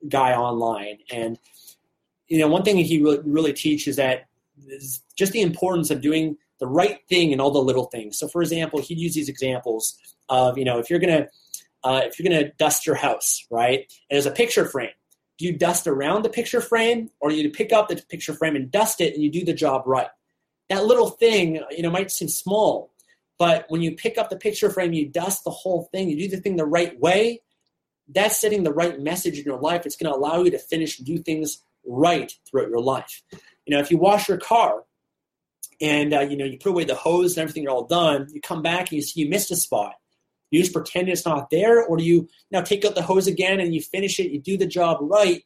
guy 0.08 0.34
online. 0.34 1.00
And, 1.12 1.38
you 2.28 2.40
know, 2.40 2.48
one 2.48 2.64
thing 2.64 2.78
he 2.78 3.02
really, 3.02 3.20
really 3.26 3.54
teaches 3.54 3.96
that 3.98 4.28
is 4.68 5.02
just 5.16 5.34
the 5.34 5.42
importance 5.42 5.90
of 5.90 6.02
doing 6.02 6.38
the 6.60 6.68
right 6.68 7.00
thing 7.10 7.32
and 7.32 7.42
all 7.42 7.52
the 7.52 7.60
little 7.60 7.86
things. 7.86 8.20
So, 8.20 8.28
for 8.28 8.42
example, 8.42 8.82
he'd 8.82 9.00
use 9.00 9.14
these 9.14 9.30
examples 9.30 9.98
of, 10.28 10.58
you 10.58 10.66
know, 10.66 10.78
if 10.80 10.90
you're 10.90 11.00
going 11.00 11.24
to, 11.24 11.30
uh, 11.84 12.02
if 12.04 12.20
you're 12.20 12.30
going 12.30 12.44
to 12.44 12.52
dust 12.58 12.86
your 12.86 12.96
house, 12.96 13.46
right? 13.50 13.80
And 13.80 14.16
there's 14.16 14.26
a 14.26 14.32
picture 14.32 14.66
frame. 14.66 14.90
Do 15.40 15.46
you 15.46 15.58
dust 15.58 15.88
around 15.88 16.24
the 16.24 16.30
picture 16.30 16.62
frame 16.62 17.10
or 17.20 17.32
you 17.32 17.50
pick 17.50 17.72
up 17.72 17.88
the 17.88 17.96
picture 17.96 18.34
frame 18.34 18.56
and 18.58 18.70
dust 18.70 19.00
it 19.00 19.14
and 19.14 19.24
you 19.24 19.32
do 19.32 19.46
the 19.46 19.54
job 19.54 19.84
right? 19.86 20.10
That 20.70 20.86
little 20.86 21.10
thing, 21.10 21.64
you 21.72 21.82
know, 21.82 21.90
might 21.90 22.12
seem 22.12 22.28
small, 22.28 22.92
but 23.40 23.66
when 23.70 23.82
you 23.82 23.96
pick 23.96 24.18
up 24.18 24.30
the 24.30 24.36
picture 24.36 24.70
frame, 24.70 24.92
you 24.92 25.08
dust 25.08 25.46
the 25.46 25.50
whole 25.50 25.90
thing, 25.92 26.10
you 26.10 26.18
do 26.18 26.36
the 26.36 26.42
thing 26.42 26.58
the 26.58 26.66
right 26.66 27.00
way, 27.00 27.42
that's 28.08 28.40
setting 28.40 28.64
the 28.64 28.74
right 28.74 29.00
message 29.00 29.40
in 29.40 29.46
your 29.46 29.60
life. 29.60 29.86
It's 29.86 29.96
going 29.96 30.12
to 30.12 30.18
allow 30.18 30.44
you 30.44 30.52
to 30.52 30.60
finish 30.60 31.00
and 31.00 31.08
do 31.08 31.18
things 31.18 31.64
right 31.88 32.32
throughout 32.46 32.70
your 32.70 32.82
life. 32.82 33.24
You 33.66 33.76
know, 33.76 33.80
if 33.80 33.92
you 33.92 33.98
wash 33.98 34.28
your 34.28 34.38
car 34.38 34.84
and, 35.80 36.14
uh, 36.14 36.22
you 36.22 36.36
know, 36.36 36.46
you 36.46 36.58
put 36.58 36.72
away 36.72 36.84
the 36.84 36.96
hose 36.96 37.38
and 37.38 37.44
everything, 37.44 37.64
you're 37.64 37.72
all 37.72 37.86
done, 37.86 38.28
you 38.34 38.42
come 38.42 38.62
back 38.62 38.90
and 38.90 38.94
you 38.94 39.02
see 39.02 39.22
you 39.22 39.30
missed 39.30 39.52
a 39.52 39.56
spot 39.56 39.94
you 40.52 40.60
just 40.60 40.74
pretend 40.74 41.10
it's 41.10 41.26
not 41.26 41.50
there, 41.50 41.84
or 41.84 41.98
do 41.98 42.04
you 42.04 42.28
now 42.52 42.62
take 42.62 42.86
out 42.86 42.96
the 42.96 43.02
hose 43.02 43.28
again 43.28 43.60
and 43.60 43.74
you 43.74 43.82
finish 43.82 44.20
it, 44.20 44.32
you 44.32 44.40
do 44.40 44.58
the 44.58 44.66
job 44.66 44.98
right? 45.02 45.44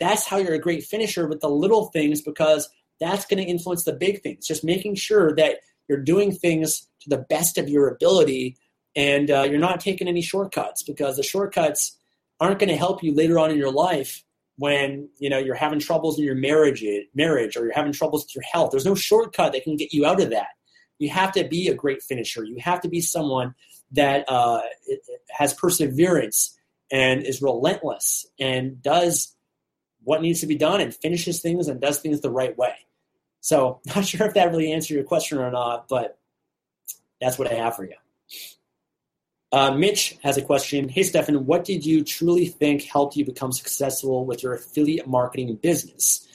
That's 0.00 0.26
how 0.26 0.36
you're 0.36 0.54
a 0.54 0.60
great 0.60 0.84
finisher 0.84 1.26
with 1.26 1.40
the 1.40 1.50
little 1.50 1.86
things 1.86 2.22
because 2.22 2.70
that's 3.00 3.26
going 3.26 3.42
to 3.42 3.50
influence 3.50 3.84
the 3.84 3.92
big 3.92 4.22
things. 4.22 4.46
Just 4.46 4.64
making 4.64 4.94
sure 4.94 5.34
that 5.36 5.58
you're 5.88 5.98
doing 5.98 6.32
things 6.32 6.86
to 7.00 7.08
the 7.08 7.18
best 7.18 7.58
of 7.58 7.68
your 7.68 7.88
ability 7.88 8.56
and 8.94 9.30
uh, 9.30 9.42
you're 9.42 9.58
not 9.58 9.80
taking 9.80 10.08
any 10.08 10.22
shortcuts 10.22 10.82
because 10.82 11.16
the 11.16 11.22
shortcuts 11.22 11.96
aren't 12.40 12.58
going 12.58 12.68
to 12.68 12.76
help 12.76 13.02
you 13.02 13.14
later 13.14 13.38
on 13.38 13.50
in 13.50 13.56
your 13.56 13.72
life 13.72 14.22
when 14.56 15.08
you 15.18 15.30
know 15.30 15.38
you're 15.38 15.54
having 15.54 15.78
troubles 15.78 16.18
in 16.18 16.24
your 16.24 16.34
marriage 16.34 16.84
marriage 17.14 17.56
or 17.56 17.64
you're 17.64 17.74
having 17.74 17.92
troubles 17.92 18.24
with 18.24 18.34
your 18.34 18.44
health 18.52 18.70
there's 18.70 18.84
no 18.84 18.94
shortcut 18.94 19.52
that 19.52 19.62
can 19.62 19.76
get 19.76 19.92
you 19.92 20.04
out 20.04 20.20
of 20.20 20.30
that 20.30 20.48
you 20.98 21.08
have 21.08 21.32
to 21.32 21.46
be 21.46 21.68
a 21.68 21.74
great 21.74 22.02
finisher 22.02 22.44
you 22.44 22.56
have 22.58 22.80
to 22.80 22.88
be 22.88 23.00
someone 23.00 23.54
that 23.92 24.24
uh, 24.28 24.60
has 25.30 25.54
perseverance 25.54 26.56
and 26.90 27.22
is 27.22 27.42
relentless 27.42 28.26
and 28.38 28.82
does 28.82 29.34
what 30.04 30.22
needs 30.22 30.40
to 30.40 30.46
be 30.46 30.56
done 30.56 30.80
and 30.80 30.94
finishes 30.94 31.40
things 31.40 31.68
and 31.68 31.80
does 31.80 32.00
things 32.00 32.20
the 32.20 32.30
right 32.30 32.56
way. 32.56 32.74
So, 33.40 33.80
not 33.94 34.04
sure 34.04 34.26
if 34.26 34.34
that 34.34 34.50
really 34.50 34.72
answered 34.72 34.94
your 34.94 35.04
question 35.04 35.38
or 35.38 35.50
not, 35.50 35.88
but 35.88 36.18
that's 37.20 37.38
what 37.38 37.50
I 37.50 37.54
have 37.54 37.76
for 37.76 37.84
you. 37.84 37.94
Uh, 39.50 39.70
Mitch 39.70 40.18
has 40.22 40.36
a 40.36 40.42
question. 40.42 40.88
Hey, 40.88 41.02
Stefan, 41.02 41.46
what 41.46 41.64
did 41.64 41.84
you 41.84 42.04
truly 42.04 42.46
think 42.46 42.82
helped 42.82 43.16
you 43.16 43.24
become 43.24 43.50
successful 43.50 44.26
with 44.26 44.42
your 44.42 44.52
affiliate 44.52 45.06
marketing 45.06 45.54
business? 45.56 46.26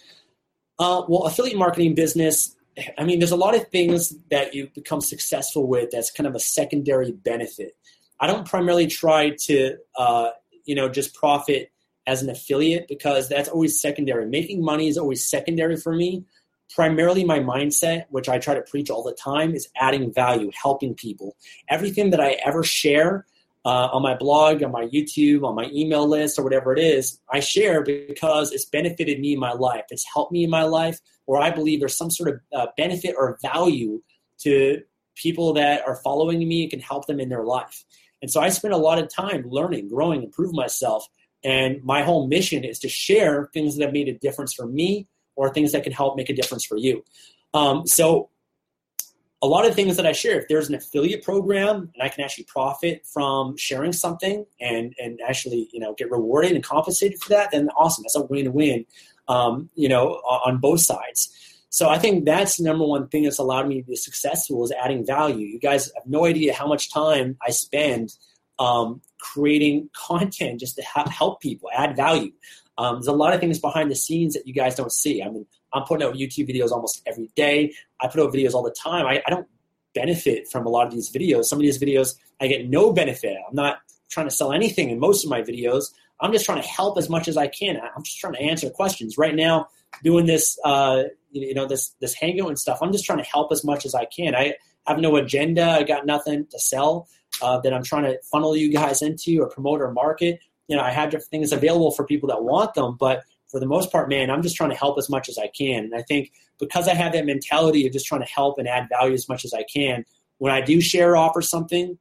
Uh, 0.80 1.04
well, 1.08 1.24
affiliate 1.24 1.58
marketing 1.58 1.93
business 1.93 2.56
I 2.98 3.04
mean, 3.04 3.20
there's 3.20 3.32
a 3.32 3.38
lot 3.38 3.56
of 3.56 3.68
things 3.70 4.16
that 4.32 4.54
you 4.54 4.70
become 4.74 5.02
successful 5.02 5.68
with 5.68 5.92
that's 5.92 6.12
kind 6.12 6.28
of 6.28 6.36
a 6.36 6.40
secondary 6.40 7.12
benefit. 7.12 7.76
I 8.20 8.28
don't 8.28 8.48
primarily 8.48 8.88
try 8.88 9.32
to, 9.46 9.78
uh, 9.98 10.30
you 10.66 10.76
know, 10.76 10.90
just 10.90 11.14
profit 11.14 11.72
as 12.08 12.22
an 12.22 12.30
affiliate 12.30 12.88
because 12.88 13.30
that's 13.30 13.50
always 13.50 13.80
secondary. 13.80 14.26
Making 14.26 14.64
money 14.64 14.88
is 14.88 14.98
always 14.98 15.30
secondary 15.30 15.78
for 15.78 15.94
me. 15.94 16.26
Primarily, 16.74 17.24
my 17.24 17.40
mindset, 17.40 18.06
which 18.10 18.28
I 18.30 18.40
try 18.40 18.56
to 18.56 18.62
preach 18.62 18.90
all 18.90 19.04
the 19.04 19.14
time, 19.14 19.54
is 19.54 19.68
adding 19.76 20.12
value, 20.12 20.50
helping 20.60 20.96
people. 20.96 21.36
Everything 21.70 22.10
that 22.10 22.20
I 22.20 22.38
ever 22.46 22.64
share 22.64 23.26
uh, 23.66 23.89
on 23.91 24.01
my 24.01 24.16
blog, 24.16 24.61
on 24.61 24.72
my 24.72 24.86
YouTube, 24.88 25.43
on 25.43 25.55
my 25.55 25.70
email 25.74 26.07
list, 26.07 26.38
or 26.38 26.43
whatever 26.43 26.74
it 26.74 26.80
is, 26.80 27.20
I 27.30 27.39
share 27.39 27.82
because 27.82 28.51
it's 28.51 28.66
benefited 28.66 29.20
me 29.20 29.34
in 29.34 29.39
my 29.39 29.53
life. 29.53 29.86
It's 29.89 30.05
helped 30.14 30.32
me 30.32 30.43
in 30.43 30.49
my 30.49 30.64
life, 30.64 30.99
or 31.28 31.41
I 31.41 31.49
believe 31.49 31.80
there's 31.80 31.97
some 31.97 32.11
sort 32.11 32.30
of 32.30 32.39
uh, 32.53 32.68
benefit 32.76 33.16
or 33.18 33.39
value 33.41 34.01
to 34.39 34.82
people 35.16 35.53
that 35.53 35.88
are 35.88 35.95
following 35.95 36.45
me 36.47 36.64
and 36.64 36.72
can 36.72 36.80
help 36.80 37.07
them 37.07 37.20
in 37.20 37.30
their 37.30 37.43
life. 37.43 37.86
And 38.22 38.32
so 38.32 38.41
I 38.41 38.49
spend 38.49 38.74
a 38.74 38.78
lot 38.78 38.99
of 38.99 39.14
time 39.14 39.43
learning, 39.47 39.89
growing, 39.89 40.24
improving 40.24 40.55
myself. 40.55 41.07
And 41.43 41.84
my 41.84 42.03
whole 42.03 42.28
mission 42.28 42.64
is 42.64 42.80
to 42.80 42.89
share 42.89 43.49
things 43.53 43.76
that 43.76 43.84
have 43.84 43.93
made 43.93 44.07
a 44.07 44.14
difference 44.14 44.53
for 44.53 44.66
me 44.66 45.07
or 45.36 45.49
things 45.49 45.74
that 45.74 45.84
can 45.84 45.91
help 45.91 46.16
make 46.16 46.30
a 46.30 46.36
difference 46.36 46.66
for 46.66 46.78
you. 46.78 47.03
Um, 47.53 47.86
so 47.86 48.30
a 49.44 49.48
lot 49.48 49.66
of 49.66 49.76
things 49.76 49.98
that 49.98 50.06
I 50.06 50.14
share, 50.14 50.39
if 50.39 50.48
there's 50.48 50.70
an 50.70 50.76
affiliate 50.76 51.22
program 51.22 51.91
and 51.94 52.02
I 52.02 52.08
can 52.08 52.24
actually 52.24 52.46
profit 52.46 53.06
from 53.06 53.58
sharing 53.58 53.91
something 53.91 54.46
and, 54.62 54.96
and 54.98 55.20
actually, 55.28 55.68
you 55.74 55.82
know, 55.82 55.94
get 55.96 56.10
rewarded 56.10 56.54
and 56.54 56.64
compensated 56.64 57.22
for 57.22 57.30
that, 57.32 57.52
then 57.52 57.68
awesome. 57.78 58.04
That's 58.04 58.16
a 58.16 58.24
win-win, 58.24 58.86
um, 59.28 59.70
you 59.76 59.89
know, 59.89 60.12
on 60.46 60.60
both 60.60 60.80
sides. 60.80 61.30
So 61.68 61.89
I 61.89 62.00
think 62.00 62.24
that's 62.24 62.56
the 62.56 62.64
number 62.64 62.86
one 62.86 63.10
thing 63.10 63.24
that's 63.24 63.38
allowed 63.38 63.68
me 63.68 63.82
to 63.82 63.86
be 63.86 63.98
successful 63.98 64.64
is 64.64 64.72
adding 64.72 65.06
value. 65.06 65.46
You 65.46 65.60
guys 65.60 65.91
have 65.94 66.06
no 66.06 66.24
idea 66.24 66.54
how 66.54 66.66
much 66.66 66.94
time 66.94 67.36
I 67.46 67.52
spend 67.52 68.16
um, 68.60 69.02
creating 69.20 69.89
content 70.08 70.62
just 70.62 70.78
to 70.78 70.84
ha- 70.84 71.10
help 71.10 71.41
people, 71.41 71.70
add 71.76 71.98
value. 71.98 72.32
Um, 72.78 72.96
there's 72.96 73.08
a 73.08 73.12
lot 73.12 73.34
of 73.34 73.41
things 73.41 73.60
behind 73.60 73.91
the 73.91 73.96
scenes 73.96 74.36
that 74.36 74.48
you 74.48 74.54
guys 74.54 74.76
don't 74.76 74.91
see. 74.91 75.22
I 75.22 75.30
mean, 75.30 75.46
I'm 75.74 75.84
putting 75.84 76.06
out 76.06 76.16
YouTube 76.16 76.50
videos 76.50 76.72
almost 76.72 77.02
every 77.06 77.30
day. 77.36 77.74
I 78.02 78.08
put 78.08 78.22
out 78.22 78.34
videos 78.34 78.54
all 78.54 78.64
the 78.64 78.72
time. 78.72 79.06
I, 79.06 79.22
I 79.26 79.30
don't 79.30 79.48
benefit 79.94 80.48
from 80.48 80.66
a 80.66 80.70
lot 80.70 80.88
of 80.88 80.94
these 80.94 81.12
videos. 81.12 81.46
Some 81.46 81.60
of 81.60 81.64
these 81.64 81.80
videos 81.80 82.16
I 82.42 82.48
get 82.48 82.70
no 82.70 82.94
benefit. 82.94 83.38
I'm 83.48 83.56
not 83.56 83.78
trying 84.10 84.28
to 84.28 84.36
sell 84.36 84.52
anything 84.52 84.90
in 84.90 85.00
most 85.00 85.24
of 85.24 85.30
my 85.30 85.42
videos. 85.42 85.86
I'm 86.20 86.32
just 86.32 86.46
trying 86.46 86.62
to 86.62 86.68
help 86.68 86.98
as 86.98 87.10
much 87.10 87.28
as 87.28 87.38
I 87.38 87.48
can. 87.48 87.78
I'm 87.78 88.04
just 88.04 88.20
trying 88.20 88.34
to 88.34 88.42
answer 88.42 88.70
questions. 88.70 89.18
Right 89.18 89.36
now, 89.36 89.68
doing 90.04 90.26
this, 90.26 90.58
uh, 90.64 91.04
you 91.32 91.54
know, 91.54 91.66
this 91.66 91.96
this 92.00 92.14
hangout 92.14 92.50
and 92.50 92.60
stuff. 92.60 92.80
I'm 92.82 92.92
just 92.92 93.06
trying 93.06 93.20
to 93.20 93.26
help 93.26 93.52
as 93.52 93.64
much 93.64 93.86
as 93.86 93.96
I 93.96 94.06
can. 94.06 94.36
I 94.36 94.56
have 94.88 95.00
no 95.00 95.16
agenda. 95.16 95.64
I 95.64 95.84
got 95.84 96.06
nothing 96.06 96.48
to 96.48 96.60
sell 96.60 97.08
uh, 97.42 97.60
that 97.62 97.74
I'm 97.74 97.84
trying 97.84 98.04
to 98.04 98.20
funnel 98.32 98.56
you 98.56 98.72
guys 98.72 99.02
into 99.02 99.42
or 99.42 99.50
promote 99.50 99.82
or 99.82 99.92
market. 99.92 100.40
You 100.68 100.78
know, 100.78 100.84
I 100.84 100.92
have 100.92 101.10
different 101.10 101.30
things 101.30 101.52
available 101.52 101.92
for 101.92 102.06
people 102.06 102.30
that 102.30 102.44
want 102.44 102.74
them, 102.74 102.96
but 102.98 103.24
for 103.54 103.60
the 103.60 103.68
most 103.68 103.91
part, 103.91 104.10
man, 104.10 104.32
I'm 104.32 104.41
just 104.41 104.56
trying 104.56 104.72
to 104.72 104.76
help 104.76 104.97
as 104.97 105.12
much 105.12 105.30
as 105.30 105.38
I 105.38 105.45
can. 105.45 105.84
And 105.84 105.93
I 105.93 106.01
think 106.01 106.32
because 106.60 106.88
I 106.88 106.95
have 106.95 107.14
that 107.14 107.24
mentality 107.24 107.86
of 107.86 107.93
just 107.93 108.08
trying 108.08 108.22
to 108.22 108.28
help 108.28 108.58
and 108.58 108.68
add 108.68 108.89
value 108.89 109.14
as 109.14 109.30
much 109.30 109.45
as 109.45 109.54
I 109.54 109.62
can, 109.62 110.06
when 110.39 110.51
I 110.51 110.60
do 110.60 110.82
share 110.82 111.16
offer 111.16 111.39
something, 111.43 111.99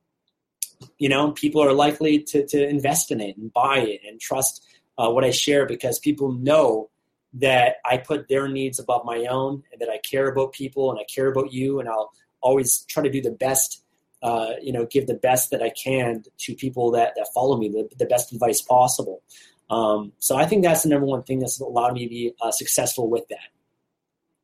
you 0.96 1.10
know, 1.10 1.32
people 1.32 1.62
are 1.62 1.74
likely 1.74 2.20
to, 2.20 2.46
to 2.46 2.66
invest 2.66 3.10
in 3.10 3.20
it 3.20 3.36
and 3.36 3.52
buy 3.52 3.80
it 3.80 4.00
and 4.08 4.18
trust 4.18 4.66
uh, 4.96 5.10
what 5.10 5.24
I 5.24 5.30
share 5.30 5.66
because 5.66 5.98
people 5.98 6.32
know 6.32 6.88
that 7.34 7.76
I 7.84 7.98
put 7.98 8.28
their 8.28 8.48
needs 8.48 8.78
above 8.78 9.04
my 9.04 9.26
own 9.26 9.62
and 9.72 9.80
that 9.82 9.90
I 9.90 9.98
care 9.98 10.28
about 10.28 10.54
people 10.54 10.90
and 10.90 10.98
I 10.98 11.04
care 11.04 11.30
about 11.30 11.52
you 11.52 11.80
and 11.80 11.88
I'll 11.88 12.14
always 12.40 12.78
try 12.88 13.02
to 13.02 13.10
do 13.10 13.20
the 13.20 13.30
best, 13.30 13.84
uh, 14.22 14.52
you 14.62 14.72
know, 14.72 14.86
give 14.86 15.06
the 15.06 15.14
best 15.14 15.50
that 15.50 15.62
I 15.62 15.68
can 15.68 16.24
to 16.38 16.54
people 16.54 16.92
that, 16.92 17.12
that 17.16 17.28
follow 17.34 17.58
me, 17.58 17.68
the, 17.68 17.90
the 17.98 18.06
best 18.06 18.32
advice 18.32 18.62
possible. 18.62 19.22
Um, 19.72 20.12
so 20.18 20.36
I 20.36 20.44
think 20.44 20.62
that's 20.62 20.82
the 20.82 20.90
number 20.90 21.06
one 21.06 21.22
thing 21.22 21.38
that's 21.38 21.58
allowed 21.58 21.94
me 21.94 22.04
to 22.04 22.08
be 22.08 22.34
uh, 22.42 22.50
successful 22.50 23.08
with 23.08 23.26
that. 23.28 23.48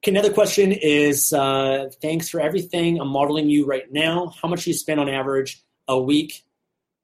Okay, 0.00 0.10
another 0.12 0.32
question 0.32 0.72
is 0.72 1.34
uh, 1.34 1.90
thanks 2.00 2.30
for 2.30 2.40
everything. 2.40 2.98
I'm 2.98 3.08
modeling 3.08 3.50
you 3.50 3.66
right 3.66 3.92
now. 3.92 4.32
How 4.40 4.48
much 4.48 4.64
do 4.64 4.70
you 4.70 4.76
spend 4.76 5.00
on 5.00 5.08
average 5.10 5.62
a 5.86 6.00
week 6.00 6.44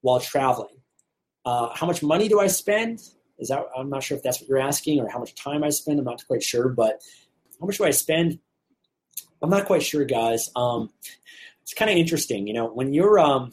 while 0.00 0.20
traveling? 0.20 0.80
Uh, 1.44 1.68
how 1.74 1.86
much 1.86 2.02
money 2.02 2.28
do 2.28 2.40
I 2.40 2.46
spend? 2.46 3.00
Is 3.38 3.48
that 3.48 3.66
I'm 3.76 3.90
not 3.90 4.02
sure 4.02 4.16
if 4.16 4.22
that's 4.22 4.40
what 4.40 4.48
you're 4.48 4.58
asking, 4.58 5.00
or 5.00 5.08
how 5.10 5.18
much 5.18 5.34
time 5.34 5.62
I 5.62 5.68
spend. 5.68 5.98
I'm 5.98 6.06
not 6.06 6.26
quite 6.26 6.42
sure, 6.42 6.68
but 6.70 7.02
how 7.60 7.66
much 7.66 7.76
do 7.76 7.84
I 7.84 7.90
spend? 7.90 8.38
I'm 9.42 9.50
not 9.50 9.66
quite 9.66 9.82
sure, 9.82 10.04
guys. 10.06 10.48
Um, 10.56 10.90
it's 11.60 11.74
kind 11.74 11.90
of 11.90 11.98
interesting, 11.98 12.46
you 12.46 12.54
know, 12.54 12.68
when 12.68 12.94
you're. 12.94 13.18
Um, 13.18 13.52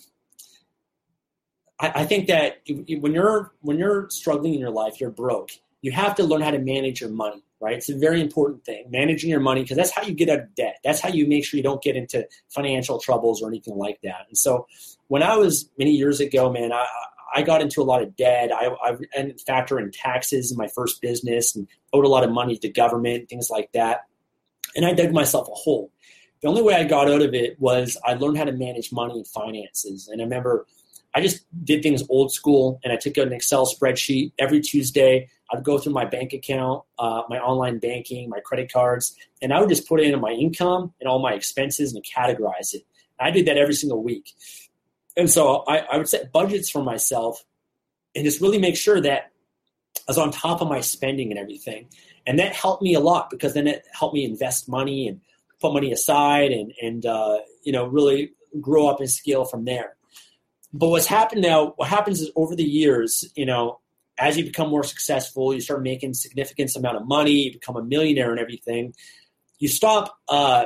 I, 1.81 1.91
I 1.95 2.05
think 2.05 2.27
that 2.27 2.61
when 2.67 3.13
you're 3.13 3.53
when 3.61 3.77
you're 3.77 4.09
struggling 4.09 4.53
in 4.53 4.59
your 4.59 4.71
life, 4.71 5.01
you're 5.01 5.11
broke. 5.11 5.51
You 5.81 5.91
have 5.91 6.15
to 6.15 6.23
learn 6.23 6.41
how 6.41 6.51
to 6.51 6.59
manage 6.59 7.01
your 7.01 7.09
money 7.09 7.43
right? 7.61 7.77
It's 7.77 7.89
a 7.89 7.97
very 7.97 8.19
important 8.19 8.65
thing, 8.65 8.85
managing 8.89 9.29
your 9.29 9.39
money, 9.39 9.61
because 9.61 9.77
that's 9.77 9.91
how 9.91 10.01
you 10.01 10.13
get 10.13 10.29
out 10.29 10.39
of 10.39 10.55
debt. 10.55 10.79
That's 10.83 10.99
how 10.99 11.09
you 11.09 11.27
make 11.27 11.45
sure 11.45 11.57
you 11.57 11.63
don't 11.63 11.81
get 11.81 11.95
into 11.95 12.27
financial 12.49 12.99
troubles 12.99 13.41
or 13.41 13.47
anything 13.47 13.77
like 13.77 13.99
that. 14.03 14.25
And 14.27 14.37
so, 14.37 14.67
when 15.07 15.23
I 15.23 15.37
was 15.37 15.69
many 15.77 15.91
years 15.91 16.19
ago, 16.19 16.51
man, 16.51 16.73
I, 16.73 16.85
I 17.35 17.43
got 17.43 17.61
into 17.61 17.81
a 17.81 17.85
lot 17.85 18.01
of 18.01 18.15
debt. 18.15 18.51
I, 18.51 18.67
I 18.83 18.97
and 19.15 19.39
factor 19.39 19.79
in 19.79 19.91
taxes 19.91 20.51
in 20.51 20.57
my 20.57 20.67
first 20.67 21.01
business 21.01 21.55
and 21.55 21.67
owed 21.93 22.05
a 22.05 22.09
lot 22.09 22.23
of 22.23 22.31
money 22.31 22.57
to 22.57 22.69
government, 22.69 23.29
things 23.29 23.49
like 23.49 23.71
that. 23.73 24.01
And 24.75 24.85
I 24.85 24.93
dug 24.93 25.13
myself 25.13 25.47
a 25.47 25.53
hole. 25.53 25.91
The 26.41 26.47
only 26.47 26.63
way 26.63 26.73
I 26.73 26.85
got 26.85 27.09
out 27.09 27.21
of 27.21 27.35
it 27.35 27.59
was 27.59 27.97
I 28.03 28.15
learned 28.15 28.37
how 28.37 28.45
to 28.45 28.51
manage 28.51 28.91
money 28.91 29.13
and 29.13 29.27
finances. 29.27 30.07
And 30.07 30.21
I 30.21 30.23
remember 30.23 30.65
I 31.13 31.21
just 31.21 31.45
did 31.65 31.83
things 31.83 32.03
old 32.09 32.31
school 32.31 32.79
and 32.83 32.93
I 32.93 32.97
took 32.97 33.17
out 33.17 33.27
an 33.27 33.33
Excel 33.33 33.65
spreadsheet 33.65 34.31
every 34.39 34.61
Tuesday. 34.61 35.29
I'd 35.51 35.63
go 35.63 35.77
through 35.77 35.93
my 35.93 36.05
bank 36.05 36.33
account, 36.33 36.83
uh, 36.97 37.23
my 37.27 37.37
online 37.39 37.79
banking, 37.79 38.29
my 38.29 38.39
credit 38.39 38.71
cards, 38.71 39.15
and 39.41 39.53
I 39.53 39.59
would 39.59 39.69
just 39.69 39.87
put 39.87 39.99
in 39.99 40.19
my 40.21 40.31
income 40.31 40.93
and 40.99 41.09
all 41.09 41.19
my 41.19 41.33
expenses 41.33 41.93
and 41.93 42.03
categorize 42.05 42.73
it. 42.73 42.83
I 43.19 43.31
did 43.31 43.45
that 43.47 43.57
every 43.57 43.73
single 43.75 44.01
week. 44.01 44.33
And 45.17 45.29
so 45.29 45.63
I, 45.67 45.79
I 45.79 45.97
would 45.97 46.07
set 46.07 46.31
budgets 46.31 46.69
for 46.69 46.83
myself 46.83 47.43
and 48.15 48.25
just 48.25 48.41
really 48.41 48.57
make 48.57 48.75
sure 48.75 48.99
that 49.01 49.31
I 49.97 50.01
was 50.07 50.17
on 50.17 50.31
top 50.31 50.61
of 50.61 50.69
my 50.69 50.81
spending 50.81 51.31
and 51.31 51.39
everything. 51.39 51.87
And 52.25 52.39
that 52.39 52.55
helped 52.55 52.81
me 52.81 52.93
a 52.93 52.99
lot 52.99 53.29
because 53.29 53.53
then 53.53 53.67
it 53.67 53.85
helped 53.91 54.15
me 54.15 54.23
invest 54.23 54.69
money 54.69 55.07
and 55.07 55.21
put 55.59 55.73
money 55.73 55.91
aside 55.91 56.51
and, 56.51 56.73
and 56.81 57.05
uh, 57.05 57.39
you 57.63 57.71
know, 57.71 57.85
really 57.85 58.31
grow 58.59 58.87
up 58.87 58.99
and 58.99 59.09
scale 59.09 59.45
from 59.45 59.65
there. 59.65 59.95
But 60.73 60.89
what's 60.89 61.05
happened 61.05 61.41
now, 61.41 61.73
what 61.75 61.89
happens 61.89 62.21
is 62.21 62.31
over 62.35 62.55
the 62.55 62.63
years, 62.63 63.25
you 63.35 63.45
know, 63.45 63.79
as 64.17 64.37
you 64.37 64.43
become 64.43 64.69
more 64.69 64.83
successful, 64.83 65.53
you 65.53 65.61
start 65.61 65.81
making 65.81 66.13
significant 66.13 66.73
amount 66.75 66.97
of 66.97 67.07
money, 67.07 67.31
you 67.31 67.51
become 67.51 67.75
a 67.75 67.83
millionaire 67.83 68.31
and 68.31 68.39
everything. 68.39 68.93
You 69.59 69.67
stop, 69.67 70.17
uh, 70.29 70.65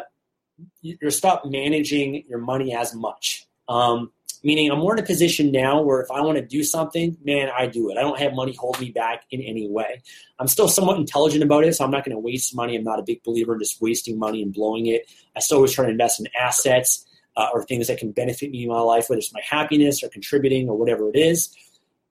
you 0.82 1.10
stop 1.10 1.46
managing 1.46 2.26
your 2.28 2.40
money 2.40 2.76
as 2.76 2.94
much. 2.94 3.46
Um, 3.68 4.12
meaning, 4.44 4.70
I'm 4.72 4.80
more 4.80 4.94
in 4.94 5.04
a 5.04 5.06
position 5.06 5.52
now 5.52 5.82
where 5.82 6.02
if 6.02 6.12
I 6.12 6.22
want 6.22 6.38
to 6.38 6.46
do 6.46 6.64
something, 6.64 7.18
man, 7.24 7.50
I 7.58 7.66
do 7.66 7.90
it. 7.90 7.98
I 7.98 8.02
don't 8.02 8.20
have 8.20 8.34
money 8.34 8.54
hold 8.54 8.80
me 8.80 8.92
back 8.92 9.24
in 9.32 9.42
any 9.42 9.70
way. 9.70 10.02
I'm 10.38 10.48
still 10.48 10.68
somewhat 10.68 10.98
intelligent 10.98 11.44
about 11.44 11.64
it, 11.64 11.76
so 11.76 11.84
I'm 11.84 11.92
not 11.92 12.06
going 12.06 12.16
to 12.16 12.20
waste 12.20 12.56
money. 12.56 12.76
I'm 12.76 12.84
not 12.84 13.00
a 13.00 13.04
big 13.04 13.24
believer 13.24 13.54
in 13.54 13.60
just 13.60 13.82
wasting 13.82 14.20
money 14.20 14.44
and 14.44 14.54
blowing 14.54 14.86
it. 14.86 15.10
I 15.36 15.40
still 15.40 15.58
always 15.58 15.74
try 15.74 15.86
to 15.86 15.92
invest 15.92 16.20
in 16.20 16.28
assets 16.40 17.06
uh, 17.38 17.50
or 17.54 17.64
things 17.64 17.88
that 17.88 17.98
can 17.98 18.12
benefit 18.12 18.52
me 18.52 18.64
in 18.64 18.70
my 18.70 18.80
life, 18.80 19.10
whether 19.10 19.20
it's 19.20 19.34
my 19.34 19.42
happiness 19.48 20.04
or 20.04 20.10
contributing 20.10 20.70
or 20.70 20.78
whatever 20.78 21.10
it 21.10 21.16
is. 21.16 21.56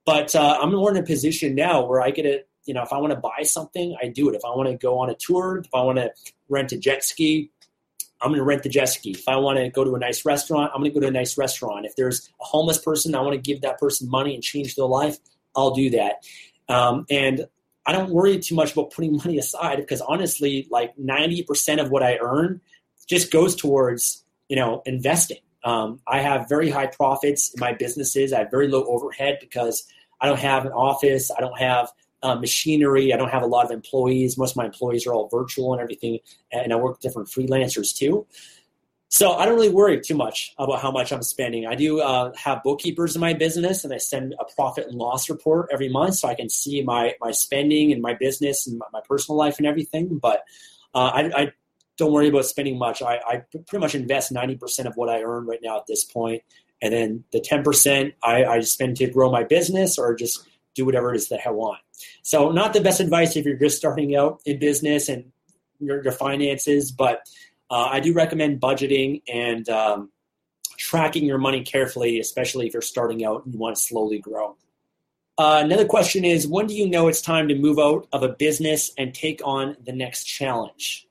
But 0.04 0.34
uh, 0.34 0.58
I'm 0.60 0.72
more 0.72 0.90
in 0.90 0.96
a 0.96 1.02
position 1.02 1.54
now 1.54 1.84
where 1.84 2.02
I 2.02 2.10
get 2.10 2.26
it. 2.26 2.48
you 2.66 2.74
know, 2.74 2.82
if 2.82 2.92
I 2.92 2.98
want 2.98 3.12
to 3.12 3.18
buy 3.18 3.42
something, 3.42 3.96
I 4.02 4.08
do 4.08 4.28
it. 4.28 4.34
If 4.34 4.44
I 4.44 4.50
want 4.50 4.68
to 4.68 4.76
go 4.76 4.98
on 4.98 5.10
a 5.10 5.14
tour, 5.14 5.58
if 5.58 5.74
I 5.74 5.82
want 5.82 5.98
to 5.98 6.12
rent 6.48 6.72
a 6.72 6.78
jet 6.78 7.04
ski, 7.04 7.50
I'm 8.20 8.30
going 8.30 8.38
to 8.38 8.44
rent 8.44 8.62
the 8.62 8.68
jet 8.68 8.86
ski. 8.86 9.10
If 9.10 9.28
I 9.28 9.36
want 9.36 9.58
to 9.58 9.68
go 9.68 9.84
to 9.84 9.94
a 9.94 9.98
nice 9.98 10.24
restaurant, 10.24 10.72
I'm 10.74 10.80
going 10.80 10.90
to 10.90 10.94
go 10.94 11.00
to 11.00 11.08
a 11.08 11.10
nice 11.10 11.36
restaurant. 11.36 11.84
If 11.84 11.96
there's 11.96 12.30
a 12.40 12.44
homeless 12.44 12.78
person, 12.78 13.14
I 13.14 13.20
want 13.20 13.34
to 13.34 13.40
give 13.40 13.62
that 13.62 13.78
person 13.78 14.08
money 14.08 14.34
and 14.34 14.42
change 14.42 14.76
their 14.76 14.86
life, 14.86 15.18
I'll 15.54 15.74
do 15.74 15.90
that. 15.90 16.24
Um, 16.68 17.04
and 17.10 17.46
I 17.86 17.92
don't 17.92 18.10
worry 18.10 18.38
too 18.38 18.54
much 18.54 18.72
about 18.72 18.92
putting 18.92 19.16
money 19.24 19.38
aside 19.38 19.76
because 19.76 20.00
honestly, 20.00 20.66
like 20.70 20.96
90% 20.96 21.80
of 21.80 21.90
what 21.90 22.02
I 22.02 22.18
earn 22.18 22.60
just 23.06 23.30
goes 23.30 23.54
towards 23.54 24.23
you 24.48 24.56
know, 24.56 24.82
investing. 24.86 25.38
Um, 25.64 26.00
I 26.06 26.20
have 26.20 26.48
very 26.48 26.68
high 26.68 26.86
profits 26.86 27.52
in 27.54 27.60
my 27.60 27.72
businesses. 27.72 28.32
I 28.32 28.40
have 28.40 28.50
very 28.50 28.68
low 28.68 28.84
overhead 28.84 29.38
because 29.40 29.84
I 30.20 30.26
don't 30.26 30.38
have 30.38 30.66
an 30.66 30.72
office. 30.72 31.30
I 31.30 31.40
don't 31.40 31.58
have 31.58 31.90
uh, 32.22 32.34
machinery. 32.34 33.12
I 33.12 33.16
don't 33.16 33.30
have 33.30 33.42
a 33.42 33.46
lot 33.46 33.64
of 33.64 33.70
employees. 33.70 34.36
Most 34.36 34.52
of 34.52 34.56
my 34.56 34.66
employees 34.66 35.06
are 35.06 35.14
all 35.14 35.28
virtual 35.28 35.72
and 35.72 35.82
everything, 35.82 36.18
and 36.52 36.72
I 36.72 36.76
work 36.76 36.94
with 36.94 37.00
different 37.00 37.28
freelancers 37.28 37.94
too. 37.94 38.26
So 39.08 39.34
I 39.34 39.44
don't 39.44 39.54
really 39.54 39.70
worry 39.70 40.00
too 40.00 40.16
much 40.16 40.52
about 40.58 40.80
how 40.80 40.90
much 40.90 41.12
I'm 41.12 41.22
spending. 41.22 41.66
I 41.66 41.76
do 41.76 42.00
uh, 42.00 42.32
have 42.34 42.62
bookkeepers 42.64 43.14
in 43.14 43.20
my 43.20 43.32
business, 43.32 43.84
and 43.84 43.92
I 43.92 43.98
send 43.98 44.34
a 44.40 44.44
profit 44.56 44.88
and 44.88 44.96
loss 44.96 45.30
report 45.30 45.68
every 45.72 45.88
month 45.88 46.16
so 46.16 46.28
I 46.28 46.34
can 46.34 46.48
see 46.48 46.82
my 46.82 47.14
my 47.20 47.30
spending 47.30 47.92
and 47.92 48.02
my 48.02 48.14
business 48.14 48.66
and 48.66 48.78
my, 48.78 48.86
my 48.92 49.00
personal 49.08 49.38
life 49.38 49.58
and 49.58 49.66
everything. 49.66 50.18
But 50.18 50.44
uh, 50.94 51.10
I, 51.14 51.42
I, 51.42 51.52
don't 51.96 52.12
worry 52.12 52.28
about 52.28 52.44
spending 52.44 52.78
much. 52.78 53.02
I, 53.02 53.20
I 53.26 53.42
pretty 53.52 53.78
much 53.78 53.94
invest 53.94 54.32
90% 54.32 54.86
of 54.86 54.96
what 54.96 55.08
I 55.08 55.22
earn 55.22 55.46
right 55.46 55.60
now 55.62 55.76
at 55.78 55.86
this 55.86 56.04
point. 56.04 56.42
And 56.82 56.92
then 56.92 57.24
the 57.32 57.40
10% 57.40 58.12
I, 58.22 58.44
I 58.44 58.60
spend 58.60 58.96
to 58.98 59.06
grow 59.06 59.30
my 59.30 59.44
business 59.44 59.98
or 59.98 60.14
just 60.14 60.46
do 60.74 60.84
whatever 60.84 61.14
it 61.14 61.16
is 61.16 61.28
that 61.28 61.40
I 61.46 61.50
want. 61.50 61.78
So, 62.22 62.50
not 62.50 62.72
the 62.72 62.80
best 62.80 63.00
advice 63.00 63.36
if 63.36 63.44
you're 63.44 63.56
just 63.56 63.78
starting 63.78 64.16
out 64.16 64.40
in 64.44 64.58
business 64.58 65.08
and 65.08 65.30
your, 65.78 66.02
your 66.02 66.12
finances, 66.12 66.90
but 66.90 67.20
uh, 67.70 67.88
I 67.90 68.00
do 68.00 68.12
recommend 68.12 68.60
budgeting 68.60 69.22
and 69.32 69.68
um, 69.68 70.10
tracking 70.76 71.24
your 71.24 71.38
money 71.38 71.62
carefully, 71.62 72.18
especially 72.18 72.66
if 72.66 72.72
you're 72.72 72.82
starting 72.82 73.24
out 73.24 73.44
and 73.44 73.54
you 73.54 73.60
want 73.60 73.76
to 73.76 73.82
slowly 73.82 74.18
grow. 74.18 74.56
Uh, 75.36 75.62
another 75.64 75.84
question 75.84 76.24
is 76.24 76.46
When 76.46 76.66
do 76.66 76.74
you 76.74 76.88
know 76.88 77.08
it's 77.08 77.22
time 77.22 77.48
to 77.48 77.54
move 77.54 77.78
out 77.78 78.06
of 78.12 78.22
a 78.22 78.28
business 78.28 78.92
and 78.98 79.14
take 79.14 79.40
on 79.44 79.76
the 79.84 79.92
next 79.92 80.24
challenge? 80.24 81.06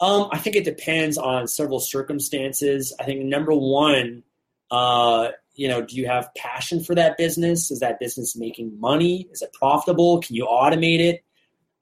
Um, 0.00 0.28
I 0.30 0.38
think 0.38 0.56
it 0.56 0.64
depends 0.64 1.18
on 1.18 1.48
several 1.48 1.80
circumstances. 1.80 2.94
I 3.00 3.04
think 3.04 3.24
number 3.24 3.52
one, 3.52 4.22
uh, 4.70 5.30
you 5.54 5.66
know, 5.66 5.82
do 5.82 5.96
you 5.96 6.06
have 6.06 6.32
passion 6.36 6.82
for 6.82 6.94
that 6.94 7.16
business? 7.18 7.70
Is 7.70 7.80
that 7.80 7.98
business 7.98 8.36
making 8.36 8.78
money? 8.78 9.28
Is 9.32 9.42
it 9.42 9.52
profitable? 9.52 10.20
Can 10.20 10.36
you 10.36 10.46
automate 10.46 11.00
it? 11.00 11.24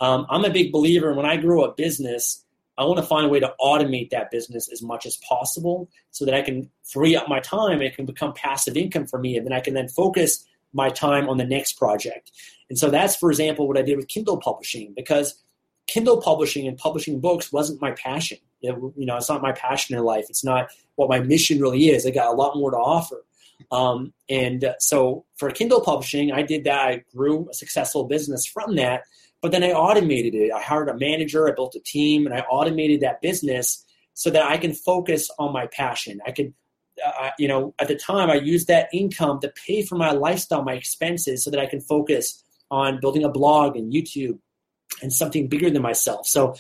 Um, 0.00 0.26
I'm 0.30 0.44
a 0.44 0.50
big 0.50 0.72
believer. 0.72 1.08
And 1.08 1.16
when 1.16 1.26
I 1.26 1.36
grow 1.36 1.64
a 1.64 1.74
business, 1.74 2.42
I 2.78 2.84
want 2.84 2.98
to 2.98 3.06
find 3.06 3.26
a 3.26 3.28
way 3.28 3.40
to 3.40 3.54
automate 3.60 4.10
that 4.10 4.30
business 4.30 4.70
as 4.70 4.82
much 4.82 5.06
as 5.06 5.16
possible 5.16 5.90
so 6.10 6.24
that 6.24 6.34
I 6.34 6.42
can 6.42 6.70
free 6.84 7.16
up 7.16 7.28
my 7.28 7.40
time 7.40 7.74
and 7.74 7.82
it 7.82 7.96
can 7.96 8.06
become 8.06 8.32
passive 8.34 8.76
income 8.76 9.06
for 9.06 9.18
me. 9.18 9.36
And 9.36 9.46
then 9.46 9.52
I 9.52 9.60
can 9.60 9.74
then 9.74 9.88
focus 9.88 10.44
my 10.72 10.90
time 10.90 11.28
on 11.28 11.38
the 11.38 11.44
next 11.44 11.74
project. 11.74 12.32
And 12.68 12.78
so 12.78 12.90
that's, 12.90 13.16
for 13.16 13.30
example, 13.30 13.66
what 13.66 13.78
I 13.78 13.82
did 13.82 13.96
with 13.96 14.08
Kindle 14.08 14.38
publishing 14.38 14.92
because 14.94 15.42
Kindle 15.86 16.20
publishing 16.20 16.66
and 16.66 16.76
publishing 16.76 17.20
books 17.20 17.52
wasn't 17.52 17.80
my 17.80 17.92
passion. 17.92 18.38
It, 18.62 18.74
you 18.96 19.06
know, 19.06 19.16
it's 19.16 19.28
not 19.28 19.42
my 19.42 19.52
passion 19.52 19.96
in 19.96 20.04
life. 20.04 20.26
It's 20.28 20.44
not 20.44 20.68
what 20.96 21.08
my 21.08 21.20
mission 21.20 21.60
really 21.60 21.88
is. 21.88 22.06
I 22.06 22.10
got 22.10 22.32
a 22.32 22.36
lot 22.36 22.56
more 22.56 22.70
to 22.70 22.76
offer. 22.76 23.24
Um, 23.70 24.12
and 24.28 24.64
uh, 24.64 24.74
so 24.78 25.24
for 25.36 25.50
Kindle 25.50 25.80
publishing, 25.80 26.32
I 26.32 26.42
did 26.42 26.64
that. 26.64 26.88
I 26.88 27.04
grew 27.14 27.48
a 27.50 27.54
successful 27.54 28.04
business 28.04 28.46
from 28.46 28.76
that. 28.76 29.02
But 29.42 29.52
then 29.52 29.62
I 29.62 29.72
automated 29.72 30.34
it. 30.34 30.50
I 30.52 30.60
hired 30.60 30.88
a 30.88 30.96
manager. 30.96 31.48
I 31.48 31.52
built 31.52 31.74
a 31.74 31.80
team, 31.80 32.26
and 32.26 32.34
I 32.34 32.40
automated 32.40 33.00
that 33.02 33.20
business 33.20 33.84
so 34.14 34.30
that 34.30 34.42
I 34.42 34.56
can 34.56 34.72
focus 34.72 35.30
on 35.38 35.52
my 35.52 35.66
passion. 35.66 36.20
I 36.26 36.32
could, 36.32 36.54
uh, 37.04 37.30
you 37.38 37.46
know, 37.46 37.74
at 37.78 37.88
the 37.88 37.96
time 37.96 38.30
I 38.30 38.36
used 38.36 38.66
that 38.68 38.88
income 38.92 39.40
to 39.40 39.52
pay 39.66 39.82
for 39.82 39.96
my 39.96 40.10
lifestyle, 40.12 40.64
my 40.64 40.72
expenses, 40.72 41.44
so 41.44 41.50
that 41.50 41.60
I 41.60 41.66
can 41.66 41.80
focus 41.80 42.42
on 42.70 42.98
building 42.98 43.24
a 43.24 43.28
blog 43.28 43.76
and 43.76 43.92
YouTube 43.92 44.38
and 45.02 45.12
something 45.12 45.48
bigger 45.48 45.70
than 45.70 45.82
myself. 45.82 46.26
So 46.26 46.54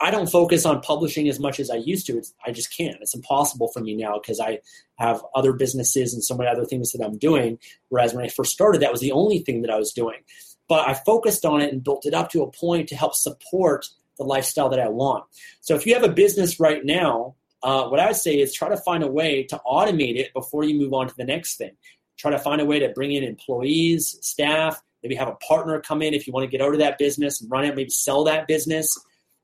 I 0.00 0.10
don't 0.10 0.30
focus 0.30 0.64
on 0.64 0.80
publishing 0.80 1.28
as 1.28 1.38
much 1.38 1.60
as 1.60 1.70
I 1.70 1.76
used 1.76 2.06
to. 2.06 2.16
It's, 2.16 2.32
I 2.46 2.52
just 2.52 2.74
can't. 2.74 2.96
It's 3.02 3.14
impossible 3.14 3.68
for 3.68 3.80
me 3.80 3.94
now 3.94 4.18
because 4.18 4.40
I 4.40 4.60
have 4.98 5.22
other 5.34 5.52
businesses 5.52 6.14
and 6.14 6.24
so 6.24 6.34
many 6.34 6.48
other 6.48 6.64
things 6.64 6.92
that 6.92 7.04
I'm 7.04 7.18
doing. 7.18 7.58
Whereas 7.90 8.14
when 8.14 8.24
I 8.24 8.28
first 8.28 8.52
started, 8.52 8.80
that 8.80 8.92
was 8.92 9.02
the 9.02 9.12
only 9.12 9.40
thing 9.40 9.60
that 9.62 9.70
I 9.70 9.78
was 9.78 9.92
doing. 9.92 10.20
But 10.68 10.88
I 10.88 10.94
focused 10.94 11.44
on 11.44 11.60
it 11.60 11.72
and 11.72 11.84
built 11.84 12.06
it 12.06 12.14
up 12.14 12.30
to 12.30 12.42
a 12.42 12.50
point 12.50 12.88
to 12.88 12.96
help 12.96 13.14
support 13.14 13.86
the 14.16 14.24
lifestyle 14.24 14.70
that 14.70 14.80
I 14.80 14.88
want. 14.88 15.24
So 15.60 15.74
if 15.74 15.84
you 15.84 15.92
have 15.94 16.04
a 16.04 16.08
business 16.08 16.58
right 16.58 16.84
now, 16.84 17.34
uh, 17.62 17.88
what 17.88 18.00
I 18.00 18.06
would 18.06 18.16
say 18.16 18.38
is 18.38 18.54
try 18.54 18.70
to 18.70 18.76
find 18.78 19.02
a 19.02 19.10
way 19.10 19.42
to 19.44 19.60
automate 19.66 20.16
it 20.16 20.32
before 20.32 20.64
you 20.64 20.78
move 20.78 20.94
on 20.94 21.08
to 21.08 21.14
the 21.16 21.24
next 21.24 21.56
thing. 21.56 21.72
Try 22.16 22.30
to 22.30 22.38
find 22.38 22.60
a 22.60 22.64
way 22.64 22.78
to 22.78 22.88
bring 22.90 23.12
in 23.12 23.22
employees, 23.24 24.16
staff, 24.22 24.82
maybe 25.02 25.14
have 25.14 25.28
a 25.28 25.34
partner 25.36 25.80
come 25.80 26.02
in 26.02 26.14
if 26.14 26.26
you 26.26 26.32
want 26.32 26.44
to 26.44 26.50
get 26.50 26.64
out 26.64 26.72
of 26.72 26.78
that 26.78 26.98
business 26.98 27.40
and 27.40 27.50
run 27.50 27.64
it, 27.64 27.74
maybe 27.74 27.90
sell 27.90 28.24
that 28.24 28.46
business, 28.46 28.88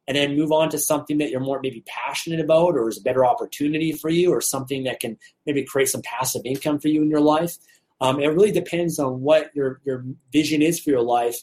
and 0.07 0.17
then 0.17 0.37
move 0.37 0.53
on 0.53 0.69
to 0.71 0.79
something 0.79 1.19
that 1.19 1.31
you're 1.31 1.41
more 1.41 1.61
maybe 1.63 1.83
passionate 1.87 2.41
about 2.41 2.75
or 2.75 2.89
is 2.89 2.99
a 2.99 3.03
better 3.03 3.25
opportunity 3.25 3.93
for 3.93 4.09
you 4.09 4.33
or 4.33 4.41
something 4.41 4.85
that 4.85 5.01
can 5.01 5.19
maybe 5.47 5.65
create 5.65 5.89
some 5.89 6.03
passive 6.03 6.43
income 6.45 6.79
for 6.79 6.89
you 6.89 7.03
in 7.03 7.11
your 7.11 7.21
life. 7.21 7.57
Um, 8.01 8.21
it 8.21 8.27
really 8.27 8.53
depends 8.53 8.99
on 8.99 9.23
what 9.23 9.51
your, 9.55 9.81
your 9.85 10.05
vision 10.33 10.63
is 10.63 10.79
for 10.79 10.91
your 10.91 11.03
life 11.03 11.37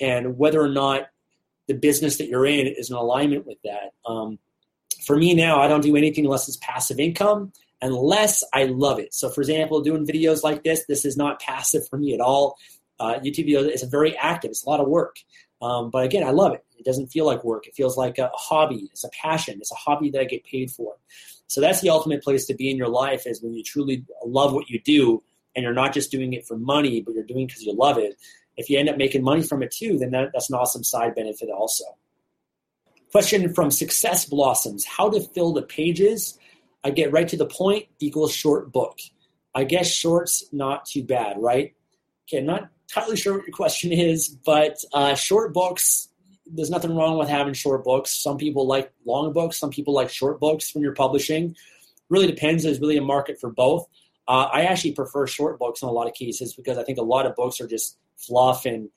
and 0.00 0.38
whether 0.38 0.60
or 0.60 0.68
not 0.68 1.08
the 1.66 1.74
business 1.74 2.16
that 2.16 2.28
you're 2.28 2.46
in 2.46 2.66
is 2.66 2.90
in 2.90 2.96
alignment 2.96 3.46
with 3.46 3.58
that. 3.62 3.92
Um, 4.06 4.38
for 5.06 5.16
me 5.16 5.34
now, 5.34 5.60
I 5.60 5.68
don't 5.68 5.82
do 5.82 5.96
anything 5.96 6.24
unless 6.24 6.48
it's 6.48 6.56
passive 6.56 6.98
income 6.98 7.52
unless 7.80 8.44
I 8.52 8.64
love 8.64 8.98
it. 8.98 9.14
So, 9.14 9.28
for 9.28 9.40
example, 9.40 9.80
doing 9.80 10.06
videos 10.06 10.42
like 10.42 10.64
this, 10.64 10.84
this 10.86 11.04
is 11.04 11.16
not 11.16 11.40
passive 11.40 11.88
for 11.88 11.98
me 11.98 12.14
at 12.14 12.20
all. 12.20 12.56
Uh, 13.00 13.14
YouTube 13.20 13.46
video 13.46 13.60
is 13.62 13.82
very 13.84 14.16
active. 14.16 14.50
It's 14.50 14.64
a 14.64 14.68
lot 14.68 14.80
of 14.80 14.88
work. 14.88 15.18
Um, 15.60 15.90
but 15.90 16.04
again, 16.04 16.26
I 16.26 16.30
love 16.30 16.54
it. 16.54 16.64
It 16.78 16.84
doesn't 16.84 17.08
feel 17.08 17.26
like 17.26 17.44
work. 17.44 17.66
It 17.66 17.74
feels 17.74 17.96
like 17.96 18.18
a 18.18 18.30
hobby. 18.34 18.88
It's 18.92 19.04
a 19.04 19.10
passion. 19.10 19.58
It's 19.60 19.72
a 19.72 19.76
hobby 19.76 20.10
that 20.10 20.20
I 20.20 20.24
get 20.24 20.44
paid 20.44 20.70
for. 20.70 20.94
So 21.48 21.60
that's 21.60 21.80
the 21.80 21.90
ultimate 21.90 22.22
place 22.22 22.46
to 22.46 22.54
be 22.54 22.70
in 22.70 22.76
your 22.76 22.88
life 22.88 23.26
is 23.26 23.42
when 23.42 23.54
you 23.54 23.64
truly 23.64 24.04
love 24.24 24.52
what 24.52 24.68
you 24.68 24.80
do 24.80 25.22
and 25.56 25.62
you're 25.64 25.72
not 25.72 25.94
just 25.94 26.10
doing 26.10 26.34
it 26.34 26.46
for 26.46 26.56
money, 26.56 27.00
but 27.00 27.14
you're 27.14 27.24
doing 27.24 27.46
because 27.46 27.62
you 27.62 27.74
love 27.74 27.98
it. 27.98 28.16
If 28.56 28.68
you 28.68 28.78
end 28.78 28.88
up 28.88 28.96
making 28.96 29.22
money 29.22 29.42
from 29.42 29.62
it 29.62 29.70
too, 29.70 29.98
then 29.98 30.10
that, 30.10 30.30
that's 30.32 30.50
an 30.50 30.56
awesome 30.56 30.84
side 30.84 31.14
benefit 31.14 31.48
also. 31.48 31.84
Question 33.10 33.54
from 33.54 33.70
Success 33.70 34.26
Blossoms 34.26 34.84
How 34.84 35.08
to 35.08 35.20
fill 35.20 35.52
the 35.52 35.62
pages? 35.62 36.38
I 36.84 36.90
get 36.90 37.12
right 37.12 37.26
to 37.28 37.36
the 37.36 37.46
point 37.46 37.86
equals 37.98 38.32
short 38.32 38.70
book. 38.70 38.98
I 39.54 39.64
guess 39.64 39.90
short's 39.90 40.44
not 40.52 40.86
too 40.86 41.02
bad, 41.02 41.36
right? 41.38 41.74
Okay, 42.28 42.44
not 42.44 42.70
entirely 42.88 43.16
sure 43.16 43.34
what 43.34 43.46
your 43.46 43.54
question 43.54 43.92
is, 43.92 44.28
but 44.28 44.78
uh, 44.92 45.14
short 45.14 45.52
books, 45.52 46.08
there's 46.46 46.70
nothing 46.70 46.96
wrong 46.96 47.18
with 47.18 47.28
having 47.28 47.54
short 47.54 47.84
books. 47.84 48.10
Some 48.10 48.38
people 48.38 48.66
like 48.66 48.90
long 49.04 49.32
books, 49.32 49.58
some 49.58 49.70
people 49.70 49.94
like 49.94 50.10
short 50.10 50.40
books 50.40 50.74
when 50.74 50.82
you're 50.82 50.94
publishing. 50.94 51.54
Really 52.08 52.26
depends. 52.26 52.64
There's 52.64 52.80
really 52.80 52.96
a 52.96 53.02
market 53.02 53.38
for 53.38 53.50
both. 53.50 53.86
Uh, 54.26 54.48
I 54.52 54.62
actually 54.62 54.92
prefer 54.92 55.26
short 55.26 55.58
books 55.58 55.82
in 55.82 55.88
a 55.88 55.92
lot 55.92 56.06
of 56.06 56.14
cases 56.14 56.54
because 56.54 56.78
I 56.78 56.84
think 56.84 56.98
a 56.98 57.02
lot 57.02 57.26
of 57.26 57.34
books 57.34 57.60
are 57.60 57.66
just 57.66 57.98
fluff 58.16 58.64
and 58.64 58.88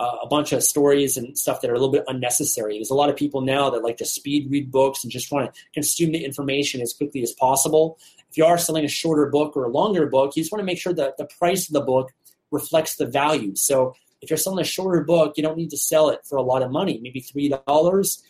uh, 0.00 0.16
a 0.22 0.26
bunch 0.26 0.52
of 0.52 0.62
stories 0.62 1.16
and 1.16 1.38
stuff 1.38 1.60
that 1.60 1.70
are 1.70 1.74
a 1.74 1.78
little 1.78 1.92
bit 1.92 2.04
unnecessary. 2.08 2.78
There's 2.78 2.90
a 2.90 2.94
lot 2.94 3.10
of 3.10 3.16
people 3.16 3.42
now 3.42 3.70
that 3.70 3.82
like 3.82 3.98
to 3.98 4.04
speed 4.04 4.50
read 4.50 4.70
books 4.70 5.04
and 5.04 5.12
just 5.12 5.30
want 5.30 5.54
to 5.54 5.60
consume 5.72 6.12
the 6.12 6.24
information 6.24 6.80
as 6.80 6.92
quickly 6.92 7.22
as 7.22 7.32
possible. 7.32 7.98
If 8.30 8.36
you 8.36 8.44
are 8.44 8.58
selling 8.58 8.84
a 8.84 8.88
shorter 8.88 9.26
book 9.26 9.56
or 9.56 9.64
a 9.64 9.70
longer 9.70 10.06
book, 10.06 10.34
you 10.34 10.42
just 10.42 10.50
want 10.50 10.60
to 10.60 10.66
make 10.66 10.80
sure 10.80 10.94
that 10.94 11.16
the 11.16 11.26
price 11.38 11.68
of 11.68 11.74
the 11.74 11.80
book 11.82 12.12
reflects 12.54 12.96
the 12.96 13.06
value. 13.06 13.54
So 13.56 13.94
if 14.22 14.30
you're 14.30 14.38
selling 14.38 14.60
a 14.60 14.64
shorter 14.64 15.02
book, 15.04 15.34
you 15.36 15.42
don't 15.42 15.56
need 15.56 15.70
to 15.70 15.76
sell 15.76 16.08
it 16.08 16.20
for 16.24 16.36
a 16.36 16.42
lot 16.42 16.62
of 16.62 16.70
money, 16.70 16.98
maybe 17.02 17.20
$3. 17.20 18.22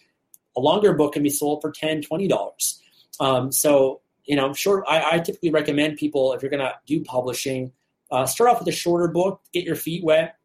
A 0.57 0.61
longer 0.61 0.93
book 0.93 1.13
can 1.13 1.23
be 1.23 1.31
sold 1.31 1.63
for 1.63 1.73
$10, 1.73 2.07
$20. 2.07 2.81
Um, 3.21 3.53
so, 3.53 4.01
you 4.25 4.37
know, 4.37 4.53
short, 4.53 4.85
I, 4.89 5.17
I, 5.17 5.19
typically 5.21 5.51
recommend 5.51 5.99
people, 5.99 6.33
if 6.33 6.43
you're 6.43 6.51
going 6.51 6.65
to 6.65 6.75
do 6.87 7.05
publishing, 7.05 7.73
uh, 8.11 8.27
start 8.27 8.51
off 8.51 8.59
with 8.59 8.69
a 8.69 8.73
shorter 8.73 9.09
book, 9.09 9.41
get 9.53 9.65
your 9.65 9.77
feet 9.77 10.03
wet. 10.03 10.37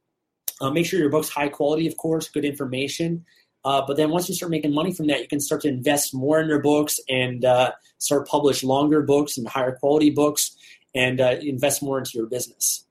Uh, 0.62 0.70
make 0.70 0.86
sure 0.86 1.00
your 1.00 1.10
book's 1.10 1.30
high 1.30 1.48
quality, 1.48 1.88
of 1.88 1.96
course, 1.98 2.28
good 2.28 2.46
information. 2.46 3.26
Uh, 3.66 3.82
but 3.86 3.98
then 3.98 4.10
once 4.10 4.30
you 4.30 4.36
start 4.36 4.52
making 4.52 4.74
money 4.74 4.94
from 4.94 5.08
that, 5.08 5.22
you 5.22 5.28
can 5.28 5.40
start 5.40 5.62
to 5.62 5.68
invest 5.68 6.14
more 6.14 6.40
in 6.40 6.48
your 6.48 6.60
books 6.60 7.00
and 7.10 7.44
uh, 7.46 7.72
start 7.98 8.28
publish 8.28 8.64
longer 8.64 9.02
books 9.02 9.38
and 9.38 9.48
higher 9.48 9.76
quality 9.76 10.10
books 10.10 10.56
and 10.96 11.20
uh, 11.20 11.36
invest 11.42 11.84
more 11.84 11.98
into 11.98 12.12
your 12.14 12.28
business. 12.28 12.86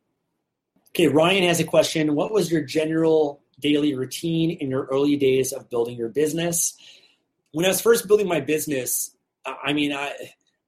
Okay, 0.98 1.06
Ryan 1.06 1.44
has 1.44 1.60
a 1.60 1.64
question. 1.64 2.16
What 2.16 2.32
was 2.32 2.50
your 2.50 2.60
general 2.60 3.40
daily 3.60 3.94
routine 3.94 4.50
in 4.50 4.68
your 4.68 4.86
early 4.86 5.14
days 5.14 5.52
of 5.52 5.70
building 5.70 5.96
your 5.96 6.08
business? 6.08 6.76
When 7.52 7.64
I 7.64 7.68
was 7.68 7.80
first 7.80 8.08
building 8.08 8.26
my 8.26 8.40
business, 8.40 9.14
I 9.46 9.74
mean, 9.74 9.92
I, 9.92 10.12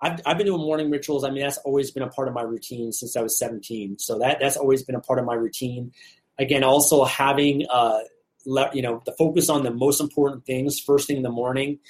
I've, 0.00 0.20
I've 0.24 0.38
been 0.38 0.46
doing 0.46 0.60
morning 0.60 0.88
rituals. 0.88 1.24
I 1.24 1.30
mean, 1.30 1.42
that's 1.42 1.58
always 1.58 1.90
been 1.90 2.04
a 2.04 2.08
part 2.08 2.28
of 2.28 2.34
my 2.34 2.42
routine 2.42 2.92
since 2.92 3.16
I 3.16 3.22
was 3.22 3.36
17. 3.40 3.98
So 3.98 4.20
that 4.20 4.38
that's 4.38 4.56
always 4.56 4.84
been 4.84 4.94
a 4.94 5.00
part 5.00 5.18
of 5.18 5.24
my 5.24 5.34
routine. 5.34 5.90
Again, 6.38 6.62
also 6.62 7.02
having, 7.02 7.66
uh, 7.68 7.98
le- 8.46 8.70
you 8.72 8.82
know, 8.82 9.02
the 9.06 9.12
focus 9.18 9.48
on 9.48 9.64
the 9.64 9.72
most 9.72 10.00
important 10.00 10.46
things 10.46 10.78
first 10.78 11.08
thing 11.08 11.16
in 11.16 11.24
the 11.24 11.28
morning. 11.28 11.80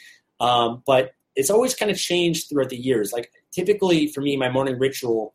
Um, 0.41 0.82
but 0.86 1.11
it's 1.36 1.51
always 1.51 1.74
kind 1.74 1.91
of 1.91 1.99
changed 1.99 2.49
throughout 2.49 2.70
the 2.70 2.78
years. 2.78 3.12
Like 3.12 3.32
typically 3.53 4.07
for 4.07 4.22
me, 4.22 4.38
my 4.38 4.49
morning 4.49 4.78
ritual, 4.78 5.34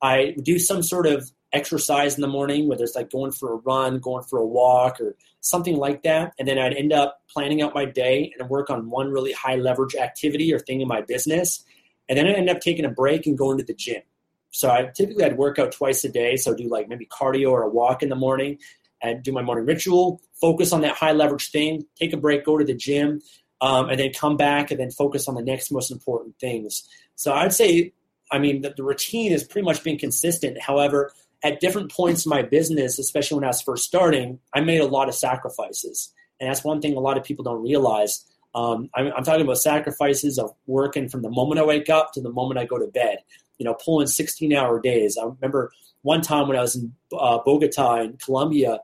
I 0.00 0.34
do 0.42 0.58
some 0.58 0.82
sort 0.82 1.06
of 1.06 1.30
exercise 1.56 2.14
in 2.14 2.20
the 2.20 2.28
morning, 2.28 2.68
whether 2.68 2.84
it's 2.84 2.94
like 2.94 3.10
going 3.10 3.32
for 3.32 3.52
a 3.52 3.56
run, 3.56 3.98
going 3.98 4.22
for 4.24 4.38
a 4.38 4.46
walk, 4.46 5.00
or 5.00 5.16
something 5.40 5.76
like 5.76 6.02
that. 6.02 6.32
And 6.38 6.46
then 6.46 6.58
I'd 6.58 6.74
end 6.74 6.92
up 6.92 7.22
planning 7.32 7.62
out 7.62 7.74
my 7.74 7.84
day 7.84 8.32
and 8.38 8.48
work 8.48 8.70
on 8.70 8.90
one 8.90 9.10
really 9.10 9.32
high 9.32 9.56
leverage 9.56 9.96
activity 9.96 10.52
or 10.52 10.58
thing 10.58 10.80
in 10.80 10.88
my 10.88 11.00
business. 11.00 11.64
And 12.08 12.18
then 12.18 12.26
I 12.26 12.32
end 12.32 12.50
up 12.50 12.60
taking 12.60 12.84
a 12.84 12.90
break 12.90 13.26
and 13.26 13.36
going 13.36 13.58
to 13.58 13.64
the 13.64 13.74
gym. 13.74 14.02
So 14.50 14.70
I 14.70 14.90
typically 14.94 15.24
I'd 15.24 15.36
work 15.36 15.58
out 15.58 15.72
twice 15.72 16.04
a 16.04 16.08
day. 16.08 16.36
So 16.36 16.54
do 16.54 16.68
like 16.68 16.88
maybe 16.88 17.06
cardio 17.06 17.50
or 17.50 17.62
a 17.62 17.68
walk 17.68 18.02
in 18.02 18.08
the 18.08 18.16
morning 18.16 18.58
and 19.02 19.22
do 19.22 19.32
my 19.32 19.42
morning 19.42 19.66
ritual, 19.66 20.20
focus 20.40 20.72
on 20.72 20.80
that 20.82 20.94
high 20.94 21.12
leverage 21.12 21.50
thing, 21.50 21.84
take 21.96 22.12
a 22.12 22.16
break, 22.16 22.44
go 22.44 22.56
to 22.56 22.64
the 22.64 22.74
gym, 22.74 23.20
um, 23.60 23.88
and 23.88 23.98
then 24.00 24.12
come 24.12 24.36
back 24.36 24.70
and 24.70 24.80
then 24.80 24.90
focus 24.90 25.28
on 25.28 25.34
the 25.34 25.42
next 25.42 25.70
most 25.70 25.90
important 25.90 26.38
things. 26.38 26.88
So 27.14 27.32
I'd 27.32 27.52
say, 27.52 27.92
I 28.30 28.38
mean, 28.38 28.62
the, 28.62 28.74
the 28.76 28.82
routine 28.82 29.32
is 29.32 29.44
pretty 29.44 29.64
much 29.64 29.82
being 29.84 29.98
consistent. 29.98 30.60
However, 30.60 31.12
at 31.42 31.60
different 31.60 31.92
points 31.92 32.26
in 32.26 32.30
my 32.30 32.42
business, 32.42 32.98
especially 32.98 33.36
when 33.36 33.44
I 33.44 33.48
was 33.48 33.62
first 33.62 33.84
starting, 33.84 34.40
I 34.54 34.60
made 34.60 34.80
a 34.80 34.86
lot 34.86 35.08
of 35.08 35.14
sacrifices. 35.14 36.12
And 36.40 36.48
that's 36.48 36.64
one 36.64 36.80
thing 36.80 36.96
a 36.96 37.00
lot 37.00 37.18
of 37.18 37.24
people 37.24 37.44
don't 37.44 37.62
realize. 37.62 38.24
Um, 38.54 38.88
I'm, 38.94 39.12
I'm, 39.14 39.24
talking 39.24 39.42
about 39.42 39.58
sacrifices 39.58 40.38
of 40.38 40.50
working 40.66 41.08
from 41.08 41.22
the 41.22 41.30
moment 41.30 41.60
I 41.60 41.64
wake 41.64 41.90
up 41.90 42.12
to 42.14 42.22
the 42.22 42.30
moment 42.30 42.58
I 42.58 42.64
go 42.64 42.78
to 42.78 42.86
bed. 42.86 43.18
You 43.58 43.64
know, 43.64 43.74
pulling 43.74 44.06
16 44.06 44.54
hour 44.54 44.80
days. 44.80 45.16
I 45.16 45.24
remember 45.24 45.72
one 46.02 46.20
time 46.20 46.48
when 46.48 46.56
I 46.56 46.62
was 46.62 46.76
in 46.76 46.92
uh, 47.12 47.38
Bogota 47.44 48.02
in 48.02 48.16
Colombia, 48.16 48.80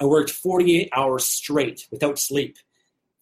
I 0.00 0.04
worked 0.04 0.30
48 0.30 0.90
hours 0.94 1.24
straight 1.24 1.86
without 1.90 2.18
sleep. 2.18 2.56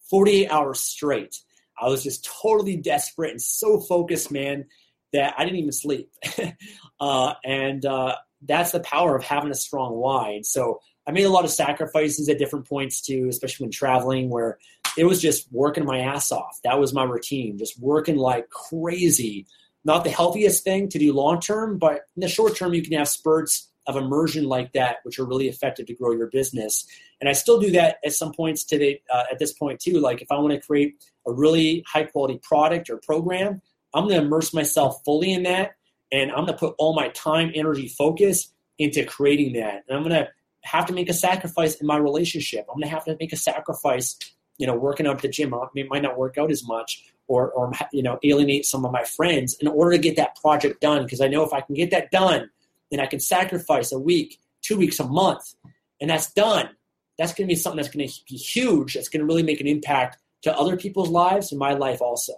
48 0.09 0.49
hours 0.49 0.79
straight. 0.79 1.39
I 1.79 1.87
was 1.87 2.03
just 2.03 2.25
totally 2.41 2.77
desperate 2.77 3.31
and 3.31 3.41
so 3.41 3.79
focused, 3.79 4.31
man, 4.31 4.65
that 5.13 5.35
I 5.37 5.43
didn't 5.43 5.59
even 5.59 5.71
sleep. 5.71 6.11
uh, 6.99 7.33
and 7.43 7.85
uh, 7.85 8.15
that's 8.41 8.71
the 8.71 8.79
power 8.79 9.15
of 9.15 9.23
having 9.23 9.51
a 9.51 9.55
strong. 9.55 10.01
And 10.35 10.45
so 10.45 10.81
I 11.07 11.11
made 11.11 11.23
a 11.23 11.29
lot 11.29 11.45
of 11.45 11.51
sacrifices 11.51 12.27
at 12.29 12.37
different 12.37 12.67
points 12.67 13.01
too, 13.01 13.27
especially 13.29 13.65
when 13.65 13.71
traveling, 13.71 14.29
where 14.29 14.59
it 14.97 15.05
was 15.05 15.21
just 15.21 15.51
working 15.51 15.85
my 15.85 15.99
ass 15.99 16.31
off. 16.31 16.59
That 16.63 16.79
was 16.79 16.93
my 16.93 17.03
routine, 17.03 17.57
just 17.57 17.79
working 17.79 18.17
like 18.17 18.49
crazy. 18.49 19.47
Not 19.85 20.03
the 20.03 20.09
healthiest 20.09 20.63
thing 20.63 20.89
to 20.89 20.99
do 20.99 21.13
long 21.13 21.39
term, 21.39 21.77
but 21.77 22.01
in 22.15 22.21
the 22.21 22.27
short 22.27 22.55
term, 22.57 22.73
you 22.73 22.81
can 22.81 22.97
have 22.97 23.07
spurts 23.07 23.69
of 23.85 23.95
immersion 23.95 24.43
like 24.43 24.73
that, 24.73 24.97
which 25.03 25.17
are 25.17 25.25
really 25.25 25.47
effective 25.47 25.85
to 25.85 25.95
grow 25.95 26.11
your 26.11 26.27
business. 26.27 26.85
And 27.21 27.29
I 27.29 27.33
still 27.33 27.59
do 27.59 27.71
that 27.71 27.97
at 28.05 28.11
some 28.11 28.33
points 28.33 28.65
today, 28.65 29.01
uh, 29.09 29.23
at 29.31 29.39
this 29.39 29.53
point 29.53 29.79
too. 29.79 29.99
Like 30.01 30.21
if 30.21 30.29
I 30.29 30.37
want 30.37 30.53
to 30.53 30.59
create 30.59 31.01
a 31.25 31.31
really 31.31 31.85
high 31.87 32.03
quality 32.03 32.39
product 32.43 32.89
or 32.89 32.97
program, 32.97 33.61
I'm 33.93 34.03
going 34.07 34.19
to 34.19 34.25
immerse 34.25 34.53
myself 34.53 35.01
fully 35.05 35.31
in 35.31 35.43
that 35.43 35.71
and 36.11 36.31
I'm 36.31 36.45
going 36.45 36.47
to 36.47 36.53
put 36.53 36.75
all 36.77 36.93
my 36.93 37.09
time, 37.09 37.51
energy, 37.53 37.87
focus 37.87 38.51
into 38.77 39.03
creating 39.05 39.53
that. 39.53 39.83
And 39.87 39.97
I'm 39.97 40.03
going 40.03 40.15
to 40.15 40.29
have 40.63 40.85
to 40.87 40.93
make 40.93 41.09
a 41.09 41.13
sacrifice 41.13 41.75
in 41.75 41.87
my 41.87 41.97
relationship. 41.97 42.65
I'm 42.69 42.75
going 42.75 42.89
to 42.89 42.93
have 42.93 43.05
to 43.05 43.17
make 43.19 43.33
a 43.33 43.37
sacrifice, 43.37 44.17
you 44.57 44.67
know, 44.67 44.75
working 44.75 45.07
out 45.07 45.15
at 45.15 45.21
the 45.21 45.29
gym. 45.29 45.53
It 45.75 45.89
might 45.89 46.01
not 46.01 46.17
work 46.17 46.37
out 46.37 46.51
as 46.51 46.65
much 46.65 47.05
or, 47.27 47.51
or 47.51 47.71
you 47.91 48.03
know, 48.03 48.19
alienate 48.23 48.65
some 48.65 48.85
of 48.85 48.91
my 48.91 49.03
friends 49.03 49.55
in 49.55 49.67
order 49.67 49.91
to 49.91 49.97
get 49.97 50.15
that 50.15 50.35
project 50.39 50.81
done. 50.81 51.03
Because 51.03 51.21
I 51.21 51.27
know 51.27 51.43
if 51.43 51.53
I 51.53 51.61
can 51.61 51.75
get 51.75 51.91
that 51.91 52.11
done, 52.11 52.49
then 52.91 52.99
I 52.99 53.05
can 53.05 53.19
sacrifice 53.19 53.91
a 53.91 53.99
week, 53.99 54.39
two 54.61 54.77
weeks, 54.77 54.99
a 54.99 55.05
month, 55.05 55.55
and 55.99 56.09
that's 56.09 56.31
done. 56.33 56.69
That's 57.17 57.33
going 57.33 57.47
to 57.47 57.51
be 57.51 57.59
something 57.59 57.77
that's 57.77 57.93
going 57.93 58.07
to 58.07 58.13
be 58.29 58.37
huge. 58.37 58.93
That's 58.93 59.09
going 59.09 59.21
to 59.21 59.25
really 59.25 59.43
make 59.43 59.59
an 59.59 59.67
impact 59.67 60.17
to 60.43 60.55
other 60.55 60.77
people's 60.77 61.09
lives 61.09 61.51
and 61.51 61.59
my 61.59 61.73
life 61.73 62.01
also. 62.01 62.33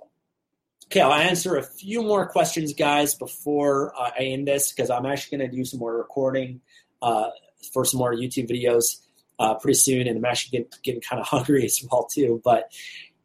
Okay, 0.92 1.02
I'll 1.02 1.14
answer 1.14 1.56
a 1.56 1.62
few 1.62 2.02
more 2.02 2.28
questions, 2.28 2.74
guys, 2.74 3.14
before 3.14 3.94
uh, 3.96 4.10
I 4.18 4.24
end 4.24 4.48
this 4.48 4.72
because 4.72 4.90
I'm 4.90 5.06
actually 5.06 5.38
going 5.38 5.52
to 5.52 5.56
do 5.56 5.64
some 5.64 5.80
more 5.80 5.96
recording 5.96 6.62
uh, 7.04 7.30
for 7.72 7.86
some 7.86 8.00
more 8.00 8.12
YouTube 8.12 8.50
videos 8.50 8.96
uh, 9.38 9.54
pretty 9.54 9.76
soon, 9.76 10.08
and 10.08 10.18
I'm 10.18 10.26
actually 10.26 10.58
getting, 10.58 10.72
getting 10.82 11.02
kind 11.02 11.22
of 11.22 11.28
hungry 11.28 11.64
as 11.64 11.86
well 11.92 12.08
too. 12.12 12.42
But 12.44 12.72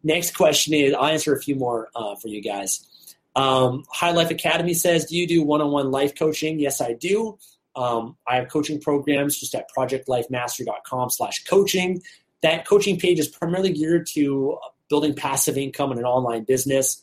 next 0.02 0.36
question 0.36 0.74
is, 0.74 0.92
I'll 0.92 1.06
answer 1.06 1.34
a 1.34 1.40
few 1.40 1.56
more 1.56 1.88
uh, 1.96 2.16
for 2.16 2.28
you 2.28 2.42
guys. 2.42 2.86
Um, 3.34 3.84
High 3.90 4.12
Life 4.12 4.30
Academy 4.30 4.74
says, 4.74 5.06
"Do 5.06 5.16
you 5.16 5.26
do 5.26 5.42
one-on-one 5.42 5.90
life 5.90 6.14
coaching?" 6.14 6.58
Yes, 6.58 6.82
I 6.82 6.92
do. 6.92 7.38
Um, 7.74 8.18
I 8.28 8.36
have 8.36 8.48
coaching 8.48 8.78
programs 8.78 9.40
just 9.40 9.54
at 9.54 9.70
projectlifemastery.com/coaching. 9.74 12.02
That 12.42 12.66
coaching 12.66 12.98
page 12.98 13.18
is 13.18 13.28
primarily 13.28 13.72
geared 13.72 14.06
to 14.08 14.58
building 14.90 15.14
passive 15.14 15.56
income 15.56 15.92
in 15.92 15.98
an 15.98 16.04
online 16.04 16.44
business. 16.44 17.02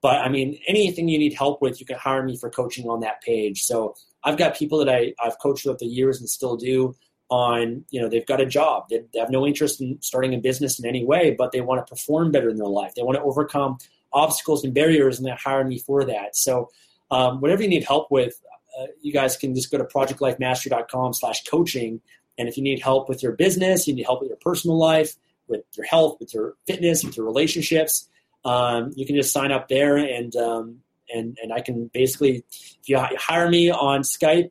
But 0.00 0.20
I 0.20 0.28
mean, 0.28 0.58
anything 0.68 1.08
you 1.08 1.18
need 1.18 1.34
help 1.34 1.60
with, 1.60 1.80
you 1.80 1.86
can 1.86 1.96
hire 1.96 2.22
me 2.22 2.36
for 2.36 2.50
coaching 2.50 2.88
on 2.88 3.00
that 3.00 3.20
page. 3.20 3.62
So 3.62 3.94
I've 4.22 4.36
got 4.36 4.56
people 4.56 4.78
that 4.78 4.88
I, 4.88 5.12
I've 5.22 5.38
coached 5.38 5.64
throughout 5.64 5.78
the 5.78 5.86
years 5.86 6.20
and 6.20 6.28
still 6.28 6.56
do 6.56 6.94
on, 7.30 7.84
you 7.90 8.00
know, 8.00 8.08
they've 8.08 8.26
got 8.26 8.40
a 8.40 8.46
job. 8.46 8.84
They, 8.88 9.00
they 9.12 9.18
have 9.18 9.30
no 9.30 9.46
interest 9.46 9.80
in 9.80 9.98
starting 10.00 10.34
a 10.34 10.38
business 10.38 10.78
in 10.78 10.86
any 10.86 11.04
way, 11.04 11.34
but 11.36 11.52
they 11.52 11.60
want 11.60 11.84
to 11.84 11.90
perform 11.90 12.30
better 12.30 12.48
in 12.48 12.56
their 12.56 12.68
life. 12.68 12.94
They 12.94 13.02
want 13.02 13.16
to 13.16 13.22
overcome 13.22 13.78
obstacles 14.12 14.64
and 14.64 14.72
barriers, 14.72 15.18
and 15.18 15.26
they 15.26 15.32
hire 15.32 15.64
me 15.64 15.78
for 15.78 16.04
that. 16.04 16.36
So 16.36 16.70
um, 17.10 17.40
whatever 17.40 17.62
you 17.62 17.68
need 17.68 17.84
help 17.84 18.10
with, 18.10 18.40
uh, 18.78 18.86
you 19.02 19.12
guys 19.12 19.36
can 19.36 19.54
just 19.54 19.70
go 19.70 19.78
to 19.78 19.84
projectlifemastery.com 19.84 21.12
slash 21.14 21.44
coaching. 21.44 22.00
And 22.38 22.48
if 22.48 22.56
you 22.56 22.62
need 22.62 22.80
help 22.80 23.08
with 23.08 23.22
your 23.22 23.32
business, 23.32 23.86
you 23.88 23.94
need 23.94 24.04
help 24.06 24.20
with 24.20 24.28
your 24.28 24.38
personal 24.38 24.78
life, 24.78 25.16
with 25.48 25.64
your 25.76 25.86
health, 25.86 26.18
with 26.20 26.32
your 26.32 26.54
fitness, 26.66 27.04
with 27.04 27.16
your 27.16 27.26
relationships, 27.26 28.08
um, 28.48 28.92
you 28.96 29.04
can 29.04 29.14
just 29.14 29.32
sign 29.32 29.52
up 29.52 29.68
there 29.68 29.96
and 29.98 30.34
um, 30.36 30.78
and 31.12 31.36
and 31.42 31.52
I 31.52 31.60
can 31.60 31.90
basically, 31.92 32.44
if 32.50 32.88
you 32.88 32.98
hire 32.98 33.48
me 33.48 33.70
on 33.70 34.00
Skype 34.00 34.50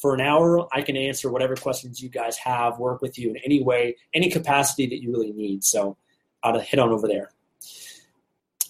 for 0.00 0.14
an 0.14 0.20
hour, 0.20 0.66
I 0.72 0.82
can 0.82 0.96
answer 0.96 1.30
whatever 1.30 1.54
questions 1.54 2.00
you 2.00 2.08
guys 2.08 2.36
have, 2.38 2.78
work 2.78 3.02
with 3.02 3.18
you 3.18 3.30
in 3.30 3.36
any 3.44 3.62
way, 3.62 3.96
any 4.14 4.30
capacity 4.30 4.86
that 4.86 5.00
you 5.00 5.12
really 5.12 5.32
need. 5.32 5.62
So 5.62 5.96
I'll 6.42 6.58
hit 6.58 6.80
on 6.80 6.90
over 6.90 7.06
there. 7.06 7.30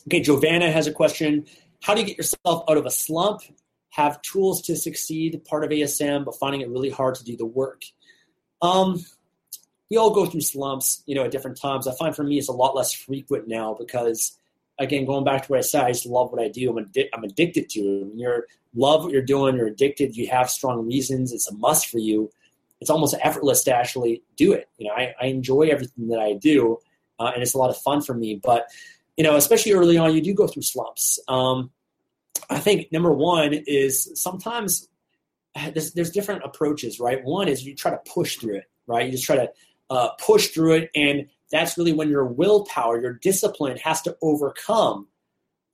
Okay, 0.06 0.20
Giovanna 0.20 0.70
has 0.70 0.86
a 0.86 0.92
question. 0.92 1.46
How 1.82 1.94
do 1.94 2.00
you 2.00 2.06
get 2.06 2.18
yourself 2.18 2.64
out 2.68 2.76
of 2.76 2.84
a 2.84 2.90
slump? 2.90 3.42
Have 3.90 4.20
tools 4.22 4.60
to 4.62 4.76
succeed, 4.76 5.42
part 5.44 5.64
of 5.64 5.70
ASM, 5.70 6.24
but 6.24 6.36
finding 6.36 6.60
it 6.60 6.68
really 6.68 6.90
hard 6.90 7.14
to 7.16 7.24
do 7.24 7.36
the 7.36 7.46
work. 7.46 7.82
Um, 8.60 9.04
we 9.90 9.96
all 9.96 10.10
go 10.10 10.26
through 10.26 10.42
slumps, 10.42 11.02
you 11.06 11.14
know, 11.14 11.24
at 11.24 11.30
different 11.30 11.60
times. 11.60 11.88
I 11.88 11.94
find 11.96 12.14
for 12.14 12.22
me 12.22 12.38
it's 12.38 12.48
a 12.48 12.52
lot 12.52 12.76
less 12.76 12.92
frequent 12.92 13.48
now 13.48 13.74
because, 13.78 14.38
again, 14.80 15.04
going 15.04 15.24
back 15.24 15.42
to 15.42 15.48
what 15.48 15.58
I 15.58 15.62
said, 15.62 15.84
I 15.84 15.92
just 15.92 16.06
love 16.06 16.32
what 16.32 16.42
I 16.42 16.48
do. 16.48 16.70
I'm, 16.70 16.84
addi- 16.84 17.08
I'm 17.12 17.22
addicted 17.22 17.68
to 17.70 17.80
it. 17.80 18.06
When 18.06 18.18
you 18.18 18.42
love 18.74 19.04
what 19.04 19.12
you're 19.12 19.22
doing, 19.22 19.56
you're 19.56 19.68
addicted, 19.68 20.16
you 20.16 20.26
have 20.28 20.50
strong 20.50 20.86
reasons, 20.86 21.32
it's 21.32 21.48
a 21.48 21.54
must 21.54 21.88
for 21.88 21.98
you. 21.98 22.30
It's 22.80 22.90
almost 22.90 23.14
effortless 23.22 23.62
to 23.64 23.74
actually 23.74 24.22
do 24.36 24.52
it. 24.54 24.68
You 24.78 24.88
know, 24.88 24.94
I, 24.94 25.14
I 25.20 25.26
enjoy 25.26 25.68
everything 25.68 26.08
that 26.08 26.18
I 26.18 26.32
do, 26.32 26.78
uh, 27.18 27.30
and 27.34 27.42
it's 27.42 27.54
a 27.54 27.58
lot 27.58 27.68
of 27.68 27.76
fun 27.76 28.00
for 28.00 28.14
me. 28.14 28.40
But, 28.42 28.68
you 29.18 29.24
know, 29.24 29.36
especially 29.36 29.72
early 29.72 29.98
on, 29.98 30.14
you 30.14 30.22
do 30.22 30.32
go 30.32 30.46
through 30.46 30.62
slumps. 30.62 31.18
Um, 31.28 31.70
I 32.48 32.58
think 32.58 32.90
number 32.90 33.12
one 33.12 33.52
is 33.52 34.10
sometimes 34.14 34.88
there's, 35.54 35.92
there's 35.92 36.10
different 36.10 36.42
approaches, 36.42 36.98
right? 36.98 37.22
One 37.22 37.48
is 37.48 37.66
you 37.66 37.74
try 37.74 37.90
to 37.90 38.00
push 38.10 38.36
through 38.36 38.56
it, 38.56 38.64
right? 38.86 39.04
You 39.04 39.12
just 39.12 39.24
try 39.24 39.36
to 39.36 39.50
uh, 39.90 40.10
push 40.18 40.48
through 40.48 40.76
it. 40.76 40.90
And 40.94 41.28
that's 41.50 41.76
really 41.76 41.92
when 41.92 42.08
your 42.08 42.24
willpower, 42.24 43.00
your 43.00 43.14
discipline 43.14 43.76
has 43.78 44.02
to 44.02 44.16
overcome 44.22 45.08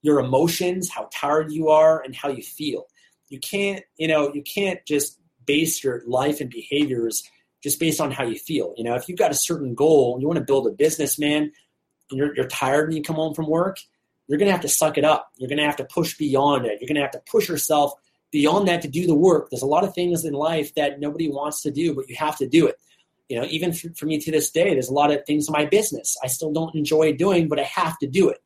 your 0.03 0.21
emotions, 0.21 0.91
how 0.91 1.09
tired 1.13 1.53
you 1.53 1.69
are, 1.69 2.01
and 2.01 2.15
how 2.15 2.29
you 2.29 2.43
feel. 2.43 2.87
You 3.29 3.41
can't, 3.41 3.85
you 3.97 4.09
know, 4.09 4.33
you 4.33 4.43
can't 4.43 4.85
just 4.87 5.19
base 5.45 5.83
your 5.83 6.03
life 6.07 6.41
and 6.41 6.51
behaviors 6.51 7.23
just 7.63 7.81
based 7.81 8.01
on 8.01 8.11
how 8.11 8.25
you 8.25 8.39
feel. 8.39 8.75
You 8.77 8.85
know, 8.85 8.95
if 8.95 9.09
you've 9.09 9.19
got 9.19 9.31
a 9.31 9.35
certain 9.35 9.75
goal, 9.75 10.19
you 10.21 10.27
want 10.27 10.39
to 10.39 10.45
build 10.45 10.67
a 10.67 10.71
business, 10.71 11.19
man, 11.19 11.53
and 12.11 12.19
you're, 12.19 12.35
you're 12.37 12.47
tired 12.47 12.89
when 12.89 12.97
you 12.97 13.03
come 13.03 13.17
home 13.17 13.35
from 13.35 13.49
work, 13.49 13.79
you're 14.29 14.39
going 14.39 14.47
to 14.47 14.53
have 14.53 14.63
to 14.63 14.69
suck 14.69 14.99
it 14.99 15.05
up. 15.05 15.31
You're 15.37 15.49
going 15.49 15.59
to 15.59 15.65
have 15.65 15.77
to 15.77 15.85
push 15.85 16.17
beyond 16.17 16.67
it. 16.67 16.81
You're 16.81 16.89
going 16.89 16.97
to 16.97 17.03
have 17.03 17.13
to 17.13 17.23
push 17.31 17.49
yourself 17.49 17.93
beyond 18.31 18.69
that 18.69 18.83
to 18.83 18.89
do 18.89 19.07
the 19.07 19.15
work. 19.15 19.49
There's 19.51 19.63
a 19.63 19.67
lot 19.67 19.85
of 19.85 19.95
things 19.95 20.25
in 20.25 20.33
life 20.33 20.75
that 20.75 21.01
nobody 21.01 21.29
wants 21.29 21.63
to 21.63 21.71
do, 21.71 21.95
but 21.95 22.09
you 22.09 22.17
have 22.17 22.37
to 22.39 22.49
do 22.49 22.67
it 22.67 22.77
you 23.29 23.39
know, 23.39 23.47
even 23.49 23.73
for, 23.73 23.89
for 23.97 24.07
me 24.07 24.19
to 24.21 24.31
this 24.31 24.51
day, 24.51 24.71
there's 24.73 24.89
a 24.89 24.95
lot 24.95 25.11
of 25.11 25.25
things 25.27 25.49
in 25.49 25.53
my 25.53 25.65
business 25.65 26.17
I 26.23 26.29
still 26.29 26.53
don't 26.53 26.75
enjoy 26.75 27.13
doing, 27.13 27.49
but 27.49 27.59
I 27.59 27.65
have 27.65 27.99
to 27.99 28.07
do 28.07 28.29
it. 28.29 28.39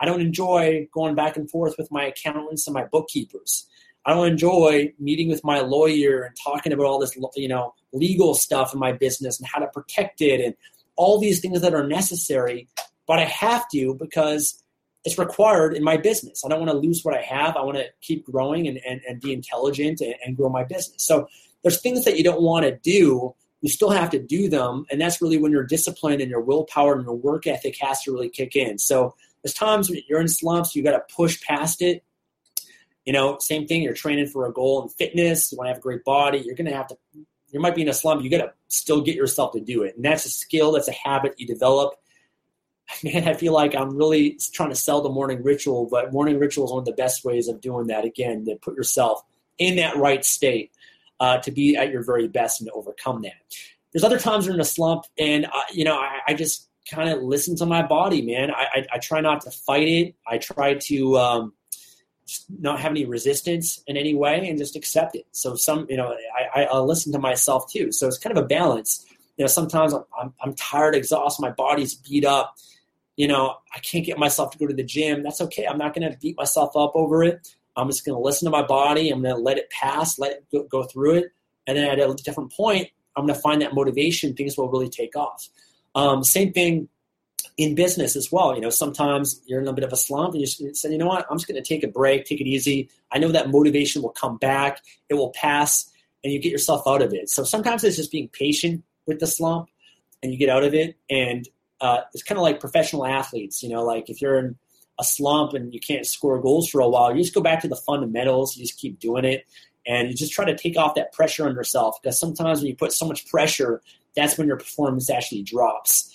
I 0.00 0.06
don't 0.06 0.20
enjoy 0.20 0.88
going 0.92 1.14
back 1.14 1.36
and 1.36 1.48
forth 1.48 1.76
with 1.78 1.90
my 1.90 2.04
accountants 2.04 2.66
and 2.66 2.74
my 2.74 2.84
bookkeepers. 2.84 3.66
I 4.06 4.12
don't 4.12 4.26
enjoy 4.26 4.92
meeting 4.98 5.28
with 5.28 5.42
my 5.44 5.60
lawyer 5.60 6.22
and 6.22 6.36
talking 6.42 6.72
about 6.72 6.86
all 6.86 6.98
this, 6.98 7.16
you 7.36 7.48
know, 7.48 7.74
legal 7.92 8.34
stuff 8.34 8.74
in 8.74 8.80
my 8.80 8.92
business 8.92 9.38
and 9.38 9.48
how 9.48 9.60
to 9.60 9.66
protect 9.68 10.20
it 10.20 10.44
and 10.44 10.54
all 10.96 11.18
these 11.18 11.40
things 11.40 11.60
that 11.62 11.74
are 11.74 11.86
necessary. 11.86 12.68
But 13.06 13.18
I 13.18 13.24
have 13.24 13.66
to 13.70 13.94
because 13.94 14.62
it's 15.04 15.18
required 15.18 15.74
in 15.74 15.84
my 15.84 15.96
business. 15.96 16.42
I 16.44 16.48
don't 16.48 16.60
want 16.60 16.70
to 16.70 16.76
lose 16.76 17.02
what 17.02 17.16
I 17.16 17.22
have. 17.22 17.56
I 17.56 17.62
want 17.62 17.76
to 17.76 17.86
keep 18.00 18.24
growing 18.24 18.66
and, 18.66 18.78
and, 18.86 19.00
and 19.08 19.20
be 19.20 19.32
intelligent 19.32 20.00
and, 20.00 20.14
and 20.24 20.36
grow 20.36 20.48
my 20.48 20.64
business. 20.64 21.04
So 21.04 21.28
there's 21.62 21.80
things 21.80 22.04
that 22.04 22.16
you 22.16 22.24
don't 22.24 22.42
want 22.42 22.64
to 22.64 22.76
do 22.76 23.34
you 23.64 23.70
still 23.70 23.88
have 23.88 24.10
to 24.10 24.18
do 24.18 24.50
them. 24.50 24.84
And 24.90 25.00
that's 25.00 25.22
really 25.22 25.38
when 25.38 25.50
your 25.50 25.64
discipline 25.64 26.20
and 26.20 26.28
your 26.28 26.42
willpower 26.42 26.96
and 26.96 27.02
your 27.02 27.16
work 27.16 27.46
ethic 27.46 27.78
has 27.80 28.02
to 28.02 28.12
really 28.12 28.28
kick 28.28 28.56
in. 28.56 28.76
So 28.76 29.14
there's 29.42 29.54
times 29.54 29.88
when 29.88 30.00
you're 30.06 30.20
in 30.20 30.28
slumps, 30.28 30.76
you 30.76 30.82
got 30.82 30.90
to 30.90 31.14
push 31.16 31.40
past 31.40 31.80
it. 31.80 32.04
You 33.06 33.14
know, 33.14 33.38
same 33.40 33.66
thing, 33.66 33.80
you're 33.80 33.94
training 33.94 34.26
for 34.26 34.46
a 34.46 34.52
goal 34.52 34.82
in 34.82 34.90
fitness, 34.90 35.50
you 35.50 35.56
want 35.56 35.68
to 35.68 35.70
have 35.70 35.78
a 35.78 35.80
great 35.80 36.04
body, 36.04 36.42
you're 36.44 36.54
going 36.54 36.70
to 36.70 36.76
have 36.76 36.88
to, 36.88 36.98
you 37.52 37.58
might 37.58 37.74
be 37.74 37.80
in 37.80 37.88
a 37.88 37.94
slump, 37.94 38.22
you 38.22 38.28
got 38.28 38.44
to 38.44 38.52
still 38.68 39.00
get 39.00 39.14
yourself 39.14 39.52
to 39.52 39.60
do 39.60 39.82
it. 39.82 39.96
And 39.96 40.04
that's 40.04 40.26
a 40.26 40.30
skill, 40.30 40.72
that's 40.72 40.88
a 40.88 40.92
habit 40.92 41.34
you 41.38 41.46
develop. 41.46 41.94
Man, 43.02 43.26
I 43.26 43.32
feel 43.32 43.54
like 43.54 43.74
I'm 43.74 43.96
really 43.96 44.38
trying 44.52 44.70
to 44.70 44.76
sell 44.76 45.00
the 45.00 45.08
morning 45.08 45.42
ritual, 45.42 45.88
but 45.90 46.12
morning 46.12 46.38
ritual 46.38 46.66
is 46.66 46.70
one 46.70 46.80
of 46.80 46.84
the 46.84 46.92
best 46.92 47.24
ways 47.24 47.48
of 47.48 47.62
doing 47.62 47.86
that. 47.86 48.04
Again, 48.04 48.44
to 48.44 48.56
put 48.56 48.76
yourself 48.76 49.22
in 49.56 49.76
that 49.76 49.96
right 49.96 50.22
state 50.22 50.70
uh, 51.20 51.38
to 51.38 51.50
be 51.50 51.76
at 51.76 51.90
your 51.90 52.02
very 52.02 52.28
best 52.28 52.60
and 52.60 52.68
to 52.68 52.72
overcome 52.72 53.22
that. 53.22 53.34
There's 53.92 54.04
other 54.04 54.18
times 54.18 54.46
you're 54.46 54.54
in 54.54 54.60
a 54.60 54.64
slump, 54.64 55.04
and 55.18 55.46
uh, 55.46 55.50
you 55.72 55.84
know 55.84 55.96
I, 55.96 56.20
I 56.28 56.34
just 56.34 56.68
kind 56.90 57.08
of 57.08 57.22
listen 57.22 57.56
to 57.56 57.66
my 57.66 57.82
body, 57.82 58.22
man. 58.22 58.50
I, 58.50 58.66
I, 58.74 58.86
I, 58.94 58.98
try 58.98 59.20
not 59.20 59.40
to 59.42 59.50
fight 59.50 59.88
it. 59.88 60.14
I 60.26 60.38
try 60.38 60.74
to 60.74 61.16
um, 61.16 61.52
not 62.58 62.80
have 62.80 62.92
any 62.92 63.04
resistance 63.04 63.82
in 63.86 63.96
any 63.96 64.14
way 64.14 64.48
and 64.48 64.58
just 64.58 64.76
accept 64.76 65.16
it. 65.16 65.26
So 65.32 65.54
some, 65.54 65.86
you 65.88 65.96
know, 65.96 66.14
I, 66.54 66.64
I 66.64 66.78
listen 66.78 67.12
to 67.12 67.18
myself 67.18 67.70
too. 67.72 67.92
So 67.92 68.06
it's 68.06 68.18
kind 68.18 68.36
of 68.36 68.44
a 68.44 68.46
balance. 68.46 69.04
You 69.36 69.44
know, 69.44 69.48
sometimes 69.48 69.92
I'm, 69.92 70.04
I'm, 70.20 70.34
I'm 70.42 70.54
tired, 70.54 70.94
exhausted, 70.94 71.42
my 71.42 71.50
body's 71.50 71.94
beat 71.94 72.24
up. 72.24 72.56
You 73.16 73.28
know, 73.28 73.56
I 73.74 73.78
can't 73.78 74.04
get 74.04 74.18
myself 74.18 74.50
to 74.52 74.58
go 74.58 74.66
to 74.66 74.74
the 74.74 74.82
gym. 74.82 75.22
That's 75.22 75.40
okay. 75.40 75.66
I'm 75.66 75.78
not 75.78 75.94
going 75.94 76.10
to 76.10 76.18
beat 76.18 76.36
myself 76.36 76.76
up 76.76 76.92
over 76.94 77.22
it. 77.22 77.48
I'm 77.76 77.88
just 77.88 78.04
going 78.04 78.16
to 78.16 78.22
listen 78.22 78.46
to 78.46 78.50
my 78.50 78.62
body. 78.62 79.10
I'm 79.10 79.22
going 79.22 79.34
to 79.34 79.40
let 79.40 79.58
it 79.58 79.70
pass, 79.70 80.18
let 80.18 80.32
it 80.32 80.44
go, 80.50 80.62
go 80.64 80.82
through 80.84 81.14
it. 81.14 81.32
And 81.66 81.76
then 81.76 81.86
at 81.86 81.98
a 81.98 82.14
different 82.14 82.52
point, 82.52 82.88
I'm 83.16 83.26
going 83.26 83.34
to 83.34 83.40
find 83.40 83.62
that 83.62 83.74
motivation. 83.74 84.34
Things 84.34 84.56
will 84.56 84.70
really 84.70 84.88
take 84.88 85.16
off. 85.16 85.48
Um, 85.94 86.24
same 86.24 86.52
thing 86.52 86.88
in 87.56 87.74
business 87.74 88.16
as 88.16 88.32
well. 88.32 88.54
You 88.54 88.60
know, 88.60 88.70
sometimes 88.70 89.40
you're 89.46 89.60
in 89.60 89.68
a 89.68 89.72
bit 89.72 89.84
of 89.84 89.92
a 89.92 89.96
slump 89.96 90.34
and 90.34 90.40
you 90.40 90.46
say, 90.46 90.90
you 90.90 90.98
know 90.98 91.06
what, 91.06 91.26
I'm 91.30 91.38
just 91.38 91.46
going 91.46 91.62
to 91.62 91.68
take 91.68 91.84
a 91.84 91.88
break, 91.88 92.24
take 92.24 92.40
it 92.40 92.48
easy. 92.48 92.90
I 93.12 93.18
know 93.18 93.30
that 93.32 93.50
motivation 93.50 94.02
will 94.02 94.10
come 94.10 94.36
back, 94.38 94.82
it 95.08 95.14
will 95.14 95.30
pass, 95.30 95.88
and 96.22 96.32
you 96.32 96.40
get 96.40 96.50
yourself 96.50 96.82
out 96.86 97.02
of 97.02 97.12
it. 97.12 97.30
So 97.30 97.44
sometimes 97.44 97.84
it's 97.84 97.96
just 97.96 98.10
being 98.10 98.28
patient 98.28 98.82
with 99.06 99.20
the 99.20 99.26
slump 99.26 99.68
and 100.22 100.32
you 100.32 100.38
get 100.38 100.48
out 100.48 100.64
of 100.64 100.74
it. 100.74 100.96
And 101.08 101.48
uh, 101.80 102.00
it's 102.12 102.22
kind 102.22 102.38
of 102.38 102.42
like 102.42 102.60
professional 102.60 103.06
athletes, 103.06 103.62
you 103.62 103.68
know, 103.68 103.84
like 103.84 104.08
if 104.08 104.20
you're 104.20 104.38
in 104.38 104.56
a 104.98 105.04
slump 105.04 105.54
and 105.54 105.74
you 105.74 105.80
can't 105.80 106.06
score 106.06 106.40
goals 106.40 106.68
for 106.68 106.80
a 106.80 106.88
while, 106.88 107.14
you 107.14 107.22
just 107.22 107.34
go 107.34 107.40
back 107.40 107.60
to 107.62 107.68
the 107.68 107.76
fundamentals. 107.76 108.56
You 108.56 108.64
just 108.64 108.78
keep 108.78 108.98
doing 109.00 109.24
it, 109.24 109.46
and 109.86 110.08
you 110.08 110.14
just 110.14 110.32
try 110.32 110.44
to 110.44 110.56
take 110.56 110.76
off 110.76 110.94
that 110.94 111.12
pressure 111.12 111.46
on 111.46 111.54
yourself. 111.54 112.00
Because 112.02 112.18
sometimes 112.18 112.60
when 112.60 112.68
you 112.68 112.76
put 112.76 112.92
so 112.92 113.06
much 113.06 113.26
pressure, 113.28 113.82
that's 114.14 114.38
when 114.38 114.46
your 114.46 114.56
performance 114.56 115.10
actually 115.10 115.42
drops. 115.42 116.14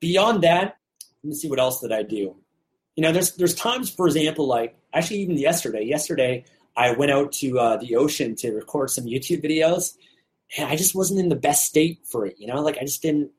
Beyond 0.00 0.42
that, 0.44 0.78
let 1.22 1.30
me 1.30 1.34
see 1.34 1.48
what 1.48 1.58
else 1.58 1.80
did 1.80 1.92
I 1.92 2.02
do. 2.02 2.36
You 2.96 3.02
know, 3.02 3.12
there's 3.12 3.32
there's 3.36 3.54
times, 3.54 3.90
for 3.90 4.06
example, 4.06 4.46
like 4.46 4.76
actually 4.92 5.18
even 5.20 5.36
yesterday. 5.36 5.84
Yesterday, 5.84 6.44
I 6.76 6.92
went 6.92 7.12
out 7.12 7.32
to 7.32 7.58
uh, 7.58 7.76
the 7.76 7.96
ocean 7.96 8.34
to 8.36 8.52
record 8.52 8.90
some 8.90 9.04
YouTube 9.04 9.44
videos, 9.44 9.94
and 10.56 10.68
I 10.68 10.76
just 10.76 10.94
wasn't 10.94 11.20
in 11.20 11.28
the 11.28 11.36
best 11.36 11.66
state 11.66 12.00
for 12.10 12.26
it. 12.26 12.36
You 12.38 12.46
know, 12.46 12.60
like 12.62 12.78
I 12.78 12.82
just 12.82 13.02
didn't. 13.02 13.30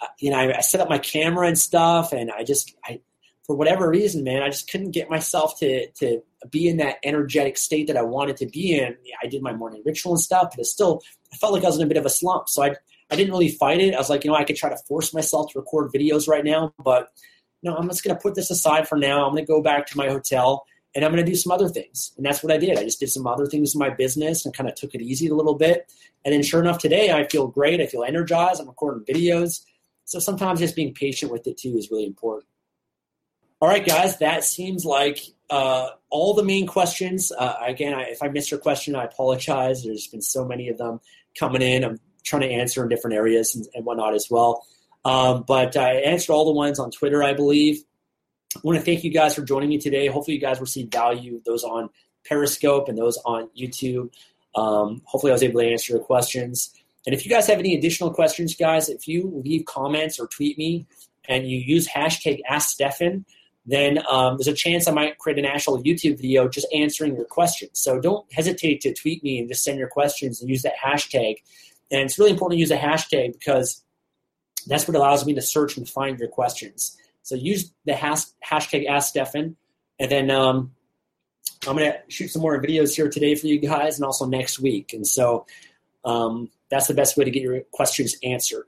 Uh, 0.00 0.06
you 0.18 0.30
know, 0.30 0.36
I, 0.38 0.58
I 0.58 0.60
set 0.60 0.80
up 0.80 0.88
my 0.88 0.98
camera 0.98 1.46
and 1.46 1.58
stuff, 1.58 2.12
and 2.12 2.30
I 2.30 2.44
just 2.44 2.74
I 2.84 3.00
for 3.44 3.56
whatever 3.56 3.88
reason, 3.88 4.22
man, 4.24 4.42
I 4.42 4.48
just 4.48 4.70
couldn't 4.70 4.92
get 4.92 5.10
myself 5.10 5.58
to 5.60 5.88
to 5.90 6.22
be 6.50 6.68
in 6.68 6.76
that 6.78 6.98
energetic 7.04 7.56
state 7.56 7.86
that 7.88 7.96
I 7.96 8.02
wanted 8.02 8.36
to 8.38 8.46
be 8.46 8.78
in. 8.78 8.96
I 9.22 9.26
did 9.26 9.42
my 9.42 9.52
morning 9.52 9.82
ritual 9.84 10.12
and 10.12 10.20
stuff, 10.20 10.48
but 10.50 10.60
it 10.60 10.66
still 10.66 11.02
I 11.32 11.36
felt 11.36 11.52
like 11.52 11.64
I 11.64 11.66
was 11.66 11.76
in 11.76 11.84
a 11.84 11.88
bit 11.88 11.96
of 11.96 12.06
a 12.06 12.10
slump. 12.10 12.48
So 12.48 12.62
I 12.62 12.74
I 13.10 13.16
didn't 13.16 13.32
really 13.32 13.50
fight 13.50 13.80
it. 13.80 13.94
I 13.94 13.98
was 13.98 14.08
like, 14.08 14.24
you 14.24 14.30
know, 14.30 14.36
I 14.36 14.44
could 14.44 14.56
try 14.56 14.70
to 14.70 14.76
force 14.88 15.12
myself 15.12 15.52
to 15.52 15.58
record 15.58 15.92
videos 15.92 16.28
right 16.28 16.44
now, 16.44 16.72
but 16.82 17.08
no, 17.62 17.76
I'm 17.76 17.88
just 17.88 18.04
gonna 18.04 18.18
put 18.18 18.34
this 18.34 18.50
aside 18.50 18.88
for 18.88 18.96
now. 18.96 19.26
I'm 19.26 19.34
gonna 19.34 19.44
go 19.44 19.62
back 19.62 19.86
to 19.88 19.96
my 19.96 20.08
hotel 20.08 20.64
and 20.94 21.04
I'm 21.04 21.10
gonna 21.10 21.24
do 21.24 21.34
some 21.34 21.52
other 21.52 21.68
things. 21.68 22.12
And 22.16 22.24
that's 22.24 22.42
what 22.42 22.52
I 22.52 22.58
did. 22.58 22.78
I 22.78 22.84
just 22.84 23.00
did 23.00 23.10
some 23.10 23.26
other 23.26 23.46
things 23.46 23.74
in 23.74 23.78
my 23.78 23.90
business 23.90 24.44
and 24.44 24.56
kind 24.56 24.68
of 24.68 24.76
took 24.76 24.94
it 24.94 25.02
easy 25.02 25.28
a 25.28 25.34
little 25.34 25.54
bit. 25.54 25.92
And 26.24 26.32
then 26.32 26.42
sure 26.42 26.60
enough, 26.60 26.78
today 26.78 27.12
I 27.12 27.26
feel 27.28 27.48
great. 27.48 27.80
I 27.80 27.86
feel 27.86 28.04
energized. 28.04 28.60
I'm 28.60 28.68
recording 28.68 29.04
videos. 29.04 29.62
So 30.04 30.18
sometimes 30.18 30.60
just 30.60 30.76
being 30.76 30.94
patient 30.94 31.32
with 31.32 31.46
it 31.46 31.58
too 31.58 31.76
is 31.76 31.90
really 31.90 32.06
important. 32.06 32.46
All 33.62 33.68
right, 33.68 33.86
guys, 33.86 34.18
that 34.18 34.42
seems 34.42 34.84
like 34.84 35.20
uh, 35.48 35.90
all 36.10 36.34
the 36.34 36.42
main 36.42 36.66
questions. 36.66 37.30
Uh, 37.30 37.54
again, 37.64 37.94
I, 37.94 38.06
if 38.06 38.20
I 38.20 38.26
missed 38.26 38.50
your 38.50 38.58
question, 38.58 38.96
I 38.96 39.04
apologize. 39.04 39.84
There's 39.84 40.08
been 40.08 40.20
so 40.20 40.44
many 40.44 40.68
of 40.68 40.78
them 40.78 40.98
coming 41.38 41.62
in. 41.62 41.84
I'm 41.84 42.00
trying 42.24 42.42
to 42.42 42.50
answer 42.50 42.82
in 42.82 42.88
different 42.88 43.14
areas 43.14 43.54
and, 43.54 43.64
and 43.72 43.84
whatnot 43.84 44.14
as 44.14 44.26
well. 44.28 44.66
Um, 45.04 45.44
but 45.46 45.76
I 45.76 45.92
answered 46.00 46.32
all 46.32 46.44
the 46.44 46.50
ones 46.50 46.80
on 46.80 46.90
Twitter, 46.90 47.22
I 47.22 47.34
believe. 47.34 47.84
I 48.56 48.60
want 48.64 48.80
to 48.80 48.84
thank 48.84 49.04
you 49.04 49.12
guys 49.12 49.36
for 49.36 49.42
joining 49.42 49.68
me 49.68 49.78
today. 49.78 50.08
Hopefully, 50.08 50.34
you 50.34 50.40
guys 50.40 50.60
received 50.60 50.90
value, 50.90 51.40
those 51.46 51.62
on 51.62 51.88
Periscope 52.26 52.88
and 52.88 52.98
those 52.98 53.16
on 53.18 53.48
YouTube. 53.56 54.12
Um, 54.56 55.02
hopefully, 55.04 55.30
I 55.30 55.34
was 55.34 55.44
able 55.44 55.60
to 55.60 55.68
answer 55.68 55.92
your 55.92 56.02
questions. 56.02 56.74
And 57.06 57.14
if 57.14 57.24
you 57.24 57.30
guys 57.30 57.46
have 57.46 57.60
any 57.60 57.76
additional 57.76 58.12
questions, 58.12 58.56
guys, 58.56 58.88
if 58.88 59.06
you 59.06 59.40
leave 59.44 59.66
comments 59.66 60.18
or 60.18 60.26
tweet 60.26 60.58
me 60.58 60.88
and 61.28 61.48
you 61.48 61.58
use 61.58 61.86
hashtag 61.86 62.40
AskStefan, 62.50 63.24
then 63.64 64.00
um, 64.10 64.36
there's 64.36 64.48
a 64.48 64.54
chance 64.54 64.88
I 64.88 64.92
might 64.92 65.18
create 65.18 65.38
an 65.38 65.44
actual 65.44 65.82
YouTube 65.82 66.20
video 66.20 66.48
just 66.48 66.66
answering 66.74 67.14
your 67.14 67.24
questions. 67.24 67.70
So 67.74 68.00
don't 68.00 68.26
hesitate 68.32 68.80
to 68.82 68.92
tweet 68.92 69.22
me 69.22 69.38
and 69.38 69.48
just 69.48 69.62
send 69.62 69.78
your 69.78 69.88
questions 69.88 70.40
and 70.40 70.50
use 70.50 70.62
that 70.62 70.74
hashtag. 70.82 71.36
And 71.90 72.02
it's 72.02 72.18
really 72.18 72.32
important 72.32 72.56
to 72.56 72.60
use 72.60 72.70
a 72.70 72.76
hashtag 72.76 73.34
because 73.34 73.82
that's 74.66 74.88
what 74.88 74.96
allows 74.96 75.24
me 75.26 75.34
to 75.34 75.42
search 75.42 75.76
and 75.76 75.88
find 75.88 76.18
your 76.18 76.28
questions. 76.28 76.96
So 77.22 77.34
use 77.36 77.72
the 77.84 77.94
has- 77.94 78.32
hashtag 78.44 78.88
AskStefan, 78.88 79.54
and 80.00 80.10
then 80.10 80.30
um, 80.30 80.72
I'm 81.66 81.76
going 81.76 81.92
to 81.92 81.98
shoot 82.08 82.28
some 82.28 82.42
more 82.42 82.60
videos 82.60 82.94
here 82.94 83.08
today 83.08 83.36
for 83.36 83.46
you 83.46 83.60
guys 83.60 83.96
and 83.96 84.04
also 84.04 84.26
next 84.26 84.58
week. 84.58 84.92
And 84.92 85.06
so 85.06 85.46
um, 86.04 86.50
that's 86.68 86.88
the 86.88 86.94
best 86.94 87.16
way 87.16 87.24
to 87.24 87.30
get 87.30 87.42
your 87.42 87.60
questions 87.70 88.16
answered. 88.24 88.66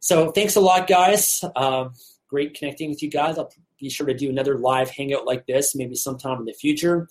So 0.00 0.30
thanks 0.32 0.56
a 0.56 0.60
lot, 0.60 0.86
guys. 0.86 1.42
Uh, 1.56 1.88
great 2.28 2.54
connecting 2.54 2.90
with 2.90 3.02
you 3.02 3.08
guys. 3.08 3.38
I'll 3.38 3.50
be 3.78 3.90
sure 3.90 4.06
to 4.06 4.14
do 4.14 4.28
another 4.28 4.58
live 4.58 4.90
hangout 4.90 5.26
like 5.26 5.46
this 5.46 5.74
maybe 5.74 5.94
sometime 5.94 6.38
in 6.38 6.44
the 6.44 6.52
future. 6.52 7.08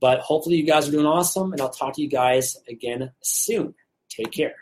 But 0.00 0.20
hopefully, 0.20 0.56
you 0.56 0.64
guys 0.64 0.88
are 0.88 0.92
doing 0.92 1.06
awesome, 1.06 1.52
and 1.52 1.60
I'll 1.60 1.70
talk 1.70 1.94
to 1.94 2.02
you 2.02 2.08
guys 2.08 2.56
again 2.68 3.12
soon. 3.20 3.74
Take 4.08 4.32
care. 4.32 4.56